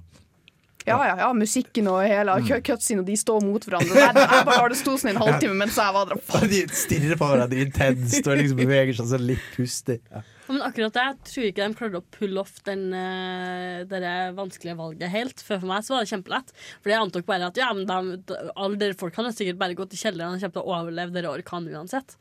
Ja, 0.88 0.96
ja, 1.04 1.16
ja, 1.20 1.34
musikken 1.36 1.90
og 1.92 1.98
hele 2.08 2.32
Mm. 2.40 2.62
cutscene, 2.63 3.02
og 3.04 3.08
de 3.10 3.18
står 3.20 3.42
mot 3.44 3.66
hverandre. 3.68 3.92
Jeg, 4.00 4.13
jeg 4.16 4.46
bare 4.48 4.60
har 4.62 4.70
det 4.72 4.78
stått 4.80 5.02
sånn 5.02 5.10
en 5.12 5.18
halvtime 5.20 5.58
mens 5.60 5.76
jeg 5.76 5.94
var 5.98 6.06
der. 6.08 6.22
Og 6.40 6.46
de 6.48 6.62
stirrer 6.72 7.20
på 7.20 7.28
hverandre 7.28 7.60
intenst 7.66 8.24
og 8.32 8.38
liksom 8.40 8.62
beveger 8.62 8.96
seg 8.96 9.10
sånn 9.12 9.26
litt 9.28 9.44
pustig. 9.58 9.98
Ja. 10.13 10.22
Men 10.47 10.62
akkurat 10.63 10.93
det, 10.95 11.03
jeg 11.10 11.17
tror 11.31 11.45
ikke 11.49 11.67
de 11.67 11.77
klarte 11.81 11.99
å 11.99 12.05
pulle 12.17 12.39
off 12.39 12.57
den, 12.67 12.86
eh, 12.95 13.83
det 13.89 14.01
vanskelige 14.38 14.77
valget 14.79 15.12
helt. 15.12 15.43
For 15.43 15.60
for 15.60 15.67
meg 15.67 15.83
så 15.83 15.95
var 15.97 16.05
det 16.05 16.12
kjempelett. 16.13 16.53
For 16.81 16.93
jeg 16.93 17.03
antok 17.03 17.25
bare 17.27 17.49
at 17.51 17.60
ja, 17.60 17.69
men 17.75 17.86
de, 17.89 18.17
de, 18.31 18.41
alle 18.55 18.79
dere 18.79 18.95
folk 18.99 19.15
hadde 19.19 19.36
sikkert 19.36 19.60
bare 19.60 19.75
gått 19.75 19.93
i 19.97 20.01
kjelleren 20.01 20.36
og 20.38 20.43
kommer 20.43 20.60
til 20.60 20.63
å 20.63 20.75
overleve 20.81 21.15
dere 21.17 21.33
orkanen 21.36 21.75
uansett. 21.75 22.15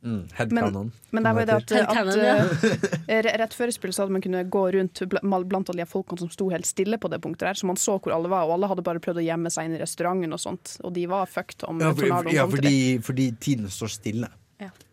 Mm, 0.00 0.28
headcanon. 0.32 0.92
men 1.12 1.22
det 1.26 1.32
var 1.36 1.42
jo 1.42 1.46
det 1.50 1.56
at, 1.60 1.72
at 1.92 3.24
re- 3.26 3.34
rett 3.42 3.52
før 3.52 3.68
spillet 3.74 3.92
så 3.92 4.00
hadde 4.06 4.14
man 4.16 4.22
kunne 4.24 4.40
gå 4.48 4.62
rundt 4.72 5.02
bl- 5.12 5.44
blant 5.44 5.68
alle 5.68 5.84
de 5.84 5.90
folkene 5.90 6.22
som 6.22 6.30
sto 6.32 6.46
helt 6.48 6.64
stille 6.64 6.96
på 6.96 7.10
det 7.12 7.18
punktet 7.20 7.44
der, 7.44 7.58
så 7.60 7.68
man 7.68 7.76
så 7.76 7.98
hvor 8.00 8.14
alle 8.16 8.30
var, 8.32 8.46
og 8.48 8.54
alle 8.56 8.70
hadde 8.72 8.84
bare 8.86 9.02
prøvd 9.04 9.20
å 9.20 9.26
gjemme 9.26 9.52
seg 9.52 9.68
inn 9.68 9.76
i 9.76 9.82
restauranten 9.82 10.32
og 10.32 10.40
sånt, 10.40 10.78
og 10.80 10.94
de 10.96 11.04
var 11.10 11.28
fucked 11.28 11.66
om 11.68 11.82
Ja, 11.84 11.92
for, 11.92 12.06
tornadoen 12.08 12.32
ja 12.38 12.46
til 12.48 12.56
fordi, 12.56 12.78
fordi 13.10 13.26
tiden 13.44 13.68
står 13.68 13.92
stille. 13.98 14.32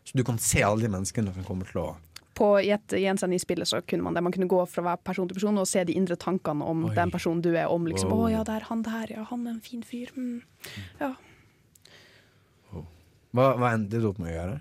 Så 0.07 0.15
du 0.15 0.23
kan 0.23 0.37
se 0.39 0.61
alle 0.63 0.85
de 0.85 0.91
menneskene 0.93 1.33
som 1.35 1.43
kommer 1.43 1.67
til 1.67 1.81
å 1.83 1.87
På, 2.37 2.53
i, 2.61 2.69
et, 2.71 2.93
I 2.93 3.09
i 3.09 3.39
spillet 3.41 3.67
så 3.67 3.81
kunne 3.81 4.03
man 4.05 4.13
det. 4.13 4.21
Man 4.23 4.31
kunne 4.31 4.47
gå 4.47 4.59
fra 4.69 4.83
hver 4.85 4.99
person 5.03 5.27
til 5.27 5.35
person 5.35 5.57
og 5.57 5.67
se 5.67 5.83
de 5.83 5.95
indre 5.97 6.15
tankene 6.15 6.63
om 6.63 6.85
Oi. 6.85 6.93
den 6.95 7.11
personen 7.11 7.41
du 7.41 7.49
er. 7.55 7.65
Om 7.67 7.87
liksom, 7.87 8.11
Wow. 8.13 8.27
å 8.27 8.31
ja, 8.31 8.43
det 8.45 8.53
er 8.55 8.67
han 8.69 8.83
der, 8.85 9.11
ja, 9.17 9.23
han 9.31 9.47
er 9.47 9.55
en 9.57 9.61
fin 9.65 9.81
fyr. 9.83 10.13
Mm. 10.15 10.43
Ja. 11.01 11.15
Hva, 13.33 13.51
hva 13.57 13.73
endte 13.73 13.99
du 13.99 14.07
opp 14.07 14.21
med 14.21 14.31
å 14.31 14.35
gjøre? 14.37 14.55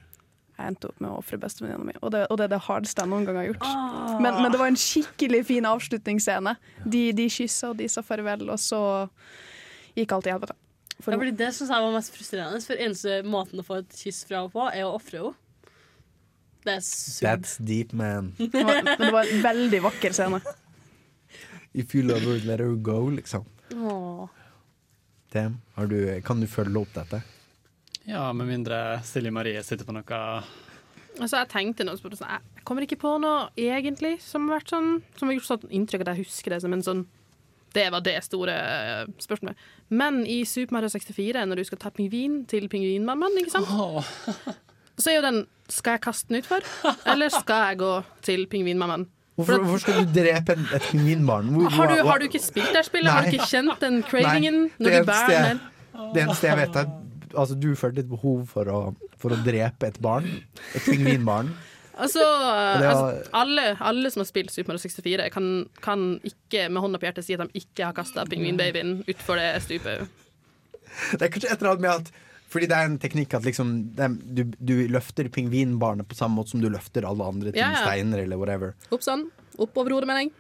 Jeg 0.57 0.73
endte 0.73 0.89
opp 0.89 1.01
med 1.05 1.11
å 1.13 1.19
ofre 1.21 1.37
bestevenninna 1.39 1.85
mi, 1.85 1.95
og 2.01 2.11
det, 2.15 2.23
og 2.33 2.39
det 2.41 2.47
er 2.47 2.53
det 2.55 2.63
hardeste 2.65 3.05
jeg 3.05 3.13
noen 3.13 3.27
gang 3.29 3.37
har 3.37 3.51
gjort. 3.51 3.65
Ah. 3.69 4.17
Men, 4.25 4.39
men 4.41 4.53
det 4.53 4.61
var 4.61 4.73
en 4.73 4.81
skikkelig 4.81 5.43
fin 5.53 5.69
avslutningsscene. 5.69 6.57
De, 6.89 7.03
de 7.13 7.27
kyssa, 7.29 7.75
og 7.75 7.77
de 7.81 7.89
sa 7.93 8.03
farvel, 8.05 8.49
og 8.49 8.59
så 8.61 8.81
gikk 9.97 10.17
alt 10.17 10.31
i 10.31 10.33
helvete. 10.33 10.57
For 11.01 11.13
Ja, 11.13 11.19
fordi 11.21 11.35
det 11.37 11.51
syns 11.53 11.73
jeg 11.73 11.85
var 11.85 11.93
mest 11.93 12.15
frustrerende, 12.15 12.61
for 12.65 12.81
eneste 12.81 13.19
måten 13.29 13.61
å 13.61 13.67
få 13.67 13.83
et 13.83 13.99
kyss 13.99 14.23
fra 14.29 14.41
henne 14.41 14.53
på, 14.55 14.65
er 14.71 14.87
å 14.87 14.95
ofre 14.97 15.21
henne. 15.21 15.35
Det 16.67 16.73
er 16.73 16.83
sugd. 16.83 17.27
That's 17.27 17.59
deep, 17.63 17.93
man. 17.95 18.33
det 18.39 18.65
var, 18.65 18.81
men 18.83 19.03
det 19.05 19.11
var 19.15 19.29
en 19.31 19.45
veldig 19.45 19.83
vakker 19.85 20.17
scene. 20.17 20.41
If 21.77 21.95
you 21.95 22.03
love 22.03 22.25
her, 22.25 22.41
let 22.49 22.65
her 22.65 22.75
go, 22.81 23.05
liksom. 23.13 23.45
Åh. 23.77 24.27
Damn. 25.33 25.61
Har 25.75 25.87
du, 25.87 25.99
kan 26.25 26.41
du 26.41 26.47
følge 26.51 26.81
opp 26.81 26.95
dette? 26.97 27.21
Ja, 28.07 28.33
med 28.33 28.47
mindre 28.47 29.01
Silje 29.05 29.33
Marie 29.35 29.63
sitter 29.67 29.87
på 29.87 29.95
noe 29.95 30.21
Altså, 31.17 31.39
jeg 31.41 31.49
tenkte 31.51 31.85
noe, 31.87 31.97
så 31.99 32.11
sånn, 32.13 32.29
jeg 32.29 32.65
kommer 32.69 32.85
ikke 32.85 32.99
på 33.01 33.15
noe 33.23 33.49
egentlig 33.59 34.17
som 34.23 34.47
har 34.47 34.61
vært 34.61 34.73
sånn 34.75 34.91
Som 35.17 35.31
har 35.31 35.39
gjort 35.39 35.49
sånn 35.49 35.73
inntrykk 35.79 36.05
at 36.05 36.13
jeg 36.13 36.27
husker 36.27 36.55
det 36.55 36.61
som 36.65 36.77
en 36.77 36.85
sånn 36.87 37.03
Det 37.77 37.87
var 37.93 38.05
det 38.05 38.15
store 38.25 38.55
eh, 38.57 39.11
spørsmålet. 39.23 39.67
Men 39.93 40.23
i 40.25 40.41
Super 40.49 40.79
Mario 40.79 40.89
64, 40.93 41.45
når 41.47 41.61
du 41.61 41.65
skal 41.69 41.81
ta 41.83 41.93
pingvin 41.95 42.41
til 42.49 42.71
pingvinmammaen, 42.73 43.37
ikke 43.43 43.53
sant? 43.59 43.69
Så 44.97 45.13
er 45.13 45.19
jo 45.19 45.27
den 45.27 45.43
Skal 45.69 45.97
jeg 45.97 46.01
kaste 46.07 46.31
den 46.31 46.41
utfor, 46.41 46.65
eller 47.11 47.29
skal 47.35 47.65
jeg 47.69 47.79
gå 47.83 47.93
til 48.25 48.47
pingvinmammaen? 48.51 49.09
Hvorfor, 49.37 49.59
hvorfor 49.67 49.83
skal 49.83 49.99
du 50.01 50.13
drepe 50.15 50.55
en, 50.57 50.69
et 50.73 50.85
pingvinbarn? 50.89 51.51
Har 51.75 51.91
du, 51.91 51.97
har 52.07 52.23
du 52.23 52.25
ikke 52.25 52.41
spilt 52.41 52.71
det 52.73 52.87
spillet? 52.87 53.13
Har 53.13 53.27
du 53.27 53.35
ikke 53.35 53.49
kjent 53.51 53.83
den 53.83 53.99
cravingen 54.07 54.71
når 54.79 54.95
du 54.95 55.11
bærer 55.11 55.49
den? 55.51 55.61
Det 56.15 56.23
eneste 56.23 56.49
jeg 56.49 56.61
vet, 56.63 56.79
er 56.81 57.03
Altså, 57.37 57.55
du 57.61 57.75
følte 57.77 58.01
et 58.01 58.09
behov 58.09 58.47
for 58.49 58.69
å, 58.73 58.79
for 59.21 59.35
å 59.35 59.37
drepe 59.45 59.91
et 59.91 59.99
barn. 60.01 60.25
Et 60.73 60.87
pingvinbarn. 60.87 61.51
Altså, 61.97 62.21
var- 62.21 62.83
altså 62.91 63.31
alle, 63.33 63.65
alle 63.81 64.11
som 64.13 64.21
har 64.21 64.27
spilt 64.29 64.51
Super 64.53 64.75
Mario 64.75 64.83
64, 64.85 65.31
kan, 65.33 65.47
kan 65.81 66.21
ikke 66.29 66.67
med 66.69 66.83
hånda 66.85 66.99
på 67.01 67.07
hjertet 67.09 67.25
si 67.25 67.33
at 67.35 67.41
de 67.47 67.61
ikke 67.63 67.87
har 67.89 67.97
kasta 67.97 68.25
pingvinbabyen 68.29 68.99
utfor 69.09 69.41
det 69.41 69.63
stupet. 69.65 70.07
Det 71.17 71.23
er 71.23 71.29
kanskje 71.33 71.51
et 71.53 71.59
eller 71.63 71.71
annet 71.73 71.81
med 71.87 71.91
at 71.95 72.13
Fordi 72.53 72.67
det 72.71 72.77
er 72.79 72.87
en 72.87 72.99
teknikk 73.03 73.35
at 73.35 73.43
liksom 73.45 73.71
det, 73.99 74.07
du, 74.39 74.43
du 74.63 74.75
løfter 74.95 75.27
pingvinbarnet 75.35 76.07
på 76.09 76.15
samme 76.15 76.39
måte 76.39 76.53
som 76.55 76.61
du 76.63 76.69
løfter 76.71 77.05
alle 77.05 77.25
andre 77.27 77.51
ting, 77.51 77.59
Ja, 77.59 77.73
ja. 77.75 77.81
steiner 77.83 78.23
eller 78.23 78.39
whatever. 78.39 78.75
Opp 78.95 79.03
sånn. 79.03 79.27
Opp 79.59 79.77
over 79.77 79.91
hodet, 79.97 80.07
mener 80.07 80.23
jeg. 80.29 80.31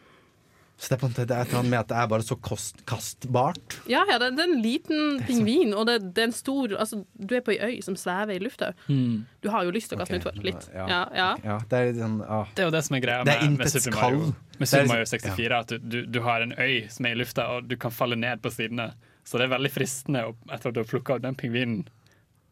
Så 0.77 0.91
det 0.91 0.97
er, 0.97 1.01
på 1.01 1.07
en 1.07 1.12
måte, 1.15 1.25
det 1.25 1.37
er 1.41 1.62
med 1.65 1.79
at 1.79 1.89
det 1.89 1.97
er 1.97 2.09
bare 2.11 2.25
så 2.27 2.37
kost, 2.37 2.83
kastbart. 2.89 3.79
Ja, 3.89 4.03
ja, 4.11 4.19
det, 4.21 4.35
det 4.37 4.43
er 4.45 4.51
en 4.51 4.59
liten 4.61 5.23
pingvin, 5.25 5.73
og 5.73 5.87
det, 5.89 5.95
det 6.12 6.21
er 6.21 6.29
en 6.29 6.37
stor 6.37 6.75
Altså, 6.77 6.99
du 7.17 7.33
er 7.39 7.41
på 7.47 7.55
ei 7.55 7.57
øy 7.65 7.79
som 7.85 7.97
svever 7.97 8.37
i 8.37 8.43
lufta. 8.45 8.75
Du 8.87 9.49
har 9.55 9.65
jo 9.65 9.73
lyst 9.73 9.89
til 9.89 9.97
å 9.97 10.03
kaste 10.03 10.19
den 10.19 10.21
utfor. 10.21 10.37
Litt. 10.45 10.69
Ja. 10.75 10.85
Ja, 10.91 11.01
ja. 11.17 11.31
Ja, 11.47 11.57
det 11.71 11.81
er 11.81 11.93
sånn 11.97 12.21
ah. 12.21 12.53
Det 12.53 12.67
er 12.67 12.69
jo 12.69 12.77
det 12.77 12.85
som 12.85 12.99
er 12.99 13.05
greia 13.07 13.25
Det 13.25 13.39
er 13.39 13.49
med, 13.49 13.59
med 13.62 13.73
Super 13.73 13.97
Mario, 13.97 14.29
med 14.59 14.67
er 14.67 14.73
Super 14.75 14.93
Mario 14.93 15.09
liksom- 15.09 15.33
64. 15.33 15.61
At 15.65 15.73
du, 15.73 15.91
du, 15.97 15.99
du 16.12 16.21
har 16.29 16.45
en 16.45 16.53
øy 16.53 16.77
som 16.93 17.09
er 17.09 17.17
i 17.17 17.21
lufta, 17.23 17.49
og 17.57 17.73
du 17.73 17.77
kan 17.81 17.95
falle 17.95 18.21
ned 18.21 18.45
på 18.45 18.53
sidene. 18.53 18.91
Så 19.27 19.41
det 19.41 19.49
er 19.49 19.57
veldig 19.57 19.73
fristende 19.73 20.29
etter 20.53 20.69
at 20.69 20.77
du 20.77 20.85
har 20.85 20.91
plukka 20.93 21.17
opp 21.17 21.25
den 21.25 21.41
pingvinen, 21.41 21.87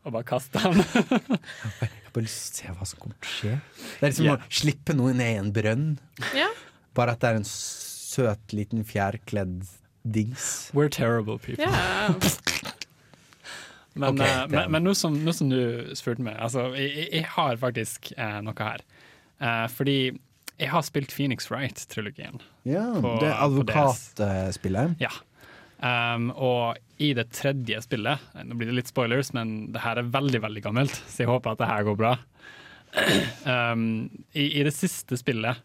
og 0.04 0.16
bare 0.16 0.26
kaste 0.32 0.64
den. 0.64 0.80
Jeg 1.84 1.92
har 2.08 2.12
bare 2.16 2.24
lyst 2.24 2.56
til 2.56 2.72
å 2.72 2.72
se 2.72 2.78
hva 2.78 2.88
som 2.88 3.04
kommer 3.04 3.20
til 3.20 3.28
å 3.28 3.36
skje. 3.36 3.56
Det 3.84 4.00
er 4.00 4.14
liksom 4.14 4.30
yeah. 4.32 4.40
å 4.40 4.62
slippe 4.64 4.96
noe 4.96 5.12
ned 5.16 5.36
i 5.36 5.40
en 5.44 5.52
brønn. 5.54 5.90
Ja. 6.32 6.48
Bare 6.96 7.14
at 7.14 7.20
det 7.20 7.30
er 7.30 7.42
en 7.42 7.48
søt, 8.14 8.54
liten 8.56 8.84
fjærkledd 8.86 9.64
dings. 10.04 10.70
We're 10.74 10.90
terrible 10.92 11.38
people. 11.38 11.64
Yeah. 11.64 12.14
Men, 13.94 14.08
okay, 14.18 14.26
uh, 14.42 14.48
men, 14.50 14.72
men 14.74 14.82
nå, 14.82 14.90
som, 14.98 15.14
nå 15.22 15.30
som 15.36 15.50
du 15.52 15.92
spurte 15.94 16.22
meg, 16.26 16.34
altså, 16.42 16.64
jeg, 16.74 17.04
jeg- 17.12 17.28
har 17.36 17.54
faktisk 17.62 18.08
uh, 18.18 18.40
noe 18.42 18.56
her. 18.58 18.82
Uh, 19.38 19.68
fordi 19.70 19.94
jeg 20.58 20.70
har 20.72 20.82
spilt 20.86 21.14
Phoenix 21.14 21.46
Wright-trilogien. 21.50 22.40
Ja, 22.66 22.88
På- 22.98 23.12
det 23.22 23.30
advokatspillet. 23.30 24.96
Ja. 25.02 25.12
Um, 25.78 26.32
og 26.34 26.80
i 27.02 27.12
det 27.14 27.28
tredje 27.38 27.78
spillet, 27.86 28.18
nå 28.42 28.58
blir 28.58 28.70
det 28.72 28.80
litt 28.80 28.90
spoilers, 28.90 29.30
men 29.36 29.70
det 29.74 29.82
her 29.86 30.02
er 30.02 30.10
veldig 30.14 30.42
veldig 30.42 30.62
gammelt, 30.66 30.98
så 31.10 31.22
jeg 31.22 31.30
håper 31.30 31.54
at 31.54 31.62
det 31.62 31.70
her 31.70 31.86
går 31.86 31.98
bra. 32.02 32.12
Um, 33.46 33.86
i, 34.34 34.48
I 34.58 34.66
det 34.66 34.74
siste 34.74 35.18
spillet 35.22 35.62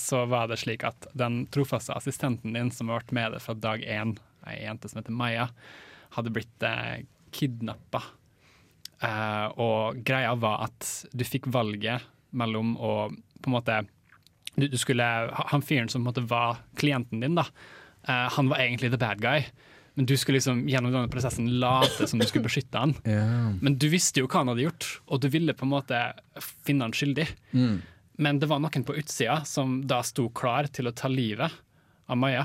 så 0.00 0.22
var 0.30 0.46
det 0.48 0.56
slik 0.56 0.86
at 0.88 1.04
den 1.12 1.42
trofaste 1.52 1.92
assistenten 1.92 2.54
din 2.56 2.70
som 2.72 2.88
har 2.88 3.02
vært 3.02 3.10
med 3.12 3.34
deg 3.34 3.42
fra 3.44 3.54
dag 3.58 3.82
én, 3.84 4.14
ei 4.48 4.62
jente 4.62 4.88
som 4.88 5.02
heter 5.02 5.12
Maja, 5.12 5.50
hadde 6.16 6.32
blitt 6.34 6.64
eh, 6.66 7.04
kidnappa. 7.34 8.02
Eh, 9.04 9.46
og 9.60 10.00
greia 10.06 10.34
var 10.38 10.68
at 10.68 10.88
du 11.12 11.26
fikk 11.26 11.50
valget 11.52 12.04
mellom 12.34 12.74
å 12.78 12.94
på 13.44 13.50
en 13.50 13.56
måte 13.58 13.82
du, 14.54 14.68
du 14.70 14.76
skulle, 14.78 15.04
Han 15.50 15.64
fyren 15.66 15.90
som 15.90 16.00
på 16.00 16.06
en 16.06 16.10
måte 16.12 16.28
var 16.30 16.60
klienten 16.78 17.20
din, 17.24 17.36
da, 17.36 17.46
eh, 18.06 18.26
han 18.36 18.50
var 18.52 18.62
egentlig 18.62 18.92
the 18.94 19.00
bad 19.00 19.22
guy. 19.22 19.46
Men 19.94 20.08
du 20.10 20.16
skulle 20.18 20.40
liksom 20.40 20.64
gjennom 20.66 20.90
denne 20.90 21.10
prosessen 21.10 21.46
late 21.62 22.08
som 22.10 22.18
du 22.18 22.26
skulle 22.26 22.46
beskytte 22.48 22.80
han. 22.80 22.94
Yeah. 23.06 23.52
Men 23.62 23.76
du 23.78 23.86
visste 23.92 24.22
jo 24.22 24.26
hva 24.26 24.40
han 24.42 24.50
hadde 24.50 24.64
gjort, 24.64 24.86
og 25.06 25.20
du 25.22 25.28
ville 25.30 25.54
på 25.54 25.66
en 25.66 25.74
måte 25.74 26.00
finne 26.66 26.86
han 26.86 26.94
skyldig. 26.94 27.28
Mm. 27.54 27.76
Men 28.16 28.38
det 28.38 28.46
var 28.50 28.60
noen 28.62 28.84
på 28.86 28.96
utsida 28.98 29.40
som 29.48 29.80
da 29.90 30.02
sto 30.06 30.28
klar 30.30 30.68
til 30.70 30.86
å 30.88 30.94
ta 30.94 31.10
livet 31.10 31.52
av 32.06 32.18
Maja. 32.20 32.44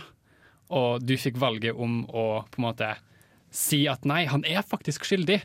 Og 0.74 1.04
du 1.06 1.16
fikk 1.18 1.38
valget 1.42 1.78
om 1.78 2.04
å 2.10 2.44
på 2.50 2.62
en 2.62 2.68
måte 2.70 2.94
si 3.54 3.84
at 3.90 4.06
nei, 4.06 4.24
han 4.30 4.46
er 4.46 4.66
faktisk 4.66 5.06
skyldig, 5.10 5.40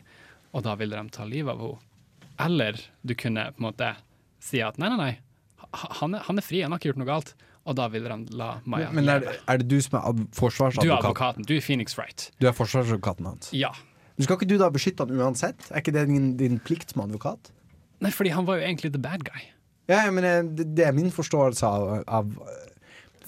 og 0.53 0.65
da 0.65 0.75
ville 0.77 0.97
de 0.97 1.13
ta 1.13 1.25
livet 1.25 1.53
av 1.53 1.61
henne. 1.61 1.91
Eller 2.35 2.79
du 3.07 3.13
kunne 3.15 3.47
på 3.55 3.61
en 3.61 3.67
måte 3.69 3.93
si 4.43 4.59
at 4.59 4.75
nei, 4.81 4.89
nei, 4.91 4.97
nei, 4.99 5.13
han 6.01 6.17
er, 6.17 6.25
han 6.27 6.41
er 6.41 6.43
fri, 6.43 6.59
han 6.65 6.73
har 6.73 6.81
ikke 6.81 6.91
gjort 6.91 6.99
noe 6.99 7.09
galt. 7.09 7.35
Og 7.65 7.73
da 7.79 7.87
ville 7.89 8.05
de 8.05 8.35
la 8.37 8.51
Maja 8.69 8.91
Men 8.93 9.07
er, 9.09 9.23
er 9.49 9.61
det 9.61 9.65
du 9.71 9.79
som 9.81 9.97
er 9.97 10.19
forsvarsadvokaten? 10.37 10.85
Du 10.85 10.91
er 10.91 10.99
advokaten, 10.99 11.47
du 11.49 11.55
er 11.55 11.63
Phoenix 11.65 11.97
Wright. 11.97 12.27
Du 12.37 12.45
er 12.45 12.53
forsvarsadvokaten 12.53 13.25
hans? 13.25 13.49
Ja. 13.57 13.71
Men 14.15 14.27
Skal 14.27 14.37
ikke 14.37 14.49
du 14.51 14.59
da 14.61 14.69
beskytte 14.71 15.07
han 15.07 15.17
uansett? 15.17 15.71
Er 15.71 15.81
ikke 15.81 15.95
det 15.95 16.05
din, 16.11 16.35
din 16.37 16.59
plikt 16.61 16.93
som 16.93 17.01
advokat? 17.07 17.49
Nei, 18.03 18.11
fordi 18.13 18.35
han 18.35 18.45
var 18.45 18.59
jo 18.59 18.67
egentlig 18.67 18.93
the 18.93 19.01
bad 19.01 19.25
guy. 19.25 19.47
Ja, 19.85 20.11
men 20.11 20.23
eh, 20.23 20.43
det, 20.43 20.69
det 20.77 20.87
er 20.87 20.95
min 20.95 21.11
forståelse 21.13 21.67
av, 21.67 22.03
av 22.07 22.31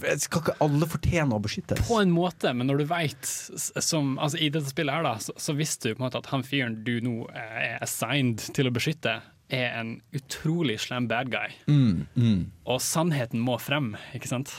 eh, 0.02 0.18
Skal 0.22 0.42
ikke 0.42 0.58
alle 0.64 0.90
fortjene 0.90 1.38
å 1.38 1.42
beskyttes? 1.44 1.84
På 1.88 2.00
en 2.02 2.14
måte, 2.14 2.54
men 2.58 2.70
når 2.70 2.82
du 2.82 2.86
veit 2.90 3.32
altså 3.78 4.02
I 4.40 4.50
dette 4.54 4.72
spillet 4.72 4.98
her, 4.98 5.06
da, 5.06 5.16
så, 5.22 5.36
så 5.38 5.56
visste 5.58 5.92
du 5.92 5.98
på 5.98 6.02
en 6.02 6.08
måte 6.08 6.22
at 6.22 6.32
han 6.34 6.46
fyren 6.46 6.80
du 6.88 6.98
nå 7.06 7.20
eh, 7.30 7.58
er 7.74 7.84
assigned 7.86 8.50
til 8.58 8.70
å 8.70 8.74
beskytte, 8.74 9.20
er 9.54 9.78
en 9.80 9.94
utrolig 10.18 10.80
slem 10.84 11.06
bad 11.08 11.30
guy. 11.32 11.54
Mm, 11.72 12.08
mm. 12.18 12.42
Og 12.68 12.82
sannheten 12.84 13.40
må 13.40 13.56
frem, 13.64 13.94
ikke 14.18 14.28
sant? 14.34 14.52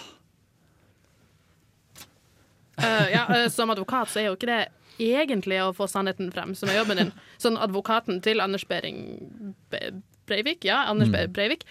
Uh, 2.78 3.08
ja, 3.10 3.26
uh, 3.26 3.48
som 3.52 3.68
advokat 3.74 4.08
så 4.08 4.22
er 4.22 4.28
jo 4.30 4.36
ikke 4.38 4.48
det 4.48 4.62
egentlig 5.02 5.58
å 5.60 5.74
få 5.76 5.88
sannheten 5.90 6.30
frem 6.32 6.54
som 6.56 6.70
er 6.70 6.78
jobben 6.78 7.02
din. 7.02 7.10
Sånn 7.42 7.58
advokaten 7.60 8.22
til 8.24 8.40
Anders 8.40 8.64
Behring 8.70 9.02
Be 9.72 9.98
Breivik, 10.28 10.64
ja, 10.68 10.84
Anders 10.90 11.08
Mm. 11.12 11.32
Breivik, 11.34 11.64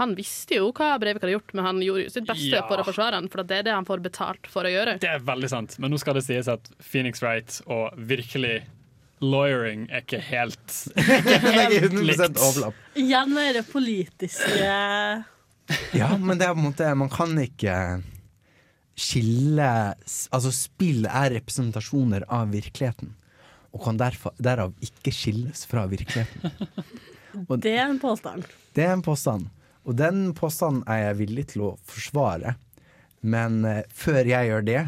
han 0.00 0.14
visste 0.16 0.56
jo 0.56 0.70
hva 0.72 0.94
Breivik 1.00 1.20
hadde 1.24 1.34
gjort, 1.34 1.52
men 1.54 1.64
han 1.66 1.80
gjorde 1.84 2.04
jo 2.06 2.12
sitt 2.14 2.26
beste 2.28 2.54
Ja. 2.54 2.62
for 2.68 2.80
å 2.80 2.84
forsvare 2.86 3.18
han, 3.18 3.28
for 3.28 3.42
det 3.44 3.58
er 3.58 3.66
det 3.66 3.74
han 3.76 3.84
får 3.88 4.00
betalt 4.04 4.46
for 4.48 4.64
å 4.64 4.70
gjøre. 4.72 4.98
Det 5.00 5.10
er 5.10 5.18
veldig 5.20 5.50
sant. 5.52 5.78
Men 5.78 5.92
nå 5.92 5.98
skal 6.00 6.14
det 6.16 6.24
sies 6.24 6.48
at 6.48 6.70
Phoenix 6.80 7.20
Wright 7.22 7.60
og 7.66 7.92
virkelig 7.96 8.62
lawyering 9.22 9.84
er 9.92 10.00
ikke 10.02 10.18
helt, 10.20 10.72
ikke 10.96 11.38
helt 11.54 11.92
likt. 11.94 12.40
Igjen 12.98 13.36
er 13.38 13.52
det 13.60 13.66
politiske 13.70 14.72
Ja, 15.94 16.08
men 16.18 16.38
det 16.40 16.48
er 16.48 16.56
på 16.56 16.58
en 16.58 16.66
måte 16.72 16.88
Man 16.98 17.08
kan 17.12 17.36
ikke 17.38 18.02
skille 18.98 19.68
Altså, 20.32 20.50
spill 20.52 21.06
er 21.06 21.30
representasjoner 21.38 22.26
av 22.28 22.50
virkeligheten. 22.52 23.14
Og 23.72 23.84
kan 23.86 23.96
derfor, 23.96 24.34
derav 24.42 24.74
ikke 24.84 25.12
skilles 25.14 25.62
fra 25.70 25.86
virkeligheten. 25.88 26.50
Det 27.32 27.74
er 27.76 27.86
en 27.88 28.00
påstand. 28.02 28.46
Det 28.76 28.84
er 28.86 28.94
en 28.96 29.04
påstand. 29.04 29.48
Og 29.82 29.96
den 29.98 30.30
påstanden 30.38 30.84
er 30.90 31.08
jeg 31.08 31.20
villig 31.22 31.46
til 31.54 31.66
å 31.66 31.70
forsvare. 31.88 32.56
Men 33.22 33.62
eh, 33.68 33.82
før 33.94 34.28
jeg 34.28 34.50
gjør 34.50 34.66
det, 34.66 34.82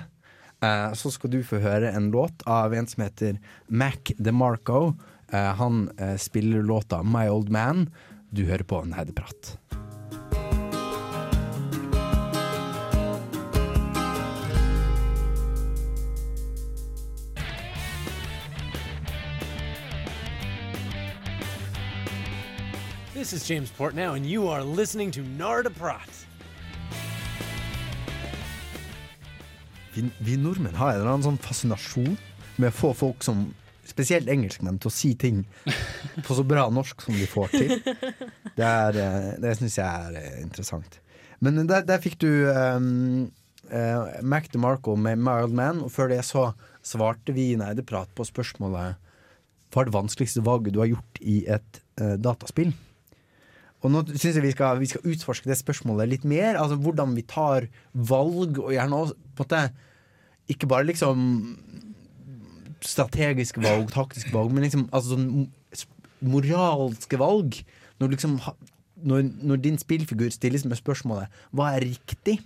eh, 0.64 0.90
så 0.98 1.12
skal 1.14 1.34
du 1.34 1.40
få 1.46 1.62
høre 1.64 1.92
en 1.94 2.10
låt 2.14 2.44
av 2.50 2.74
en 2.74 2.88
som 2.90 3.06
heter 3.06 3.40
Mac 3.68 4.14
DeMarco. 4.18 4.94
Eh, 5.32 5.50
han 5.58 5.88
eh, 5.98 6.16
spiller 6.20 6.62
låta 6.62 7.02
My 7.02 7.26
Old 7.28 7.50
Man. 7.54 7.88
Du 8.34 8.44
hører 8.48 8.66
på 8.66 8.82
Nerdeprat. 8.90 9.56
This 23.24 23.42
is 23.42 23.48
James 23.48 23.72
Portnow, 23.72 24.16
and 24.16 24.26
you 24.26 24.48
are 24.48 24.62
listening 24.62 25.10
to 25.12 25.20
Narda 25.20 25.70
Prat. 25.70 26.26
Vi, 29.94 30.10
vi 30.18 30.36
nordmenn 30.36 30.76
har 30.76 30.90
en 30.90 30.98
eller 30.98 31.08
annen 31.08 31.24
sånn 31.24 31.38
fascinasjon 31.40 32.18
med 32.60 32.68
å 32.68 32.76
få 32.82 32.92
folk 32.92 33.24
som 33.24 33.46
Spesielt 33.88 34.28
engelskmenn 34.28 34.76
til 34.76 34.92
å 34.92 34.92
si 34.92 35.14
ting 35.16 35.40
på 36.26 36.36
så 36.36 36.44
bra 36.44 36.66
norsk 36.68 37.00
som 37.06 37.16
de 37.16 37.24
får 37.24 37.56
til. 37.56 37.74
Det, 38.60 38.68
er, 38.68 39.00
eh, 39.00 39.32
det 39.40 39.56
syns 39.56 39.80
jeg 39.80 39.88
er 39.88 40.20
eh, 40.20 40.38
interessant. 40.44 41.00
Men 41.40 41.64
der, 41.64 41.88
der 41.88 42.04
fikk 42.04 42.20
du 42.20 42.28
um, 42.52 43.26
uh, 43.72 44.20
Mac 44.20 44.52
DeMarco 44.52 45.00
med 45.00 45.16
'Mild 45.16 45.56
Man', 45.56 45.80
og 45.80 45.96
før 45.96 46.12
det 46.12 46.20
så 46.28 46.50
svarte 46.84 47.32
vi 47.32 47.54
i 47.56 47.82
prat 47.88 48.12
på 48.12 48.28
spørsmålet 48.28 49.00
Hva 49.72 49.80
er 49.80 49.88
det 49.88 49.96
vanskeligste 49.96 50.44
valget 50.44 50.76
du 50.76 50.84
har 50.84 50.92
gjort 50.92 51.24
i 51.24 51.46
et 51.48 51.80
uh, 52.00 52.20
dataspill? 52.20 52.76
Og 53.84 53.92
nå 53.92 54.00
syns 54.14 54.38
jeg 54.38 54.44
vi 54.44 54.52
skal, 54.54 54.78
vi 54.80 54.88
skal 54.88 55.04
utforske 55.12 55.50
det 55.50 55.58
spørsmålet 55.60 56.08
litt 56.08 56.24
mer. 56.28 56.56
Altså 56.56 56.78
Hvordan 56.80 57.12
vi 57.18 57.26
tar 57.28 57.68
valg, 57.92 58.56
og 58.62 58.72
gjerne 58.72 59.00
også 59.04 59.18
på 59.36 59.44
en 59.44 59.50
måte 59.50 60.54
ikke 60.54 60.68
bare 60.68 60.88
liksom 60.88 61.20
strategiske 62.84 63.62
valg, 63.64 63.88
taktiske 63.92 64.32
valg, 64.32 64.52
men 64.52 64.66
liksom 64.66 64.88
altså 64.92 65.14
sånn 65.14 65.28
moralske 66.24 67.20
valg. 67.20 67.60
Når, 68.00 68.16
liksom, 68.16 68.38
når, 69.06 69.28
når 69.44 69.60
din 69.62 69.78
spillfigur 69.80 70.32
stilles 70.34 70.64
med 70.66 70.80
spørsmålet 70.80 71.32
hva 71.54 71.70
er 71.76 71.86
riktig 71.86 72.40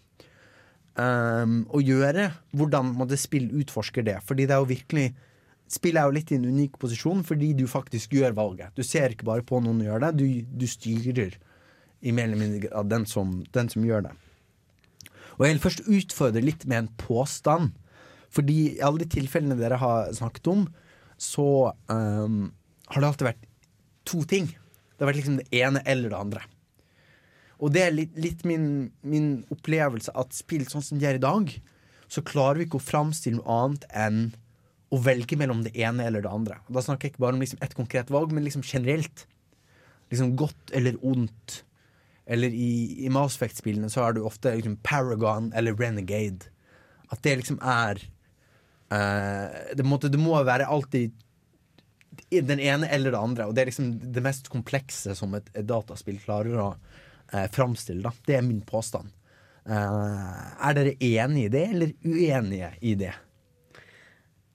um, 0.99 1.63
å 1.71 1.81
gjøre, 1.83 2.29
hvordan 2.59 2.93
må 2.99 3.07
det 3.09 3.21
spill 3.23 3.49
utforsker 3.63 4.07
det? 4.07 4.19
Fordi 4.27 4.47
det 4.47 4.57
er 4.57 4.63
jo 4.63 4.73
virkelig 4.75 5.09
Spillet 5.69 6.01
er 6.01 6.09
jo 6.09 6.17
litt 6.17 6.31
i 6.33 6.39
en 6.39 6.47
unik 6.49 6.79
posisjon 6.81 7.21
fordi 7.27 7.53
du 7.59 7.67
faktisk 7.69 8.15
gjør 8.17 8.37
valget. 8.39 8.73
Du 8.77 8.87
ser 8.87 9.13
ikke 9.13 9.29
bare 9.29 9.45
på 9.47 9.61
noen 9.61 9.83
gjør 9.85 10.07
det, 10.07 10.15
du, 10.17 10.25
du 10.49 10.65
styrer 10.69 11.37
i 12.01 12.15
mer 12.15 12.29
eller 12.29 12.41
mindre 12.41 12.63
grad 12.65 12.89
den 12.89 13.05
som, 13.11 13.43
den 13.53 13.69
som 13.73 13.85
gjør 13.85 14.07
det. 14.09 14.15
Og 15.39 15.45
jeg 15.45 15.55
vil 15.55 15.63
først 15.63 15.85
utfordre 15.87 16.43
litt 16.43 16.65
med 16.67 16.83
en 16.83 16.93
påstand. 17.01 17.75
Fordi 18.35 18.57
i 18.75 18.83
alle 18.85 19.05
de 19.05 19.09
tilfellene 19.13 19.57
dere 19.59 19.79
har 19.81 20.11
snakket 20.17 20.51
om, 20.53 20.67
så 21.19 21.73
um, 21.89 22.49
har 22.91 23.01
det 23.01 23.09
alltid 23.09 23.29
vært 23.31 23.47
to 24.09 24.23
ting. 24.29 24.51
Det 24.51 25.05
har 25.05 25.13
vært 25.13 25.21
liksom 25.21 25.39
det 25.41 25.49
ene 25.63 25.83
eller 25.89 26.13
det 26.13 26.19
andre. 26.19 26.43
Og 27.59 27.73
det 27.75 27.83
er 27.85 27.95
litt, 27.95 28.19
litt 28.19 28.45
min, 28.47 28.91
min 29.03 29.31
opplevelse 29.55 30.15
at 30.19 30.37
spill 30.37 30.67
sånn 30.71 30.85
som 30.85 31.01
de 31.01 31.09
er 31.09 31.19
i 31.19 31.23
dag, 31.23 31.51
så 32.09 32.23
klarer 32.25 32.61
vi 32.61 32.69
ikke 32.69 32.79
å 32.81 32.85
framstille 32.85 33.41
noe 33.41 33.57
annet 33.63 33.89
enn 33.91 34.21
å 34.89 34.99
velge 35.05 35.37
mellom 35.37 35.63
det 35.67 35.75
ene 35.77 36.07
eller 36.09 36.25
det 36.25 36.33
andre. 36.33 36.59
Da 36.73 36.83
snakker 36.85 37.09
jeg 37.09 37.15
ikke 37.15 37.25
bare 37.27 37.37
om 37.37 37.43
liksom 37.43 37.61
ett 37.65 37.77
konkret 37.77 38.13
valg, 38.13 38.33
men 38.33 38.47
liksom 38.47 38.65
generelt. 38.65 39.27
Liksom 40.09 40.35
godt 40.41 40.73
eller 40.77 40.97
ondt. 41.05 41.63
Eller 42.29 42.53
i, 42.53 43.05
i 43.05 43.13
Mass 43.13 43.37
Effect-spillene 43.37 43.91
så 43.93 44.07
er 44.07 44.17
det 44.17 44.25
ofte 44.25 44.55
liksom 44.57 44.79
Paragon 44.85 45.51
eller 45.57 45.77
Renegade. 45.77 46.49
At 47.13 47.23
det 47.25 47.39
liksom 47.41 47.61
er 47.65 48.01
uh, 48.93 49.49
det, 49.77 49.85
måtte, 49.85 50.13
det 50.13 50.21
må 50.21 50.37
være 50.45 50.69
alltid 50.69 51.13
den 52.33 52.61
ene 52.61 52.89
eller 52.93 53.13
det 53.13 53.21
andre. 53.21 53.49
Og 53.49 53.57
det 53.57 53.63
er 53.63 53.71
liksom 53.73 53.93
det 54.17 54.25
mest 54.25 54.49
komplekse 54.53 55.15
som 55.17 55.37
et, 55.37 55.49
et 55.57 55.69
dataspill 55.69 56.21
klarer 56.25 56.57
å 56.61 56.69
uh, 56.73 57.47
framstille. 57.53 58.05
Da. 58.05 58.13
Det 58.25 58.41
er 58.41 58.45
min 58.49 58.65
påstand. 58.65 59.13
Uh, 59.69 60.57
er 60.65 60.77
dere 60.77 60.97
enige 60.97 61.49
i 61.49 61.53
det, 61.53 61.65
eller 61.77 61.97
uenige 62.09 62.73
i 62.81 62.97
det? 63.05 63.15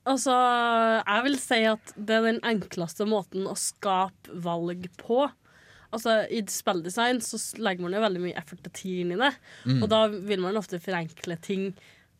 Altså, 0.04 0.34
jeg 1.00 1.24
vil 1.24 1.38
si 1.40 1.62
at 1.64 1.94
det 1.96 2.18
er 2.18 2.26
den 2.26 2.42
enkleste 2.44 3.06
måten 3.08 3.48
å 3.48 3.56
skape 3.56 4.36
valg 4.44 4.86
på. 5.00 5.22
Altså, 5.94 6.24
I 6.28 6.42
spilldesign 6.50 7.22
så 7.24 7.38
legger 7.62 7.86
man 7.86 7.96
jo 7.96 8.02
veldig 8.04 8.22
mye 8.26 8.38
effort 8.40 8.66
og 8.68 8.74
tid 8.76 9.04
inn 9.04 9.14
i 9.14 9.20
det. 9.20 9.32
Mm. 9.64 9.78
Og 9.80 9.90
da 9.92 10.02
vil 10.12 10.42
man 10.44 10.60
ofte 10.60 10.82
forenkle 10.82 11.38
ting 11.44 11.70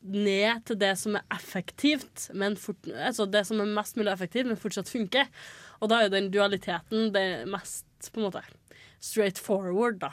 ned 0.04 0.64
til 0.68 0.78
det 0.80 0.92
som 1.00 1.16
er 1.16 1.24
effektivt, 1.32 2.28
men 2.36 2.58
fort, 2.60 2.84
altså 2.92 3.24
det 3.28 3.46
som 3.48 3.62
er 3.62 3.72
mest 3.72 3.96
mulig 3.96 4.12
effektivt, 4.12 4.50
men 4.50 4.60
fortsatt 4.60 4.90
funker. 4.92 5.30
Og 5.80 5.90
da 5.90 5.98
er 5.98 6.08
jo 6.08 6.14
den 6.16 6.30
dualiteten 6.32 7.10
det 7.14 7.26
mest 7.50 8.10
på 8.12 8.20
en 8.20 8.28
måte 8.28 8.44
straight 9.04 9.40
forward, 9.40 10.00
da. 10.04 10.12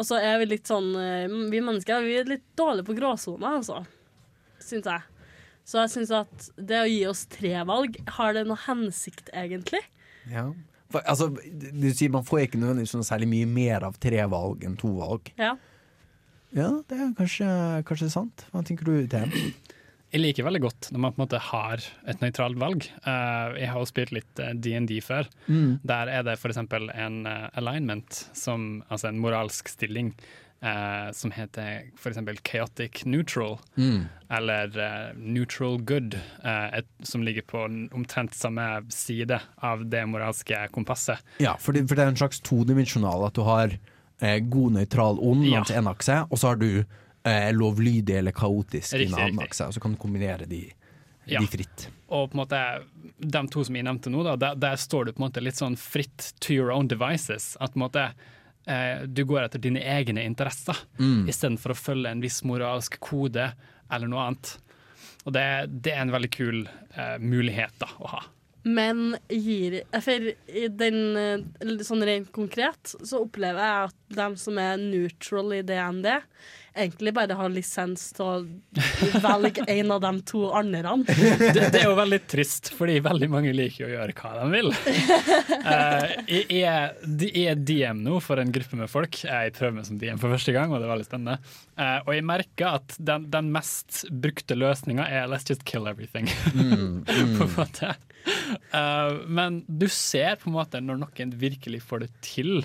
Og 0.00 0.08
så 0.08 0.18
er 0.24 0.38
vi 0.40 0.54
litt 0.54 0.68
sånn 0.70 0.94
eh, 0.96 1.32
Vi 1.52 1.58
mennesker 1.60 2.04
vi 2.06 2.14
er 2.16 2.28
litt 2.28 2.44
dårlige 2.56 2.88
på 2.88 2.96
gråsoner, 2.96 3.58
altså. 3.60 3.82
Syns 4.62 4.88
jeg. 4.88 5.11
Så 5.68 5.82
jeg 5.84 5.92
syns 5.94 6.12
at 6.16 6.46
det 6.58 6.80
å 6.82 6.90
gi 6.90 7.00
oss 7.08 7.24
tre 7.30 7.54
valg, 7.68 7.98
har 8.18 8.36
det 8.36 8.46
noe 8.48 8.60
hensikt, 8.64 9.30
egentlig? 9.36 9.82
Ja. 10.30 10.48
For, 10.92 11.04
altså, 11.08 11.30
du 11.32 11.88
sier 11.94 12.12
man 12.12 12.26
får 12.26 12.46
ikke 12.46 12.60
nødvendigvis 12.60 12.96
noe 12.98 13.06
særlig 13.06 13.30
mye 13.30 13.50
mer 13.50 13.86
av 13.88 14.00
tre 14.02 14.24
valg 14.30 14.66
enn 14.66 14.78
to 14.80 14.90
valg. 14.98 15.30
Ja. 15.40 15.54
Ja, 16.52 16.68
det 16.88 16.98
er 16.98 17.14
kanskje, 17.16 17.48
kanskje 17.88 18.10
sant. 18.12 18.44
Hva 18.52 18.60
tenker 18.66 18.90
du, 18.90 19.06
Thea? 19.08 19.24
Jeg 20.12 20.20
liker 20.20 20.44
veldig 20.44 20.60
godt 20.60 20.90
når 20.92 21.00
man 21.00 21.14
på 21.14 21.16
en 21.16 21.22
måte 21.22 21.38
har 21.40 21.84
et 22.10 22.20
nøytralt 22.20 22.58
valg. 22.60 22.84
Uh, 23.06 23.56
jeg 23.56 23.70
har 23.72 23.78
jo 23.80 23.88
spilt 23.88 24.12
litt 24.12 24.42
eh, 24.44 24.52
DND 24.52 24.98
før. 25.00 25.30
Mm. 25.46 25.78
Der 25.88 26.10
er 26.12 26.26
det 26.26 26.34
f.eks. 26.36 26.60
en 26.60 27.16
eh, 27.30 27.46
alignment, 27.56 28.18
som, 28.36 28.82
altså 28.92 29.08
en 29.08 29.22
moralsk 29.24 29.72
stilling, 29.72 30.12
eh, 30.62 31.10
som 31.12 31.30
heter 31.34 31.88
f.eks. 31.98 32.18
chaotic 32.46 33.04
neutral. 33.04 33.58
Mm. 33.76 34.04
Eller 34.30 34.78
eh, 34.78 35.12
neutral 35.18 35.78
good, 35.82 36.14
eh, 36.44 36.78
et, 36.78 36.86
som 37.02 37.22
ligger 37.26 37.42
på 37.42 37.64
omtrent 37.92 38.34
samme 38.34 38.66
side 38.92 39.40
av 39.56 39.86
det 39.90 40.04
moralske 40.06 40.68
kompasset. 40.72 41.18
Ja, 41.42 41.56
for 41.60 41.72
det, 41.76 41.86
for 41.88 41.98
det 41.98 42.04
er 42.06 42.12
en 42.14 42.20
slags 42.22 42.40
todimensjonal 42.46 43.26
at 43.28 43.34
du 43.38 43.42
har 43.46 43.74
eh, 44.22 44.38
god, 44.40 44.72
nøytral, 44.78 45.18
ond 45.20 45.44
Ja. 45.46 45.58
langs 45.58 45.70
en 45.74 45.90
akse, 45.90 46.20
og 46.30 46.38
så 46.38 46.52
har 46.54 46.60
du 46.62 46.84
eh, 47.24 47.50
lovlydig 47.54 48.16
eller 48.22 48.32
kaotisk 48.34 48.94
i 48.94 48.96
en 48.96 49.02
Riktig, 49.06 49.18
annen 49.18 49.36
riktig. 49.38 49.50
akse, 49.50 49.66
og 49.68 49.74
så 49.76 49.80
kan 49.84 49.92
du 49.94 50.00
kombinere 50.02 50.46
de, 50.50 50.62
Ja. 51.30 51.38
fritt. 51.46 51.88
Og 52.10 52.30
på 52.32 52.34
en 52.34 52.40
måte, 52.42 52.58
de 53.22 53.40
to 53.48 53.62
som 53.64 53.76
jeg 53.78 53.84
nevnte 53.86 54.10
nå, 54.10 54.24
da, 54.26 54.32
der, 54.36 54.56
der 54.58 54.74
står 54.76 55.04
du 55.06 55.12
på 55.12 55.22
en 55.22 55.28
måte 55.28 55.40
litt 55.44 55.54
sånn 55.56 55.76
fritt 55.78 56.32
to 56.42 56.52
your 56.52 56.72
own 56.74 56.88
devices. 56.90 57.56
At 57.60 57.72
på 57.74 57.78
en 57.78 57.84
måte 57.86 58.08
eh, 58.66 59.02
du 59.06 59.24
går 59.28 59.44
etter 59.46 59.58
dine 59.62 59.80
egne 59.80 60.24
interesser, 60.26 60.76
Mm. 60.98 61.26
istedenfor 61.28 61.72
å 61.74 61.78
følge 61.78 62.10
en 62.10 62.20
viss 62.22 62.42
moralsk 62.44 62.98
kode 63.00 63.52
eller 63.90 64.08
noe 64.08 64.26
annet. 64.28 64.56
Og 65.24 65.32
det, 65.36 65.42
det 65.82 65.92
er 65.94 66.02
en 66.02 66.10
veldig 66.14 66.30
kul 66.34 66.62
eh, 66.96 67.18
mulighet 67.22 67.74
da, 67.78 67.88
å 68.02 68.08
ha. 68.16 68.22
Men 68.64 69.16
gir 69.26 69.80
For 70.04 70.28
i 70.46 70.68
den 70.70 71.16
eh, 71.18 71.80
Sånn 71.82 72.04
rent 72.06 72.28
konkret 72.30 72.92
så 73.02 73.24
opplever 73.24 73.58
jeg 73.58 73.88
at 73.88 73.96
de 74.14 74.26
som 74.38 74.58
er 74.62 74.76
neutral 74.78 75.50
i 75.56 75.62
DND, 75.66 76.06
egentlig 76.74 77.12
bare 77.14 77.36
ha 77.36 77.46
lisens 77.52 78.04
til 78.16 78.24
å 78.24 79.20
velge 79.22 79.64
en 79.74 79.92
av 79.94 80.00
de 80.04 80.12
to 80.28 80.44
andre. 80.56 80.94
Det, 81.04 81.68
det 81.74 81.80
er 81.82 81.86
jo 81.88 81.96
veldig 81.98 82.20
trist, 82.30 82.70
fordi 82.76 82.98
veldig 83.04 83.28
mange 83.32 83.52
liker 83.56 83.86
å 83.86 83.90
gjøre 83.92 84.16
hva 84.16 84.32
de 84.38 84.46
vil. 84.54 84.70
Uh, 84.72 86.06
jeg, 86.26 86.46
jeg, 86.48 86.62
er- 86.62 87.26
jeg 87.28 87.44
er 87.52 87.60
DM 87.60 88.02
nå 88.06 88.20
for 88.24 88.40
en 88.42 88.52
gruppe 88.54 88.78
med 88.80 88.90
folk. 88.92 89.20
Jeg 89.26 89.54
prøver 89.58 89.76
meg 89.78 89.88
som 89.88 90.00
DM 90.00 90.20
for 90.22 90.32
første 90.32 90.54
gang, 90.56 90.72
og 90.72 90.80
det 90.80 90.88
er 90.88 90.94
veldig 90.94 91.08
spennende. 91.08 91.38
Uh, 91.76 91.98
og 92.06 92.14
jeg 92.16 92.26
merker 92.32 92.78
at 92.80 92.96
den, 92.98 93.28
den 93.32 93.52
mest 93.54 94.04
brukte 94.24 94.56
løsninga 94.58 95.06
er 95.08 95.28
'let's 95.28 95.48
just 95.48 95.66
kill 95.68 95.88
everything'. 95.90 96.30
Mm, 96.54 97.04
mm. 97.08 97.36
på 97.38 97.48
en 97.48 97.54
måte. 97.58 97.94
Uh, 98.72 99.20
men 99.26 99.62
du 99.68 99.88
ser 99.88 100.38
på 100.40 100.48
en 100.50 100.56
måte 100.56 100.80
når 100.80 101.02
noen 101.04 101.36
virkelig 101.36 101.82
får 101.84 102.06
det 102.06 102.10
til, 102.24 102.64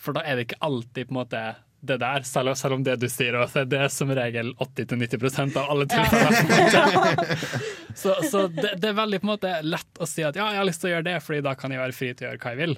for 0.00 0.16
da 0.16 0.24
er 0.24 0.36
det 0.36 0.48
ikke 0.48 0.64
alltid 0.64 1.08
på 1.08 1.14
en 1.14 1.20
måte 1.20 1.42
det 1.80 1.96
der, 2.02 2.24
selv, 2.28 2.52
selv 2.60 2.76
om 2.76 2.82
det 2.84 2.98
du 3.00 3.06
sier, 3.08 3.36
også, 3.40 3.64
det 3.68 3.78
er 3.80 3.92
som 3.92 4.10
regel 4.16 4.52
80-90% 4.60 5.56
av 5.56 5.70
alle 5.72 5.86
tilfeller. 5.88 6.40
på. 6.46 7.60
Så, 8.00 8.14
så 8.22 8.44
det, 8.54 8.76
det 8.80 8.92
er 8.92 8.94
veldig 8.94 9.18
på 9.18 9.26
en 9.26 9.30
måte 9.32 9.50
lett 9.66 9.98
å 10.00 10.06
si 10.06 10.22
at 10.24 10.36
ja, 10.38 10.44
jeg 10.54 10.60
har 10.60 10.66
lyst 10.68 10.80
til 10.80 10.88
å 10.88 10.92
gjøre 10.92 11.06
det, 11.08 11.16
Fordi 11.26 11.40
da 11.42 11.56
kan 11.58 11.72
jeg 11.74 11.80
være 11.82 11.96
fri 11.96 12.10
til 12.14 12.22
å 12.22 12.28
gjøre 12.28 12.40
hva 12.44 12.52
jeg 12.54 12.60
vil. 12.60 12.74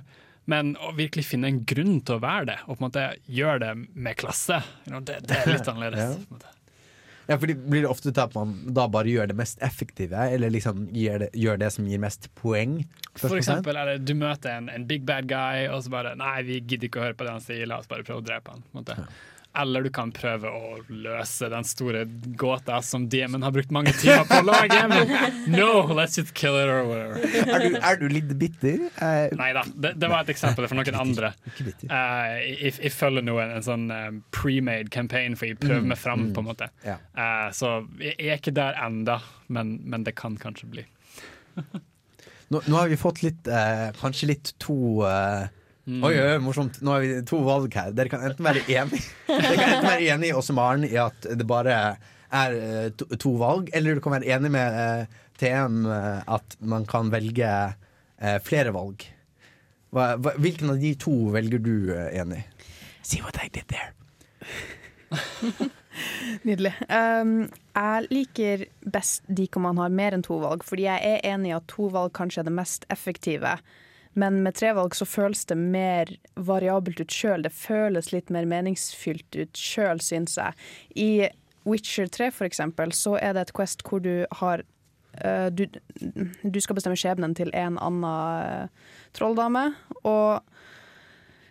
Men 0.50 0.72
å 0.80 0.94
virkelig 0.96 1.26
finne 1.28 1.50
en 1.52 1.60
grunn 1.68 2.00
til 2.00 2.16
å 2.16 2.22
være 2.22 2.46
det, 2.48 2.56
og 2.64 2.72
på 2.72 2.80
en 2.80 2.86
måte 2.88 3.04
gjøre 3.30 3.60
det 3.62 3.72
med 3.76 4.18
klasse, 4.18 4.58
det, 4.88 5.20
det 5.28 5.36
er 5.36 5.52
litt 5.52 5.68
annerledes. 5.70 6.16
Ja. 6.32 6.54
Ja, 7.28 7.36
fordi 7.38 7.54
Blir 7.54 7.84
det 7.84 7.90
ofte 7.90 8.10
til 8.10 8.22
at 8.22 8.34
man 8.34 8.54
da 8.74 8.88
bare 8.90 9.10
gjør 9.10 9.30
det 9.30 9.36
mest 9.38 9.60
effektive, 9.62 10.24
eller 10.34 10.50
liksom 10.52 10.88
gjør 10.96 11.26
det, 11.26 11.30
gjør 11.38 11.60
det 11.62 11.70
som 11.76 11.86
gir 11.88 12.02
mest 12.02 12.28
poeng? 12.38 12.80
For 13.20 13.36
eksempel 13.38 13.78
er 13.78 13.92
det, 13.92 13.98
du 14.08 14.14
møter 14.18 14.56
en, 14.56 14.70
en 14.72 14.86
big 14.88 15.04
bad 15.08 15.28
guy, 15.30 15.68
og 15.70 15.84
så 15.84 15.92
bare 15.92 16.16
Nei, 16.18 16.38
vi 16.48 16.58
gidder 16.60 16.88
ikke 16.88 17.02
å 17.02 17.06
høre 17.06 17.18
på 17.18 17.28
det 17.28 17.36
han 17.36 17.44
sier, 17.44 17.66
la 17.68 17.78
oss 17.82 17.90
bare 17.90 18.06
prøve 18.06 18.24
å 18.24 18.26
drepe 18.26 18.54
han. 18.54 18.64
På 18.66 18.78
en 18.78 18.82
måte. 18.82 18.98
Eller 19.58 19.84
du 19.84 19.90
kan 19.92 20.08
prøve 20.16 20.48
å 20.48 20.78
løse 20.88 21.48
den 21.52 21.66
store 21.68 22.06
gåta 22.40 22.78
som 22.82 23.04
DM-en 23.12 23.42
har 23.44 23.52
brukt 23.52 23.72
mange 23.74 23.92
timer 24.00 24.24
på 24.30 24.38
å 24.40 24.46
lage. 24.46 24.78
Men 24.88 25.12
no, 25.52 25.84
let's 25.92 26.16
just 26.16 26.32
kill 26.38 26.56
it 26.56 26.70
or 26.72 26.86
whatever. 26.88 27.20
Er 27.42 27.66
du, 27.66 27.76
er 27.76 28.00
du 28.00 28.06
litt 28.08 28.32
bitter? 28.40 28.86
Uh, 28.96 29.28
Nei 29.36 29.50
da, 29.56 29.66
det, 29.74 29.92
det 30.00 30.08
var 30.08 30.24
et 30.24 30.32
eksempel 30.32 30.68
for 30.70 30.80
noen 30.80 30.98
andre. 31.02 31.34
Uh. 31.58 31.68
Eh, 31.68 32.32
jeg, 32.48 32.74
jeg 32.78 32.94
følger 32.96 33.26
nå 33.28 33.36
en, 33.42 33.54
en 33.58 33.66
sånn 33.66 33.86
eh, 33.92 34.08
pre-made 34.34 34.88
campaign, 34.94 35.36
for 35.36 35.50
jeg 35.50 35.60
prøver 35.60 35.82
Mm, 35.82 35.88
meg 35.92 35.98
fram, 35.98 36.20
mm, 36.28 36.32
på 36.36 36.42
en 36.42 36.46
måte. 36.46 36.66
Eh, 36.86 37.48
så 37.56 37.72
jeg 37.98 38.14
er 38.28 38.36
ikke 38.38 38.52
der 38.54 38.76
enda, 38.84 39.18
men, 39.52 39.80
men 39.88 40.04
det 40.06 40.14
kan 40.18 40.36
kanskje 40.38 40.68
bli. 40.70 40.84
Nå, 42.52 42.60
nå 42.68 42.76
har 42.76 42.90
vi 42.90 42.98
fått 43.00 43.22
litt 43.24 43.48
eh, 43.48 43.86
Kanskje 43.96 44.26
litt 44.28 44.50
to 44.60 44.74
eh, 45.08 45.46
Mm. 45.82 46.02
Oi, 46.06 46.14
oi, 46.14 46.38
morsomt. 46.38 46.78
Nå 46.84 46.94
har 46.94 47.02
vi 47.02 47.14
to 47.26 47.40
valg 47.42 47.74
her. 47.74 47.90
Dere 47.96 48.10
kan 48.12 48.22
enten 48.22 48.46
være 48.46 48.62
enig 48.70 49.00
Dere 49.26 49.56
kan 49.58 49.64
enten 49.66 49.88
være 49.88 50.10
enig 50.14 50.30
og 50.38 50.46
Maren 50.54 50.86
i 50.86 50.94
at 51.00 51.26
det 51.26 51.46
bare 51.48 51.78
er 52.32 52.54
eh, 52.54 52.86
to, 52.96 53.08
to 53.18 53.32
valg, 53.40 53.72
eller 53.74 53.98
du 53.98 54.04
kan 54.04 54.14
være 54.14 54.30
enig 54.36 54.52
med 54.54 54.78
uh, 54.78 55.18
TM 55.42 55.82
eh, 55.90 56.22
at 56.36 56.56
man 56.60 56.86
kan 56.88 57.10
velge 57.12 57.50
uh, 57.50 58.38
flere 58.46 58.72
valg. 58.72 59.04
Hva, 59.92 60.14
hva, 60.22 60.36
hvilken 60.40 60.72
av 60.72 60.80
de 60.80 60.94
to 61.02 61.12
velger 61.34 61.60
du 61.60 61.74
uh, 61.90 62.08
enig 62.14 62.40
i? 62.40 62.70
See 63.02 63.20
what 63.20 63.36
I 63.42 63.50
did 63.52 63.66
there. 63.68 63.90
Nydelig. 66.46 66.72
Um, 66.86 67.50
jeg 67.74 68.08
liker 68.14 68.66
best 68.94 69.26
de 69.26 69.48
hvor 69.50 69.66
man 69.66 69.82
har 69.82 69.92
mer 69.92 70.14
enn 70.14 70.24
to 70.24 70.38
valg, 70.40 70.62
fordi 70.64 70.86
jeg 70.86 71.16
er 71.18 71.24
enig 71.34 71.50
i 71.50 71.56
at 71.58 71.66
to 71.68 71.90
valg 71.92 72.14
kanskje 72.16 72.44
er 72.44 72.48
det 72.48 72.54
mest 72.54 72.86
effektive. 72.94 73.56
Men 74.18 74.42
med 74.44 74.56
tre 74.58 74.72
valg 74.76 74.96
så 74.96 75.06
føles 75.08 75.44
det 75.48 75.56
mer 75.56 76.10
variabelt 76.36 77.00
ut 77.00 77.14
sjøl. 77.14 77.44
Det 77.46 77.54
føles 77.54 78.12
litt 78.12 78.32
mer 78.34 78.48
meningsfylt 78.48 79.38
ut 79.38 79.56
sjøl, 79.56 80.02
syns 80.04 80.36
jeg. 80.36 80.58
I 80.96 81.10
Witcher 81.68 82.10
3 82.12 82.30
for 82.34 82.48
eksempel, 82.48 82.92
så 82.92 83.16
er 83.20 83.36
det 83.36 83.46
et 83.46 83.54
Quest 83.56 83.84
hvor 83.86 84.02
du 84.04 84.26
har 84.42 84.64
uh, 85.22 85.48
du, 85.48 85.64
du 86.42 86.60
skal 86.60 86.76
bestemme 86.76 86.98
skjebnen 86.98 87.36
til 87.38 87.52
en 87.56 87.78
annen 87.80 88.04
uh, 88.04 88.92
trolldame, 89.16 89.70
og 90.02 90.42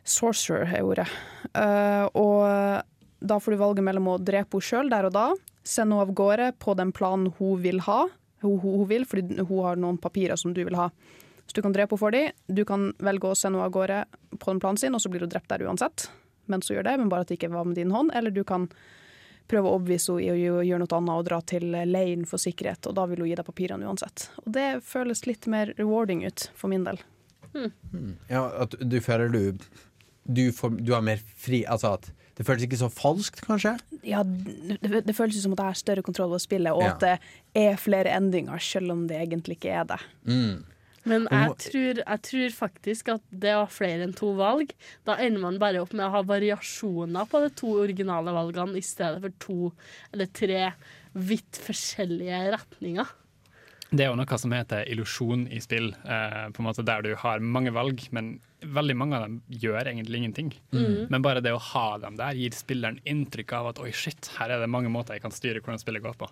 Sorcerer 0.01 0.70
er 0.76 0.86
ordet. 0.86 1.07
Uh, 1.55 2.05
og 2.18 2.86
da 3.22 3.38
får 3.38 3.53
du 3.53 3.62
valget 3.62 3.86
mellom 3.86 4.09
å 4.09 4.20
drepe 4.22 4.57
henne 4.57 4.66
sjøl 4.66 4.89
der 4.91 5.07
og 5.07 5.16
da, 5.16 5.28
sende 5.62 5.95
henne 5.95 6.07
av 6.09 6.14
gårde 6.18 6.51
på 6.62 6.74
den 6.78 6.93
planen 6.93 7.30
hun 7.38 7.62
vil 7.62 7.82
ha, 7.86 8.03
hun, 8.41 8.57
hun, 8.59 8.82
hun 8.82 8.88
vil, 8.89 9.05
fordi 9.05 9.38
hun 9.41 9.66
har 9.66 9.78
noen 9.80 10.01
papirer 10.01 10.39
som 10.39 10.55
du 10.57 10.64
vil 10.66 10.78
ha. 10.80 10.89
Så 11.48 11.58
du 11.58 11.62
kan 11.66 11.74
drepe 11.76 11.94
henne 11.96 12.00
for 12.00 12.12
dem. 12.16 12.32
Du 12.48 12.64
kan 12.66 12.89
velge 13.04 13.28
å 13.32 13.36
sende 13.36 13.60
henne 13.60 13.68
av 13.68 13.76
gårde 13.76 14.06
på 14.39 14.52
den 14.54 14.60
planen 14.64 14.78
sin, 14.80 14.96
og 14.96 15.02
så 15.04 15.10
blir 15.12 15.26
hun 15.26 15.30
drept 15.34 15.50
der 15.52 15.66
uansett. 15.68 16.10
Mens 16.52 16.70
hun 16.70 16.78
gjør 16.78 16.88
det, 16.88 16.98
men 17.02 17.10
bare 17.12 17.26
at 17.26 17.32
det 17.32 17.38
ikke 17.39 17.52
var 17.54 17.66
med 17.68 17.76
din 17.76 17.92
hånd. 17.92 18.12
Eller 18.16 18.32
du 18.32 18.44
kan 18.48 18.70
prøve 19.52 19.68
å 19.68 19.76
overbevise 19.76 20.16
henne 20.16 20.38
i 20.39 20.48
å 20.48 20.62
gjøre 20.64 20.86
noe 20.86 20.98
annet 20.98 21.18
og 21.20 21.26
dra 21.28 21.42
til 21.44 21.66
leiren 21.92 22.24
for 22.30 22.39
sikkerhet, 22.39 22.88
og 22.88 22.96
da 22.96 23.04
vil 23.12 23.20
hun 23.20 23.28
gi 23.32 23.36
deg 23.36 23.48
papirene 23.50 23.88
uansett. 23.89 24.30
Og 24.46 24.52
det 24.56 24.68
føles 24.88 25.26
litt 25.28 25.48
mer 25.52 25.74
rewarding 25.78 26.24
ut, 26.24 26.48
for 26.56 26.72
min 26.72 26.86
del. 26.88 27.02
Ja, 28.32 28.46
at 28.64 28.78
du 28.80 28.98
føler 29.04 29.28
du 29.34 29.58
du, 30.24 30.52
får, 30.56 30.78
du 30.86 30.94
har 30.94 31.02
mer 31.04 31.20
fri 31.20 31.64
Altså 31.68 31.96
at 31.98 32.06
det 32.38 32.46
føles 32.48 32.64
ikke 32.64 32.78
så 32.80 32.88
falskt, 32.94 33.42
kanskje? 33.44 33.74
Ja, 34.08 34.22
det, 34.24 35.02
det 35.04 35.14
føles 35.18 35.36
som 35.44 35.52
at 35.58 35.60
jeg 35.60 35.68
har 35.74 35.80
større 35.82 36.04
kontroll 36.06 36.32
over 36.32 36.39
spillet, 36.42 36.72
og 36.72 36.82
Ja. 36.86 36.94
at 36.94 37.02
det 37.04 37.60
er 37.60 37.76
flere 37.78 38.14
endringer, 38.16 38.58
selv 38.64 38.94
om 38.96 39.04
det 39.10 39.18
egentlig 39.20 39.58
ikke 39.60 39.74
er 39.82 39.89
det. 39.92 39.98
Mm. 40.26 40.64
Men 41.10 41.26
jeg 41.32 41.56
tror, 41.66 42.02
jeg 42.04 42.22
tror 42.28 42.52
faktisk 42.54 43.10
at 43.16 43.24
det 43.43 43.56
ha 43.58 43.64
flere 43.72 44.06
enn 44.06 44.14
to 44.18 44.34
valg, 44.38 44.74
da 45.08 45.16
ender 45.24 45.41
man 45.41 45.58
bare 45.62 45.82
opp 45.82 45.95
med 45.97 46.06
å 46.06 46.14
ha 46.18 46.22
variasjoner 46.30 47.30
på 47.30 47.41
de 47.41 47.49
to 47.58 47.72
originale 47.82 48.34
valgene 48.36 48.78
i 48.78 48.86
stedet 48.86 49.24
for 49.24 49.39
to 49.41 49.72
eller 50.12 50.30
tre 50.30 50.68
vidt 51.18 51.58
forskjellige 51.66 52.43
retninger. 52.54 53.18
Det 53.91 54.06
er 54.06 54.14
jo 54.14 54.16
noe 54.16 54.38
som 54.39 54.54
heter 54.56 54.88
illusjon 54.88 55.49
i 55.52 55.58
spill, 55.60 55.89
eh, 55.91 56.45
på 56.56 56.62
en 56.62 56.68
måte 56.70 56.86
der 56.88 57.04
du 57.04 57.12
har 57.20 57.41
mange 57.43 57.74
valg, 57.76 58.06
men 58.16 58.38
veldig 58.64 58.95
mange 58.95 59.18
av 59.18 59.26
dem 59.26 59.41
gjør 59.52 59.89
egentlig 59.89 60.22
ingenting. 60.22 60.54
Mm. 60.72 61.10
Men 61.12 61.26
bare 61.26 61.41
det 61.43 61.52
å 61.52 61.60
ha 61.74 61.97
dem 61.99 62.16
der 62.16 62.38
gir 62.39 62.56
spilleren 62.56 63.02
inntrykk 63.04 63.52
av 63.58 63.74
at 63.74 63.82
oi, 63.84 63.89
shit, 63.91 64.32
her 64.38 64.54
er 64.54 64.64
det 64.64 64.72
mange 64.72 64.91
måter 64.93 65.18
jeg 65.18 65.26
kan 65.26 65.36
styre 65.36 65.60
hvordan 65.60 65.82
spillet 65.82 66.06
går 66.06 66.16
på. 66.22 66.30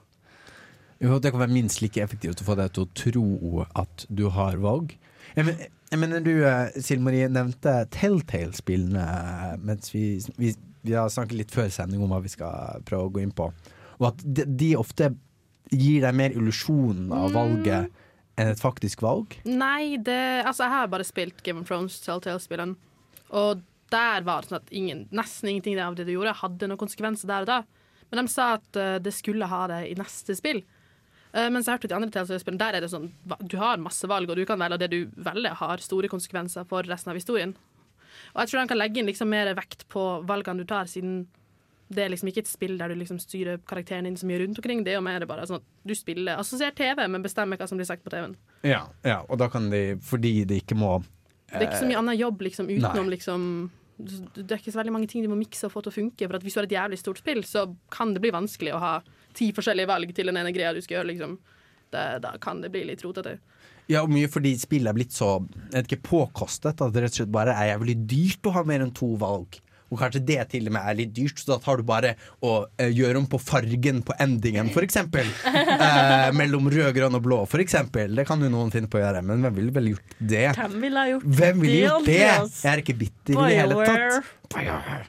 Jo, 0.99 1.19
det 1.19 1.31
kan 1.31 1.39
være 1.39 1.55
minst 1.55 1.79
like 1.83 2.01
effektivt 2.03 2.41
å 2.43 2.47
få 2.47 2.57
deg 2.59 2.73
til 2.75 2.85
å 2.85 2.91
tro 2.97 3.65
at 3.79 4.03
du 4.11 4.25
har 4.35 4.59
valg. 4.59 4.97
Jeg 5.37 5.47
mener, 5.47 5.69
jeg 5.91 6.01
mener 6.01 6.23
du, 6.25 6.33
eh, 6.43 6.75
Silje 6.75 7.03
Marie, 7.05 7.29
nevnte 7.31 7.75
Telltale-spillene 7.95 9.05
eh, 9.05 9.53
mens 9.63 9.93
vi, 9.93 10.03
vi, 10.41 10.51
vi 10.83 10.97
har 10.97 11.11
snakket 11.13 11.37
litt 11.37 11.55
før 11.55 11.71
sending 11.71 12.03
om 12.03 12.11
hva 12.11 12.19
vi 12.23 12.31
skal 12.33 12.83
prøve 12.87 13.07
å 13.07 13.13
gå 13.15 13.23
inn 13.23 13.35
på. 13.35 13.47
Og 13.99 14.09
at 14.11 14.23
de, 14.25 14.43
de 14.59 14.73
ofte 14.79 15.13
gir 15.71 16.03
deg 16.03 16.17
mer 16.17 16.35
illusjonen 16.35 17.13
av 17.15 17.31
valget 17.35 17.89
enn 18.39 18.51
et 18.51 18.59
faktisk 18.61 19.03
valg. 19.05 19.37
Nei, 19.47 19.99
det, 20.03 20.19
altså 20.43 20.65
jeg 20.65 20.73
har 20.73 20.91
bare 20.91 21.07
spilt 21.07 21.43
Game 21.45 21.63
of 21.63 21.69
Thrones, 21.69 21.99
Telltale-spillene. 22.03 22.75
Og 23.39 23.63
der 23.93 24.25
var 24.25 24.41
det 24.41 24.51
sånn 24.51 24.59
at 24.59 24.73
ingen, 24.75 25.05
nesten 25.15 25.51
ingenting 25.51 25.79
av 25.83 25.95
det 25.97 26.07
du 26.09 26.13
gjorde, 26.15 26.35
hadde 26.41 26.69
noen 26.69 26.81
konsekvenser 26.81 27.29
der 27.29 27.45
og 27.45 27.51
da. 27.53 27.59
Men 28.09 28.23
de 28.23 28.33
sa 28.33 28.55
at 28.57 28.79
eh, 28.79 28.97
det 29.03 29.13
skulle 29.15 29.49
ha 29.49 29.63
det 29.69 29.83
i 29.91 29.95
neste 29.99 30.35
spill. 30.37 30.63
Uh, 31.29 31.47
mens 31.53 31.67
jeg 31.67 31.77
hørte 31.77 31.89
de 31.91 31.97
andre 31.97 32.09
TV-spillene 32.13 32.61
der 32.61 32.77
er 32.77 32.81
det 32.81 32.89
sånn 32.89 33.11
du 33.45 33.57
har 33.61 33.81
masse 33.81 34.07
valg, 34.09 34.31
og 34.31 34.39
du 34.39 34.45
kan 34.49 34.59
velge, 34.61 34.79
og 34.79 34.81
det 34.81 34.91
du 34.93 35.23
velger, 35.29 35.57
har 35.59 35.83
store 35.83 36.09
konsekvenser 36.11 36.65
for 36.69 36.87
resten 36.89 37.13
av 37.13 37.19
historien. 37.19 37.53
Og 38.33 38.41
jeg 38.41 38.51
tror 38.51 38.63
han 38.63 38.71
kan 38.71 38.79
legge 38.79 39.01
inn 39.01 39.09
liksom 39.09 39.29
mer 39.31 39.51
vekt 39.57 39.85
på 39.91 40.05
valgene 40.29 40.63
du 40.63 40.69
tar, 40.69 40.89
siden 40.89 41.27
det 41.89 42.03
er 42.03 42.11
liksom 42.13 42.29
ikke 42.29 42.43
et 42.43 42.49
spill 42.49 42.75
der 42.77 42.91
du 42.91 42.99
liksom 42.99 43.17
styrer 43.21 43.57
karakteren 43.69 44.05
din 44.05 44.17
så 44.17 44.27
mye 44.29 44.43
rundt 44.43 44.59
omkring. 44.61 44.83
Det 44.85 44.93
er 44.93 44.99
jo 44.99 45.05
mer 45.05 45.23
bare 45.29 45.47
sånn 45.49 45.57
at 45.57 45.65
du 45.89 45.95
spiller 45.97 46.37
assosiert 46.37 46.77
TV, 46.77 47.01
men 47.09 47.25
bestemmer 47.25 47.57
hva 47.57 47.65
som 47.69 47.79
blir 47.79 47.89
sagt 47.89 48.03
på 48.05 48.13
TV-en. 48.13 48.35
Ja, 48.61 48.83
ja, 49.01 49.23
og 49.25 49.39
da 49.41 49.47
kan 49.49 49.71
de, 49.73 49.97
fordi 50.05 50.43
de 50.45 50.59
ikke 50.61 50.77
må 50.77 50.99
Det 51.49 51.63
er 51.63 51.69
ikke 51.71 51.81
så 51.81 51.89
mye 51.89 51.97
annen 51.97 52.19
jobb 52.19 52.43
liksom, 52.45 52.69
utenom 52.69 53.07
Nei. 53.07 53.15
liksom 53.15 53.47
Det 53.97 54.45
er 54.45 54.59
ikke 54.59 54.75
så 54.75 54.83
veldig 54.83 54.93
mange 54.93 55.09
ting 55.09 55.25
de 55.25 55.31
må 55.31 55.39
mikse 55.39 55.65
og 55.65 55.73
få 55.73 55.81
til 55.81 55.91
å 55.91 55.97
funke. 55.97 56.29
For 56.29 56.45
Hvis 56.45 56.53
du 56.53 56.61
har 56.61 56.69
et 56.69 56.77
jævlig 56.77 57.01
stort 57.01 57.23
spill, 57.23 57.41
så 57.43 57.65
kan 57.91 58.13
det 58.13 58.21
bli 58.21 58.35
vanskelig 58.35 58.75
å 58.77 58.83
ha 58.83 58.93
ti 59.39 59.53
forskjellige 59.55 59.89
valg 59.89 60.11
til 60.15 60.31
den 60.31 60.41
ene 60.41 60.53
greia 60.55 60.75
du 60.75 60.81
skal 60.83 60.99
gjøre. 60.99 61.11
Liksom. 61.13 61.39
Det, 61.89 62.03
da 62.25 62.35
kan 62.41 62.61
det 62.63 62.73
bli 62.73 62.85
litt 62.91 63.03
rotete. 63.05 63.39
Ja, 63.89 64.03
og 64.03 64.11
mye 64.13 64.29
fordi 64.29 64.53
spillet 64.61 64.91
er 64.91 64.97
blitt 64.97 65.15
så 65.15 65.39
jeg 65.39 65.73
vet 65.73 65.87
ikke, 65.89 66.05
påkostet 66.11 66.77
at 66.77 66.93
det 66.93 67.01
rett 67.01 67.15
og 67.15 67.23
slett 67.23 67.33
bare 67.33 67.55
er 67.57 67.71
jævlig 67.71 67.97
dyrt 68.11 68.45
å 68.45 68.53
ha 68.59 68.63
mer 68.67 68.85
enn 68.85 68.93
to 68.95 69.15
valg. 69.21 69.57
Og 69.89 69.97
kanskje 69.97 70.21
det 70.21 70.37
til 70.51 70.69
og 70.69 70.75
med 70.75 70.85
er 70.85 70.97
litt 70.99 71.13
dyrt, 71.17 71.39
så 71.41 71.55
da 71.55 71.57
tar 71.63 71.79
du 71.81 71.87
bare 71.87 72.13
å 72.45 72.51
eh, 72.77 72.91
gjøre 72.93 73.23
om 73.23 73.25
på 73.29 73.39
fargen 73.41 74.03
på 74.05 74.13
endingen, 74.21 74.69
for 74.75 74.85
eksempel. 74.85 75.25
eh, 75.49 76.29
mellom 76.37 76.69
rød, 76.69 76.91
grønn 76.93 77.17
og 77.17 77.23
blå, 77.25 77.39
for 77.49 77.63
eksempel. 77.63 78.13
Det 78.19 78.27
kan 78.29 78.45
jo 78.45 78.51
noen 78.53 78.69
finne 78.73 78.91
på 78.91 79.01
å 79.01 79.03
gjøre, 79.03 79.23
men 79.25 79.41
hvem 79.45 79.57
ville 79.57 79.73
vel 79.79 79.93
gjort 79.95 80.17
det? 80.19 80.47
Hvem 80.59 80.81
ville 80.85 81.07
gjort 81.15 81.29
vil 81.33 81.79
gjort 81.79 82.11
det? 82.11 82.19
Jeg 82.21 82.73
er 82.75 82.83
ikke 82.83 82.99
bitter 83.01 83.33
i 83.33 83.39
det 83.41 83.63
hele 83.63 83.87
tatt. 83.89 84.35
BioWare. 84.53 85.07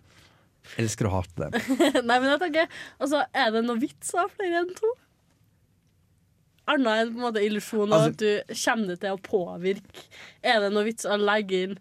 Elsker 0.79 1.07
å 1.09 1.15
hate 1.19 1.49
dem. 1.51 1.79
Nei, 2.09 2.19
men 2.21 2.29
jeg 2.31 2.41
tenker, 2.45 2.69
altså, 3.01 3.25
Er 3.35 3.51
det 3.57 3.65
noe 3.67 3.81
vits 3.83 4.13
å 4.15 4.23
ha 4.23 4.29
flere 4.31 4.61
enn 4.63 4.75
to? 4.79 4.93
Annet 6.71 7.01
enn 7.03 7.09
på 7.15 7.19
en 7.19 7.25
måte 7.25 7.43
illusjonen 7.43 7.93
av 7.97 8.05
Altså- 8.05 8.13
at 8.13 8.19
du 8.21 8.55
kommer 8.63 8.99
til 9.03 9.17
å 9.17 9.23
påvirke. 9.25 10.05
Er 10.47 10.61
det 10.63 10.69
noe 10.73 10.85
vits 10.87 11.07
å 11.09 11.17
legge 11.19 11.63
inn 11.67 11.79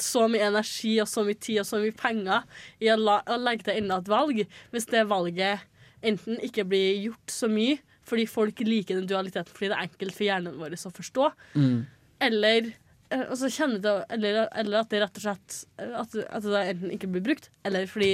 så 0.00 0.22
mye 0.32 0.46
energi 0.48 0.94
og 1.02 1.08
så 1.10 1.24
mye 1.26 1.36
tid 1.38 1.60
og 1.60 1.66
så 1.68 1.80
mye 1.82 1.92
penger 1.98 2.46
i 2.80 2.88
å, 2.88 2.96
la, 2.96 3.18
å 3.28 3.36
legge 3.36 3.66
til 3.68 3.82
enda 3.82 3.98
et 4.00 4.08
valg, 4.08 4.40
hvis 4.72 4.86
det 4.88 5.04
valget 5.10 5.66
enten 6.02 6.38
ikke 6.40 6.64
blir 6.64 7.02
gjort 7.10 7.28
så 7.34 7.50
mye 7.52 7.76
fordi 8.10 8.24
folk 8.26 8.58
liker 8.64 8.96
den 8.96 9.06
dualiteten 9.10 9.52
fordi 9.52 9.68
det 9.70 9.76
er 9.76 9.84
enkelt 9.90 10.16
for 10.16 10.24
hjernen 10.26 10.56
vår 10.58 10.72
å 10.78 10.90
forstå, 10.96 11.26
Mm. 11.54 11.86
eller 12.20 12.72
og 13.10 13.36
så 13.40 13.50
kjenner 13.50 13.82
det, 13.82 13.92
eller, 14.14 14.44
eller 14.62 14.82
at 14.82 14.92
det 14.92 15.02
rett 15.02 15.18
og 15.18 15.24
slett 15.24 15.58
eh, 15.82 15.94
at, 15.98 16.16
at 16.30 16.46
det 16.46 16.64
enten 16.74 16.94
ikke 16.94 17.10
blir 17.10 17.24
brukt, 17.30 17.50
eller 17.66 17.88
fordi 17.90 18.12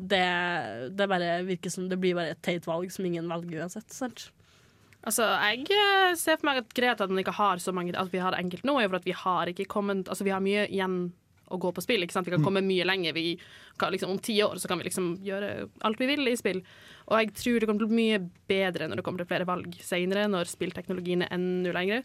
det, 0.00 0.26
det 0.96 1.08
bare 1.10 1.42
virker 1.44 1.72
som 1.72 1.88
det 1.90 1.98
blir 2.00 2.16
bare 2.16 2.32
et 2.32 2.42
teit 2.44 2.64
valg 2.68 2.88
som 2.92 3.04
ingen 3.04 3.28
velger 3.28 3.64
uansett. 3.64 3.90
Sant? 3.92 4.30
Altså, 5.00 5.24
jeg 5.44 5.64
eh, 5.76 6.14
ser 6.20 6.40
for 6.40 6.50
meg 6.50 6.62
at 6.62 6.74
greia 6.76 6.96
til 6.96 7.06
at 7.06 7.12
man 7.12 7.22
ikke 7.22 7.36
har 7.38 7.60
så 7.60 7.72
mange 7.72 7.94
At 7.96 8.10
vi 8.12 8.20
har 8.20 8.34
det 8.34 8.42
enkelt 8.42 8.66
nå, 8.68 8.74
er 8.76 8.90
for 8.90 8.98
at 8.98 9.08
vi 9.08 9.16
har 9.16 9.48
ikke 9.48 9.64
kommet 9.72 10.10
Altså, 10.12 10.26
vi 10.26 10.34
har 10.34 10.44
mye 10.44 10.66
igjen 10.68 10.98
å 11.50 11.58
gå 11.58 11.70
på 11.74 11.82
spill. 11.82 12.04
Ikke 12.04 12.14
sant? 12.14 12.28
Vi 12.28 12.34
kan 12.36 12.44
komme 12.44 12.62
mye 12.62 12.84
lenger. 12.86 13.14
Vi 13.16 13.32
kan, 13.80 13.90
liksom, 13.90 14.12
om 14.14 14.20
ti 14.22 14.36
år 14.44 14.60
så 14.62 14.68
kan 14.70 14.78
vi 14.78 14.86
liksom 14.86 15.16
gjøre 15.26 15.48
alt 15.88 15.98
vi 15.98 16.06
vil 16.06 16.30
i 16.30 16.36
spill. 16.38 16.60
Og 17.08 17.16
jeg 17.18 17.32
tror 17.40 17.56
det 17.58 17.66
kommer 17.66 17.82
til 17.82 17.88
å 17.88 17.90
bli 17.90 18.04
mye 18.04 18.20
bedre 18.50 18.86
når 18.86 19.00
det 19.00 19.06
kommer 19.08 19.24
til 19.24 19.30
flere 19.32 19.48
valg 19.48 19.74
senere, 19.82 20.28
når 20.30 20.52
spillteknologien 20.52 21.24
er 21.26 21.34
enda 21.34 21.74
lengre. 21.74 22.04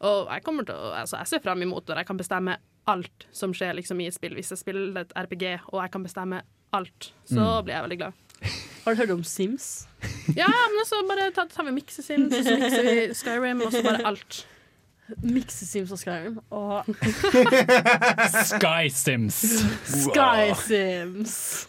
Og 0.00 0.28
jeg 0.30 0.42
til 0.44 0.74
å 0.74 0.92
Altså, 0.94 1.16
jeg 1.18 1.26
ser 1.26 1.40
fram 1.42 1.62
imot 1.62 1.86
når 1.88 1.96
jeg 2.02 2.06
kan 2.06 2.16
bestemme 2.20 2.56
alt 2.88 3.26
som 3.32 3.52
skjer 3.52 3.74
liksom, 3.76 4.00
i 4.00 4.06
et 4.08 4.14
spill. 4.14 4.34
Hvis 4.38 4.50
jeg 4.54 4.58
spiller 4.62 5.00
et 5.02 5.12
RPG 5.16 5.58
og 5.72 5.82
jeg 5.82 5.90
kan 5.92 6.02
bestemme 6.06 6.42
alt, 6.72 7.12
så 7.28 7.40
Mm. 7.40 7.64
blir 7.64 7.74
jeg 7.74 7.82
veldig 7.88 7.98
glad. 7.98 8.12
Har 8.84 8.94
du 8.94 9.00
hørt 9.02 9.10
om 9.10 9.24
Sims? 9.24 9.86
Ja, 10.36 10.46
men 10.48 10.84
så 10.86 11.02
bare 11.08 11.30
tar, 11.34 11.46
tar 11.52 11.64
vi 11.64 11.72
mikse 11.76 12.02
Sims, 12.02 12.32
og 12.32 12.44
så 12.44 12.54
mikser 12.56 12.82
vi 12.86 13.14
Skyrim, 13.20 13.60
og 13.66 13.72
så 13.72 13.82
bare 13.82 14.06
alt. 14.06 14.46
Mikse 15.24 15.66
Sims 15.66 15.90
og 15.92 15.98
Skyrim. 15.98 16.38
Og 16.52 16.84
Sky 18.48 18.88
Sims. 18.92 19.38
Sky 19.84 20.52
Sims. 20.60 21.66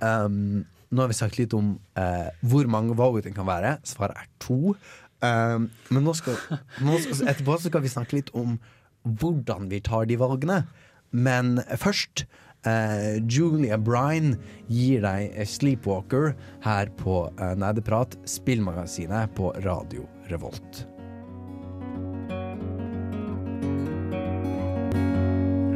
Um, 0.00 0.64
nå 0.90 1.02
har 1.04 1.10
vi 1.12 1.16
sagt 1.18 1.38
litt 1.38 1.54
om 1.56 1.74
uh, 1.98 2.28
hvor 2.42 2.68
mange 2.70 2.96
wow-uting 2.98 3.34
kan 3.36 3.46
være. 3.48 3.76
Svaret 3.88 4.16
er 4.24 4.28
to. 4.42 4.74
Um, 5.20 5.68
men 5.92 6.06
nå 6.06 6.14
skal, 6.16 6.38
nå 6.80 6.96
skal, 7.04 7.26
etterpå 7.28 7.58
så 7.58 7.68
skal 7.68 7.82
vi 7.84 7.92
snakke 7.92 8.16
litt 8.16 8.30
om 8.36 8.56
hvordan 9.04 9.68
vi 9.72 9.82
tar 9.84 10.06
de 10.08 10.16
valgene. 10.20 10.62
Men 11.10 11.58
først 11.80 12.24
uh, 12.66 13.18
Julia 13.28 13.76
Brine 13.80 14.38
gir 14.70 15.04
deg 15.04 15.36
Sleepwalker 15.48 16.32
her 16.64 16.92
på 17.00 17.22
uh, 17.40 17.52
Nerdeprat, 17.58 18.16
spillmagasinet 18.28 19.34
på 19.36 19.52
Radio 19.64 20.06
Revolt. 20.32 20.86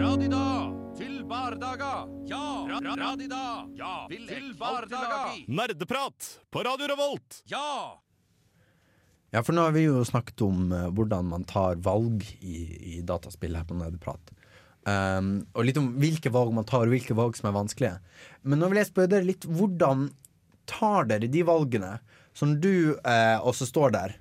Radida 0.00 0.46
til 0.96 1.18
bardaga. 1.28 1.92
Ja, 2.30 2.46
ra 2.70 2.80
ra 2.80 2.96
radida. 3.02 3.42
Ja, 3.76 3.92
til 4.08 4.54
bardaga. 4.56 5.20
Nerdeprat 5.48 6.32
på 6.48 6.64
Radio 6.64 6.88
Revolt! 6.94 7.42
Ja! 7.52 8.00
Ja, 9.34 9.40
for 9.42 9.56
nå 9.56 9.64
har 9.66 9.72
vi 9.74 9.88
jo 9.88 10.04
snakket 10.06 10.44
om 10.46 10.68
uh, 10.70 10.86
hvordan 10.94 11.26
man 11.26 11.44
tar 11.50 11.80
valg 11.82 12.22
i, 12.38 12.58
i 12.94 13.00
dataspill 13.02 13.56
her 13.58 13.66
på 13.66 13.74
Nerdeprat. 13.74 14.30
Um, 14.86 15.40
og 15.56 15.64
litt 15.66 15.78
om 15.80 15.88
hvilke 15.98 16.30
valg 16.30 16.52
man 16.54 16.66
tar, 16.68 16.84
og 16.84 16.92
hvilke 16.94 17.16
valg 17.18 17.34
som 17.34 17.48
er 17.50 17.56
vanskelige. 17.56 17.96
Men 18.46 18.60
nå 18.62 18.68
vil 18.70 18.78
jeg 18.78 18.92
spørre 18.92 19.10
dere 19.16 19.26
litt 19.26 19.46
hvordan 19.48 20.06
tar 20.70 21.08
dere 21.10 21.26
de 21.32 21.42
valgene 21.48 21.96
som 22.36 22.52
du 22.62 22.94
uh, 22.94 23.38
også 23.42 23.66
står 23.72 23.94
der, 23.96 24.14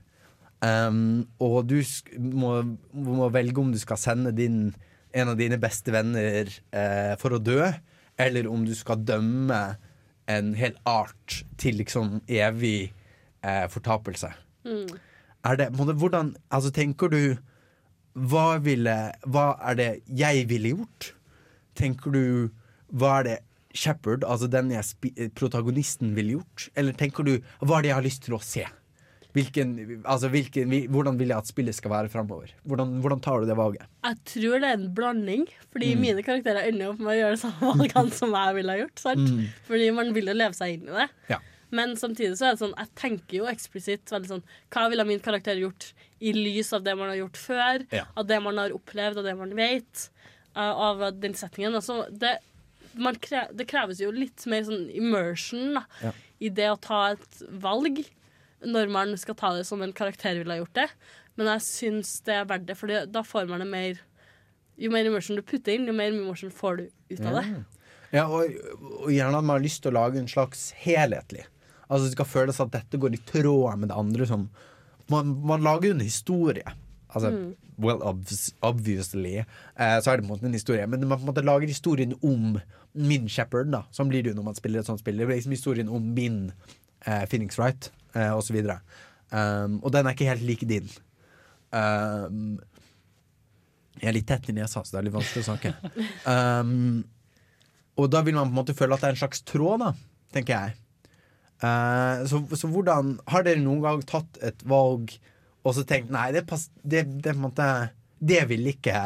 um, 0.65 1.27
og 1.43 1.69
du 1.69 1.77
må, 2.17 2.55
må 2.93 3.29
velge 3.33 3.61
om 3.61 3.69
du 3.73 3.77
skal 3.81 3.99
sende 4.01 4.33
din, 4.33 4.71
en 5.13 5.33
av 5.33 5.37
dine 5.37 5.59
beste 5.61 5.93
venner 5.93 6.49
uh, 6.73 7.13
for 7.21 7.37
å 7.37 7.41
dø, 7.41 7.69
eller 8.17 8.49
om 8.49 8.65
du 8.65 8.73
skal 8.77 9.05
dømme 9.05 9.61
en 10.31 10.53
hel 10.57 10.73
art 10.89 11.43
til 11.61 11.77
liksom 11.83 12.23
evig 12.25 12.93
uh, 13.45 13.69
fortapelse. 13.69 14.33
Mm. 14.65 14.93
Det, 15.59 15.69
hvordan, 15.75 16.35
altså 16.55 16.71
tenker 16.71 17.09
du 17.11 17.19
hva, 18.13 18.59
ville, 18.63 18.93
hva 19.25 19.47
er 19.71 19.75
det 19.79 19.89
jeg 20.07 20.45
ville 20.51 20.75
gjort? 20.77 21.13
Tenker 21.75 22.13
du 22.13 22.21
Hva 22.93 23.15
er 23.19 23.23
det 23.27 23.39
Shepherd, 23.73 24.21
altså 24.29 24.45
den 24.53 24.69
jeg 24.69 25.29
protagonisten, 25.33 26.11
ville 26.15 26.35
gjort? 26.37 26.67
Eller 26.77 26.93
tenker 26.93 27.25
du 27.25 27.31
hva 27.59 27.79
er 27.79 27.81
det 27.81 27.89
jeg 27.89 27.97
har 27.97 28.05
lyst 28.05 28.23
til 28.27 28.35
å 28.37 28.41
se? 28.45 28.67
Hvilken, 29.33 29.71
altså 30.05 30.29
hvilken, 30.29 30.69
hvordan 30.93 31.15
vil 31.17 31.31
jeg 31.33 31.41
at 31.41 31.49
spillet 31.49 31.73
skal 31.73 31.89
være 31.89 32.11
framover? 32.13 32.51
Hvordan, 32.69 32.99
hvordan 33.01 33.23
tar 33.25 33.41
du 33.41 33.47
det 33.49 33.55
valget? 33.57 33.87
Jeg 34.05 34.19
tror 34.29 34.59
det 34.61 34.67
er 34.69 34.77
en 34.77 34.91
blanding, 34.93 35.47
fordi 35.73 35.95
Mm. 35.95 36.01
mine 36.05 36.21
karakterer 36.27 36.67
ender 36.69 36.91
opp 36.91 36.99
med 37.01 37.15
å 37.15 37.17
gjøre 37.17 37.33
det 37.33 37.41
samme 37.41 37.71
valgene 37.81 38.13
som 38.13 38.29
jeg 38.37 38.55
ville 38.59 38.75
ha 38.75 38.83
gjort. 38.83 39.01
Mm. 39.17 39.41
Fordi 39.65 39.87
man 39.97 40.13
vil 40.13 40.29
jo 40.29 40.37
leve 40.37 40.53
seg 40.53 40.75
inn 40.77 40.85
i 40.85 40.99
det. 41.01 41.07
Ja. 41.33 41.39
Men 41.73 41.95
samtidig 41.97 42.37
så 42.37 42.47
er 42.51 42.55
det 42.55 42.61
sånn, 42.61 42.75
jeg 42.77 42.91
tenker 42.99 43.37
jo 43.39 43.49
eksplisitt 43.49 44.11
veldig 44.13 44.29
sånn 44.29 44.43
Hva 44.73 44.85
ville 44.93 45.05
min 45.09 45.21
karakter 45.23 45.57
gjort 45.57 45.89
i 46.23 46.33
lys 46.35 46.69
av 46.77 46.83
det 46.85 46.93
man 46.99 47.09
har 47.09 47.17
gjort 47.19 47.39
før? 47.41 47.85
Ja. 47.93 48.05
Av 48.19 48.27
det 48.29 48.37
man 48.45 48.59
har 48.61 48.75
opplevd, 48.75 49.19
av 49.19 49.25
det 49.27 49.33
man 49.39 49.55
vet, 49.57 50.07
uh, 50.55 50.69
av 50.89 51.01
den 51.19 51.33
settingen. 51.35 51.75
Altså, 51.75 52.03
det, 52.13 52.37
man 52.93 53.17
kre, 53.19 53.47
det 53.51 53.67
kreves 53.67 53.99
jo 54.03 54.11
litt 54.13 54.45
mer 54.49 54.63
sånn 54.69 54.85
immersion 54.93 55.79
da, 55.79 55.83
Ja. 56.05 56.13
i 56.39 56.51
det 56.53 56.69
å 56.71 56.79
ta 56.79 57.01
et 57.15 57.41
valg, 57.63 58.03
når 58.63 58.93
man 58.93 59.17
skal 59.19 59.35
ta 59.35 59.51
det 59.57 59.65
som 59.67 59.81
en 59.83 59.91
karakter 59.91 60.37
ville 60.39 60.53
ha 60.55 60.61
gjort 60.61 60.77
det. 60.77 60.87
Men 61.35 61.49
jeg 61.55 61.65
syns 61.67 62.13
det 62.23 62.37
er 62.37 62.47
verdt 62.47 62.69
det, 62.69 62.77
for 62.79 62.87
da 62.87 63.23
får 63.25 63.49
man 63.49 63.63
det 63.65 63.67
mer 63.71 64.01
Jo 64.79 64.89
mer 64.89 65.05
immersion 65.05 65.37
du 65.37 65.43
putter 65.45 65.75
inn, 65.75 65.83
jo 65.85 65.93
mer 65.93 66.09
immersion 66.09 66.49
får 66.49 66.77
du 66.79 66.85
ut 67.13 67.19
av 67.29 67.35
det. 67.37 67.43
Ja, 68.13 68.23
og, 68.25 68.55
og 69.03 69.11
gjerne 69.13 69.37
at 69.37 69.45
man 69.45 69.57
har 69.59 69.61
lyst 69.61 69.83
til 69.83 69.91
å 69.91 69.99
lage 69.99 70.17
en 70.17 70.29
slags 70.29 70.71
helhetlig. 70.81 71.43
Altså 71.89 72.05
Det 72.07 72.15
skal 72.15 72.29
føles 72.29 72.59
at 72.63 72.71
dette 72.73 72.99
går 73.01 73.17
i 73.17 73.21
tråd 73.27 73.79
med 73.81 73.91
det 73.91 73.97
andre 73.97 74.29
som 74.29 74.47
Man, 75.11 75.33
man 75.43 75.59
lager 75.65 75.89
jo 75.89 75.95
en 75.97 76.05
historie. 76.05 76.63
Altså, 77.13 77.29
Mm. 77.29 77.55
well, 77.77 77.99
obviously 78.61 79.33
eh, 79.37 79.97
så 79.99 80.11
er 80.11 80.17
det 80.17 80.23
på 80.23 80.29
en 80.29 80.31
måte 80.31 80.45
en 80.47 80.53
historie, 80.53 80.85
men 80.87 81.07
man 81.07 81.19
på 81.19 81.25
en 81.25 81.33
måte 81.33 81.43
lager 81.43 81.67
historien 81.67 82.13
om 82.23 82.59
min 82.93 83.27
Shepherd, 83.27 83.71
da. 83.73 83.83
Sånn 83.91 84.07
blir 84.09 84.23
det 84.23 84.31
jo 84.31 84.37
når 84.37 84.45
man 84.47 84.55
spiller 84.55 84.79
et 84.79 84.87
sånt 84.87 85.01
spill. 85.01 85.17
Det 85.17 85.27
blir 85.27 85.35
liksom 85.35 85.51
historien 85.51 85.89
om 85.89 86.13
min 86.15 86.53
eh, 87.05 87.25
Phoenix 87.25 87.57
Wright, 87.59 87.91
eh, 88.15 88.31
videre. 88.49 88.79
Um, 89.33 89.79
og 89.83 89.91
den 89.91 90.05
er 90.05 90.13
ikke 90.13 90.29
helt 90.29 90.45
lik 90.45 90.61
din. 90.69 90.89
Um, 91.73 92.59
jeg 93.97 94.11
er 94.11 94.15
litt 94.17 94.27
tett 94.29 94.49
i 94.51 94.53
nesa, 94.53 94.83
så 94.83 94.93
det 94.93 94.99
er 95.01 95.07
litt 95.07 95.17
vanskelig 95.17 95.43
å 95.43 95.49
snakke. 95.51 95.73
Um, 96.29 97.03
og 97.97 98.07
da 98.09 98.23
vil 98.25 98.33
man 98.37 98.47
på 98.49 98.53
en 98.55 98.59
måte 98.61 98.73
føle 98.77 98.95
at 98.95 99.03
det 99.03 99.11
er 99.11 99.15
en 99.17 99.21
slags 99.21 99.43
tråd, 99.45 99.83
da, 99.83 99.91
tenker 100.33 100.53
jeg. 100.55 100.77
Eh, 101.63 102.23
så, 102.27 102.41
så 102.59 102.67
hvordan 102.67 103.13
Har 103.31 103.45
dere 103.47 103.61
noen 103.63 103.79
gang 103.85 104.01
tatt 104.09 104.39
et 104.43 104.63
valg 104.67 105.13
og 105.63 105.71
så 105.77 105.85
tenkt 105.87 106.09
nei, 106.11 106.25
det, 106.35 106.41
pass, 106.49 106.65
det, 106.83 107.05
det, 107.23 107.37
måtte, 107.39 107.63
det 108.19 108.41
ville 108.49 108.73
ikke 108.73 108.97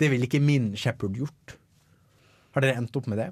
Det 0.00 0.08
ville 0.08 0.24
ikke 0.24 0.40
min 0.40 0.70
Shepherd 0.80 1.18
gjort? 1.20 1.56
Har 2.56 2.64
dere 2.64 2.78
endt 2.80 2.96
opp 2.96 3.10
med 3.12 3.20
det? 3.20 3.26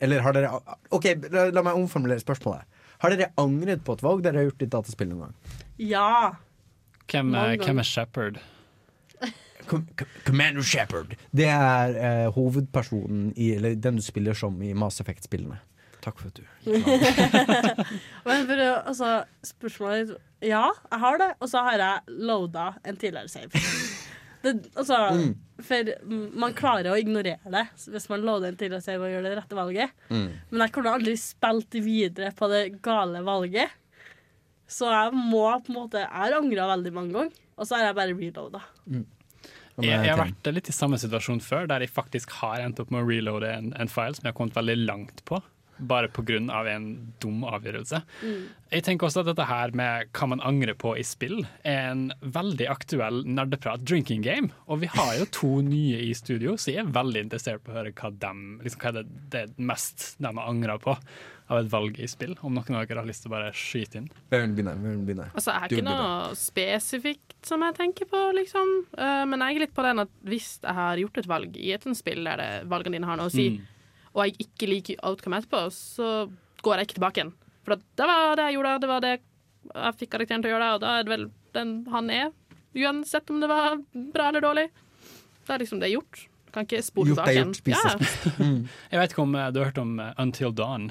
Eller 0.00 0.24
har 0.24 0.32
dere 0.32 0.54
OK, 0.96 1.10
la, 1.28 1.50
la 1.52 1.62
meg 1.66 1.76
omformulere 1.76 2.22
spørsmålet. 2.22 2.64
Har 3.04 3.12
dere 3.12 3.28
angret 3.40 3.82
på 3.84 3.98
et 3.98 4.02
valg 4.04 4.22
dere 4.24 4.40
har 4.40 4.48
gjort 4.48 4.64
i 4.64 4.68
et 4.68 4.72
dataspill 4.72 5.10
noen 5.12 5.26
gang? 5.26 5.60
Ja. 5.80 6.08
Hvem, 7.10 7.34
hvem 7.60 7.82
er 7.84 7.88
Shepherd? 7.88 8.40
Com 9.68 9.84
Com- 10.00 10.14
Commander 10.24 10.64
Shepherd. 10.64 11.12
Det 11.36 11.46
er 11.52 11.92
eh, 12.00 12.26
hovedpersonen 12.34 13.30
i 13.36 13.52
Eller 13.58 13.76
den 13.76 14.00
du 14.00 14.02
spiller 14.04 14.36
som 14.36 14.56
i 14.64 14.72
Mass 14.72 15.00
Effect-spillene. 15.04 15.60
Takk 16.00 16.20
for 16.20 16.30
at 16.30 16.38
du 16.38 16.44
Men 18.28 18.46
for, 18.48 18.62
altså, 18.62 19.10
spørsmålet 19.44 20.14
Ja, 20.40 20.70
jeg 20.70 21.02
har 21.04 21.20
det, 21.20 21.30
og 21.40 21.50
så 21.52 21.64
har 21.66 21.80
jeg 21.82 22.20
loada 22.30 22.70
en 22.84 22.96
tidligere 23.00 23.28
save. 23.28 23.64
Det, 24.40 24.54
altså, 24.74 24.98
Mm. 25.12 25.36
For 25.60 25.90
mm, 26.08 26.30
man 26.40 26.54
klarer 26.56 26.88
å 26.88 26.96
ignorere 26.96 27.50
det 27.52 27.66
hvis 27.92 28.08
man 28.08 28.22
loader 28.24 28.48
en 28.48 28.56
tidligere 28.56 28.80
save 28.80 29.04
og 29.04 29.12
gjør 29.12 29.26
det 29.26 29.34
rette 29.36 29.58
valget. 29.58 29.92
Mm. 30.08 30.30
Men 30.48 30.64
jeg 30.64 30.72
kunne 30.72 30.94
aldri 30.96 31.12
spilt 31.20 31.76
videre 31.84 32.30
på 32.36 32.48
det 32.48 32.62
gale 32.80 33.20
valget. 33.26 33.76
Så 34.70 34.88
jeg 34.88 35.12
må 35.12 35.44
på 35.66 35.72
en 35.72 35.78
måte 35.80 36.04
Jeg 36.04 36.14
har 36.14 36.36
angra 36.36 36.68
veldig 36.76 36.92
mange 36.94 37.16
ganger, 37.16 37.40
og 37.58 37.66
så 37.66 37.76
har 37.76 37.90
jeg 37.90 37.98
bare 37.98 38.16
reloada. 38.16 38.62
Jeg, 39.80 39.90
jeg 39.90 40.10
har 40.12 40.20
vært 40.20 40.50
litt 40.52 40.68
i 40.68 40.74
samme 40.76 40.98
situasjon 41.00 41.40
før, 41.44 41.68
der 41.70 41.84
jeg 41.84 41.92
faktisk 41.92 42.32
har 42.40 42.62
endt 42.64 42.80
opp 42.82 42.92
med 42.92 43.02
å 43.02 43.08
reloade 43.08 43.50
en, 43.50 43.72
en 43.80 43.90
file 43.90 44.16
som 44.16 44.26
jeg 44.26 44.32
har 44.32 44.38
kommet 44.38 44.56
veldig 44.58 44.76
langt 44.84 45.24
på. 45.28 45.40
Bare 45.80 46.10
pga. 46.12 46.38
en 46.70 47.14
dum 47.20 47.44
avgjørelse. 47.44 48.02
Mm. 48.22 48.42
Jeg 48.70 48.84
tenker 48.86 49.08
også 49.08 49.24
at 49.24 49.30
dette 49.32 49.46
her 49.48 49.72
med 49.74 50.10
hva 50.14 50.28
man 50.28 50.40
angrer 50.46 50.76
på 50.78 50.94
i 50.98 51.02
spill, 51.02 51.46
er 51.64 51.90
en 51.90 52.12
veldig 52.20 52.68
aktuell 52.70 53.24
nerdeprat 53.26 53.82
drinking 53.82 54.22
game. 54.22 54.52
Og 54.68 54.80
vi 54.84 54.86
har 54.92 55.16
jo 55.18 55.26
to 55.32 55.52
nye 55.66 55.98
i 56.04 56.12
studio, 56.14 56.56
så 56.56 56.74
jeg 56.74 56.84
er 56.84 56.94
veldig 56.94 57.26
interessert 57.26 57.64
på 57.64 57.72
å 57.72 57.80
høre 57.80 57.92
hva, 57.92 58.12
de, 58.12 58.32
liksom, 58.62 58.80
hva 58.80 58.92
er 58.92 59.00
det, 59.00 59.06
det 59.34 59.44
mest 59.58 60.14
de 60.20 60.30
har 60.30 60.46
angra 60.46 60.78
på 60.78 60.96
av 61.50 61.58
et 61.64 61.70
valg 61.72 61.98
i 61.98 62.06
spill. 62.10 62.36
Om 62.46 62.54
noen 62.54 62.78
av 62.78 62.86
dere 62.86 63.02
har 63.02 63.08
lyst 63.08 63.24
til 63.24 63.32
å 63.32 63.34
bare 63.34 63.50
skyte 63.56 64.00
inn. 64.00 64.06
Hvem 64.30 64.44
vil 64.44 64.54
begynne? 64.60 64.76
Hvem 64.78 64.94
vil 64.94 65.02
begynne? 65.08 65.26
Altså, 65.34 65.50
jeg 65.50 65.66
er 65.66 65.74
ikke 65.74 65.88
noe 65.88 66.38
spesifikt 66.38 67.50
som 67.50 67.64
jeg 67.66 67.76
tenker 67.80 68.10
på, 68.10 68.22
liksom. 68.38 68.72
Uh, 68.94 69.24
men 69.30 69.42
jeg 69.42 69.58
er 69.58 69.64
litt 69.66 69.74
på 69.76 69.84
den 69.86 70.04
at 70.04 70.14
hvis 70.30 70.52
jeg 70.62 70.76
har 70.78 71.02
gjort 71.02 71.20
et 71.22 71.30
valg 71.30 71.58
i 71.58 71.74
et 71.74 71.86
sånt 71.86 71.98
spill 71.98 72.22
der 72.28 72.38
det, 72.40 72.50
valgene 72.70 73.00
dine 73.00 73.10
har 73.10 73.20
noe 73.20 73.32
å 73.32 73.34
si, 73.34 73.50
Mm. 73.50 73.66
Og 74.14 74.24
jeg 74.26 74.46
ikke 74.46 74.68
liker 74.70 75.02
outcome 75.06 75.38
etterpå, 75.40 75.64
så 75.74 76.30
går 76.64 76.80
jeg 76.80 76.88
ikke 76.88 76.98
tilbake 76.98 77.20
igjen. 77.20 77.34
For 77.66 77.76
det 77.78 78.08
var 78.10 78.38
det 78.38 78.48
jeg 78.48 78.58
gjorde, 78.58 78.78
det 78.82 78.90
var 78.90 79.04
det 79.04 79.12
jeg 79.16 79.98
fikk 80.00 80.12
karakteren 80.14 80.42
til 80.42 80.50
å 80.50 80.54
gjøre, 80.54 80.70
og 80.76 80.82
da 80.82 80.94
er 80.98 81.06
det 81.06 81.12
vel 81.12 81.28
den 81.56 81.74
han 81.92 82.10
er. 82.14 82.32
Uansett 82.80 83.30
om 83.30 83.42
det 83.42 83.50
var 83.50 83.78
bra 84.14 84.30
eller 84.30 84.44
dårlig. 84.44 84.66
Da 85.46 85.54
er 85.54 85.62
liksom 85.64 85.82
det 85.82 85.92
gjort. 85.92 86.24
Kan 86.54 86.66
ikke 86.66 86.80
er 86.80 86.86
tilbake 86.86 87.34
igjen. 87.34 87.52
Ja, 87.70 87.78
spist. 87.94 88.26
Jeg 88.92 88.98
vet 89.02 89.14
ikke 89.14 89.22
om 89.22 89.36
eh, 89.38 89.52
du 89.54 89.60
har 89.60 89.70
hørt 89.70 89.78
om 89.78 89.98
eh, 90.02 90.12
Until 90.18 90.54
Dawn? 90.54 90.90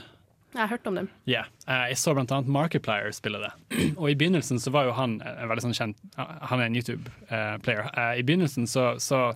jeg 0.50 0.64
har 0.64 0.70
hørt 0.72 0.88
om 0.90 0.96
dem. 0.98 1.10
Ja, 1.30 1.44
eh, 1.68 1.90
Jeg 1.92 1.98
så 2.02 2.14
blant 2.18 2.32
annet 2.32 2.50
Markiplier 2.50 3.12
spille 3.14 3.38
det. 3.44 3.52
Og 4.02 4.10
i 4.10 4.16
begynnelsen 4.18 4.60
så 4.60 4.72
var 4.74 4.88
jo 4.88 4.96
han 4.98 5.20
eh, 5.22 5.46
veldig 5.50 5.68
sånn 5.68 5.78
kjent 5.78 6.00
Han 6.18 6.60
er 6.60 6.66
en 6.66 6.78
YouTube-player. 6.80 7.92
I 8.18 8.26
begynnelsen 8.26 8.66
så, 8.68 8.96
så, 9.00 9.34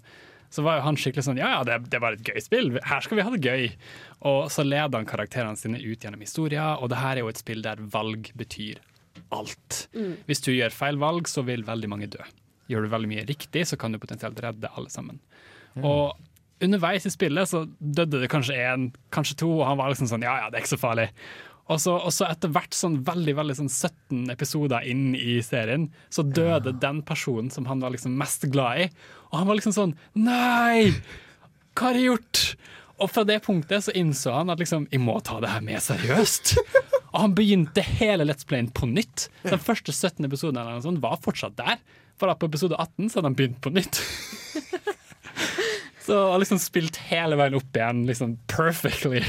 så 0.53 0.61
var 0.65 0.77
jo 0.77 0.85
han 0.85 0.97
skikkelig 0.99 1.25
sånn 1.25 1.39
Ja, 1.41 1.49
ja, 1.55 1.61
det, 1.65 1.79
det 1.89 1.99
var 2.03 2.13
et 2.13 2.27
gøy 2.27 2.37
spill. 2.45 2.67
Her 2.85 3.01
skal 3.01 3.17
vi 3.17 3.25
ha 3.25 3.31
det 3.33 3.41
gøy. 3.41 3.63
Og 4.29 4.51
så 4.53 4.65
leder 4.65 4.93
han 4.99 5.09
karakterene 5.09 5.57
sine 5.59 5.81
ut 5.81 6.05
gjennom 6.05 6.21
historier, 6.21 6.77
og 6.77 6.91
det 6.93 6.99
her 7.01 7.17
er 7.17 7.25
jo 7.25 7.31
et 7.31 7.41
spill 7.41 7.63
der 7.65 7.81
valg 7.93 8.29
betyr 8.37 8.81
alt. 9.33 9.87
Mm. 9.97 10.19
Hvis 10.27 10.43
du 10.45 10.51
gjør 10.53 10.75
feil 10.75 10.99
valg, 11.01 11.29
så 11.31 11.41
vil 11.47 11.65
veldig 11.65 11.89
mange 11.89 12.11
dø. 12.13 12.21
Gjør 12.69 12.85
du 12.85 12.93
veldig 12.93 13.09
mye 13.09 13.25
riktig, 13.27 13.65
så 13.67 13.79
kan 13.79 13.93
du 13.93 13.99
potensielt 14.01 14.39
redde 14.45 14.69
alle 14.77 14.93
sammen. 14.93 15.19
Og 15.81 16.13
underveis 16.63 17.07
i 17.09 17.11
spillet 17.11 17.49
så 17.49 17.63
døde 17.79 18.21
det 18.21 18.29
kanskje 18.31 18.55
én, 18.61 18.91
kanskje 19.13 19.39
to, 19.41 19.49
og 19.57 19.65
han 19.67 19.79
var 19.79 19.91
liksom 19.91 20.09
sånn 20.11 20.25
ja 20.25 20.35
ja, 20.43 20.51
det 20.51 20.59
er 20.59 20.65
ikke 20.65 20.75
så 20.75 20.83
farlig. 20.85 21.09
Og 21.71 21.79
så, 21.79 21.93
og 21.95 22.11
så 22.11 22.27
etter 22.27 22.51
hvert 22.51 22.75
sånn 22.75 22.97
veldig 23.07 23.37
veldig 23.37 23.55
sånn 23.61 23.71
17 23.71 24.33
episoder 24.33 24.83
inn 24.89 25.13
i 25.15 25.37
serien, 25.45 25.87
så 26.11 26.25
døde 26.27 26.75
den 26.83 26.99
personen 27.07 27.51
som 27.53 27.69
han 27.69 27.83
var 27.83 27.93
liksom 27.93 28.17
mest 28.19 28.49
glad 28.51 28.83
i. 28.83 28.87
Og 29.31 29.39
han 29.39 29.49
var 29.49 29.59
liksom 29.59 29.75
sånn 29.75 29.95
Nei! 30.19 30.91
Hva 31.73 31.89
har 31.89 31.97
jeg 31.97 32.09
gjort? 32.11 32.41
Og 33.01 33.09
fra 33.09 33.23
det 33.25 33.39
punktet 33.45 33.87
så 33.87 33.93
innså 33.97 34.35
han 34.35 34.51
at 34.53 34.59
liksom, 34.61 34.85
jeg 34.91 35.01
må 35.01 35.15
ta 35.25 35.39
det 35.41 35.49
her 35.49 35.63
mer 35.65 35.81
seriøst. 35.81 36.53
Og 37.13 37.17
han 37.17 37.33
begynte 37.37 37.81
hele 37.85 38.27
Let's 38.27 38.45
Playen 38.47 38.69
på 38.73 38.87
nytt. 38.89 39.27
Den 39.45 39.61
første 39.61 39.93
17 39.93 40.27
episoden 40.27 40.59
eller 40.61 40.83
sånt 40.83 41.01
var 41.03 41.19
fortsatt 41.23 41.57
der. 41.57 41.81
For 42.19 42.29
da 42.29 42.37
på 42.37 42.49
episode 42.51 42.77
18 42.77 43.09
så 43.09 43.19
hadde 43.19 43.31
han 43.31 43.39
begynt 43.39 43.59
på 43.63 43.73
nytt. 43.73 43.97
så 46.05 46.19
han 46.31 46.43
liksom 46.43 46.61
spilt 46.61 46.99
hele 47.09 47.39
veien 47.39 47.57
opp 47.57 47.79
igjen, 47.79 48.05
liksom 48.09 48.37
perfectly. 48.51 49.23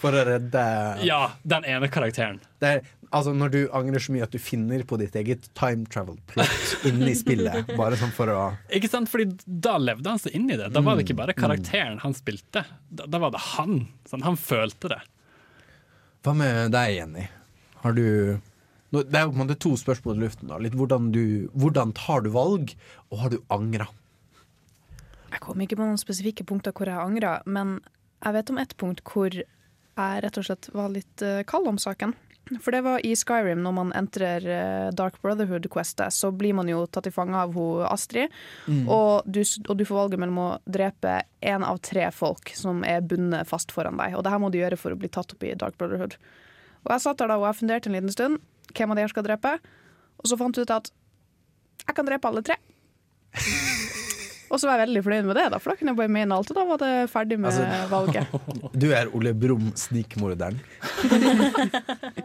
For 0.00 0.16
å 0.16 0.22
redde 0.24 0.62
Ja, 1.04 1.20
den 1.44 1.66
ene 1.68 1.88
karakteren. 1.92 2.38
Det 2.62 2.68
er, 2.72 2.78
altså 3.12 3.34
Når 3.36 3.50
du 3.52 3.58
angrer 3.76 4.00
så 4.00 4.14
mye 4.14 4.24
at 4.24 4.32
du 4.32 4.38
finner 4.40 4.80
på 4.88 4.96
ditt 5.00 5.16
eget 5.20 5.50
time 5.58 5.84
travel 5.92 6.16
plot 6.30 6.86
inni 6.88 7.12
spillet, 7.18 7.68
bare 7.76 7.98
sånn 8.00 8.14
for 8.16 8.32
å 8.32 8.38
Ikke 8.72 8.88
sant? 8.88 9.10
Fordi 9.12 9.26
da 9.44 9.74
levde 9.80 10.08
han 10.08 10.22
seg 10.22 10.36
inn 10.38 10.48
i 10.48 10.56
det. 10.56 10.70
Da 10.72 10.80
var 10.84 10.96
det 10.96 11.04
ikke 11.04 11.18
bare 11.20 11.34
Mm, 11.36 11.42
karakteren 11.44 11.98
han 12.00 12.16
spilte. 12.16 12.64
Da, 12.88 13.04
da 13.06 13.20
var 13.20 13.34
det 13.36 13.42
han. 13.58 13.82
Sånn, 14.08 14.24
han 14.24 14.40
følte 14.40 14.88
det. 14.94 15.00
Hva 16.24 16.34
med 16.36 16.72
deg, 16.74 16.96
Jenny? 16.98 17.26
Har 17.84 17.92
du 17.96 18.06
Det 18.90 19.04
er 19.14 19.22
jo 19.28 19.30
på 19.30 19.38
en 19.38 19.44
måte 19.44 19.58
to 19.62 19.76
spørsmål 19.78 20.16
i 20.18 20.24
luften. 20.24 20.48
da 20.50 20.56
Litt 20.58 20.74
hvordan, 20.74 21.12
du, 21.14 21.48
hvordan 21.54 21.92
tar 21.94 22.24
du 22.24 22.30
valg, 22.34 22.72
og 23.12 23.18
har 23.22 23.30
du 23.36 23.38
angra? 23.52 23.86
Jeg 25.30 25.40
kom 25.44 25.60
ikke 25.62 25.76
på 25.78 25.86
noen 25.86 26.00
spesifikke 26.00 26.42
punkter 26.48 26.72
hvor 26.74 26.88
jeg 26.90 26.98
angra, 26.98 27.36
men 27.46 27.76
jeg 28.24 28.34
vet 28.34 28.50
om 28.50 28.58
ett 28.58 28.74
punkt 28.80 29.00
hvor 29.06 29.30
jeg 30.00 30.24
rett 30.26 30.40
og 30.40 30.46
slett 30.48 30.68
var 30.74 30.90
litt 30.92 31.24
eh, 31.24 31.44
kald 31.48 31.68
om 31.70 31.78
saken. 31.80 32.16
For 32.58 32.74
det 32.74 32.80
var 32.82 33.04
i 33.06 33.12
Skyrim, 33.14 33.60
når 33.62 33.74
man 33.76 33.92
entrer 33.94 34.46
eh, 34.48 34.88
Dark 34.96 35.20
Brotherhood-questet, 35.22 36.10
så 36.14 36.32
blir 36.34 36.56
man 36.58 36.68
jo 36.70 36.82
tatt 36.90 37.06
i 37.06 37.12
fange 37.14 37.38
av 37.38 37.54
hun 37.54 37.84
Astrid. 37.86 38.32
Mm. 38.66 38.88
Og, 38.90 39.22
du, 39.26 39.42
og 39.68 39.78
du 39.78 39.84
får 39.86 40.00
valget 40.00 40.22
mellom 40.22 40.40
å 40.42 40.48
drepe 40.66 41.20
én 41.46 41.66
av 41.66 41.78
tre 41.86 42.08
folk 42.14 42.50
som 42.58 42.82
er 42.86 43.06
bundet 43.06 43.48
fast 43.48 43.70
foran 43.74 44.00
deg. 44.00 44.18
Og 44.18 44.26
det 44.26 44.34
her 44.34 44.42
må 44.42 44.50
du 44.50 44.58
gjøre 44.58 44.80
for 44.80 44.96
å 44.96 44.98
bli 44.98 45.12
tatt 45.12 45.36
opp 45.36 45.46
i 45.46 45.54
Dark 45.54 45.78
Brotherhood. 45.78 46.18
Og 46.82 46.94
jeg 46.96 47.06
satt 47.06 47.22
der 47.22 47.30
da 47.30 47.38
og 47.38 47.46
jeg 47.50 47.60
funderte 47.60 47.92
en 47.92 47.98
liten 48.00 48.16
stund. 48.16 48.42
Hvem 48.74 48.90
av 48.90 48.98
de 48.98 49.06
her 49.06 49.14
skal 49.14 49.26
drepe? 49.26 49.56
Og 50.18 50.30
så 50.32 50.40
fant 50.40 50.56
jeg 50.56 50.66
ut 50.66 50.74
at 50.74 50.90
jeg 51.86 51.96
kan 51.96 52.08
drepe 52.08 52.30
alle 52.30 52.46
tre. 52.46 52.58
Og 54.50 54.58
så 54.58 54.66
var 54.66 54.78
jeg 54.80 54.88
veldig 54.88 55.02
fornøyd 55.06 55.26
med 55.28 55.36
det, 55.38 55.44
da, 55.52 55.58
for 55.62 55.70
da 55.70 55.78
kunne 55.78 55.92
jeg 55.92 55.98
bare 56.00 56.10
mene 56.10 56.34
alt, 56.34 56.48
og 56.50 56.56
da 56.58 56.64
var 56.66 56.80
det 56.82 56.92
ferdig 57.12 57.36
med 57.38 57.52
Altså- 57.52 57.88
valget. 57.92 58.24
Du 58.82 58.86
er 58.96 59.10
Ole 59.14 59.32
Brumm, 59.34 59.68
snikmorderen. 59.78 60.58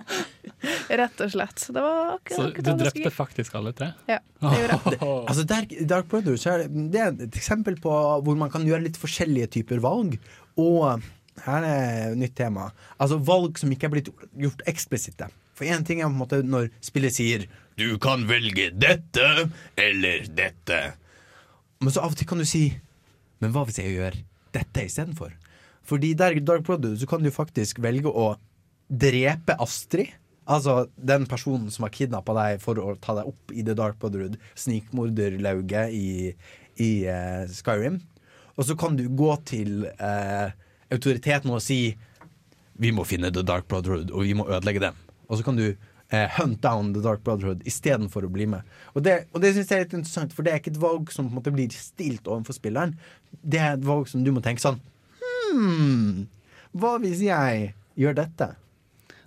Rett 0.90 1.22
og 1.22 1.32
slett. 1.32 1.66
Det 1.70 1.82
var 1.84 2.16
akkurat, 2.16 2.36
Så 2.38 2.48
akkurat 2.48 2.66
du 2.66 2.72
drepte 2.82 2.94
skulle 2.96 3.14
faktisk 3.14 3.58
alle 3.60 3.74
tre? 3.78 3.92
Ja, 4.10 4.18
det 4.42 4.56
gjorde 4.62 4.80
jeg. 4.80 4.82
Det, 4.96 5.12
altså 5.30 5.44
Dark 5.92 6.10
Brothers 6.10 6.46
er 6.50 6.64
det, 6.66 6.86
det 6.94 7.02
er 7.04 7.14
et 7.28 7.38
eksempel 7.38 7.78
på 7.82 7.92
hvor 8.26 8.40
man 8.40 8.50
kan 8.54 8.66
gjøre 8.66 8.86
litt 8.88 8.98
forskjellige 9.02 9.52
typer 9.60 9.82
valg. 9.84 10.18
Og 10.62 11.02
her 11.46 11.68
er 11.68 12.12
et 12.14 12.18
nytt 12.20 12.36
tema. 12.38 12.72
Altså 12.98 13.20
valg 13.22 13.60
som 13.62 13.72
ikke 13.76 13.90
er 13.90 13.96
blitt 13.98 14.10
gjort 14.40 14.66
eksplisitte. 14.72 15.30
For 15.56 15.68
én 15.70 15.86
ting 15.88 16.02
er 16.02 16.10
på 16.10 16.16
en 16.16 16.20
måte 16.24 16.42
når 16.44 16.72
spillet 16.84 17.14
sier 17.16 17.46
'du 17.78 17.98
kan 18.00 18.24
velge 18.28 18.72
dette 18.72 19.50
eller 19.78 20.26
dette'. 20.32 20.96
Men 21.84 21.94
så 21.94 22.04
av 22.04 22.14
og 22.14 22.20
til 22.20 22.28
kan 22.28 22.42
du 22.42 22.46
si 22.48 22.80
'men 23.40 23.52
hva 23.52 23.66
hvis 23.66 23.80
jeg 23.80 23.96
gjør 23.98 24.16
dette 24.54 24.86
istedenfor'? 24.86 25.34
Fordi 25.84 26.14
der 26.14 26.32
i 26.32 26.40
Dark 26.40 26.64
Brother 26.64 26.96
så 26.96 27.06
kan 27.06 27.22
du 27.22 27.30
faktisk 27.30 27.82
velge 27.84 28.10
å 28.10 28.36
drepe 28.90 29.56
Astrid. 29.60 30.14
Altså 30.48 30.88
den 30.98 31.26
personen 31.26 31.72
som 31.72 31.84
har 31.84 31.94
kidnappa 31.94 32.34
deg 32.34 32.62
for 32.62 32.78
å 32.78 32.96
ta 33.02 33.16
deg 33.18 33.30
opp 33.30 33.54
i 33.54 33.64
The 33.66 33.74
Dark 33.74 34.00
Brotherhood, 34.00 34.38
snikmorderlauget 34.56 35.94
i, 35.94 36.34
i 36.78 36.92
uh, 37.10 37.46
Skyrim. 37.50 38.00
Og 38.56 38.66
så 38.66 38.76
kan 38.78 38.96
du 38.96 39.08
gå 39.10 39.32
til 39.46 39.88
uh, 40.00 40.54
autoriteten 40.94 41.52
og 41.52 41.64
si 41.66 41.98
vi 42.78 42.92
må 42.92 43.06
finne 43.08 43.32
The 43.32 43.44
Dark 43.46 43.68
Brotherhood, 43.72 44.12
og 44.12 44.26
vi 44.28 44.36
må 44.38 44.46
ødelegge 44.50 44.84
dem. 44.84 44.98
Og 45.30 45.40
så 45.40 45.46
kan 45.48 45.58
du 45.58 45.70
eh, 46.16 46.32
hunt 46.40 46.62
down 46.64 46.94
The 46.96 47.04
Dark 47.06 47.22
Brotherhood 47.28 47.62
istedenfor 47.68 48.26
å 48.28 48.32
bli 48.32 48.48
med. 48.56 48.64
Og 48.96 49.04
det, 49.06 49.18
og 49.36 49.44
det 49.44 49.54
synes 49.56 49.70
jeg 49.72 49.82
er 49.82 49.86
litt 49.86 49.96
interessant, 50.00 50.34
for 50.36 50.48
det 50.48 50.54
er 50.56 50.62
ikke 50.64 50.74
et 50.74 50.82
valg 50.82 51.12
som 51.14 51.28
på 51.28 51.36
en 51.36 51.40
måte 51.42 51.54
blir 51.56 51.76
stilt 51.76 52.28
overfor 52.32 52.58
spilleren. 52.58 52.96
Det 53.44 53.60
er 53.62 53.74
et 53.78 53.86
valg 53.88 54.08
som 54.12 54.24
du 54.26 54.32
må 54.36 54.44
tenke 54.46 54.64
sånn 54.64 54.80
Hm, 55.52 56.26
hva 56.76 56.96
hvis 57.04 57.22
jeg 57.24 57.74
gjør 58.00 58.16
dette? 58.18 58.48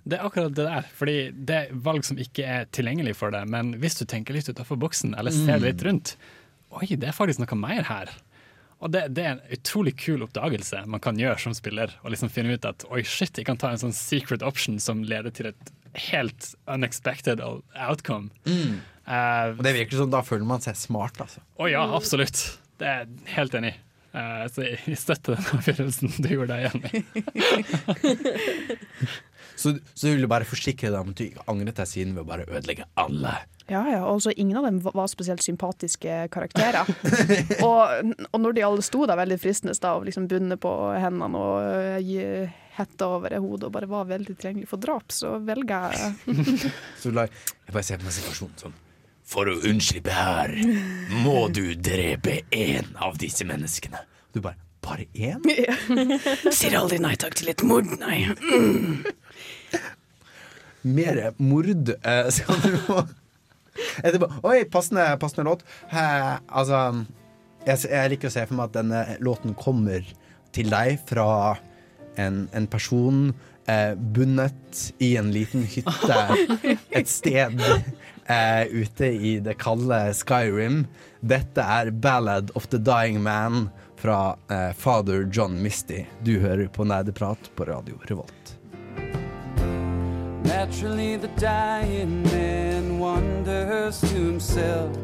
Det 0.09 0.17
er 0.17 0.25
akkurat 0.25 0.53
det 0.57 0.65
der. 0.67 0.85
Fordi 0.97 1.15
det 1.33 1.55
er 1.57 1.73
valg 1.85 2.05
som 2.07 2.19
ikke 2.21 2.45
er 2.45 2.67
tilgjengelig 2.75 3.15
for 3.19 3.33
deg, 3.33 3.49
men 3.51 3.75
hvis 3.81 3.97
du 3.99 4.05
tenker 4.09 4.33
litt 4.35 4.49
utafor 4.49 4.79
boksen, 4.81 5.15
eller 5.19 5.31
ser 5.35 5.59
Mm. 5.59 5.65
litt 5.67 5.83
rundt 5.85 6.15
Oi, 6.71 6.85
det 7.01 7.07
er 7.09 7.15
faktisk 7.17 7.39
noe 7.41 7.55
mer 7.57 7.81
her. 7.87 8.11
Og 8.79 8.91
det, 8.93 9.07
det 9.17 9.23
er 9.25 9.31
en 9.31 9.55
utrolig 9.57 9.95
kul 9.97 10.21
oppdagelse 10.21 10.83
man 10.85 11.01
kan 11.01 11.17
gjøre 11.17 11.39
som 11.41 11.53
spiller. 11.57 11.95
Og 12.03 12.11
liksom 12.13 12.29
finne 12.29 12.53
ut 12.53 12.65
at 12.69 12.85
oi, 12.93 13.01
shit, 13.01 13.33
jeg 13.41 13.47
kan 13.47 13.57
ta 13.57 13.71
en 13.73 13.81
sånn 13.81 13.95
secret 13.97 14.43
option 14.45 14.77
som 14.79 15.01
leder 15.03 15.33
til 15.33 15.49
et 15.49 15.71
helt 15.93 16.55
unexpected 16.67 17.41
outcome. 17.41 18.29
Mm. 18.45 18.79
Uh, 19.09 19.57
Og 19.57 19.63
det 19.65 19.73
virker 19.77 19.97
som 19.97 20.11
da 20.13 20.21
føler 20.25 20.45
man 20.45 20.61
seg 20.63 20.75
smart, 20.77 21.17
altså. 21.23 21.39
Å 21.57 21.67
ja, 21.71 21.83
absolutt. 21.97 22.59
Det 22.79 22.87
er 22.87 22.97
jeg 23.05 23.09
helt 23.35 23.53
enig 23.59 23.71
i. 23.73 23.75
Eh, 24.09 24.45
så 24.49 24.63
jeg 24.65 24.97
støtter 24.97 25.35
den 25.37 25.45
avgjørelsen 25.53 26.09
du 26.17 26.27
gjorde 26.31 26.55
der, 26.55 26.61
hjemme 26.65 26.89
Så, 29.59 29.73
så 29.93 30.07
du 30.07 30.13
ville 30.15 30.27
bare 30.31 30.47
forsikre 30.47 30.87
deg 30.89 30.99
om 31.03 31.09
at 31.11 31.17
du 31.19 31.23
ikke 31.27 31.43
angret 31.51 31.75
deg 31.81 31.87
siden 31.91 32.13
ved 32.15 32.23
å 32.23 32.29
bare 32.29 32.45
ødelegge 32.47 32.85
alle. 32.97 33.33
Ja, 33.67 33.81
ja, 33.91 33.99
altså 34.07 34.31
Ingen 34.31 34.57
av 34.57 34.63
dem 34.69 34.77
var 34.85 35.07
spesielt 35.11 35.43
sympatiske 35.43 36.29
karakterer. 36.31 36.87
og, 37.67 37.81
og 38.31 38.39
når 38.39 38.51
de 38.55 38.63
alle 38.65 38.81
sto 38.87 39.03
der 39.03 39.19
veldig 39.19 39.35
fristende 39.43 39.75
da, 39.75 39.97
og 39.99 40.07
liksom 40.07 40.31
bundet 40.31 40.63
på 40.63 40.71
hendene 40.95 41.35
og 41.43 41.59
gi 42.07 42.23
hetta 42.79 43.09
over 43.17 43.35
hodet 43.37 43.67
og 43.69 43.73
bare 43.75 43.89
var 43.91 44.07
veldig 44.09 44.35
tilgjengelig 44.35 44.69
for 44.71 44.81
drap, 44.81 45.11
så 45.13 45.35
velger 45.43 45.95
jeg 45.95 46.39
Så 47.01 47.11
la, 47.15 47.27
jeg 47.27 47.75
bare 47.75 47.85
ser 47.85 48.01
på 48.01 48.07
meg 48.07 48.15
situasjonen 48.15 48.63
sånn 48.63 48.79
For 49.29 49.51
å 49.51 49.59
unnslippe 49.69 50.15
her 50.15 50.55
må 51.25 51.49
du 51.53 51.75
drepe 51.75 52.41
én 52.55 52.95
av 52.97 53.19
disse 53.21 53.47
menneskene. 53.47 54.01
Du 54.33 54.41
bare 54.41 54.59
Bare 54.79 55.05
én? 55.11 55.43
Sier 56.55 56.77
aldri 56.79 57.01
nei 57.03 57.15
takk 57.19 57.35
til 57.35 57.51
et 57.51 57.63
mord, 57.67 57.89
nei. 57.99 58.29
Mm. 58.39 59.01
Mer 60.87 61.19
mord 61.43 61.91
eh, 61.97 62.29
skal 62.35 62.61
du 62.63 62.77
få. 62.85 63.01
Etterpå 63.99 64.29
Oi, 64.47 64.63
passende, 64.71 65.05
passende 65.19 65.49
låt. 65.49 65.65
He, 65.91 66.05
altså 66.47 66.79
jeg, 67.67 67.83
jeg 67.91 68.13
liker 68.13 68.31
å 68.31 68.33
se 68.33 68.45
for 68.47 68.59
meg 68.59 68.69
at 68.69 68.77
denne 68.79 69.03
låten 69.23 69.55
kommer 69.59 70.05
til 70.55 70.71
deg 70.71 71.03
fra 71.09 71.27
en, 72.15 72.47
en 72.53 72.67
person 72.67 73.33
eh, 73.69 73.93
bundet 73.95 74.93
i 74.97 75.15
en 75.17 75.31
liten 75.31 75.63
hytte 75.63 76.19
et 76.89 77.09
sted 77.09 77.61
eh, 77.61 78.63
ute 78.69 79.05
i 79.05 79.39
det 79.43 79.57
kalde 79.61 80.01
Skyrim. 80.13 80.85
Dette 81.21 81.61
er 81.61 81.91
'Ballad 81.91 82.51
of 82.55 82.67
the 82.67 82.77
Dying 82.77 83.21
Man' 83.23 83.69
fra 83.99 84.37
eh, 84.49 84.71
Father 84.73 85.27
John 85.31 85.61
Misty. 85.61 86.05
Du 86.23 86.39
hører 86.39 86.67
på 86.67 86.83
Nerdeprat 86.83 87.51
på 87.55 87.65
Radio 87.65 87.99
Revolt. 88.07 88.55
Naturally, 90.43 91.17
the 91.17 91.29
dying 91.37 92.23
man 92.23 92.99
wonders 92.99 93.99
to 94.01 94.07
himself. 94.07 94.97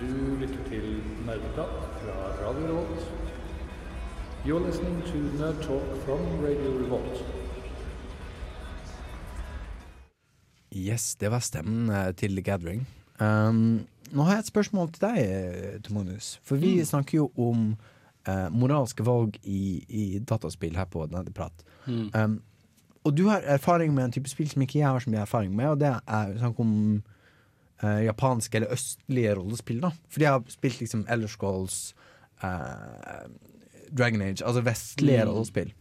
Du 0.00 0.36
lytter 0.40 0.62
til 0.68 1.02
Nerdeprat 1.26 1.90
fra 2.02 2.46
Radio 2.46 2.66
Revolt. 2.66 3.09
You're 4.44 4.60
listening 4.66 5.02
to 5.02 5.18
Nerd 5.38 5.60
Talk 5.66 5.84
from 6.04 6.20
Radio 6.44 6.70
Revolt. 6.78 7.22
Yes, 10.72 11.14
det 11.20 11.28
var 11.30 11.42
stemmen 11.44 11.90
eh, 11.90 12.12
til 12.16 12.36
The 12.38 12.42
Gathering. 12.46 12.86
Um, 13.20 13.86
nå 14.14 14.24
har 14.24 14.38
jeg 14.38 14.44
et 14.46 14.52
spørsmål 14.52 14.92
til 14.94 15.02
deg, 15.04 15.18
eh, 15.24 15.80
Tomonus. 15.84 16.38
For 16.46 16.56
vi 16.56 16.76
Mm. 16.78 16.84
snakker 16.84 17.14
jo 17.18 17.30
om 17.36 17.76
uh, 18.28 18.48
moralske 18.52 19.04
valg 19.06 19.36
i, 19.44 19.84
i 19.88 20.18
dataspill 20.18 20.76
her 20.76 20.84
på 20.84 21.06
Nerdeprat. 21.10 21.64
Mm. 21.86 22.10
Um, 22.14 22.42
og 23.04 23.16
du 23.16 23.26
har 23.28 23.40
erfaring 23.44 23.94
med 23.94 24.04
en 24.04 24.12
type 24.12 24.28
spill 24.28 24.48
som 24.50 24.62
ikke 24.62 24.78
jeg 24.78 24.86
har 24.88 25.00
så 25.00 25.10
mye 25.10 25.20
erfaring 25.24 25.54
med, 25.56 25.66
og 25.68 25.78
det 25.80 25.88
er 26.06 26.34
snakk 26.38 26.60
om 26.60 26.72
uh, 27.82 28.00
japanske 28.04 28.56
eller 28.60 28.72
østlige 28.76 29.34
rollespill. 29.36 29.80
da 29.80 29.90
Fordi 30.08 30.24
jeg 30.24 30.32
har 30.32 30.42
spilt 30.48 30.80
liksom 30.80 31.06
Elder 31.08 31.28
Scrolls, 31.28 31.94
eh, 32.42 33.26
Dragon 33.92 34.22
Age, 34.22 34.42
altså 34.46 34.62
vestlige 34.66 35.24
Mm. 35.24 35.30
rollespill. 35.32 35.72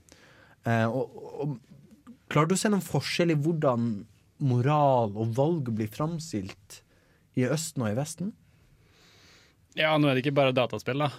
Eh, 0.65 0.85
og, 0.85 1.15
og 1.39 1.57
klarer 2.29 2.47
du 2.51 2.55
å 2.55 2.59
se 2.59 2.69
noen 2.69 2.83
forskjell 2.85 3.31
i 3.31 3.39
hvordan 3.39 3.89
moral 4.39 5.11
og 5.19 5.33
valg 5.35 5.69
blir 5.75 5.87
framstilt 5.91 6.81
i 7.39 7.43
Østen 7.47 7.83
og 7.83 7.91
i 7.91 7.97
Vesten? 7.97 8.33
Ja, 9.77 9.93
nå 9.97 10.09
er 10.09 10.15
det 10.17 10.23
ikke 10.25 10.35
bare 10.35 10.55
dataspill, 10.55 10.99
da. 11.05 11.11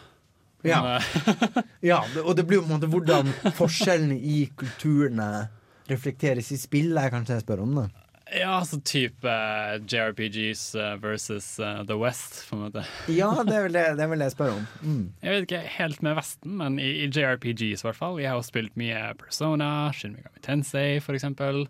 Ja. 0.67 0.81
Men, 0.83 1.01
eh, 1.01 1.63
Ja, 1.91 2.03
og 2.25 2.35
det 2.37 2.45
blir 2.47 2.59
jo 2.61 2.67
på 2.67 2.73
en 2.73 2.77
måte 2.81 2.91
hvordan 2.93 3.31
forskjellene 3.57 4.19
i 4.21 4.43
kulturene 4.61 5.49
reflekteres 5.89 6.51
i 6.53 6.59
spillet, 6.61 6.99
er 7.01 7.11
kanskje 7.15 7.39
jeg 7.39 7.45
spør 7.47 7.63
om 7.65 7.73
det. 7.81 7.87
Ja, 8.31 8.51
altså 8.61 8.79
type 8.87 9.27
uh, 9.27 9.79
JRPGs 9.91 10.63
eh, 10.79 10.93
versus 11.03 11.47
uh, 11.59 11.81
The 11.87 11.97
West, 11.99 12.45
på 12.49 12.57
en 12.57 12.63
måte. 12.69 12.85
Ja, 13.21 13.31
det 13.47 13.65
vil 13.65 13.79
jeg, 13.79 13.97
det, 13.99 14.07
det 14.07 14.27
jeg 14.29 14.35
spørre 14.37 14.59
om. 14.61 14.67
Mm. 14.83 15.03
Jeg 15.23 15.35
vet 15.35 15.47
ikke 15.49 15.63
helt 15.79 16.05
med 16.07 16.15
Vesten, 16.21 16.55
men 16.61 16.79
i, 16.79 16.91
i 17.05 17.09
JRPGs 17.11 17.83
i 17.83 17.89
hvert 17.89 17.99
fall. 17.99 18.21
Jeg 18.23 18.31
har 18.31 18.39
jo 18.39 18.47
spilt 18.47 18.79
mye 18.79 19.03
Persona, 19.19 19.71
Shin 19.97 20.15
Megami 20.15 20.45
Tensei 20.47 21.01
eksempel. 21.19 21.65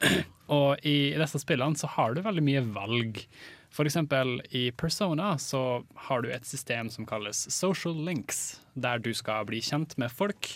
Og 0.60 0.82
i 0.82 1.12
disse 1.14 1.42
spillene 1.42 1.78
så 1.78 1.90
har 1.94 2.16
du 2.16 2.24
veldig 2.26 2.44
mye 2.46 2.64
valg. 2.74 3.22
Eksempel 3.78 4.40
i 4.50 4.70
Persona 4.72 5.38
så 5.38 5.84
har 6.08 6.22
du 6.22 6.30
et 6.30 6.46
system 6.46 6.90
som 6.90 7.06
kalles 7.06 7.46
social 7.54 7.94
links, 7.94 8.60
der 8.74 8.98
du 8.98 9.12
skal 9.14 9.46
bli 9.48 9.60
kjent 9.62 9.96
med 9.96 10.10
folk. 10.12 10.48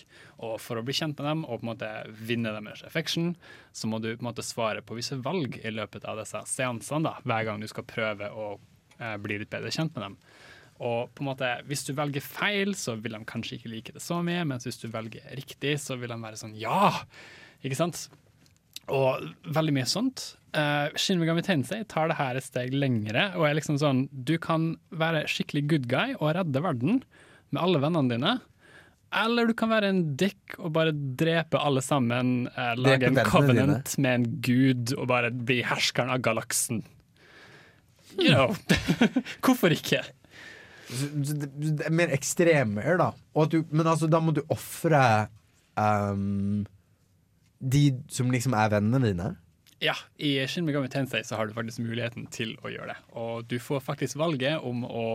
Og 0.42 0.58
for 0.60 0.76
å 0.76 0.84
bli 0.84 0.96
kjent 0.96 1.20
med 1.20 1.30
dem 1.30 1.44
og 1.46 1.60
på 1.60 1.64
en 1.64 1.70
måte 1.70 1.90
vinne 2.26 2.52
deres 2.52 2.82
affection, 2.84 3.32
så 3.72 3.88
må 3.88 4.00
du 4.02 4.10
på 4.12 4.20
en 4.20 4.28
måte 4.28 4.44
svare 4.44 4.82
på 4.82 4.98
visse 4.98 5.16
valg 5.22 5.60
i 5.62 5.72
løpet 5.72 6.04
av 6.10 6.18
disse 6.20 6.42
seansene, 6.50 7.06
da, 7.06 7.14
hver 7.22 7.46
gang 7.48 7.62
du 7.62 7.70
skal 7.70 7.86
prøve 7.88 8.28
å 8.34 8.48
eh, 8.98 9.16
bli 9.22 9.38
litt 9.40 9.52
bedre 9.54 9.72
kjent 9.72 9.94
med 9.94 10.08
dem. 10.08 10.18
Og 10.82 11.14
på 11.14 11.22
en 11.22 11.30
måte, 11.30 11.48
hvis 11.70 11.86
du 11.86 11.94
velger 11.94 12.24
feil, 12.24 12.74
så 12.74 12.96
vil 12.98 13.14
de 13.14 13.22
kanskje 13.30 13.60
ikke 13.60 13.72
like 13.72 13.94
det 13.94 14.02
så 14.02 14.18
mye, 14.26 14.42
mens 14.48 14.66
hvis 14.66 14.82
du 14.82 14.88
velger 14.90 15.30
riktig, 15.38 15.78
så 15.80 15.96
vil 16.00 16.10
de 16.10 16.18
være 16.26 16.40
sånn 16.40 16.58
ja! 16.58 16.90
Ikke 17.64 17.78
sant? 17.78 18.08
Og 18.92 19.28
veldig 19.56 19.74
mye 19.76 19.88
sånt. 19.88 20.34
Uh, 20.54 20.92
Shin 21.00 21.18
Megami 21.18 21.42
Tensei 21.42 21.82
tar 21.90 22.10
det 22.10 22.18
her 22.18 22.38
et 22.38 22.46
steg 22.46 22.74
lengre, 22.76 23.30
og 23.34 23.48
er 23.48 23.56
liksom 23.58 23.78
sånn 23.80 24.04
Du 24.12 24.36
kan 24.38 24.74
være 24.94 25.24
skikkelig 25.30 25.64
good 25.72 25.88
guy 25.90 26.14
og 26.20 26.34
redde 26.36 26.62
verden 26.62 27.00
med 27.50 27.62
alle 27.62 27.80
vennene 27.82 28.12
dine. 28.12 28.34
Eller 29.14 29.46
du 29.46 29.54
kan 29.58 29.70
være 29.70 29.92
en 29.92 30.02
dick 30.18 30.56
og 30.58 30.72
bare 30.74 30.94
drepe 30.94 31.60
alle 31.62 31.82
sammen. 31.84 32.48
Uh, 32.54 32.74
lage 32.78 33.10
en 33.10 33.22
covenant 33.26 33.94
dine. 33.94 34.02
med 34.02 34.18
en 34.18 34.28
gud 34.44 34.94
og 34.98 35.08
bare 35.10 35.30
bli 35.34 35.60
herskeren 35.66 36.12
av 36.14 36.22
galaksen. 36.24 36.82
You 38.18 38.30
know. 38.30 38.54
Hvorfor 39.44 39.74
ikke? 39.74 40.02
Er 40.94 41.94
mer 41.94 42.12
ekstremer, 42.14 42.98
da. 43.00 43.10
Du, 43.50 43.62
men 43.70 43.86
altså, 43.86 44.10
da 44.10 44.20
må 44.22 44.34
du 44.36 44.42
ofre 44.52 45.00
ehm, 45.80 46.66
de 47.64 47.82
som 48.12 48.30
liksom 48.32 48.54
er 48.58 48.72
vennene 48.76 49.00
dine. 49.08 49.30
Ja, 49.82 49.94
i 50.16 50.36
Shin 50.48 50.64
Megami 50.64 50.88
Tensei 50.92 51.24
så 51.26 51.36
har 51.36 51.48
du 51.48 51.54
faktisk 51.56 51.82
muligheten 51.84 52.28
til 52.32 52.54
å 52.64 52.70
gjøre 52.72 52.94
det. 52.94 52.98
Og 53.20 53.48
du 53.50 53.58
får 53.60 53.82
faktisk 53.84 54.16
valget 54.20 54.62
om 54.64 54.84
å 54.86 55.06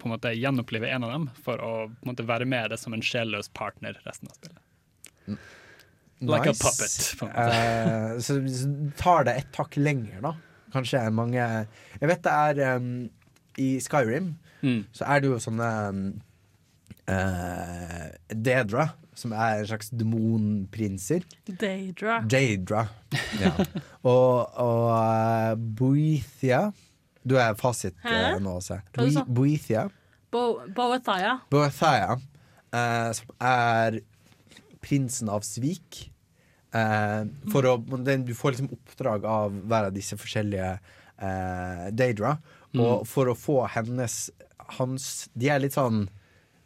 på 0.00 0.08
en 0.08 0.14
måte 0.16 0.32
gjenopplive 0.34 0.88
en 0.90 1.04
av 1.06 1.12
dem 1.12 1.26
for 1.44 1.60
å 1.62 1.72
på 1.86 2.02
en 2.02 2.10
måte 2.10 2.24
være 2.26 2.46
med 2.50 2.72
det 2.72 2.78
som 2.82 2.94
en 2.96 3.02
sjelløs 3.04 3.50
partner 3.54 3.98
resten 4.06 4.30
av 4.30 4.38
spillet. 4.38 4.62
Like 6.24 6.50
a 6.50 6.54
puppet. 6.56 6.94
På 7.18 7.26
en 7.26 7.34
måte. 7.34 7.44
Uh, 7.44 8.20
så, 8.24 8.38
så 8.48 8.70
tar 8.98 9.26
det 9.28 9.36
et 9.42 9.58
hakk 9.60 9.76
lenger, 9.80 10.20
da. 10.24 10.34
Kanskje 10.74 11.04
mange 11.14 11.38
Jeg 11.38 12.08
vet 12.10 12.24
det 12.24 12.32
er 12.34 12.78
um, 12.80 12.88
I 13.62 13.76
Skyrim 13.82 14.34
Mm. 14.64 14.86
så 14.96 15.04
er 15.12 15.20
det 15.20 15.28
jo 15.28 15.36
sånne 15.44 15.66
um, 15.92 15.98
eh, 17.10 18.06
Dedra, 18.34 18.88
som 19.14 19.32
er 19.32 19.60
en 19.62 19.66
slags 19.68 19.90
demonprinser. 19.94 21.24
Daedra. 21.46 22.20
Daedra, 22.28 22.86
Ja. 23.40 23.52
og 24.02 24.54
og 24.58 24.88
uh, 24.90 25.54
Boethia 25.56 26.72
Du 27.24 27.36
er 27.40 27.54
fasit 27.54 27.94
uh, 28.04 28.38
nå 28.42 28.56
også. 28.58 28.80
Hva? 28.96 29.24
Boethia. 29.26 29.86
Bo 30.34 30.60
Boethia. 30.74 31.36
Boethia, 31.50 32.16
uh, 32.74 33.12
som 33.16 33.30
er 33.40 34.00
prinsen 34.84 35.30
av 35.32 35.46
svik. 35.46 36.10
For 36.74 37.62
å, 37.70 37.76
den, 38.02 38.24
du 38.26 38.32
får 38.34 38.56
liksom 38.56 38.72
oppdrag 38.74 39.22
av 39.30 39.52
hver 39.70 39.86
av 39.86 39.92
disse 39.94 40.16
forskjellige 40.18 40.72
Daedra. 41.94 42.32
Og 42.74 43.04
Mm. 43.04 43.06
for 43.06 43.30
å 43.30 43.36
få 43.38 43.60
hennes 43.70 44.16
hans, 44.80 45.28
De 45.38 45.48
er 45.54 45.60
litt 45.62 45.76
sånn 45.76 46.08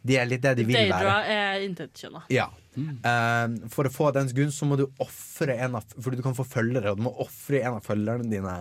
De 0.09 0.17
er 0.17 0.25
litt 0.29 0.41
det 0.41 0.55
de 0.57 0.65
vil 0.65 0.77
Daedra 0.77 1.19
være. 1.21 1.37
er 1.37 1.63
intetkjønna. 1.67 2.23
Ja. 2.33 2.47
Eh, 2.79 3.45
for 3.73 3.89
å 3.89 3.93
få 3.93 4.09
dens 4.15 4.33
gunst 4.35 4.61
så 4.61 4.67
må 4.69 4.77
du 4.79 4.85
ofre 5.03 5.57
en 5.59 5.75
av 5.79 5.95
Fordi 5.97 6.19
du 6.19 6.23
kan 6.25 6.37
få 6.37 6.45
følgere, 6.47 6.93
og 6.93 6.99
du 6.99 7.05
må 7.05 7.13
ofre 7.21 7.61
en 7.61 7.77
av 7.77 7.85
følgerne 7.85 8.29
dine 8.31 8.55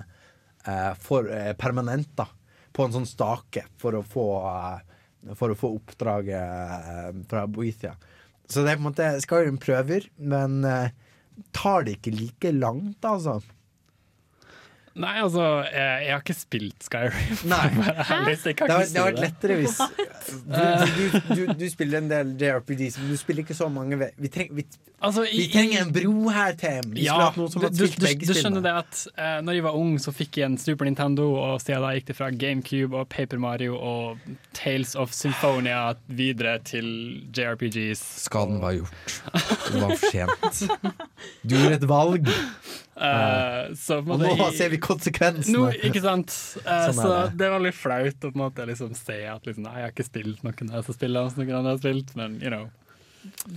uh, 0.66 0.92
for, 1.00 1.30
uh, 1.30 1.52
permanent, 1.60 2.10
da. 2.18 2.28
På 2.74 2.84
en 2.84 2.94
sånn 2.94 3.08
stake 3.08 3.64
for 3.80 3.96
å 3.98 4.04
få 4.06 4.28
For 5.38 5.52
å 5.52 5.58
få 5.58 5.72
oppdraget 5.80 7.24
fra 7.30 7.46
Boethia. 7.50 7.96
Så 8.48 8.62
det 8.62 8.72
er 8.72 8.78
på 8.78 8.84
en 8.84 8.90
måte 8.90 9.08
Skyrim 9.24 9.58
prøver, 9.60 10.06
men 10.16 10.62
tar 11.52 11.84
det 11.84 11.98
ikke 11.98 12.14
like 12.14 12.52
langt, 12.54 13.04
altså. 13.04 13.40
Nei, 14.98 15.14
altså, 15.22 15.44
jeg, 15.70 16.04
jeg 16.04 16.12
har 16.12 16.22
ikke 16.24 16.34
spilt 16.36 16.86
Skyrim. 16.88 17.40
Nei. 17.52 17.68
ærlig, 17.70 18.36
Det 18.42 18.66
har, 18.66 19.08
vært 19.08 19.22
lettere 19.22 19.58
hvis 19.60 19.78
du, 19.78 20.62
du, 20.98 21.18
du, 21.30 21.42
du 21.60 21.66
spiller 21.70 22.02
en 22.02 22.10
del 22.10 22.34
JRPGs, 22.40 22.98
men 22.98 23.12
du 23.12 23.18
spiller 23.20 23.46
ikke 23.46 23.56
så 23.56 23.68
mange 23.72 23.98
Vi, 24.18 24.30
treng, 24.32 24.50
vi, 24.56 24.64
Altså, 24.98 25.22
vi 25.30 25.46
trenger 25.52 25.84
en 25.84 25.92
bro 25.94 26.32
her, 26.34 26.56
Tem. 26.58 26.88
Vi 26.90 27.06
skulle 27.06 27.28
noen 27.38 27.52
som 27.52 27.62
du, 27.62 27.84
du 28.26 28.32
skjønner 28.34 28.64
det 28.64 28.72
at 28.80 29.02
eh, 29.14 29.36
Når 29.46 29.58
jeg 29.58 29.66
var 29.68 29.78
ung, 29.78 29.94
så 30.02 30.14
fikk 30.14 30.40
jeg 30.40 30.48
en 30.48 30.58
Super 30.58 30.88
Nintendo, 30.88 31.28
og 31.38 31.62
siden 31.62 31.86
da 31.86 31.92
gikk 31.94 32.08
det 32.10 32.18
fra 32.18 32.32
GameCube 32.34 32.98
og 32.98 33.06
Paper 33.12 33.38
Mario 33.42 33.78
og 33.78 34.18
Tales 34.58 34.96
of 34.98 35.14
Symphonia 35.14 35.92
videre 36.10 36.58
til 36.66 36.88
JRPGs. 37.30 38.02
Skaden 38.26 38.58
var 38.64 38.74
gjort. 38.80 39.18
Det 39.68 39.82
var 39.84 39.94
for 39.94 40.10
sent. 40.10 40.62
Du 41.46 41.54
gjorde 41.54 41.78
et 41.78 41.88
valg. 41.88 42.32
Eh, 42.98 43.74
så 43.78 44.00
Og 44.02 44.18
nå 44.18 44.48
ser 44.56 44.72
vi 44.72 44.80
konsekvensene. 44.82 45.54
No, 45.54 45.68
ikke 45.70 46.02
sant? 46.02 46.34
Uh, 46.64 46.88
Sånn 46.88 46.98
så 46.98 47.12
det. 47.12 47.38
det. 47.38 47.50
var 47.52 47.62
litt 47.62 47.78
flaut 47.78 48.26
å 48.26 48.32
på 48.32 48.34
en 48.34 48.42
måte 48.42 48.66
liksom 48.68 48.90
se 48.98 49.20
at 49.30 49.46
liksom, 49.46 49.68
nei, 49.68 49.76
jeg 49.78 49.86
har 49.86 49.94
ikke 49.94 50.08
spilt 50.08 50.42
noen 50.46 50.72
av 50.72 50.82
disse 50.82 50.96
spillene 50.98 51.30
som 51.30 51.42
noen 51.44 51.60
andre 51.60 51.76
har 51.76 51.80
spilt, 51.82 52.12
men 52.18 52.36
you 52.42 52.50
know. 52.50 52.66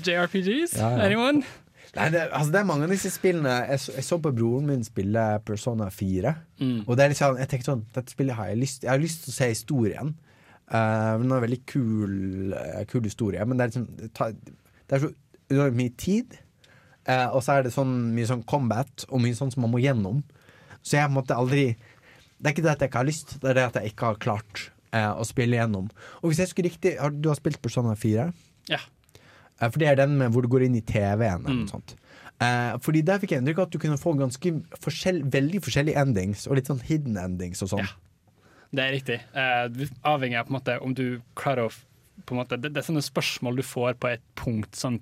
JRPGs? 0.05 0.77
Ja, 0.77 0.91
ja. 0.93 1.07
Anyone? 1.07 1.43
Nei, 1.91 2.07
det, 2.13 2.27
altså, 2.29 2.53
det 2.53 2.59
er 2.61 2.67
mange 2.69 2.85
av 2.87 2.93
disse 2.93 3.09
spillene 3.11 3.51
Jeg 3.67 3.81
så, 3.83 3.93
jeg 3.97 4.05
så 4.07 4.17
på 4.23 4.31
broren 4.31 4.67
min 4.69 4.83
spille 4.85 5.23
Persona 5.43 5.89
4. 5.91 6.31
Mm. 6.61 6.77
Og 6.85 6.95
det 6.95 7.07
er 7.07 7.15
sånn, 7.17 7.39
jeg 7.41 7.51
tenkte 7.51 7.71
sånn 7.73 7.81
Dette 7.97 8.13
spillet 8.13 8.37
har 8.37 8.51
jeg 8.51 8.61
lyst 8.61 8.85
Jeg 8.85 8.93
har 8.93 9.01
lyst 9.01 9.25
til 9.25 9.33
å 9.33 9.35
se 9.35 9.49
historien. 9.51 10.13
Uh, 10.71 11.17
den 11.19 11.33
er 11.33 11.41
en 11.41 11.43
veldig 11.43 11.59
kul, 11.67 12.53
kul 12.87 13.03
historie, 13.03 13.43
men 13.43 13.59
det 13.59 13.65
er, 13.65 13.73
liksom, 13.73 13.89
det, 13.99 14.07
tar, 14.15 14.37
det 14.87 14.95
er 14.95 15.03
så 15.03 15.65
mye 15.75 15.91
tid. 15.99 16.37
Eh, 17.11 17.27
og 17.35 17.41
så 17.43 17.57
er 17.59 17.65
det 17.67 17.73
sånn 17.75 17.91
mye 18.15 18.27
sånn 18.29 18.43
combat 18.47 19.05
og 19.09 19.19
mye 19.23 19.35
sånn 19.37 19.51
som 19.53 19.63
man 19.65 19.73
må 19.73 19.81
gjennom. 19.83 20.21
Så 20.81 20.95
jeg 20.99 21.11
måtte 21.13 21.35
aldri 21.37 21.75
Det 22.41 22.47
er 22.49 22.53
ikke 22.55 22.63
det 22.65 22.71
at 22.71 22.79
jeg 22.81 22.89
ikke 22.89 23.01
har 23.03 23.05
lyst, 23.09 23.33
det 23.41 23.49
er 23.51 23.57
det 23.59 23.63
at 23.67 23.75
jeg 23.77 23.91
ikke 23.91 24.07
har 24.09 24.15
klart 24.23 24.61
eh, 24.93 25.11
å 25.13 25.25
spille 25.29 25.59
gjennom. 25.59 25.91
Og 26.23 26.31
hvis 26.31 26.39
jeg 26.41 26.47
husker 26.49 26.65
riktig, 26.65 26.93
har, 26.97 27.11
du 27.13 27.27
har 27.29 27.37
spilt 27.37 27.59
Persona 27.61 27.93
4? 27.95 28.23
Ja. 28.71 28.79
Eh, 29.61 29.67
For 29.69 29.77
det 29.77 29.89
er 29.91 29.99
den 29.99 30.15
med 30.17 30.31
hvor 30.33 30.41
du 30.41 30.49
går 30.49 30.65
inn 30.65 30.75
i 30.79 30.81
TV-en 30.81 31.43
eller 31.45 31.53
Mm. 31.53 31.59
noe 31.67 31.69
sånt. 31.69 31.93
Eh, 32.41 32.77
fordi 32.81 33.03
der 33.05 33.19
fikk 33.21 33.35
jeg 33.35 33.43
inntrykk 33.43 33.59
av 33.61 33.67
at 33.69 33.75
du 33.75 33.77
kunne 33.83 33.99
få 34.01 34.15
ganske 34.17 34.53
forskjell, 34.81 35.21
veldig 35.29 35.61
forskjellige 35.61 36.01
endings, 36.01 36.47
og 36.49 36.57
litt 36.57 36.65
sånn 36.71 36.81
hidden 36.87 37.17
endings 37.21 37.61
og 37.61 37.69
sånn. 37.75 37.91
Det 38.73 38.81
er 38.87 38.91
riktig. 38.97 39.19
Eh, 39.35 39.87
avhengig 40.09 40.39
av 40.39 40.47
på 40.47 40.55
en 40.55 40.57
måte 40.57 40.79
om 40.81 40.93
du 40.97 41.21
klarer 41.37 41.67
å 41.69 41.73
på 42.25 42.35
en 42.35 42.41
måte, 42.41 42.57
det, 42.59 42.73
det 42.73 42.81
er 42.81 42.87
sånne 42.87 43.03
spørsmål 43.05 43.57
du 43.59 43.63
får 43.65 43.95
på 44.01 44.11
et 44.11 44.23
punkt, 44.37 44.75
sånn 44.77 44.99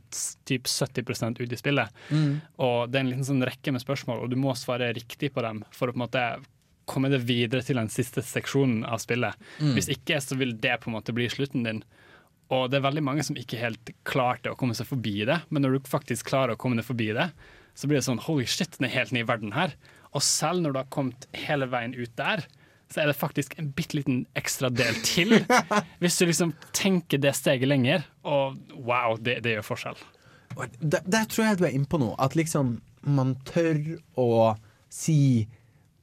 typ 0.50 0.70
70% 0.70 1.42
ut 1.42 1.52
i 1.52 1.60
spillet. 1.60 2.00
Mm. 2.10 2.40
Og 2.66 2.78
det 2.90 3.00
er 3.00 3.06
en 3.06 3.12
liten 3.12 3.28
sånn 3.28 3.46
rekke 3.48 3.74
med 3.76 3.84
spørsmål, 3.84 4.24
og 4.24 4.32
du 4.32 4.38
må 4.40 4.56
svare 4.58 4.92
riktig 4.96 5.34
på 5.36 5.44
dem 5.46 5.64
for 5.76 5.90
å 5.90 5.96
på 5.96 6.00
en 6.00 6.06
måte 6.06 6.26
komme 6.90 7.12
det 7.12 7.22
videre 7.28 7.62
til 7.66 7.78
den 7.78 7.92
siste 7.94 8.24
seksjonen 8.26 8.82
av 8.88 9.02
spillet. 9.04 9.38
Mm. 9.60 9.76
Hvis 9.78 9.92
ikke 9.94 10.18
så 10.24 10.38
vil 10.40 10.56
det 10.62 10.80
på 10.82 10.90
en 10.90 10.98
måte 10.98 11.14
bli 11.16 11.28
slutten 11.30 11.68
din. 11.68 11.84
Og 12.50 12.70
det 12.72 12.80
er 12.80 12.88
veldig 12.88 13.06
mange 13.06 13.26
som 13.26 13.38
ikke 13.38 13.60
helt 13.62 13.92
klarte 14.10 14.54
å 14.54 14.58
komme 14.58 14.74
seg 14.78 14.90
forbi 14.90 15.20
det, 15.30 15.38
men 15.54 15.62
når 15.62 15.78
du 15.78 15.92
faktisk 15.92 16.32
klarer 16.32 16.56
å 16.56 16.62
komme 16.62 16.80
deg 16.80 16.88
forbi 16.88 17.12
det, 17.14 17.30
så 17.78 17.88
blir 17.88 18.00
det 18.00 18.08
sånn 18.08 18.24
holy 18.26 18.48
shit, 18.50 18.74
den 18.80 18.90
er 18.90 18.96
helt 18.96 19.14
ny 19.14 19.22
verden 19.28 19.54
her. 19.54 19.76
Og 20.18 20.26
selv 20.26 20.64
når 20.64 20.74
du 20.74 20.80
har 20.82 20.90
kommet 20.94 21.28
hele 21.38 21.70
veien 21.70 21.94
ut 21.94 22.12
der, 22.18 22.42
så 22.90 23.04
er 23.04 23.12
det 23.12 23.18
faktisk 23.20 23.54
en 23.62 23.70
bitte 23.76 24.00
liten 24.00 24.24
ekstra 24.40 24.72
del 24.74 24.98
til. 25.06 25.36
Hvis 26.02 26.18
du 26.18 26.26
liksom 26.26 26.56
tenker 26.74 27.22
det 27.22 27.36
steget 27.38 27.70
lenger, 27.70 28.08
og 28.26 28.58
wow, 28.74 29.18
det, 29.22 29.40
det 29.46 29.58
gjør 29.58 29.68
forskjell. 29.68 30.02
Der, 30.82 31.06
der 31.06 31.30
tror 31.30 31.46
jeg 31.46 31.60
du 31.60 31.68
er 31.68 31.76
inne 31.78 31.90
på 31.90 32.00
noe. 32.02 32.18
At 32.18 32.36
liksom 32.38 32.80
man 33.06 33.38
tør 33.48 33.78
å 34.20 34.56
si 34.92 35.48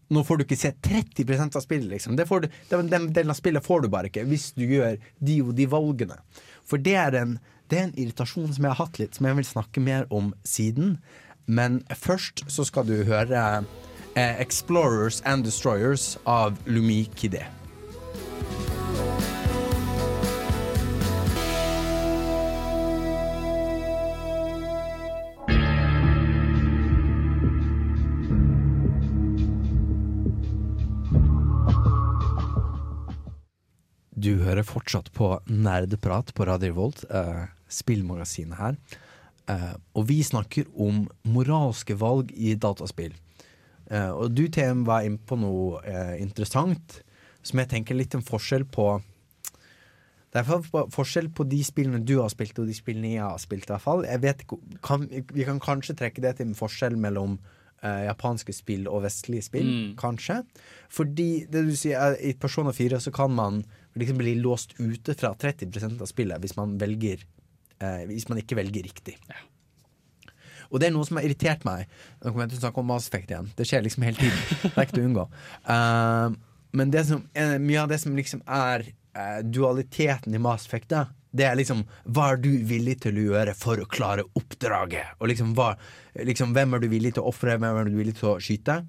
Nå 0.07 0.21
får 0.23 0.39
du 0.39 0.43
ikke 0.45 0.55
se 0.55 0.71
30% 0.87 1.57
av 1.59 1.63
spillet, 1.65 1.89
liksom. 1.91 2.13
Det 2.15 2.29
får 2.31 2.45
du, 2.45 2.53
den, 2.71 2.87
den 2.93 3.09
delen 3.11 3.33
av 3.33 3.39
spillet 3.41 3.65
får 3.67 3.81
du 3.83 3.89
bare 3.91 4.07
ikke 4.07 4.23
hvis 4.31 4.53
du 4.55 4.63
gjør 4.63 5.01
de 5.19 5.41
og 5.43 5.51
de 5.59 5.67
valgene. 5.67 6.21
For 6.63 6.79
det 6.79 6.95
er, 6.95 7.17
en, 7.19 7.33
det 7.67 7.81
er 7.81 7.89
en 7.89 7.97
irritasjon 7.99 8.53
som 8.55 8.69
jeg 8.69 8.71
har 8.71 8.79
hatt 8.79 9.01
litt, 9.03 9.19
som 9.19 9.27
jeg 9.27 9.39
vil 9.41 9.49
snakke 9.49 9.83
mer 9.83 10.07
om 10.15 10.29
siden. 10.47 10.95
Men 11.51 11.81
først 11.91 12.45
så 12.47 12.63
skal 12.71 12.87
du 12.87 13.01
høre 13.09 13.43
Explorers 14.17 15.23
and 15.25 15.45
Destroyers 15.45 16.19
av 16.25 16.57
Lumi 16.65 17.05
Kidé. 17.15 17.45
Du 34.17 34.39
hører 34.41 34.65
fortsatt 34.65 35.13
på 35.13 35.29
Nerdprat 35.47 36.33
på 36.35 36.47
Radio 36.49 36.73
Volt, 36.73 37.05
eh, 37.11 37.45
spillmagasinet 37.69 38.59
her. 38.59 38.77
Eh, 39.47 39.77
og 39.95 40.09
vi 40.09 40.23
snakker 40.25 40.65
om 40.75 41.05
moralske 41.23 41.95
valg 41.95 42.33
i 42.33 42.55
dataspill. 42.55 43.13
Eh, 43.91 44.11
og 44.11 44.33
du, 44.35 44.47
TM, 44.51 44.85
var 44.87 45.07
inne 45.07 45.21
på 45.23 45.39
noe 45.39 45.83
eh, 45.87 46.17
interessant, 46.23 47.01
som 47.47 47.61
jeg 47.63 47.71
tenker 47.71 47.95
litt 47.99 48.15
en 48.19 48.25
forskjell 48.27 48.65
på 48.75 48.89
Det 50.35 50.41
er 50.43 50.89
forskjell 50.93 51.29
på 51.33 51.45
de 51.49 51.61
spillene 51.65 52.01
du 52.05 52.17
har 52.19 52.29
spilt, 52.33 52.59
og 52.59 52.67
de 52.67 52.75
spillene 52.75 53.15
jeg 53.15 53.23
har 53.23 53.39
spilt. 53.39 53.69
i 53.69 53.73
hvert 53.73 53.85
fall 53.85 54.03
jeg 54.05 54.21
vet, 54.25 54.43
kan, 54.83 55.07
Vi 55.09 55.47
kan 55.47 55.61
kanskje 55.63 55.95
trekke 55.97 56.21
det 56.25 56.37
til 56.37 56.49
en 56.51 56.59
forskjell 56.59 56.99
mellom 56.99 57.39
uh, 57.85 58.03
japanske 58.09 58.53
spill 58.53 58.89
og 58.91 59.05
vestlige 59.07 59.47
spill, 59.47 59.67
Mm. 59.71 59.97
kanskje. 59.97 60.43
Fordi 60.91 61.47
det 61.47 61.65
du 61.69 61.75
sier, 61.77 61.97
er, 62.03 62.19
i 62.21 62.35
Persona 62.35 62.73
4 62.73 63.01
så 63.01 63.13
kan 63.15 63.31
man 63.31 63.65
liksom 63.97 64.19
bli 64.19 64.35
låst 64.43 64.75
ute 64.81 65.15
fra 65.15 65.33
30 65.35 66.01
av 66.03 66.07
spillet 66.11 66.41
hvis 66.43 66.57
man 66.57 66.77
velger 66.79 67.23
uh, 67.81 68.05
Hvis 68.11 68.29
man 68.29 68.39
ikke 68.43 68.57
velger 68.57 68.83
riktig. 68.83 69.17
Og 70.71 70.81
det 70.81 70.89
er 70.89 70.95
noe 70.95 71.07
som 71.09 71.21
har 71.21 71.27
irritert 71.29 71.65
meg. 71.69 71.87
Nå 72.21 72.31
kommer 72.31 72.47
jeg 72.47 72.55
til 72.55 72.61
å 72.61 72.65
snakke 72.67 72.83
om 72.83 72.91
Mass 72.91 73.09
Effect 73.11 73.33
igjen. 73.33 73.51
Det 73.57 73.67
skjer 73.69 73.85
liksom 73.87 74.07
hele 74.07 74.21
tiden. 74.21 74.45
Det 74.63 74.73
er 74.75 74.87
ikke 74.87 74.97
til 74.97 75.05
å 75.05 75.11
unngå. 75.11 75.27
Uh, 75.69 76.37
men 76.77 76.93
som, 77.09 77.23
eh, 77.35 77.59
mye 77.63 77.83
av 77.83 77.89
det 77.89 77.99
som 78.03 78.17
liksom 78.17 78.43
er 78.47 78.85
uh, 79.17 79.41
dualiteten 79.43 80.35
i 80.35 80.43
Mass 80.43 80.67
Effect, 80.67 80.93
det 81.37 81.47
er 81.47 81.57
liksom 81.59 81.85
hva 82.05 82.33
er 82.33 82.41
du 82.43 82.51
villig 82.69 82.99
til 83.05 83.17
å 83.17 83.27
gjøre 83.31 83.55
for 83.57 83.81
å 83.81 83.89
klare 83.89 84.27
oppdraget? 84.37 85.17
Og 85.21 85.31
liksom, 85.33 85.55
hva, 85.57 85.75
liksom 86.17 86.53
hvem 86.57 86.77
er 86.77 86.85
du 86.85 86.89
villig 86.93 87.15
til 87.17 87.25
å 87.25 87.33
ofre, 87.33 87.57
hvem 87.57 87.81
er 87.81 87.89
du 87.89 87.97
villig 87.97 88.17
til 88.21 88.35
å 88.35 88.39
skyte? 88.43 88.83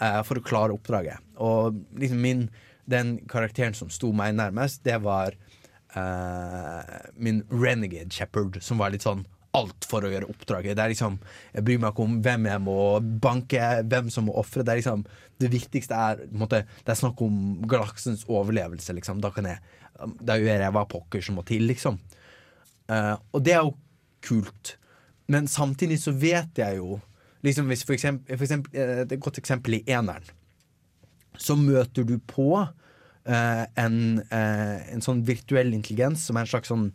Uh, 0.00 0.20
for 0.28 0.40
å 0.40 0.44
klare 0.44 0.76
oppdraget. 0.76 1.20
Og 1.40 1.76
liksom 2.00 2.20
min, 2.24 2.46
den 2.88 3.16
karakteren 3.30 3.76
som 3.76 3.92
sto 3.92 4.12
meg 4.16 4.36
nærmest, 4.36 4.82
det 4.84 4.98
var 5.04 5.36
uh, 5.96 6.82
min 7.16 7.42
renegade 7.52 8.12
shepherd, 8.12 8.60
som 8.64 8.80
var 8.80 8.92
litt 8.92 9.06
sånn 9.06 9.24
alt 9.56 9.86
for 9.88 10.04
å 10.04 10.10
gjøre 10.12 10.28
oppdraget. 10.32 10.76
Det 10.76 10.84
er 10.84 10.92
liksom, 10.92 11.18
Jeg 11.54 11.64
bryr 11.66 11.80
meg 11.82 11.94
ikke 11.94 12.06
om 12.06 12.18
hvem 12.24 12.48
jeg 12.50 12.62
må 12.66 12.78
banke, 13.22 13.70
hvem 13.88 14.10
som 14.12 14.28
må 14.28 14.36
ofre. 14.40 14.64
Det 14.66 14.78
liksom, 14.80 15.04
det 15.42 15.52
viktigste 15.52 15.96
er 15.96 16.22
måte, 16.32 16.64
Det 16.84 16.94
er 16.94 17.00
snakk 17.02 17.20
om 17.24 17.66
galaksens 17.68 18.26
overlevelse. 18.28 18.92
liksom. 18.92 19.20
Da 19.24 19.30
kan 19.34 19.50
jeg, 19.50 19.58
da 20.20 20.38
gjør 20.38 20.64
jeg 20.66 20.76
hva 20.76 20.86
pokker 20.88 21.24
som 21.24 21.38
må 21.40 21.46
til, 21.46 21.66
liksom. 21.66 21.98
Uh, 22.86 23.16
og 23.34 23.42
det 23.42 23.56
er 23.56 23.64
jo 23.64 23.74
kult. 24.22 24.76
Men 25.26 25.48
samtidig 25.50 25.98
så 26.02 26.12
vet 26.14 26.58
jeg 26.58 26.78
jo 26.78 27.00
liksom 27.46 27.70
hvis 27.70 27.84
for 27.86 27.94
eksempel, 27.96 28.36
for 28.36 28.46
eksempel, 28.46 28.74
eh, 28.74 29.04
Et 29.04 29.20
godt 29.20 29.38
eksempel 29.38 29.78
i 29.78 29.84
eneren. 29.86 30.24
Så 31.38 31.56
møter 31.56 32.04
du 32.04 32.18
på 32.18 32.56
uh, 32.56 33.64
en, 33.76 33.96
uh, 34.32 34.78
en 34.92 35.02
sånn 35.04 35.20
virtuell 35.26 35.74
intelligens 35.76 36.24
som 36.26 36.36
er 36.36 36.46
en 36.46 36.50
slags 36.50 36.70
sånn 36.72 36.88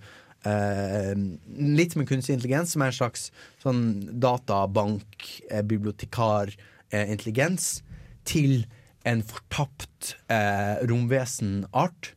eh, 0.48 1.14
Litt 1.58 1.96
en 1.96 2.08
kunstig 2.10 2.38
intelligens, 2.38 2.74
som 2.74 2.84
er 2.84 2.92
en 2.92 3.00
slags 3.00 3.30
sånn 3.64 3.84
databank, 4.24 5.28
eh, 5.50 5.62
bibliotekar, 5.62 6.54
eh, 6.92 7.12
intelligens, 7.12 7.82
til 8.26 8.66
en 9.06 9.24
fortapt 9.26 10.16
eh, 10.30 10.82
romvesenart. 10.90 12.14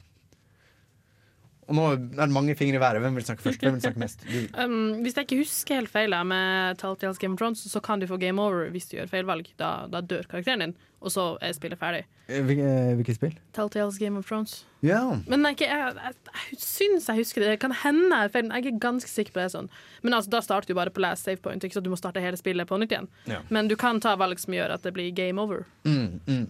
Og 1.69 1.77
nå 1.77 1.85
er 1.93 1.99
det 2.01 2.33
mange 2.33 2.55
fingre 2.57 2.79
i 2.79 2.81
været. 2.81 3.03
Hvem 3.05 3.19
vil 3.19 3.25
snakke 3.27 3.45
først? 3.45 3.61
Hvem 3.61 3.75
vil 3.77 3.83
snakke 3.85 4.01
mest? 4.01 4.23
Um, 4.57 5.03
hvis 5.05 5.17
jeg 5.17 5.27
ikke 5.27 5.41
husker 5.43 5.77
helt 5.83 5.93
feil 5.93 6.15
med 6.25 6.79
Telltales 6.81 7.19
Game 7.21 7.37
of 7.37 7.41
Thrones, 7.43 7.61
så 7.61 7.81
kan 7.85 8.01
du 8.01 8.07
få 8.09 8.17
game 8.17 8.41
over 8.41 8.71
hvis 8.73 8.89
du 8.89 8.97
gjør 8.97 9.11
feil 9.11 9.27
valg. 9.29 9.51
Da, 9.61 9.85
da 9.93 10.01
dør 10.01 10.25
karakteren 10.31 10.65
din, 10.65 10.73
og 11.05 11.13
så 11.13 11.27
er 11.45 11.53
spillet 11.53 11.79
ferdig. 11.79 12.07
Eh, 12.29 12.41
eh, 12.41 12.95
Hvilket 12.97 13.19
spill? 13.19 13.35
Telltales 13.53 13.99
Game 14.01 14.17
of 14.19 14.25
Thrones. 14.29 14.63
Ja. 14.81 15.03
Men 15.29 15.45
jeg, 15.51 15.67
jeg, 15.69 15.93
jeg, 15.97 16.15
jeg 16.53 16.61
syns 16.63 17.09
jeg 17.11 17.21
husker 17.21 17.45
det. 17.45 17.51
Det 17.51 17.61
kan 17.67 17.77
hende 17.83 18.09
jeg 18.09 18.31
er 18.31 18.33
feil, 18.33 18.49
jeg 18.49 18.73
er 18.73 18.81
ganske 18.81 19.13
sikker 19.13 19.37
på 19.37 19.43
det. 19.43 19.51
sånn 19.53 19.69
Men 20.01 20.17
altså, 20.17 20.33
da 20.39 20.41
starter 20.45 20.73
du 20.73 20.79
bare 20.79 20.95
på 20.95 21.05
last 21.05 21.29
save 21.29 21.43
point, 21.45 21.65
ikke 21.65 21.77
så 21.77 21.85
du 21.85 21.93
må 21.93 22.01
starte 22.01 22.25
hele 22.25 22.41
spillet 22.41 22.69
på 22.69 22.81
nytt 22.81 22.97
igjen. 22.97 23.11
Ja. 23.29 23.43
Men 23.53 23.69
du 23.69 23.77
kan 23.77 24.01
ta 24.01 24.17
valg 24.17 24.41
som 24.41 24.57
gjør 24.57 24.79
at 24.79 24.89
det 24.89 24.95
blir 24.97 25.13
game 25.13 25.37
over. 25.43 25.67
Mm, 25.85 26.21
mm. 26.25 26.49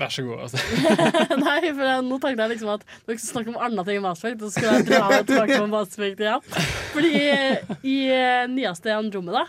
Vær 0.00 0.12
så 0.12 0.24
god. 0.26 0.44
Altså. 0.46 0.60
Nei, 1.44 1.58
for 1.68 1.82
jeg, 1.86 2.04
nå 2.06 2.18
tenkte 2.22 2.44
jeg 2.44 2.52
liksom 2.54 2.70
at 2.74 2.84
dere 2.86 3.16
skal 3.18 3.28
snakke 3.28 3.52
om 3.52 3.58
andre 3.68 3.84
ting 3.86 4.00
enn 4.00 4.06
Mass 4.06 4.22
så 4.22 4.50
skulle 4.52 4.76
jeg 4.78 4.86
dra 4.88 5.08
det 5.12 5.24
tilbake 5.30 5.58
på 5.58 5.70
Mass 5.72 5.96
Effect 5.96 6.22
igjen. 6.22 6.46
Fordi 6.94 7.12
i 7.88 7.96
eh, 8.12 8.44
nyeste 8.52 8.94
Andromeda 8.94 9.46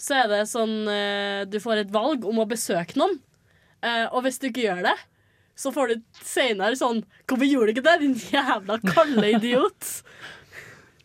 så 0.00 0.22
er 0.22 0.30
det 0.32 0.40
sånn 0.48 0.74
eh, 0.88 1.42
Du 1.50 1.58
får 1.60 1.82
et 1.82 1.92
valg 1.92 2.24
om 2.28 2.40
å 2.40 2.48
besøke 2.48 2.96
noen, 3.00 3.18
eh, 3.84 4.06
og 4.08 4.24
hvis 4.24 4.40
du 4.40 4.48
ikke 4.48 4.64
gjør 4.64 4.84
det, 4.90 4.96
så 5.60 5.72
får 5.74 5.92
du 5.92 6.04
senere 6.24 6.78
sånn 6.78 7.02
Hvorfor 7.28 7.44
gjorde 7.44 7.68
du 7.68 7.74
ikke 7.74 7.88
det, 7.90 7.96
din 8.04 8.16
jævla 8.32 8.78
kalde 8.94 9.32
idiot? 9.36 9.90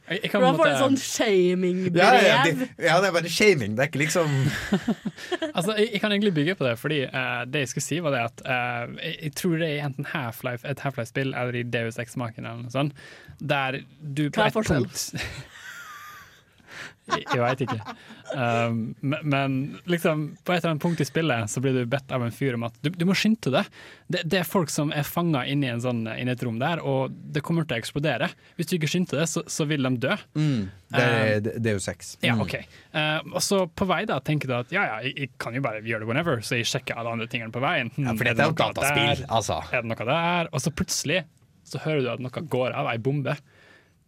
Jeg, 0.06 0.30
kan 0.30 0.43
en 0.45 0.58
får 0.58 0.68
du 0.70 0.76
sånn 0.78 0.97
shamingbrev. 1.01 1.97
Ja, 1.97 2.10
ja, 2.22 2.36
det, 2.45 2.68
ja, 2.78 2.99
det 3.01 3.08
er 3.10 3.16
bare 3.16 3.32
shaming. 3.32 3.74
Det 3.74 3.86
er 3.86 3.89
ikke 3.89 4.01
liksom 4.03 4.36
Altså, 5.56 5.74
jeg, 5.80 5.88
jeg 5.95 6.01
kan 6.03 6.14
egentlig 6.14 6.34
bygge 6.36 6.56
på 6.60 6.68
det, 6.68 6.76
fordi 6.78 6.99
uh, 7.10 7.41
det 7.49 7.64
jeg 7.64 7.72
skulle 7.74 7.88
si 7.88 7.99
var 8.06 8.14
det 8.14 8.22
at 8.28 8.45
uh, 8.45 8.93
jeg, 9.01 9.18
jeg 9.24 9.36
tror 9.41 9.58
det 9.64 9.72
er 9.72 9.88
enten 9.88 10.10
Half-Life, 10.12 10.68
et 10.70 10.86
Half-Life-spill 10.86 11.34
eller 11.34 11.58
i 11.58 11.66
Deus 11.66 11.97
Ex-maken 12.01 12.45
eller 12.45 12.68
noe 12.68 12.74
sånt, 12.74 13.06
der 13.41 13.82
du 14.01 14.28
på 14.30 14.43
Hva 14.43 14.49
er 14.49 14.53
et 14.53 14.60
forskjellen? 14.60 14.93
Jeg, 17.06 17.22
jeg 17.30 17.41
veit 17.43 17.60
ikke. 17.62 17.93
Um, 18.34 18.80
men, 19.06 19.56
liksom, 19.86 20.24
på 20.41 20.53
et 20.56 20.64
eller 20.64 20.72
annet 20.74 20.82
punkt 20.82 21.01
i 21.03 21.06
spillet 21.06 21.51
så 21.51 21.62
blir 21.62 21.76
du 21.78 21.84
bedt 21.89 22.10
av 22.16 22.24
en 22.26 22.34
fyr 22.34 22.56
om 22.58 22.66
at 22.66 22.78
du, 22.82 22.89
du 22.89 23.06
må 23.06 23.14
skynde 23.18 23.51
deg. 23.53 23.70
Det, 24.10 24.24
det 24.26 24.39
er 24.41 24.47
folk 24.49 24.72
som 24.74 24.89
er 24.95 25.06
fanga 25.06 25.43
inne 25.49 25.68
i, 25.68 25.74
en 25.76 25.84
sånn, 25.84 26.01
inn 26.18 26.32
et 26.34 26.41
rom 26.45 26.58
der, 26.62 26.82
og 26.82 27.14
det 27.36 27.43
kommer 27.45 27.68
til 27.70 27.78
å 27.78 27.82
eksplodere. 27.84 28.32
Hvis 28.58 28.72
du 28.72 28.76
ikke 28.80 28.89
skynder 28.89 29.22
deg, 29.22 29.30
så, 29.30 29.43
så 29.45 29.68
vil 29.70 29.86
de 29.86 29.93
dø. 30.08 30.16
mm, 30.34 30.66
Det 30.95 31.03
er, 31.06 31.39
det, 31.45 31.56
det 31.62 31.72
er 31.74 31.78
jo 31.80 31.84
sex. 31.86 32.16
Ja, 32.26 32.34
Mm. 32.36 32.41
OK. 32.43 32.56
Eh, 32.58 33.20
og 33.32 33.41
så 33.45 33.62
på 33.70 33.86
vei 33.88 34.01
da 34.10 34.18
tenker 34.26 34.49
du 34.49 34.56
at 34.58 34.74
ja, 34.74 34.82
ja, 34.89 34.97
jeg, 35.06 35.14
jeg 35.22 35.30
kan 35.39 35.56
jo 35.56 35.62
bare 35.64 35.80
gjøre 35.86 36.03
det 36.03 36.10
whenever, 36.10 36.41
så 36.43 36.58
jeg 36.60 36.68
sjekker 36.68 36.97
alle 36.99 37.14
andre 37.16 37.30
tingene 37.32 37.53
på 37.56 37.62
veien. 37.64 37.93
Ja, 37.95 38.12
for 38.18 38.28
dette 38.28 38.43
er 38.43 38.49
jo 38.51 38.58
dataspill, 38.60 39.12
der? 39.14 39.26
altså. 39.30 39.62
Er 39.72 39.86
det 39.86 39.91
noe 39.93 40.08
der? 40.10 40.49
Og 40.51 40.64
så 40.66 40.74
plutselig 40.76 41.22
så 41.66 41.80
hører 41.86 42.01
du 42.06 42.10
at 42.12 42.22
noe 42.22 42.43
går 42.51 42.76
av, 42.78 42.89
ei 42.91 42.97
bombe. 43.01 43.38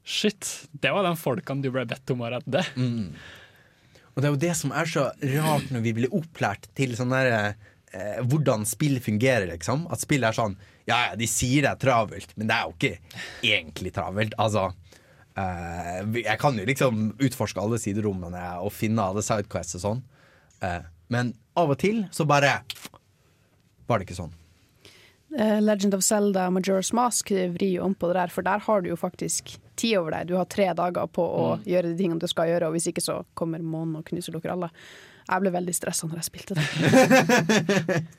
Shit, 0.07 0.47
det 0.71 0.93
var 0.95 1.03
de 1.03 1.11
folkene 1.19 1.65
du 1.65 1.67
ble 1.73 1.83
bedt 1.89 2.13
om 2.13 2.23
å 2.23 2.29
redde. 2.31 2.61
Mm. 2.79 3.11
Og 4.13 4.21
det 4.23 4.29
er 4.29 4.33
jo 4.33 4.39
det 4.41 4.53
som 4.55 4.71
er 4.71 4.87
så 4.89 5.09
rart 5.35 5.67
når 5.73 5.83
vi 5.83 5.93
blir 5.99 6.13
opplært 6.15 6.69
til 6.79 6.95
sånn 6.97 7.11
der 7.11 7.27
eh, 7.35 8.21
hvordan 8.23 8.63
spill 8.65 9.01
fungerer, 9.03 9.49
liksom. 9.51 9.83
At 9.91 10.01
spill 10.01 10.23
er 10.25 10.37
sånn 10.37 10.55
Ja, 10.87 11.09
ja, 11.09 11.17
de 11.19 11.27
sier 11.27 11.65
det 11.65 11.73
er 11.73 11.81
travelt, 11.83 12.31
men 12.39 12.47
det 12.47 12.55
er 12.55 12.69
jo 12.69 12.77
ikke 12.77 13.19
egentlig 13.43 13.91
travelt. 13.97 14.37
Altså 14.39 14.69
eh, 15.35 15.99
Jeg 16.23 16.39
kan 16.41 16.57
jo 16.57 16.65
liksom 16.71 17.03
utforske 17.27 17.61
alle 17.61 17.81
siderommene 17.83 18.47
og 18.63 18.71
finne 18.73 19.05
alle 19.11 19.25
sidequests 19.27 19.77
og 19.81 19.85
sånn. 19.89 20.03
Eh, 20.63 20.81
men 21.13 21.35
av 21.59 21.75
og 21.75 21.81
til 21.83 22.05
så 22.15 22.25
bare 22.29 22.61
var 23.87 23.99
det 23.99 24.07
ikke 24.07 24.21
sånn. 24.23 24.33
Eh, 25.35 25.57
Legend 25.61 25.93
of 25.97 26.03
Zelda 26.07 26.45
Majora's 26.49 26.93
Mask 26.95 27.31
vrir 27.31 27.81
om 27.83 27.91
på 27.95 28.07
det 28.07 28.15
der, 28.21 28.31
for 28.31 28.45
der 28.47 28.59
har 28.63 28.81
du 28.81 28.89
jo 28.93 28.95
faktisk 28.95 29.57
tid 29.77 29.97
over 29.99 30.11
deg. 30.15 30.27
Du 30.29 30.37
har 30.39 30.45
tre 30.47 30.69
dager 30.73 31.07
på 31.11 31.21
å 31.25 31.57
Mm. 31.57 31.63
gjøre 31.67 31.91
de 31.91 31.97
tingene 31.99 32.19
du 32.23 32.27
skal 32.31 32.47
gjøre, 32.47 32.67
og 32.69 32.73
hvis 32.77 32.87
ikke 32.93 33.03
så 33.03 33.17
kommer 33.35 33.59
månen 33.59 33.97
og 33.99 34.05
knuser 34.07 34.31
dere 34.39 34.53
alle. 34.55 34.69
Jeg 35.27 35.41
ble 35.43 35.51
veldig 35.51 35.75
stressa 35.75 36.07
når 36.07 36.21
jeg 36.21 36.29
spilte 36.31 36.55
det. 36.55 38.05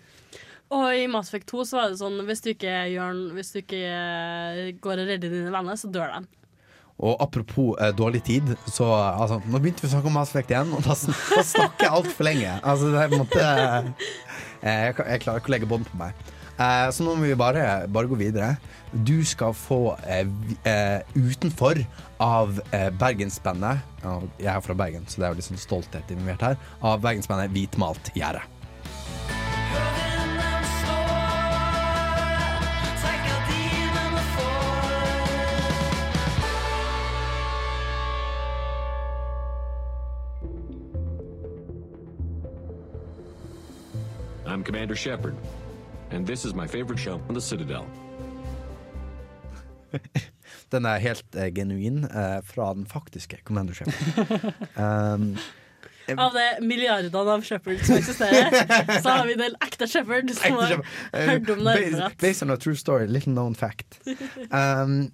Og 0.70 0.90
i 0.92 1.06
Mass 1.08 1.30
Effect 1.30 1.48
2 1.48 1.62
så 1.64 1.78
var 1.78 1.88
det 1.88 1.96
sånn 1.96 2.18
hvis 2.28 2.42
du 2.44 2.50
ikke, 2.52 2.72
gjør, 2.92 3.20
hvis 3.32 3.52
du 3.54 3.58
ikke 3.62 3.78
eh, 3.88 4.58
går 4.84 5.00
og 5.00 5.06
redder 5.08 5.30
dine 5.32 5.50
venner, 5.54 5.78
så 5.80 5.88
dør 5.88 6.12
de. 6.12 6.26
Og 7.00 7.14
apropos 7.24 7.78
eh, 7.80 7.92
dårlig 7.96 8.20
tid, 8.26 8.50
så 8.68 8.84
altså, 8.92 9.38
Nå 9.48 9.60
begynte 9.62 9.80
vi 9.80 9.88
å 9.88 9.94
snakke 9.94 10.10
om 10.10 10.18
Mass 10.18 10.34
Effect 10.34 10.50
igjen, 10.52 10.74
og 10.76 10.84
da, 10.84 10.92
da 10.92 11.44
snakker 11.54 11.86
jeg 11.86 11.94
altfor 12.02 12.28
lenge. 12.28 12.52
Altså, 12.60 12.90
det 12.92 13.00
er 13.00 13.08
på 13.08 13.16
en 13.16 13.24
måte 13.24 13.46
eh, 13.48 13.88
jeg, 14.68 14.98
jeg 15.14 15.22
klarer 15.24 15.40
ikke 15.40 15.48
å 15.48 15.56
legge 15.56 15.70
bånd 15.72 15.88
på 15.88 16.02
meg. 16.04 16.12
Eh, 16.58 16.88
så 16.90 17.06
nå 17.06 17.14
må 17.14 17.28
vi 17.28 17.38
bare, 17.38 17.86
bare 17.86 18.10
gå 18.10 18.18
videre. 18.18 18.56
Du 18.92 19.22
skal 19.24 19.54
få 19.54 19.94
eh, 20.02 20.26
eh, 20.66 21.00
utenfor 21.14 21.84
av 22.18 22.58
eh, 22.72 22.88
Bergensbandet 22.98 23.84
Jeg 24.40 24.50
er 24.50 24.62
fra 24.64 24.74
Bergen, 24.74 25.06
så 25.06 25.20
det 25.20 25.26
er 25.26 25.34
jo 25.34 25.38
litt 25.38 25.48
sånn 25.52 25.60
stolthet 25.60 26.14
involvert 26.14 26.46
her. 26.50 26.62
Av 26.82 27.02
Bergensbandet 27.04 27.54
Hvitmalt 27.54 28.10
gjerde. 28.18 28.42
I'm 44.48 44.64
Commander 44.64 44.96
Shepard, 44.96 45.36
and 46.10 46.26
this 46.26 46.44
is 46.44 46.54
my 46.54 46.66
favorite 46.66 46.98
show 46.98 47.20
on 47.28 47.34
the 47.34 47.40
Citadel. 47.40 47.84
Den 50.72 50.84
er 50.84 50.98
helt 51.00 51.36
eh, 51.36 51.48
genuin 51.54 52.04
eh, 52.04 52.42
fra 52.44 52.74
den 52.74 52.86
faktiske 52.86 53.38
Commander 53.44 53.74
Shepard. 53.74 54.52
um, 54.76 55.38
Av 56.16 56.32
det 56.32 56.64
milliardene 56.64 57.18
av 57.18 57.42
Shepherd 57.44 57.84
som 57.84 57.96
eksisterer, 57.96 58.52
så 59.02 59.08
har 59.08 59.26
vi 59.26 59.34
en 59.36 59.42
del 59.42 59.56
ekte 59.64 59.88
Shepherd 59.88 60.30
som 60.36 60.56
har 60.56 60.78
Eh, 61.12 61.30
hørt 61.30 61.50
om 61.52 61.64
based, 61.64 62.20
based 62.20 62.42
on 62.42 62.50
a 62.50 62.56
true 62.56 62.76
story, 62.76 63.06
little 63.06 63.32
known 63.32 63.54
fact. 63.54 64.00
Um, 64.50 65.10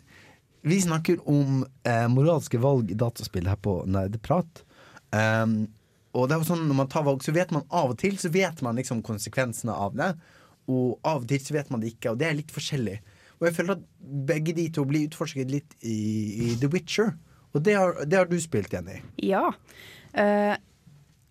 vi 0.63 0.81
snakker 0.83 1.19
om 1.29 1.67
eh, 1.83 2.07
moralske 2.09 2.59
valg 2.59 2.91
i 2.91 2.95
dataspill 2.95 3.49
her 3.51 3.57
på 3.57 3.83
Nerdeprat. 3.87 4.63
Um, 5.11 5.67
og 6.15 6.29
det 6.29 6.37
er 6.37 6.45
jo 6.45 6.49
sånn 6.49 6.65
når 6.69 6.79
man 6.79 6.91
tar 6.91 7.05
valg, 7.07 7.27
så 7.27 7.35
vet 7.35 7.51
man 7.55 7.67
av 7.75 7.93
og 7.93 7.99
til 7.99 8.17
Så 8.19 8.31
vet 8.35 8.63
man 8.63 8.79
liksom 8.79 9.03
konsekvensene 9.03 9.75
av 9.75 9.99
det. 9.99 10.15
Og 10.71 10.99
av 11.05 11.23
og 11.23 11.29
til 11.29 11.43
så 11.43 11.57
vet 11.59 11.71
man 11.73 11.83
det 11.83 11.95
ikke, 11.95 12.15
og 12.15 12.21
det 12.21 12.29
er 12.29 12.39
litt 12.39 12.55
forskjellig. 12.55 12.99
Og 13.41 13.49
jeg 13.49 13.57
føler 13.57 13.77
at 13.77 13.89
begge 14.29 14.55
de 14.57 14.69
to 14.73 14.85
blir 14.89 15.09
utforsket 15.09 15.51
litt 15.53 15.75
i, 15.83 15.97
i 16.47 16.53
The 16.61 16.71
Witcher. 16.73 17.13
Og 17.55 17.63
det 17.63 17.75
har, 17.79 17.99
det 18.07 18.19
har 18.19 18.31
du 18.31 18.39
spilt, 18.43 18.73
Jenny. 18.73 19.01
Ja. 19.23 19.51
Uh, 20.17 20.55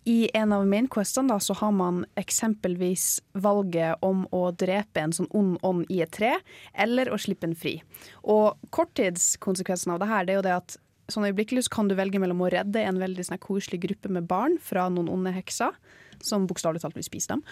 I 0.08 0.30
en 0.36 0.54
av 0.56 0.64
mainquestene 0.68 1.32
da, 1.32 1.40
så 1.40 1.56
har 1.58 1.72
man 1.76 2.04
eksempelvis 2.20 3.18
valget 3.32 4.04
om 4.04 4.24
å 4.32 4.46
drepe 4.52 5.02
en 5.02 5.16
sånn 5.16 5.28
ond 5.36 5.58
ånd 5.64 5.90
i 5.92 6.00
et 6.04 6.12
tre, 6.14 6.36
eller 6.72 7.10
å 7.12 7.20
slippe 7.20 7.48
den 7.48 7.58
fri. 7.58 7.78
Og 8.22 8.56
korttidskonsekvensen 8.72 9.96
av 9.96 10.00
det 10.00 10.10
her 10.12 10.24
det 10.24 10.36
er 10.36 10.40
jo 10.40 10.48
det 10.48 10.56
at 10.60 10.78
sånn 11.12 11.26
øyeblikkelig 11.28 11.66
så 11.66 11.74
kan 11.74 11.90
du 11.90 11.98
velge 11.98 12.20
mellom 12.20 12.40
å 12.44 12.50
redde 12.52 12.80
en 12.80 13.00
veldig 13.00 13.26
sånn, 13.28 13.40
koselig 13.42 13.82
gruppe 13.82 14.12
med 14.12 14.28
barn 14.28 14.56
fra 14.62 14.86
noen 14.92 15.10
onde 15.12 15.34
hekser, 15.34 15.76
som 16.24 16.46
bokstavelig 16.48 16.80
talt 16.84 16.96
vil 16.96 17.04
spise 17.04 17.34
dem. 17.34 17.42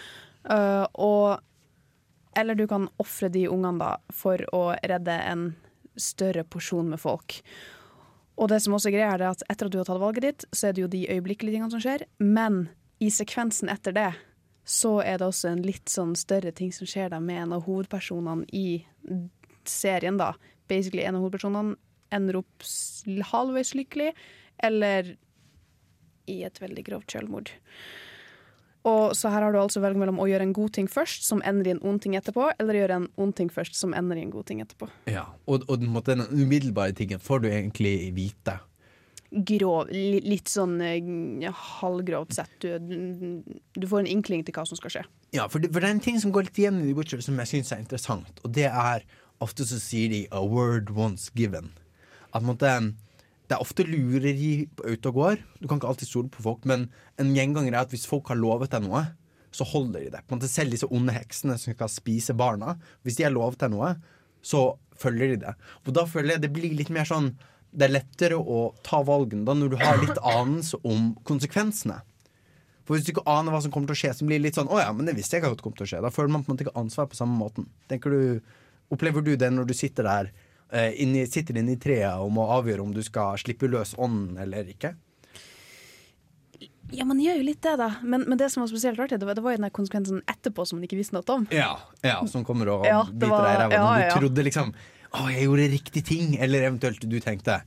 uh, 0.49 0.87
og 0.95 1.43
eller 2.39 2.57
du 2.59 2.67
kan 2.69 2.89
ofre 3.03 3.31
de 3.33 3.47
ungene 3.51 3.79
da 3.83 3.93
for 4.15 4.43
å 4.55 4.65
redde 4.83 5.15
en 5.29 5.47
større 6.01 6.45
porsjon 6.49 6.89
med 6.89 7.01
folk. 7.03 7.41
Og 8.41 8.49
det 8.49 8.63
som 8.65 8.75
også 8.77 8.89
er 8.91 8.97
greia 8.97 9.15
er 9.15 9.27
at 9.29 9.45
etter 9.53 9.69
at 9.69 9.75
du 9.75 9.79
har 9.81 9.89
tatt 9.89 10.01
valget 10.01 10.25
ditt, 10.25 10.47
så 10.57 10.69
er 10.69 10.77
det 10.77 10.85
jo 10.85 10.93
de 10.93 11.05
øyeblikkelige 11.13 11.59
tingene 11.59 11.75
som 11.75 11.83
skjer, 11.85 12.07
men 12.19 12.65
i 13.03 13.11
sekvensen 13.13 13.71
etter 13.73 13.95
det 13.97 14.11
så 14.65 15.01
er 15.03 15.19
det 15.19 15.27
også 15.27 15.51
en 15.51 15.65
litt 15.67 15.91
sånn 15.91 16.15
større 16.19 16.53
ting 16.55 16.71
som 16.75 16.87
skjer 16.89 17.11
da 17.13 17.19
med 17.21 17.41
en 17.43 17.57
av 17.59 17.65
hovedpersonene 17.67 18.47
i 18.55 18.85
serien, 19.69 20.21
da. 20.21 20.33
Basically 20.71 21.03
en 21.05 21.19
av 21.19 21.25
hovedpersonene 21.25 21.77
ender 22.15 22.39
opp 22.43 22.65
halvveis 23.33 23.75
lykkelig, 23.75 24.13
eller 24.63 25.15
i 26.31 26.43
et 26.47 26.61
veldig 26.63 26.85
grovt 26.87 27.15
selvmord. 27.15 27.51
Og 28.89 29.15
så 29.15 29.31
her 29.31 29.45
har 29.45 29.55
du 29.55 29.61
altså 29.61 29.83
velg 29.83 29.99
mellom 30.01 30.19
å 30.19 30.27
gjøre 30.27 30.49
en 30.49 30.55
god 30.57 30.73
ting 30.75 30.89
først, 30.91 31.23
som 31.27 31.43
ender 31.47 31.69
i 31.69 31.75
en 31.77 31.83
ond 31.87 32.03
ting 32.03 32.17
etterpå, 32.19 32.49
eller 32.59 32.81
gjøre 32.81 32.99
en 32.99 33.09
ond 33.23 33.35
ting 33.39 33.51
først, 33.53 33.77
som 33.79 33.95
ender 33.95 34.19
i 34.19 34.25
en 34.27 34.33
god 34.35 34.49
ting 34.49 34.63
etterpå. 34.65 34.89
Ja. 35.11 35.29
Og, 35.47 35.63
og 35.69 35.79
den, 35.83 35.95
den 36.09 36.27
umiddelbare 36.33 36.95
tingen 36.99 37.23
får 37.23 37.45
du 37.45 37.49
egentlig 37.53 37.97
vite. 38.17 38.59
grov, 39.33 39.89
litt 39.93 40.51
sånn 40.51 40.75
ja, 41.41 41.53
halvgrovt 41.81 42.35
sett. 42.37 42.57
Du, 42.61 43.41
du, 43.79 43.87
får 43.87 44.03
en 44.03 44.11
inkling 44.19 44.43
til 44.45 44.57
hva 44.57 44.67
som 44.69 44.77
skal 44.81 44.97
skje. 44.97 45.05
Ja, 45.33 45.47
for 45.49 45.63
det, 45.63 45.71
for 45.73 45.81
det 45.81 45.89
er 45.89 45.97
en 45.97 46.05
ting 46.05 46.19
som 46.21 46.35
går 46.35 46.51
litt 46.51 46.59
igjen 46.59 46.83
i 46.83 46.91
The 46.91 46.99
Witcher 46.99 47.23
som 47.25 47.39
jeg 47.41 47.53
syns 47.55 47.73
er 47.73 47.85
interessant, 47.85 48.43
og 48.43 48.53
det 48.59 48.67
er 48.69 49.07
ofte 49.43 49.65
så 49.67 49.79
sier 49.83 50.11
de 50.11 50.27
'a 50.31 50.43
word 50.43 50.91
once 50.95 51.31
given'. 51.35 51.73
At 52.35 52.43
måtte, 52.43 52.95
det 53.53 53.59
er 53.59 53.65
ofte 53.67 53.85
lureri 53.85 54.65
ute 54.81 55.11
og 55.11 55.17
går. 55.19 55.41
Du 55.61 55.67
kan 55.69 55.77
ikke 55.77 55.91
alltid 55.91 56.09
stole 56.09 56.33
på 56.33 56.45
folk, 56.45 56.65
men 56.69 56.87
en 57.21 57.35
gjenganger 57.37 57.75
er 57.75 57.83
at 57.85 57.93
hvis 57.93 58.09
folk 58.09 58.31
har 58.33 58.41
lovet 58.41 58.73
deg 58.73 58.87
noe, 58.87 59.03
så 59.53 59.67
holder 59.69 60.07
de 60.07 60.13
det. 60.15 60.23
På 60.25 60.33
en 60.33 60.41
måte 60.41 60.49
Selv 60.49 60.73
disse 60.73 60.89
onde 60.89 61.13
heksene 61.13 61.59
som 61.61 61.75
skal 61.75 61.91
spise 61.93 62.33
barna, 62.33 62.79
hvis 63.05 63.19
de 63.19 63.27
har 63.27 63.35
lovet 63.35 63.61
deg 63.61 63.75
noe, 63.75 63.91
så 64.41 64.71
følger 64.97 65.35
de 65.35 65.43
det. 65.45 65.53
Og 65.85 65.93
da 65.99 66.07
føler 66.09 66.35
jeg 66.35 66.45
det 66.47 66.53
blir 66.55 66.73
litt 66.79 66.93
mer 66.93 67.05
sånn 67.09 67.35
Det 67.73 67.87
er 67.87 67.93
lettere 67.95 68.37
å 68.37 68.75
ta 68.85 68.99
valgene 69.01 69.47
da 69.49 69.55
når 69.57 69.71
du 69.73 69.77
har 69.81 70.01
litt 70.01 70.19
anelse 70.29 70.81
om 70.85 71.13
konsekvensene. 71.29 72.01
For 72.85 72.97
hvis 72.97 73.07
du 73.07 73.13
ikke 73.15 73.29
aner 73.31 73.55
hva 73.55 73.63
som 73.65 73.73
kommer 73.73 73.89
til 73.89 73.97
å 73.97 74.01
skje, 74.03 74.17
så 74.17 74.27
blir 74.29 74.41
det 74.41 74.49
litt 74.49 74.59
sånn 74.59 74.69
Å 74.69 74.81
ja, 74.81 74.91
men 74.97 75.09
det 75.09 75.15
visste 75.17 75.37
jeg 75.37 75.45
ikke 75.45 75.55
at 75.57 75.65
kom 75.65 75.77
til 75.77 75.87
å 75.87 75.93
skje. 75.93 76.03
Da 76.05 76.13
føler 76.13 76.33
man 76.35 76.45
på 76.45 76.51
en 76.51 76.57
måte 76.57 76.67
ikke 76.67 76.81
ansvar 76.81 77.09
på 77.09 77.17
samme 77.17 77.37
måten. 77.39 77.69
Tenker 77.93 78.13
du, 78.13 78.57
Opplever 78.93 79.25
du 79.25 79.37
det 79.41 79.49
når 79.49 79.71
du 79.71 79.73
sitter 79.77 80.05
der 80.05 80.33
inni, 80.73 81.27
sitter 81.29 81.59
inne 81.61 81.75
i 81.77 81.81
treet 81.81 82.21
og 82.23 82.31
må 82.33 82.47
avgjøre 82.55 82.85
om 82.85 82.93
du 82.95 83.03
skal 83.05 83.37
slippe 83.41 83.69
løs 83.69 83.93
ånden 84.01 84.39
eller 84.41 84.71
ikke? 84.73 84.95
Ja, 86.93 87.07
man 87.09 87.21
gjør 87.21 87.39
jo 87.41 87.45
litt 87.47 87.63
det, 87.65 87.73
da. 87.81 87.89
Men, 88.05 88.25
men 88.29 88.39
det 88.41 88.51
som 88.53 88.61
var 88.63 88.69
spesielt 88.69 88.99
rart, 89.01 89.15
det 89.17 89.25
var, 89.25 89.37
det 89.37 89.45
var 89.45 89.57
den 89.57 89.73
konsekvensen 89.73 90.21
etterpå 90.29 90.67
som 90.69 90.79
man 90.79 90.85
ikke 90.85 90.99
visste 90.99 91.17
noe 91.17 91.25
om. 91.33 91.47
Ja, 91.55 91.75
ja 92.05 92.19
Som 92.29 92.45
kommer 92.45 92.69
og 92.69 92.87
Ja, 92.89 93.03
biter 93.09 93.33
deg 93.33 93.53
i 93.55 93.61
ræva. 93.63 93.77
ja, 93.79 93.87
ja. 94.05 94.09
Du 94.13 94.27
trodde 94.27 94.45
liksom 94.45 94.75
Å, 95.13 95.27
jeg 95.33 95.47
gjorde 95.47 95.69
riktig 95.73 96.03
ting. 96.09 96.35
Eller 96.41 96.67
eventuelt 96.69 97.05
du 97.09 97.19
tenkte 97.21 97.63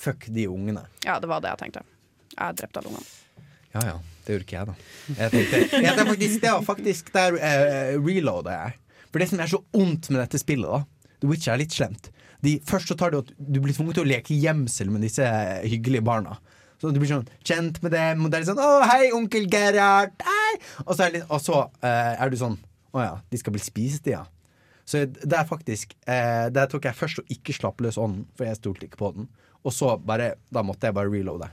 Fuck 0.00 0.30
de 0.32 0.46
ungene. 0.48 0.86
Ja, 1.04 1.18
det 1.20 1.28
var 1.28 1.42
det 1.44 1.52
jeg 1.52 1.60
tenkte. 1.66 1.82
Jeg 2.32 2.56
drepte 2.56 2.80
alle 2.80 2.92
ungene. 2.94 3.50
Ja 3.74 3.82
ja, 3.86 3.98
det 4.24 4.32
gjorde 4.34 4.46
ikke 4.46 4.56
jeg, 4.56 4.68
da. 4.70 4.74
Jeg 5.18 5.32
tenkte, 5.34 5.58
jeg 5.76 5.90
er 5.90 6.08
faktisk, 6.08 6.38
det 6.42 6.54
var 6.54 6.64
faktisk 6.66 7.12
der 7.14 7.36
uh, 7.36 8.06
reloada 8.06 8.54
jeg. 8.56 8.78
For 9.10 9.22
det 9.22 9.28
som 9.30 9.42
er 9.44 9.50
så 9.52 9.60
ondt 9.76 10.08
med 10.10 10.22
dette 10.22 10.40
spillet, 10.40 10.72
da 10.72 11.20
The 11.20 11.28
Witcher 11.28 11.52
er 11.54 11.60
litt 11.60 11.76
slemt. 11.76 12.08
De, 12.44 12.56
først 12.66 12.90
så 12.90 12.96
tar 12.96 13.12
det 13.12 13.24
at 13.24 13.34
du 13.36 13.60
blir 13.60 13.76
tvunget 13.76 13.98
til 13.98 14.06
å 14.06 14.10
leke 14.10 14.38
gjemsel 14.38 14.90
med 14.92 15.04
disse 15.04 15.26
hyggelige 15.66 16.04
barna. 16.06 16.38
Så 16.80 16.88
du 16.88 17.00
blir 17.00 17.10
sånn 17.10 17.28
kjent 17.44 17.82
med 17.84 17.92
dem, 17.92 18.24
og 18.24 18.30
det 18.32 18.38
er 18.38 18.44
litt 18.44 18.50
sånn 18.54 18.62
'Å, 18.64 18.82
hei, 18.88 19.10
onkel 19.12 19.46
Gerhard', 19.52 20.16
hei! 20.24 20.52
Og 20.86 20.94
så 20.94 21.04
er, 21.04 21.16
litt, 21.18 21.26
og 21.28 21.40
så 21.44 21.58
eh, 21.84 22.14
er 22.16 22.30
du 22.32 22.38
sånn 22.40 22.56
'Å 22.96 23.02
ja, 23.04 23.14
de 23.30 23.40
skal 23.40 23.52
bli 23.52 23.60
spist, 23.60 24.08
ja'. 24.08 24.24
Så 24.90 25.04
det 25.06 25.36
er 25.36 25.46
faktisk 25.46 25.92
eh, 26.08 26.48
Der 26.50 26.66
tok 26.66 26.88
jeg 26.88 26.98
først 26.98 27.20
å 27.20 27.26
ikke 27.30 27.54
slappe 27.54 27.84
løs 27.84 27.98
ånden, 28.00 28.24
for 28.34 28.48
jeg 28.48 28.58
stolte 28.58 28.88
ikke 28.88 28.98
på 28.98 29.12
den. 29.14 29.28
Og 29.62 29.74
så 29.76 29.92
bare 30.02 30.32
Da 30.50 30.64
måtte 30.66 30.88
jeg 30.88 30.96
bare 30.96 31.12
reloade. 31.12 31.50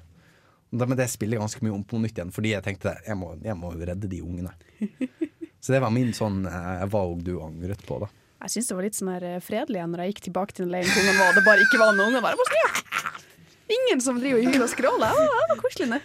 Men 0.72 0.98
det 0.98 1.10
spiller 1.12 1.40
ganske 1.40 1.62
mye 1.64 1.76
om 1.76 1.84
på 1.88 2.00
nytt 2.02 2.18
igjen, 2.18 2.34
fordi 2.34 2.56
jeg 2.56 2.64
tenkte 2.66 2.98
jeg 3.06 3.16
må, 3.16 3.36
jeg 3.44 3.56
redde 3.88 4.10
de 4.12 4.24
ungene. 4.24 4.52
Så 5.64 5.72
det 5.74 5.80
var 5.84 5.94
min 5.96 6.12
sånn 6.16 6.46
eh, 6.48 6.84
valg 6.92 7.24
du 7.24 7.38
angret 7.44 7.84
på, 7.88 8.00
da. 8.04 8.10
Jeg 8.38 8.54
syns 8.54 8.70
det 8.70 8.76
var 8.78 8.86
litt 8.86 8.98
sånn 8.98 9.10
her 9.16 9.24
eh, 9.26 9.40
fredelig 9.44 9.86
når 9.90 10.04
jeg 10.04 10.14
gikk 10.14 10.24
tilbake 10.28 10.54
til 10.56 10.68
den 10.68 10.76
leiren 10.76 10.92
hvor 10.94 11.02
ungene 11.04 11.20
var, 11.22 11.32
og 11.32 11.40
det 11.40 11.46
bare 11.48 11.66
ikke 11.66 11.80
var 11.82 11.96
noen 11.98 12.12
unger. 12.12 12.22
Bare. 12.28 12.36
Ingen 13.78 14.04
som 14.04 14.20
driver 14.22 14.40
og 14.40 14.46
hyler 14.48 14.64
og 14.64 14.72
skråler. 14.72 15.18
Ja, 15.18 15.42
Det 15.42 15.56
var 15.56 15.62
koselig. 15.64 15.88
det. 15.92 16.02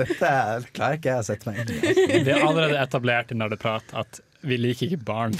Dette 0.00 0.30
klarer 0.74 0.96
ikke 0.98 1.12
jeg 1.12 1.20
å 1.20 1.26
sette 1.26 1.46
meg 1.50 1.60
inn 1.62 1.70
i. 1.76 2.22
Vi 2.26 2.32
har 2.32 2.42
allerede 2.48 2.80
etablert 2.82 3.30
i 3.30 3.38
Nerdeprat 3.38 3.92
at 4.00 4.22
vi 4.42 4.58
liker 4.58 4.90
ikke 4.90 5.04
barn. 5.06 5.36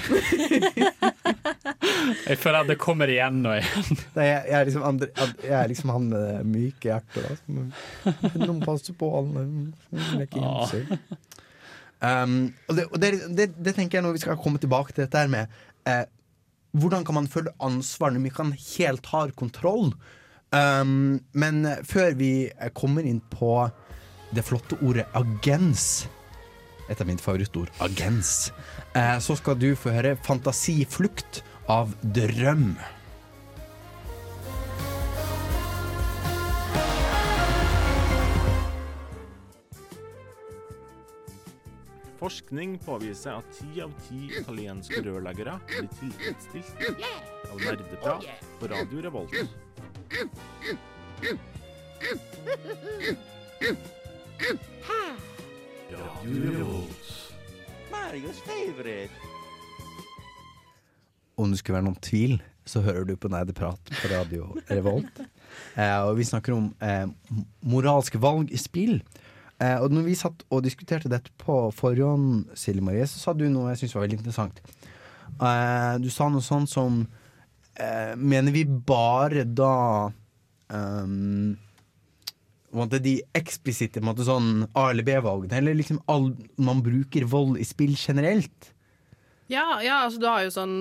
Jeg 2.23 2.39
føler 2.39 2.61
at 2.61 2.71
det 2.71 2.77
kommer 2.83 3.11
igjen 3.11 3.41
og 3.47 3.57
igjen. 3.57 3.99
Nei, 4.15 4.29
jeg, 4.29 4.39
jeg, 4.47 4.55
er 4.61 4.69
liksom 4.69 4.85
andre, 4.87 5.09
jeg 5.43 5.57
er 5.59 5.73
liksom 5.73 5.93
han 5.95 6.07
med 6.13 6.23
det 6.23 6.47
myke 6.53 6.91
hjertet. 6.93 7.43
Noen 8.39 8.63
passer 8.63 8.95
på 8.99 9.11
alle. 9.19 9.45
leker 10.21 10.43
gjemsel. 10.43 10.99
Um, 12.03 12.39
og 12.67 12.75
det, 12.79 12.85
og 12.91 12.99
det, 13.03 13.11
det, 13.39 13.45
det 13.63 13.75
tenker 13.77 13.99
jeg 14.01 14.07
når 14.07 14.17
vi 14.17 14.23
skal 14.25 14.39
komme 14.43 14.59
tilbake 14.63 14.91
til 14.95 15.05
dette 15.05 15.21
her 15.23 15.31
med 15.31 15.51
eh, 15.89 16.05
Hvordan 16.73 17.05
kan 17.05 17.19
man 17.19 17.29
føle 17.29 17.53
ansvar 17.61 18.15
når 18.15 18.23
vi 18.25 18.31
ikke 18.31 18.47
helt 18.79 19.09
har 19.13 19.33
kontroll? 19.37 19.93
Um, 20.53 21.21
men 21.33 21.65
eh, 21.69 21.83
før 21.85 22.17
vi 22.17 22.33
eh, 22.49 22.73
kommer 22.77 23.05
inn 23.09 23.21
på 23.33 23.69
det 24.33 24.45
flotte 24.45 24.77
ordet 24.85 25.07
agens 25.17 26.07
Et 26.91 27.01
av 27.01 27.07
mine 27.09 27.21
favorittord. 27.21 27.71
Agens. 27.81 28.51
Eh, 28.97 29.19
så 29.23 29.37
skal 29.39 29.57
du 29.57 29.71
få 29.79 29.93
høre 29.95 30.17
'Fantasiflukt' 30.17 31.41
av 31.69 31.95
Drøm. 32.03 32.75
Forskning 42.23 42.77
påviser 42.79 43.35
at 43.35 43.47
ti 43.51 43.81
av 43.83 43.91
ti 44.07 44.29
italienske 44.39 45.01
rørleggere 45.03 45.57
blir 45.67 45.89
tilfredsstilt 45.99 46.85
av 47.51 47.57
nerdeprat 47.59 48.29
på 48.61 48.69
Radio 48.71 49.01
Revolt. 49.03 49.35
Radio 55.91 56.53
Revolt. 56.61 57.11
Marios 57.91 58.39
favorite. 58.47 59.11
Om 61.35 61.51
det 61.51 61.59
skulle 61.59 61.81
være 61.81 61.89
noen 61.89 61.99
tvil, 62.07 62.39
så 62.63 62.85
hører 62.87 63.11
du 63.11 63.17
på 63.19 63.33
Nerdeprat 63.35 63.95
på 63.99 64.13
Radio 64.15 64.53
Revolt. 64.71 65.25
Eh, 65.75 65.99
og 66.07 66.15
vi 66.21 66.31
snakker 66.31 66.55
om 66.55 66.71
eh, 66.79 67.11
moralske 67.67 68.23
valg 68.23 68.55
i 68.55 68.63
spill. 68.63 69.01
Eh, 69.63 69.79
og 69.79 69.93
når 69.95 70.07
vi 70.09 70.19
satt 70.19 70.43
og 70.51 70.65
diskuterte 70.65 71.11
dette 71.13 71.33
på 71.41 71.57
forhånd, 71.77 72.49
Silje 72.59 72.83
Marie, 72.85 73.07
så 73.07 73.21
sa 73.21 73.35
du 73.37 73.45
noe 73.51 73.71
jeg 73.73 73.83
syntes 73.83 73.97
var 73.99 74.07
veldig 74.07 74.19
interessant. 74.21 74.63
Eh, 75.39 75.93
du 76.03 76.09
sa 76.13 76.29
noe 76.31 76.45
sånn 76.45 76.67
som 76.69 77.03
eh, 77.81 78.15
Mener 78.19 78.53
vi 78.53 78.65
bare 78.67 79.47
da 79.49 80.11
um, 80.69 81.55
de 82.73 83.15
eksplisitte 83.37 84.03
sånn 84.03 84.67
A- 84.75 84.91
eller 84.91 85.07
B-valgene, 85.07 85.57
eller 85.61 85.79
liksom 85.79 86.03
all, 86.07 86.33
man 86.57 86.83
bruker 86.85 87.25
vold 87.25 87.61
i 87.61 87.65
spill 87.65 87.95
generelt? 87.97 88.73
Ja, 89.53 89.81
ja, 89.85 90.03
altså 90.05 90.21
du 90.21 90.27
har 90.29 90.45
jo 90.47 90.53
sånn 90.55 90.75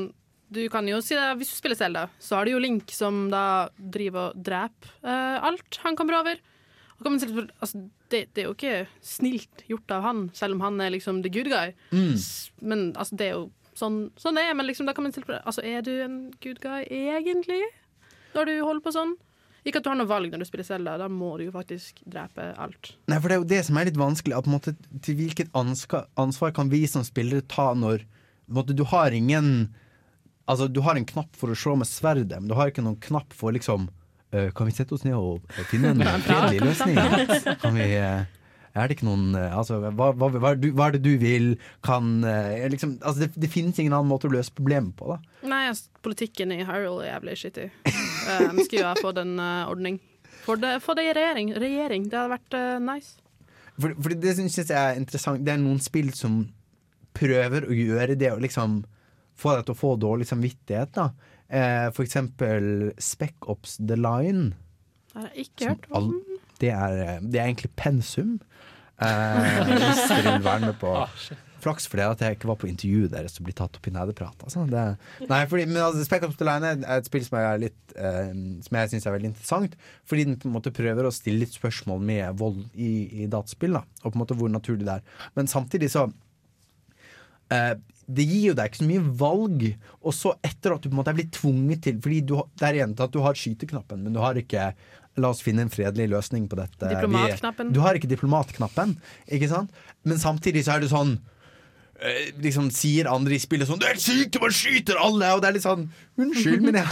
Du 0.51 0.61
kan 0.71 0.87
jo 0.87 1.01
si 1.03 1.15
det, 1.15 1.25
Hvis 1.39 1.49
du 1.51 1.57
spiller 1.57 1.75
Selda, 1.79 2.05
så 2.19 2.37
har 2.37 2.45
du 2.45 2.53
jo 2.53 2.61
Link 2.63 2.91
som 2.91 3.25
da 3.31 3.69
driver 3.75 4.31
og 4.31 4.43
dreper 4.43 4.93
eh, 5.03 5.37
alt 5.47 5.79
han 5.83 5.95
kommer 5.99 6.19
over. 6.21 6.39
Altså, 7.07 7.81
det, 8.11 8.25
det 8.35 8.43
er 8.43 8.47
jo 8.49 8.53
ikke 8.55 8.85
snilt 9.05 9.63
gjort 9.69 9.95
av 9.95 10.05
han, 10.05 10.21
selv 10.37 10.57
om 10.57 10.61
han 10.65 10.79
er 10.81 10.93
liksom 10.93 11.23
the 11.25 11.31
good 11.33 11.49
guy. 11.51 11.73
Mm. 11.91 12.13
Men 12.61 12.85
altså, 12.95 13.17
det 13.17 13.27
er 13.27 13.35
jo 13.39 13.49
sånn, 13.77 13.99
sånn 14.19 14.37
det 14.37 14.45
er. 14.47 14.55
Men 14.57 14.69
liksom, 14.69 14.87
da 14.89 14.95
kan 14.97 15.05
man 15.05 15.13
stille 15.15 15.27
spørsmål 15.27 15.49
Altså, 15.49 15.65
er 15.65 15.85
du 15.85 15.93
en 16.05 16.21
good 16.43 16.61
guy 16.63 16.85
egentlig? 16.85 17.61
Når 18.35 18.47
du 18.47 18.55
holder 18.61 18.85
på 18.85 18.95
sånn? 18.95 19.17
Ikke 19.61 19.77
at 19.77 19.85
du 19.85 19.91
har 19.91 19.99
noe 19.99 20.09
valg 20.09 20.33
når 20.33 20.41
du 20.41 20.47
spiller 20.49 20.65
Selda. 20.65 20.95
da 20.97 21.07
må 21.11 21.35
du 21.37 21.45
jo 21.45 21.53
faktisk 21.53 22.01
drepe 22.09 22.47
alt. 22.57 22.95
Nei, 23.11 23.19
for 23.19 23.29
det 23.29 23.35
er 23.35 23.41
jo 23.43 23.51
det 23.51 23.61
som 23.67 23.77
er 23.77 23.91
litt 23.91 23.99
vanskelig. 23.99 24.37
At, 24.39 24.49
måte, 24.49 24.73
til 25.05 25.19
hvilket 25.19 25.53
ansvar 25.53 26.55
kan 26.57 26.71
vi 26.73 26.81
som 26.89 27.05
spillere 27.05 27.45
ta 27.45 27.71
når 27.77 28.07
måte, 28.51 28.73
Du 28.73 28.83
har 28.89 29.13
ingen 29.13 29.69
Altså, 30.49 30.65
du 30.67 30.81
har 30.81 30.97
en 30.97 31.05
knapp 31.05 31.35
for 31.37 31.53
å 31.53 31.55
slå 31.55 31.77
med 31.79 31.87
sverdet, 31.87 32.33
men 32.41 32.49
du 32.49 32.55
har 32.57 32.71
ikke 32.71 32.83
noen 32.83 32.97
knapp 32.99 33.31
for 33.31 33.53
liksom 33.55 33.85
Kan 34.31 34.69
vi 34.69 34.75
sette 34.75 34.95
oss 34.95 35.03
ned 35.03 35.17
og 35.17 35.41
finne 35.71 35.91
en 35.91 36.03
fredelig 36.27 36.61
løsning? 36.63 36.99
Kan 37.61 37.75
vi 37.75 37.87
øh, 37.99 38.21
er 38.71 38.87
det 38.87 38.95
ikke 38.95 39.07
noen 39.09 39.35
øh, 39.35 39.57
Altså, 39.57 39.81
hva, 39.83 40.11
hva, 40.15 40.29
hva, 40.31 40.53
er 40.53 40.61
du, 40.61 40.69
hva 40.77 40.87
er 40.87 40.95
det 40.95 41.01
du 41.03 41.11
vil? 41.19 41.49
Kan 41.83 42.21
liksom, 42.71 42.95
altså, 43.01 43.25
det, 43.25 43.33
det 43.35 43.51
finnes 43.51 43.79
ingen 43.81 43.95
annen 43.97 44.11
måte 44.11 44.29
å 44.29 44.35
løse 44.35 44.53
problemet 44.55 44.95
på, 44.99 45.11
da. 45.11 45.19
Nei, 45.51 45.65
altså, 45.73 45.91
politikken 46.05 46.53
i 46.55 46.61
Hyrule 46.63 47.03
er 47.03 47.17
jævlig 47.17 47.35
shitty. 47.41 47.67
Vi 48.55 48.67
skulle 48.69 48.87
ha 48.87 48.95
fått 49.01 49.19
en 49.19 49.35
uh, 49.41 49.67
ordning. 49.71 49.99
Få 50.45 50.55
det, 50.61 50.77
for 50.85 50.97
det 50.97 51.09
i 51.09 51.13
regjering. 51.17 51.51
regjering. 51.59 52.07
Det 52.09 52.17
hadde 52.17 52.35
vært 52.37 52.57
uh, 52.57 52.77
nice. 52.85 53.19
For, 53.81 53.93
for 53.97 54.15
det 54.23 54.35
syns 54.37 54.57
jeg 54.61 54.71
er 54.77 54.97
interessant. 54.99 55.43
Det 55.45 55.53
er 55.53 55.61
noen 55.61 55.81
spill 55.83 56.11
som 56.17 56.43
prøver 57.17 57.67
å 57.67 57.75
gjøre 57.75 58.15
det 58.19 58.31
og 58.31 58.41
liksom 58.45 58.81
få 59.41 59.57
deg 59.57 59.67
til 59.67 59.75
å 59.75 59.81
få 59.81 59.93
dårlig 59.99 60.27
samvittighet. 60.29 60.93
da 60.95 61.09
eh, 61.51 61.87
For 61.95 62.05
eksempel 62.07 62.91
Spec 63.01 63.35
Ops 63.51 63.77
The 63.77 63.99
Line. 63.99 64.51
Det 65.11 65.19
har 65.19 65.29
jeg 65.35 65.49
ikke 65.49 65.71
hørt 65.73 65.87
om. 65.91 66.11
det, 66.61 66.71
er, 66.71 67.19
det 67.19 67.41
er 67.41 67.51
egentlig 67.51 67.73
pensum. 67.79 68.39
Eh, 69.01 69.63
hvis 69.65 70.01
dere 70.11 70.35
vil 70.35 70.43
være 70.45 70.67
med 70.67 70.75
på 70.77 70.91
Ah. 71.01 71.09
Flaks 71.61 71.87
for 71.89 71.99
det 71.99 72.05
at 72.09 72.21
jeg 72.23 72.35
ikke 72.37 72.49
var 72.49 72.57
på 72.61 72.67
intervjuet 72.69 73.11
deres 73.13 73.37
og 73.37 73.45
blir 73.45 73.55
tatt 73.57 73.77
opp 73.77 73.87
i 73.89 73.93
nerdeprat. 73.93 74.45
Altså. 74.45 74.63
Det, 74.69 74.85
nei, 75.29 75.41
fordi, 75.49 75.67
men 75.69 75.81
altså, 75.85 76.03
Spec 76.07 76.25
Ops 76.25 76.39
The 76.39 76.47
Line 76.47 76.71
er 76.71 76.95
et 77.01 77.09
spill 77.09 77.25
som, 77.25 77.37
jeg, 77.37 77.61
litt, 77.67 77.95
eh, 77.97 78.31
som 78.65 78.77
jeg 78.79 78.91
syns 78.93 79.05
er 79.05 79.15
veldig 79.15 79.29
interessant. 79.31 79.77
Fordi 80.09 80.25
den 80.29 80.39
på 80.41 80.49
en 80.49 80.55
måte 80.55 80.73
prøver 80.73 81.05
å 81.05 81.13
stille 81.13 81.43
litt 81.43 81.53
spørsmål 81.53 82.01
med 82.07 82.39
vold 82.41 82.63
i, 82.73 82.91
i 83.21 83.29
dataspill. 83.29 83.77
Da, 83.77 83.83
og 84.01 84.07
på 84.09 84.15
en 84.15 84.23
måte 84.23 84.37
hvor 84.39 84.53
naturlig 84.53 84.87
det 84.87 84.97
er. 84.99 85.21
Men 85.37 85.51
samtidig 85.51 85.91
så 85.93 86.07
eh, 87.51 87.73
det 88.11 88.25
gir 88.27 88.49
jo 88.49 88.55
deg 88.57 88.69
ikke 88.69 88.81
så 88.81 88.87
mye 88.89 89.03
valg. 89.21 89.67
Og 90.01 90.15
så 90.15 90.33
etter 90.43 90.75
at 90.75 90.83
du 90.83 90.89
på 90.89 90.95
en 90.95 91.01
måte 91.01 91.13
er 91.13 91.19
blitt 91.19 91.35
tvunget 91.37 91.83
til 91.85 91.99
Fordi 92.03 92.23
du, 92.27 92.33
det 92.59 92.67
er 92.67 92.79
til 92.81 93.05
at 93.05 93.13
du 93.13 93.21
har 93.23 93.37
skyteknappen, 93.37 94.01
men 94.03 94.15
du 94.15 94.19
har 94.23 94.39
ikke 94.39 94.71
La 95.19 95.27
oss 95.33 95.41
finne 95.43 95.65
en 95.65 95.71
fredelig 95.71 96.05
løsning 96.07 96.45
på 96.47 96.55
dette. 96.55 96.87
Diplomatknappen. 96.87 97.73
Du 97.75 97.81
har 97.83 97.97
ikke 97.97 98.07
diplomatknappen, 98.07 98.93
ikke 99.27 99.49
sant? 99.51 99.73
Men 100.07 100.21
samtidig 100.21 100.63
så 100.63 100.77
er 100.77 100.85
det 100.85 100.91
sånn 100.93 101.17
eh, 101.99 102.29
Liksom 102.39 102.69
sier 102.71 103.09
andre 103.11 103.35
i 103.35 103.41
spillet 103.43 103.67
sånn 103.67 103.81
'Du 103.81 103.89
er 103.89 103.97
helt 103.97 104.05
syk, 104.05 104.31
du 104.31 104.39
bare 104.39 104.55
skyter 104.55 105.01
alle!' 105.03 105.33
Og 105.35 105.43
det 105.43 105.49
er 105.49 105.57
litt 105.57 105.67
sånn 105.67 105.89
Unnskyld, 106.15 106.63
men 106.63 106.79
jeg, 106.79 106.87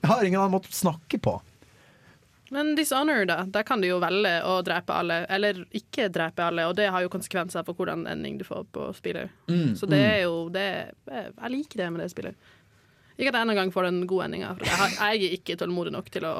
jeg 0.00 0.08
har 0.08 0.24
ingen 0.24 0.40
annen 0.40 0.56
måte 0.56 0.72
å 0.72 0.78
snakke 0.78 1.20
på. 1.20 1.36
Men 2.50 2.72
Dishonor, 2.74 3.24
da. 3.30 3.44
Der 3.46 3.62
kan 3.62 3.80
du 3.82 3.86
jo 3.86 4.00
velge 4.02 4.32
å 4.42 4.56
drepe 4.66 4.94
alle, 4.98 5.20
eller 5.30 5.60
ikke 5.76 6.08
drepe 6.10 6.42
alle, 6.42 6.64
og 6.66 6.74
det 6.78 6.88
har 6.90 7.04
jo 7.04 7.12
konsekvenser 7.12 7.62
for 7.66 7.78
hvordan 7.78 8.08
ending 8.10 8.40
du 8.40 8.44
får 8.48 8.64
på 8.74 8.88
spillet. 8.98 9.30
Mm, 9.46 9.76
Så 9.78 9.86
det 9.86 10.00
mm. 10.00 10.10
er 10.10 10.20
jo 10.24 10.34
det, 10.50 10.66
Jeg 11.06 11.52
liker 11.54 11.82
det 11.84 11.90
med 11.94 12.02
det 12.02 12.10
spillet. 12.10 12.34
Ikke 13.20 13.30
at 13.30 13.38
jeg 13.38 13.48
en 13.52 13.58
gang 13.60 13.70
får 13.74 13.86
den 13.86 14.02
gode 14.10 14.26
endinga. 14.26 14.54
for 14.56 14.64
Jeg, 14.66 14.76
har- 14.80 14.96
jeg 15.12 15.24
er 15.30 15.38
ikke 15.38 15.56
tålmodig 15.60 15.92
nok 15.94 16.10
til 16.10 16.26
å 16.26 16.36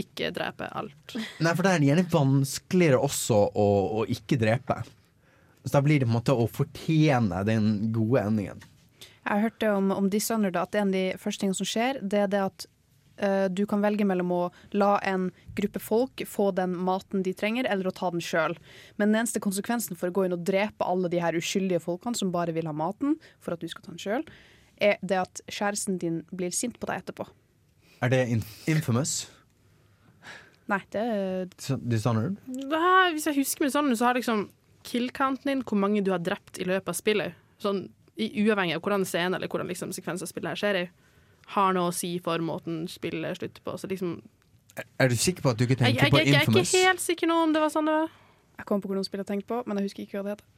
ikke 0.00 0.32
drepe 0.34 0.68
alt. 0.74 1.16
Nei, 1.40 1.52
for 1.54 1.62
det 1.62 1.72
er 1.76 1.84
gjerne 1.90 2.08
vanskeligere 2.10 2.98
også 3.04 3.40
å, 3.54 3.66
å 4.00 4.06
ikke 4.10 4.38
drepe. 4.40 4.80
Så 5.64 5.72
da 5.76 5.80
blir 5.84 6.00
det 6.00 6.06
på 6.08 6.12
en 6.12 6.18
måte 6.18 6.34
å 6.36 6.48
fortjene 6.50 7.44
den 7.46 7.92
gode 7.92 8.24
endingen. 8.26 8.62
Jeg 9.24 9.40
hørte 9.46 9.70
om, 9.76 9.90
om 9.94 10.08
Dishonored 10.12 10.56
at 10.60 10.74
en 10.76 10.88
av 10.88 10.96
de 10.96 11.04
første 11.20 11.40
tingene 11.44 11.56
som 11.56 11.68
skjer, 11.68 12.00
det 12.02 12.24
er 12.26 12.32
det 12.32 12.42
at 12.44 12.66
du 13.54 13.62
kan 13.70 13.82
velge 13.84 14.06
mellom 14.08 14.32
å 14.34 14.40
la 14.74 14.96
en 15.06 15.28
gruppe 15.54 15.78
folk 15.82 16.24
få 16.26 16.48
den 16.56 16.72
maten 16.86 17.22
de 17.22 17.34
trenger, 17.36 17.68
eller 17.70 17.86
å 17.86 17.94
ta 17.94 18.08
den 18.10 18.24
sjøl. 18.24 18.56
Men 18.96 19.12
den 19.12 19.20
eneste 19.22 19.42
konsekvensen 19.44 19.98
for 19.98 20.10
å 20.10 20.16
gå 20.16 20.24
inn 20.26 20.34
og 20.34 20.42
drepe 20.46 20.88
alle 20.88 21.10
de 21.12 21.20
her 21.22 21.38
uskyldige 21.38 21.82
folkene 21.84 22.18
som 22.18 22.32
bare 22.34 22.54
vil 22.56 22.66
ha 22.66 22.74
maten, 22.74 23.14
for 23.38 23.54
at 23.54 23.62
du 23.62 23.70
skal 23.70 23.86
ta 23.86 23.94
den 23.94 24.02
sjøl, 24.02 24.26
er 24.82 24.98
det 25.02 25.20
at 25.22 25.44
kjæresten 25.46 26.00
din 26.02 26.22
blir 26.34 26.50
sint 26.54 26.80
på 26.82 26.90
deg 26.90 27.04
etterpå. 27.04 27.28
Er 28.02 28.10
det 28.10 28.24
infamous? 28.66 29.28
Nei, 30.70 30.80
det 30.92 31.00
er 31.00 31.48
Dishonored? 31.84 32.38
Nei, 32.48 33.12
hvis 33.14 33.28
jeg 33.28 33.38
husker 33.42 33.66
meg 33.66 33.74
sånn, 33.74 33.92
så 33.96 34.08
har 34.08 34.18
liksom 34.18 34.48
kill-counten 34.84 35.50
din 35.50 35.64
hvor 35.64 35.80
mange 35.80 36.02
du 36.04 36.10
har 36.12 36.22
drept 36.24 36.58
i 36.60 36.66
løpet 36.68 36.90
av 36.90 36.96
spillet, 36.96 37.36
sånn 37.62 37.86
i, 38.16 38.28
uavhengig 38.44 38.76
av 38.76 38.84
hvordan 38.84 39.04
scenen 39.08 39.38
eller 39.38 39.50
hvordan 39.50 39.70
liksom, 39.70 39.92
av 39.92 40.28
spillet 40.30 40.52
her 40.52 40.60
skjer 40.60 40.80
i, 40.80 40.84
har 41.46 41.72
noe 41.76 41.90
å 41.90 41.94
si 41.94 42.18
for 42.24 42.38
måten 42.38 42.88
spillet 42.88 43.36
slutter 43.38 43.62
på. 43.64 43.76
Så 43.78 43.86
liksom 43.90 44.22
Er 44.98 45.08
du 45.08 45.14
sikker 45.16 45.42
på 45.42 45.50
at 45.50 45.58
du 45.58 45.64
ikke 45.64 45.76
jeg, 45.76 45.94
tenker 45.94 46.02
jeg, 46.04 46.10
på 46.10 46.18
jeg, 46.18 46.26
jeg 46.32 46.34
er 46.42 46.64
ikke 46.64 46.86
helt 46.88 47.00
sikker 47.04 47.26
nå 47.30 47.42
om 47.44 47.52
det 47.54 47.60
var 47.62 47.70
sånn 47.70 47.86
det 47.86 47.92
var. 47.94 48.08
Jeg 48.58 48.66
kom 48.66 48.80
på 48.82 48.88
hvordan 48.90 49.04
spillet 49.06 49.26
jeg 49.28 49.32
tenkte 49.36 49.46
på, 49.52 49.62
men 49.66 49.78
jeg 49.78 49.88
husker 49.90 50.02
ikke 50.06 50.18
hva 50.18 50.24
det 50.24 50.34
heter. 50.36 50.50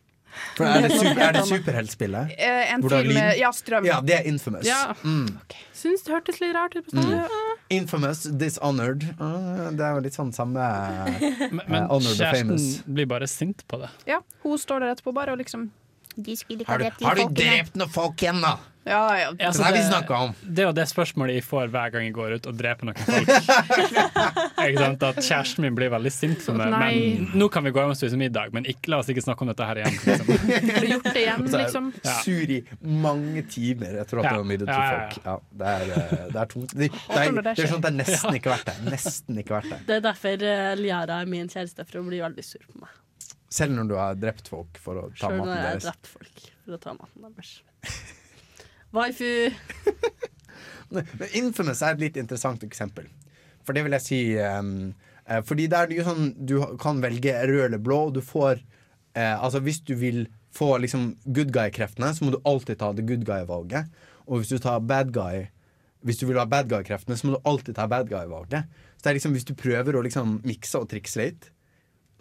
For 0.56 0.66
er 0.66 0.82
det, 0.82 0.90
super, 0.98 1.20
er 1.22 1.32
det 1.36 1.42
superheltspillet? 1.48 2.32
Eh, 2.36 2.72
en 2.74 2.82
film 2.82 3.12
ja, 3.38 3.50
Strøm. 3.54 3.84
Ja, 3.86 4.00
det 4.04 4.16
er 4.18 4.26
infamous. 4.28 4.66
Ja. 4.66 4.92
Mm. 5.06 5.28
Syns 5.72 6.02
det 6.04 6.12
hørtes 6.12 6.40
litt 6.42 6.52
rart 6.56 6.74
ut 6.76 6.84
på 6.88 6.96
Mm. 6.96 7.04
stedet. 7.06 7.30
Infamous, 7.76 8.22
dishonored. 8.42 9.06
Uh, 9.20 9.70
det 9.78 9.86
er 9.86 9.94
jo 9.94 10.02
litt 10.04 10.16
sånn 10.18 10.32
samme 10.34 10.60
Men, 10.60 11.62
men 11.62 11.78
eh, 11.82 11.88
honored 11.88 12.20
og 12.20 12.34
famous. 12.34 12.66
kjæresten 12.66 12.94
blir 12.98 13.06
bare 13.06 13.28
sint 13.30 13.62
på 13.70 13.78
det. 13.84 13.88
Ja, 14.10 14.20
hun 14.42 14.58
står 14.58 14.80
der 14.84 14.96
etterpå 14.96 15.14
bare 15.14 15.32
og 15.32 15.38
liksom 15.40 15.70
De 16.16 16.36
skulle 16.36 16.64
Har 16.66 16.80
du, 16.80 16.88
har 17.04 17.14
du 17.14 17.26
drept 17.36 17.76
noen 17.76 17.92
folk 17.92 18.22
igjen, 18.24 18.40
da? 18.40 18.56
Ja, 18.86 19.18
ja. 19.18 19.32
Ja, 19.38 19.48
så 19.50 19.64
Hva 19.64 19.68
er 19.68 19.74
det 19.74 19.78
vi 19.80 19.82
det- 19.82 19.90
snakker 19.90 20.14
om? 20.14 20.34
Det 20.46 20.62
er 20.62 20.66
jo 20.68 20.72
det 20.78 20.84
spørsmålet 20.86 21.34
jeg 21.34 21.44
får 21.44 21.70
hver 21.74 21.90
gang 21.90 22.04
jeg 22.06 22.12
går 22.14 22.34
ut 22.36 22.46
og 22.46 22.54
dreper 22.56 22.86
noen 22.86 23.00
folk. 23.02 23.32
ikke 24.68 24.78
sant? 24.78 25.02
At 25.08 25.16
kjæresten 25.18 25.64
min 25.66 25.74
blir 25.74 25.90
veldig 25.90 26.12
sint 26.14 26.44
for 26.44 26.54
meg. 26.54 26.70
Men 26.70 27.26
nå 27.34 27.48
kan 27.50 27.66
vi 27.66 27.72
gå 27.74 27.82
hjem 27.82 27.94
og 27.96 27.98
spise 27.98 28.20
middag, 28.20 28.52
men 28.54 28.68
ikke, 28.70 28.92
la 28.94 29.00
oss 29.02 29.10
ikke 29.10 29.24
snakke 29.26 29.42
om 29.42 29.50
dette 29.50 29.66
her 29.66 29.80
igjen. 29.82 29.98
Liksom. 30.06 30.30
Har 30.70 30.86
du 30.86 30.90
gjort 30.92 31.08
det 31.08 31.24
igjen, 31.24 31.48
liksom? 31.50 31.88
Ja. 32.06 32.14
Sur 32.22 32.52
i 32.56 32.60
mange 33.02 33.42
timer 33.50 33.98
etter 34.04 34.22
at 34.22 34.28
du 34.30 34.36
har 34.38 34.46
middag 34.52 34.70
til 34.70 34.78
ja, 34.78 34.86
ja. 34.86 35.00
folk. 35.00 35.26
Ja, 35.26 35.36
det, 35.50 35.72
er, 35.74 35.90
eh, 35.96 36.28
det 36.30 36.40
er 36.44 36.52
tungt. 36.54 36.76
Det, 36.76 36.90
det, 36.92 37.24
er, 37.24 37.42
det 37.42 37.56
er 37.56 37.72
sånn 37.74 37.82
at 37.82 37.88
det 37.88 37.90
er 37.90 37.98
nesten 38.04 38.38
ikke 38.38 38.54
verdt 38.54 38.70
det. 38.70 38.76
Nesten 38.94 39.42
ikke 39.42 39.58
verdt 39.58 39.74
det. 39.74 39.80
Det 39.90 39.98
er 39.98 40.06
derfor 40.06 40.46
eh, 40.52 40.70
Liara 40.78 41.18
er 41.24 41.34
min 41.34 41.50
kjæreste, 41.50 41.88
for 41.90 41.98
hun 42.04 42.12
blir 42.14 42.22
veldig 42.28 42.46
sur 42.46 42.62
på 42.70 42.84
meg. 42.86 42.94
Selv 43.52 43.76
når 43.76 43.90
du 43.90 43.94
har 43.98 44.16
drept 44.18 44.48
folk 44.50 44.78
for 44.82 44.98
å 44.98 45.08
ta 45.14 45.30
maten 45.30 45.46
deres 45.46 45.46
Selv 45.46 45.46
når 45.46 45.56
jeg 45.56 45.72
har 45.72 45.84
drept 45.86 46.12
folk 46.12 46.46
for 46.64 46.76
å 46.76 46.80
ta 46.82 46.94
maten 46.96 47.26
deres. 47.28 47.52
Waifu. 48.96 49.50
Men 50.94 51.28
Infamous 51.38 51.82
er 51.82 51.96
et 51.96 52.04
litt 52.06 52.18
interessant 52.20 52.62
eksempel. 52.66 53.08
For 53.66 53.74
det 53.74 53.82
vil 53.86 53.96
jeg 53.96 54.04
si 54.04 54.20
um, 54.38 54.92
uh, 55.26 55.40
Fordi 55.46 55.66
det 55.70 55.78
er 55.78 55.94
jo 55.96 56.06
sånn 56.06 56.28
Du 56.38 56.54
kan 56.78 57.00
velge 57.02 57.34
rød 57.50 57.64
eller 57.64 57.82
blå, 57.82 57.98
og 58.08 58.14
du 58.14 58.22
får 58.24 58.60
uh, 59.18 59.36
Altså 59.42 59.62
hvis 59.64 59.82
du 59.86 59.96
vil 59.98 60.26
få 60.56 60.76
liksom 60.80 61.10
good 61.36 61.50
guy-kreftene, 61.52 62.14
så 62.16 62.24
må 62.24 62.32
du 62.32 62.38
alltid 62.48 62.78
ta 62.80 62.88
the 62.96 63.02
good 63.04 63.26
guy-valget. 63.28 63.90
Og 64.24 64.40
hvis 64.40 64.54
du 64.54 64.62
tar 64.62 64.80
bad 64.80 65.10
guy 65.12 65.50
Hvis 66.06 66.22
du 66.22 66.24
vil 66.30 66.38
ha 66.40 66.46
bad 66.48 66.70
guy-kreftene, 66.70 67.18
så 67.18 67.26
må 67.26 67.34
du 67.34 67.50
alltid 67.50 67.76
ta 67.76 67.84
bad 67.90 68.08
guy-valget. 68.08 68.70
Så 68.96 69.04
det 69.04 69.10
er 69.10 69.18
liksom 69.18 69.34
hvis 69.36 69.48
du 69.48 69.52
prøver 69.58 69.98
å 69.98 70.04
liksom 70.06 70.38
mikse 70.46 70.80
og 70.80 70.88
trikse 70.88 71.20
litt, 71.20 71.50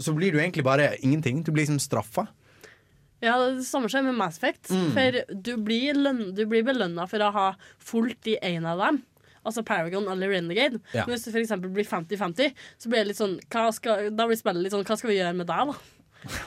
så 0.04 0.14
blir 0.16 0.34
du 0.36 0.40
egentlig 0.42 0.66
bare 0.66 0.96
ingenting. 1.00 1.44
Du 1.44 1.52
blir 1.52 1.64
liksom 1.64 1.80
straffa. 1.80 2.28
Ja, 3.24 3.38
det 3.40 3.64
samme 3.66 3.90
skjer 3.90 4.04
med 4.06 4.18
Mass 4.20 4.38
Effect. 4.38 4.70
Mm. 4.70 4.90
For 4.96 5.20
du 5.48 5.52
blir, 5.64 5.98
lønn, 5.98 6.24
du 6.36 6.44
blir 6.50 6.66
belønna 6.68 7.08
for 7.10 7.24
å 7.24 7.32
ha 7.34 7.46
fullt 7.80 8.28
i 8.28 8.38
en 8.44 8.68
av 8.70 8.82
dem. 8.84 9.00
Altså 9.46 9.64
Paragon 9.66 10.08
eller 10.12 10.34
Renegade. 10.34 10.82
Ja. 10.92 11.06
Men 11.06 11.16
hvis 11.16 11.28
du 11.30 11.40
eksempel 11.40 11.72
blir 11.74 11.86
50-50, 11.88 12.54
så 12.82 12.90
blir 12.92 13.04
det 13.04 13.12
litt 13.14 13.20
sånn 13.22 13.38
hva 13.54 13.70
skal, 13.76 14.10
Da 14.18 14.26
blir 14.26 14.40
spillet 14.40 14.64
litt 14.66 14.74
sånn 14.74 14.86
Hva 14.88 14.98
skal 14.98 15.12
vi 15.12 15.20
gjøre 15.20 15.36
med 15.38 15.46
deg, 15.52 15.70
da? 15.70 16.40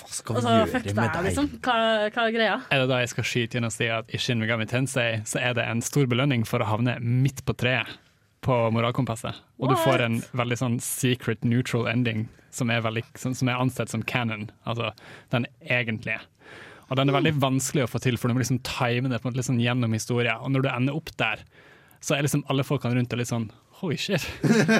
Hva 0.00 0.08
skal 0.10 0.40
Altså, 0.40 0.54
vi 0.56 0.72
fuck 0.72 0.88
gjøre 0.88 0.96
med 0.96 1.04
deg, 1.04 1.14
deg? 1.14 1.28
liksom. 1.28 1.48
Hva, 1.62 1.76
hva 2.10 2.24
er 2.26 2.34
greia? 2.34 2.56
Er 2.74 2.82
det 2.82 2.90
da 2.90 2.98
jeg 3.04 3.12
skal 3.14 3.28
skyte 3.30 3.60
inn 3.60 3.68
og 3.70 3.74
si 3.74 3.86
at 3.94 4.10
i 4.10 4.18
Shin 4.18 4.42
Megami 4.42 4.66
Tensei 4.70 5.20
så 5.30 5.38
er 5.38 5.54
det 5.60 5.66
en 5.70 5.82
stor 5.84 6.10
belønning 6.10 6.42
for 6.48 6.62
å 6.64 6.68
havne 6.72 6.98
midt 7.00 7.44
på 7.46 7.54
treet 7.62 7.94
på 8.44 8.56
moralkompasset. 8.74 9.40
Og 9.60 9.72
du 9.72 9.76
får 9.82 10.04
en 10.06 10.20
veldig 10.36 10.58
sånn 10.58 10.76
secret 10.84 11.44
neutral 11.44 11.88
ending 11.90 12.26
som 12.54 12.70
er, 12.72 12.82
veldig, 12.82 13.04
som, 13.20 13.34
som 13.36 13.50
er 13.50 13.60
ansett 13.62 13.92
som 13.92 14.02
canon, 14.02 14.48
altså 14.68 14.90
den 15.34 15.46
egentlige. 15.60 16.22
Og 16.90 16.98
den 16.98 17.10
er 17.10 17.14
veldig 17.20 17.36
vanskelig 17.38 17.86
å 17.86 17.90
få 17.90 18.00
til, 18.02 18.18
for 18.18 18.30
du 18.30 18.34
må 18.34 18.42
liksom 18.42 18.62
time 18.66 19.10
det 19.10 19.20
på 19.22 19.28
en 19.28 19.34
måte 19.34 19.46
sånn 19.46 19.62
gjennom 19.62 19.92
historien. 19.94 20.40
Og 20.42 20.50
når 20.50 20.66
du 20.66 20.70
ender 20.72 20.96
opp 20.98 21.12
der, 21.20 21.44
så 22.02 22.16
er 22.16 22.24
liksom 22.26 22.42
alle 22.50 22.64
folkene 22.66 22.96
rundt 22.96 23.12
deg 23.12 23.22
litt 23.22 23.30
sånn 23.30 23.50
Holy 23.80 23.96
shit, 23.96 24.20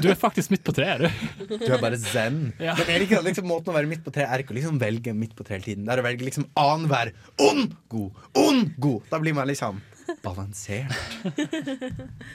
du 0.05 0.11
er 0.11 0.17
faktisk 0.19 0.51
midt 0.53 0.61
på 0.61 0.75
treet, 0.77 1.01
du. 1.01 1.55
Du 1.57 1.71
er 1.71 1.81
bare 1.81 1.97
zen. 1.97 2.51
Ja. 2.61 2.75
Men 2.77 2.85
er 2.85 3.01
det 3.01 3.07
ikke, 3.07 3.23
liksom, 3.25 3.47
måten 3.49 3.73
å 3.73 3.77
være 3.79 3.89
midt 3.89 4.03
på 4.05 4.13
tre 4.13 4.27
er 4.29 4.43
ikke 4.43 4.53
å 4.53 4.59
liksom 4.59 4.77
velge 4.83 5.15
midt 5.17 5.33
på 5.39 5.47
tre 5.47 5.57
hele 5.57 5.65
tiden. 5.65 5.87
Det 5.87 5.95
er 5.95 6.03
å 6.03 6.05
velge 6.05 6.27
liksom 6.27 6.45
annenhver 6.61 7.15
ond 7.47 7.73
god, 7.89 8.21
ond 8.43 8.75
god. 8.77 9.07
Da 9.09 9.23
blir 9.23 9.39
man 9.39 9.49
liksom 9.49 9.81
balansert. 10.23 10.93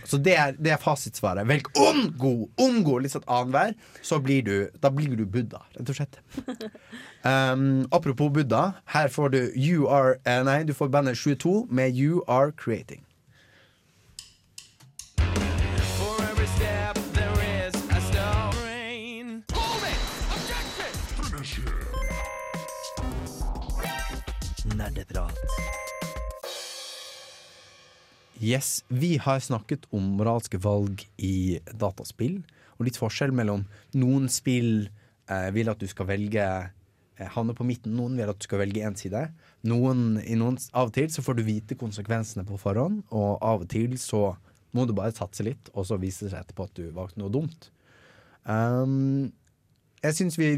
Så 0.09 0.17
det 0.17 0.35
er, 0.37 0.55
det 0.59 0.75
er 0.75 0.81
fasitsvaret. 0.81 1.47
Velg 1.47 1.69
ond 1.79 2.13
god, 2.19 2.45
ond 2.61 2.83
god, 2.85 3.05
litt 3.05 3.15
sånn 3.15 3.27
annenhver. 3.27 3.75
Så 4.05 4.19
blir 4.23 4.45
du, 4.45 4.55
da 4.81 4.91
blir 4.93 5.15
du 5.17 5.25
Buddha, 5.25 5.65
rett 5.77 5.91
og 5.91 5.99
slett. 5.99 6.21
Um, 7.25 7.87
apropos 7.91 8.29
Buddha, 8.29 8.75
her 8.93 9.07
får 9.09 9.29
du 9.33 9.39
You 9.55 9.87
Are 9.89 10.19
eh, 10.29 10.43
Nei, 10.45 10.59
du 10.63 10.75
får 10.77 10.91
bandet 10.93 11.17
22 11.17 11.65
med 11.73 11.97
You 11.97 12.21
Are 12.27 12.51
Creating. 12.51 13.01
For 15.97 16.25
Yes, 28.45 28.85
Vi 28.87 29.17
har 29.17 29.39
snakket 29.39 29.87
om 29.89 30.03
moralske 30.19 30.59
valg 30.61 31.01
i 31.17 31.57
dataspill, 31.73 32.43
og 32.77 32.85
litt 32.85 32.99
forskjell 32.99 33.31
mellom 33.33 33.63
noen 33.97 34.27
spill 34.29 34.85
eh, 34.85 35.47
vil 35.55 35.71
at 35.71 35.81
du 35.81 35.87
skal 35.89 36.05
velge 36.11 36.43
eh, 36.45 37.31
havne 37.33 37.55
på 37.57 37.65
midten, 37.65 37.95
noen 37.97 38.19
vil 38.19 38.29
at 38.29 38.37
du 38.37 38.45
skal 38.45 38.61
velge 38.61 38.83
én 38.85 38.97
side. 38.99 39.23
Noen, 39.65 40.19
i 40.21 40.37
noen, 40.37 40.59
av 40.77 40.91
og 40.91 40.93
til 40.93 41.09
så 41.09 41.23
får 41.25 41.39
du 41.39 41.45
vite 41.47 41.79
konsekvensene 41.79 42.45
på 42.45 42.59
forhånd, 42.61 43.01
og 43.09 43.41
av 43.41 43.65
og 43.65 43.71
til 43.71 43.97
så 43.97 44.35
må 44.77 44.85
du 44.85 44.93
bare 44.93 45.15
satse 45.15 45.47
litt, 45.47 45.73
og 45.73 45.89
så 45.89 45.97
viser 45.97 46.27
det 46.27 46.35
seg 46.35 46.45
etterpå 46.45 46.69
at 46.69 46.77
du 46.77 46.85
valgte 46.93 47.23
noe 47.23 47.33
dumt. 47.33 47.71
Um, 48.45 49.31
jeg 50.05 50.19
synes 50.19 50.37
vi 50.37 50.51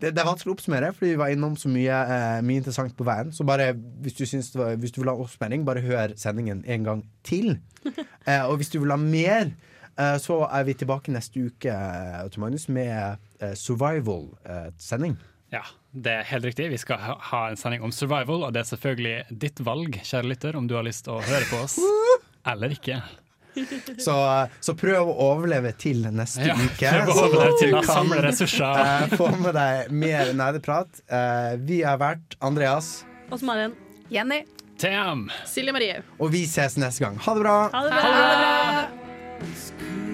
det, 0.00 0.12
det 0.14 0.22
er 0.22 0.28
vanskelig 0.28 0.52
å 0.52 0.56
oppsummere, 0.56 0.92
fordi 0.94 1.10
vi 1.14 1.18
var 1.20 1.32
innom 1.34 1.56
så 1.58 1.70
mye, 1.72 1.96
eh, 2.14 2.40
mye 2.46 2.60
interessant 2.62 2.94
på 2.98 3.06
veien. 3.08 3.32
Så 3.34 3.44
bare, 3.48 3.72
hvis 4.04 4.14
du, 4.18 4.24
det 4.24 4.54
var, 4.60 4.76
hvis 4.78 4.92
du 4.94 5.00
vil 5.02 5.10
ha 5.10 5.16
oppspenning, 5.18 5.64
bare 5.66 5.82
hør 5.82 6.14
sendingen 6.20 6.64
en 6.66 6.84
gang 6.90 7.04
til. 7.26 7.56
Eh, 8.28 8.42
og 8.44 8.58
hvis 8.60 8.68
du 8.68 8.74
vil 8.82 8.90
ha 8.92 8.98
mer, 9.00 9.54
eh, 9.96 10.16
så 10.20 10.42
er 10.52 10.64
vi 10.68 10.74
tilbake 10.76 11.08
neste 11.14 11.40
uke 11.48 11.72
eh, 11.72 12.36
Magnus, 12.42 12.66
med 12.68 13.16
eh, 13.40 13.54
survival-sending. 13.56 15.14
Ja, 15.54 15.62
det 15.96 16.12
er 16.12 16.26
helt 16.28 16.44
riktig. 16.44 16.66
Vi 16.74 16.76
skal 16.82 16.98
ha- 17.00 17.16
ha 17.30 17.40
en 17.48 17.56
sending 17.56 17.82
om 17.86 17.92
survival, 17.94 18.42
og 18.44 18.52
det 18.52 18.60
er 18.60 18.68
selvfølgelig 18.68 19.38
ditt 19.40 19.62
valg, 19.64 19.96
kjære 20.04 20.28
lytter, 20.28 20.56
om 20.60 20.68
du 20.68 20.74
har 20.76 20.84
lyst 20.84 21.06
til 21.06 21.16
å 21.16 21.22
høre 21.24 21.48
på 21.48 21.62
oss 21.64 21.78
eller 22.48 22.72
ikke. 22.76 23.00
Så, 24.06 24.14
så 24.60 24.74
prøv 24.78 25.08
å 25.10 25.14
overleve 25.30 25.72
til 25.80 26.02
neste 26.14 26.44
Ja, 26.46 26.54
uke. 26.58 26.90
prøv 26.92 27.08
å 27.12 27.14
overleve 27.26 27.54
til 27.60 27.74
å 27.78 27.82
samle 27.86 28.16
ressurser. 28.24 28.72
eh, 28.84 29.06
få 29.18 29.26
med 29.40 29.54
deg 29.58 29.74
mer 29.92 30.24
nerdeprat. 30.38 30.88
Eh, 31.08 31.52
vi 31.68 31.78
har 31.86 31.98
vært 32.00 32.28
Andreas, 32.40 32.86
Og 33.30 33.42
Maren. 33.42 33.72
Jenny. 34.10 34.44
Tam. 34.78 35.28
Silje 35.44 35.72
Marie. 35.74 36.02
og 36.20 36.30
vi 36.32 36.44
ses 36.46 36.76
neste 36.78 37.00
gang. 37.04 37.16
Ha 37.26 37.34
det 37.34 37.40
bra! 37.42 37.56
Ha 37.74 37.80
det 37.82 37.90
bra! 37.98 40.07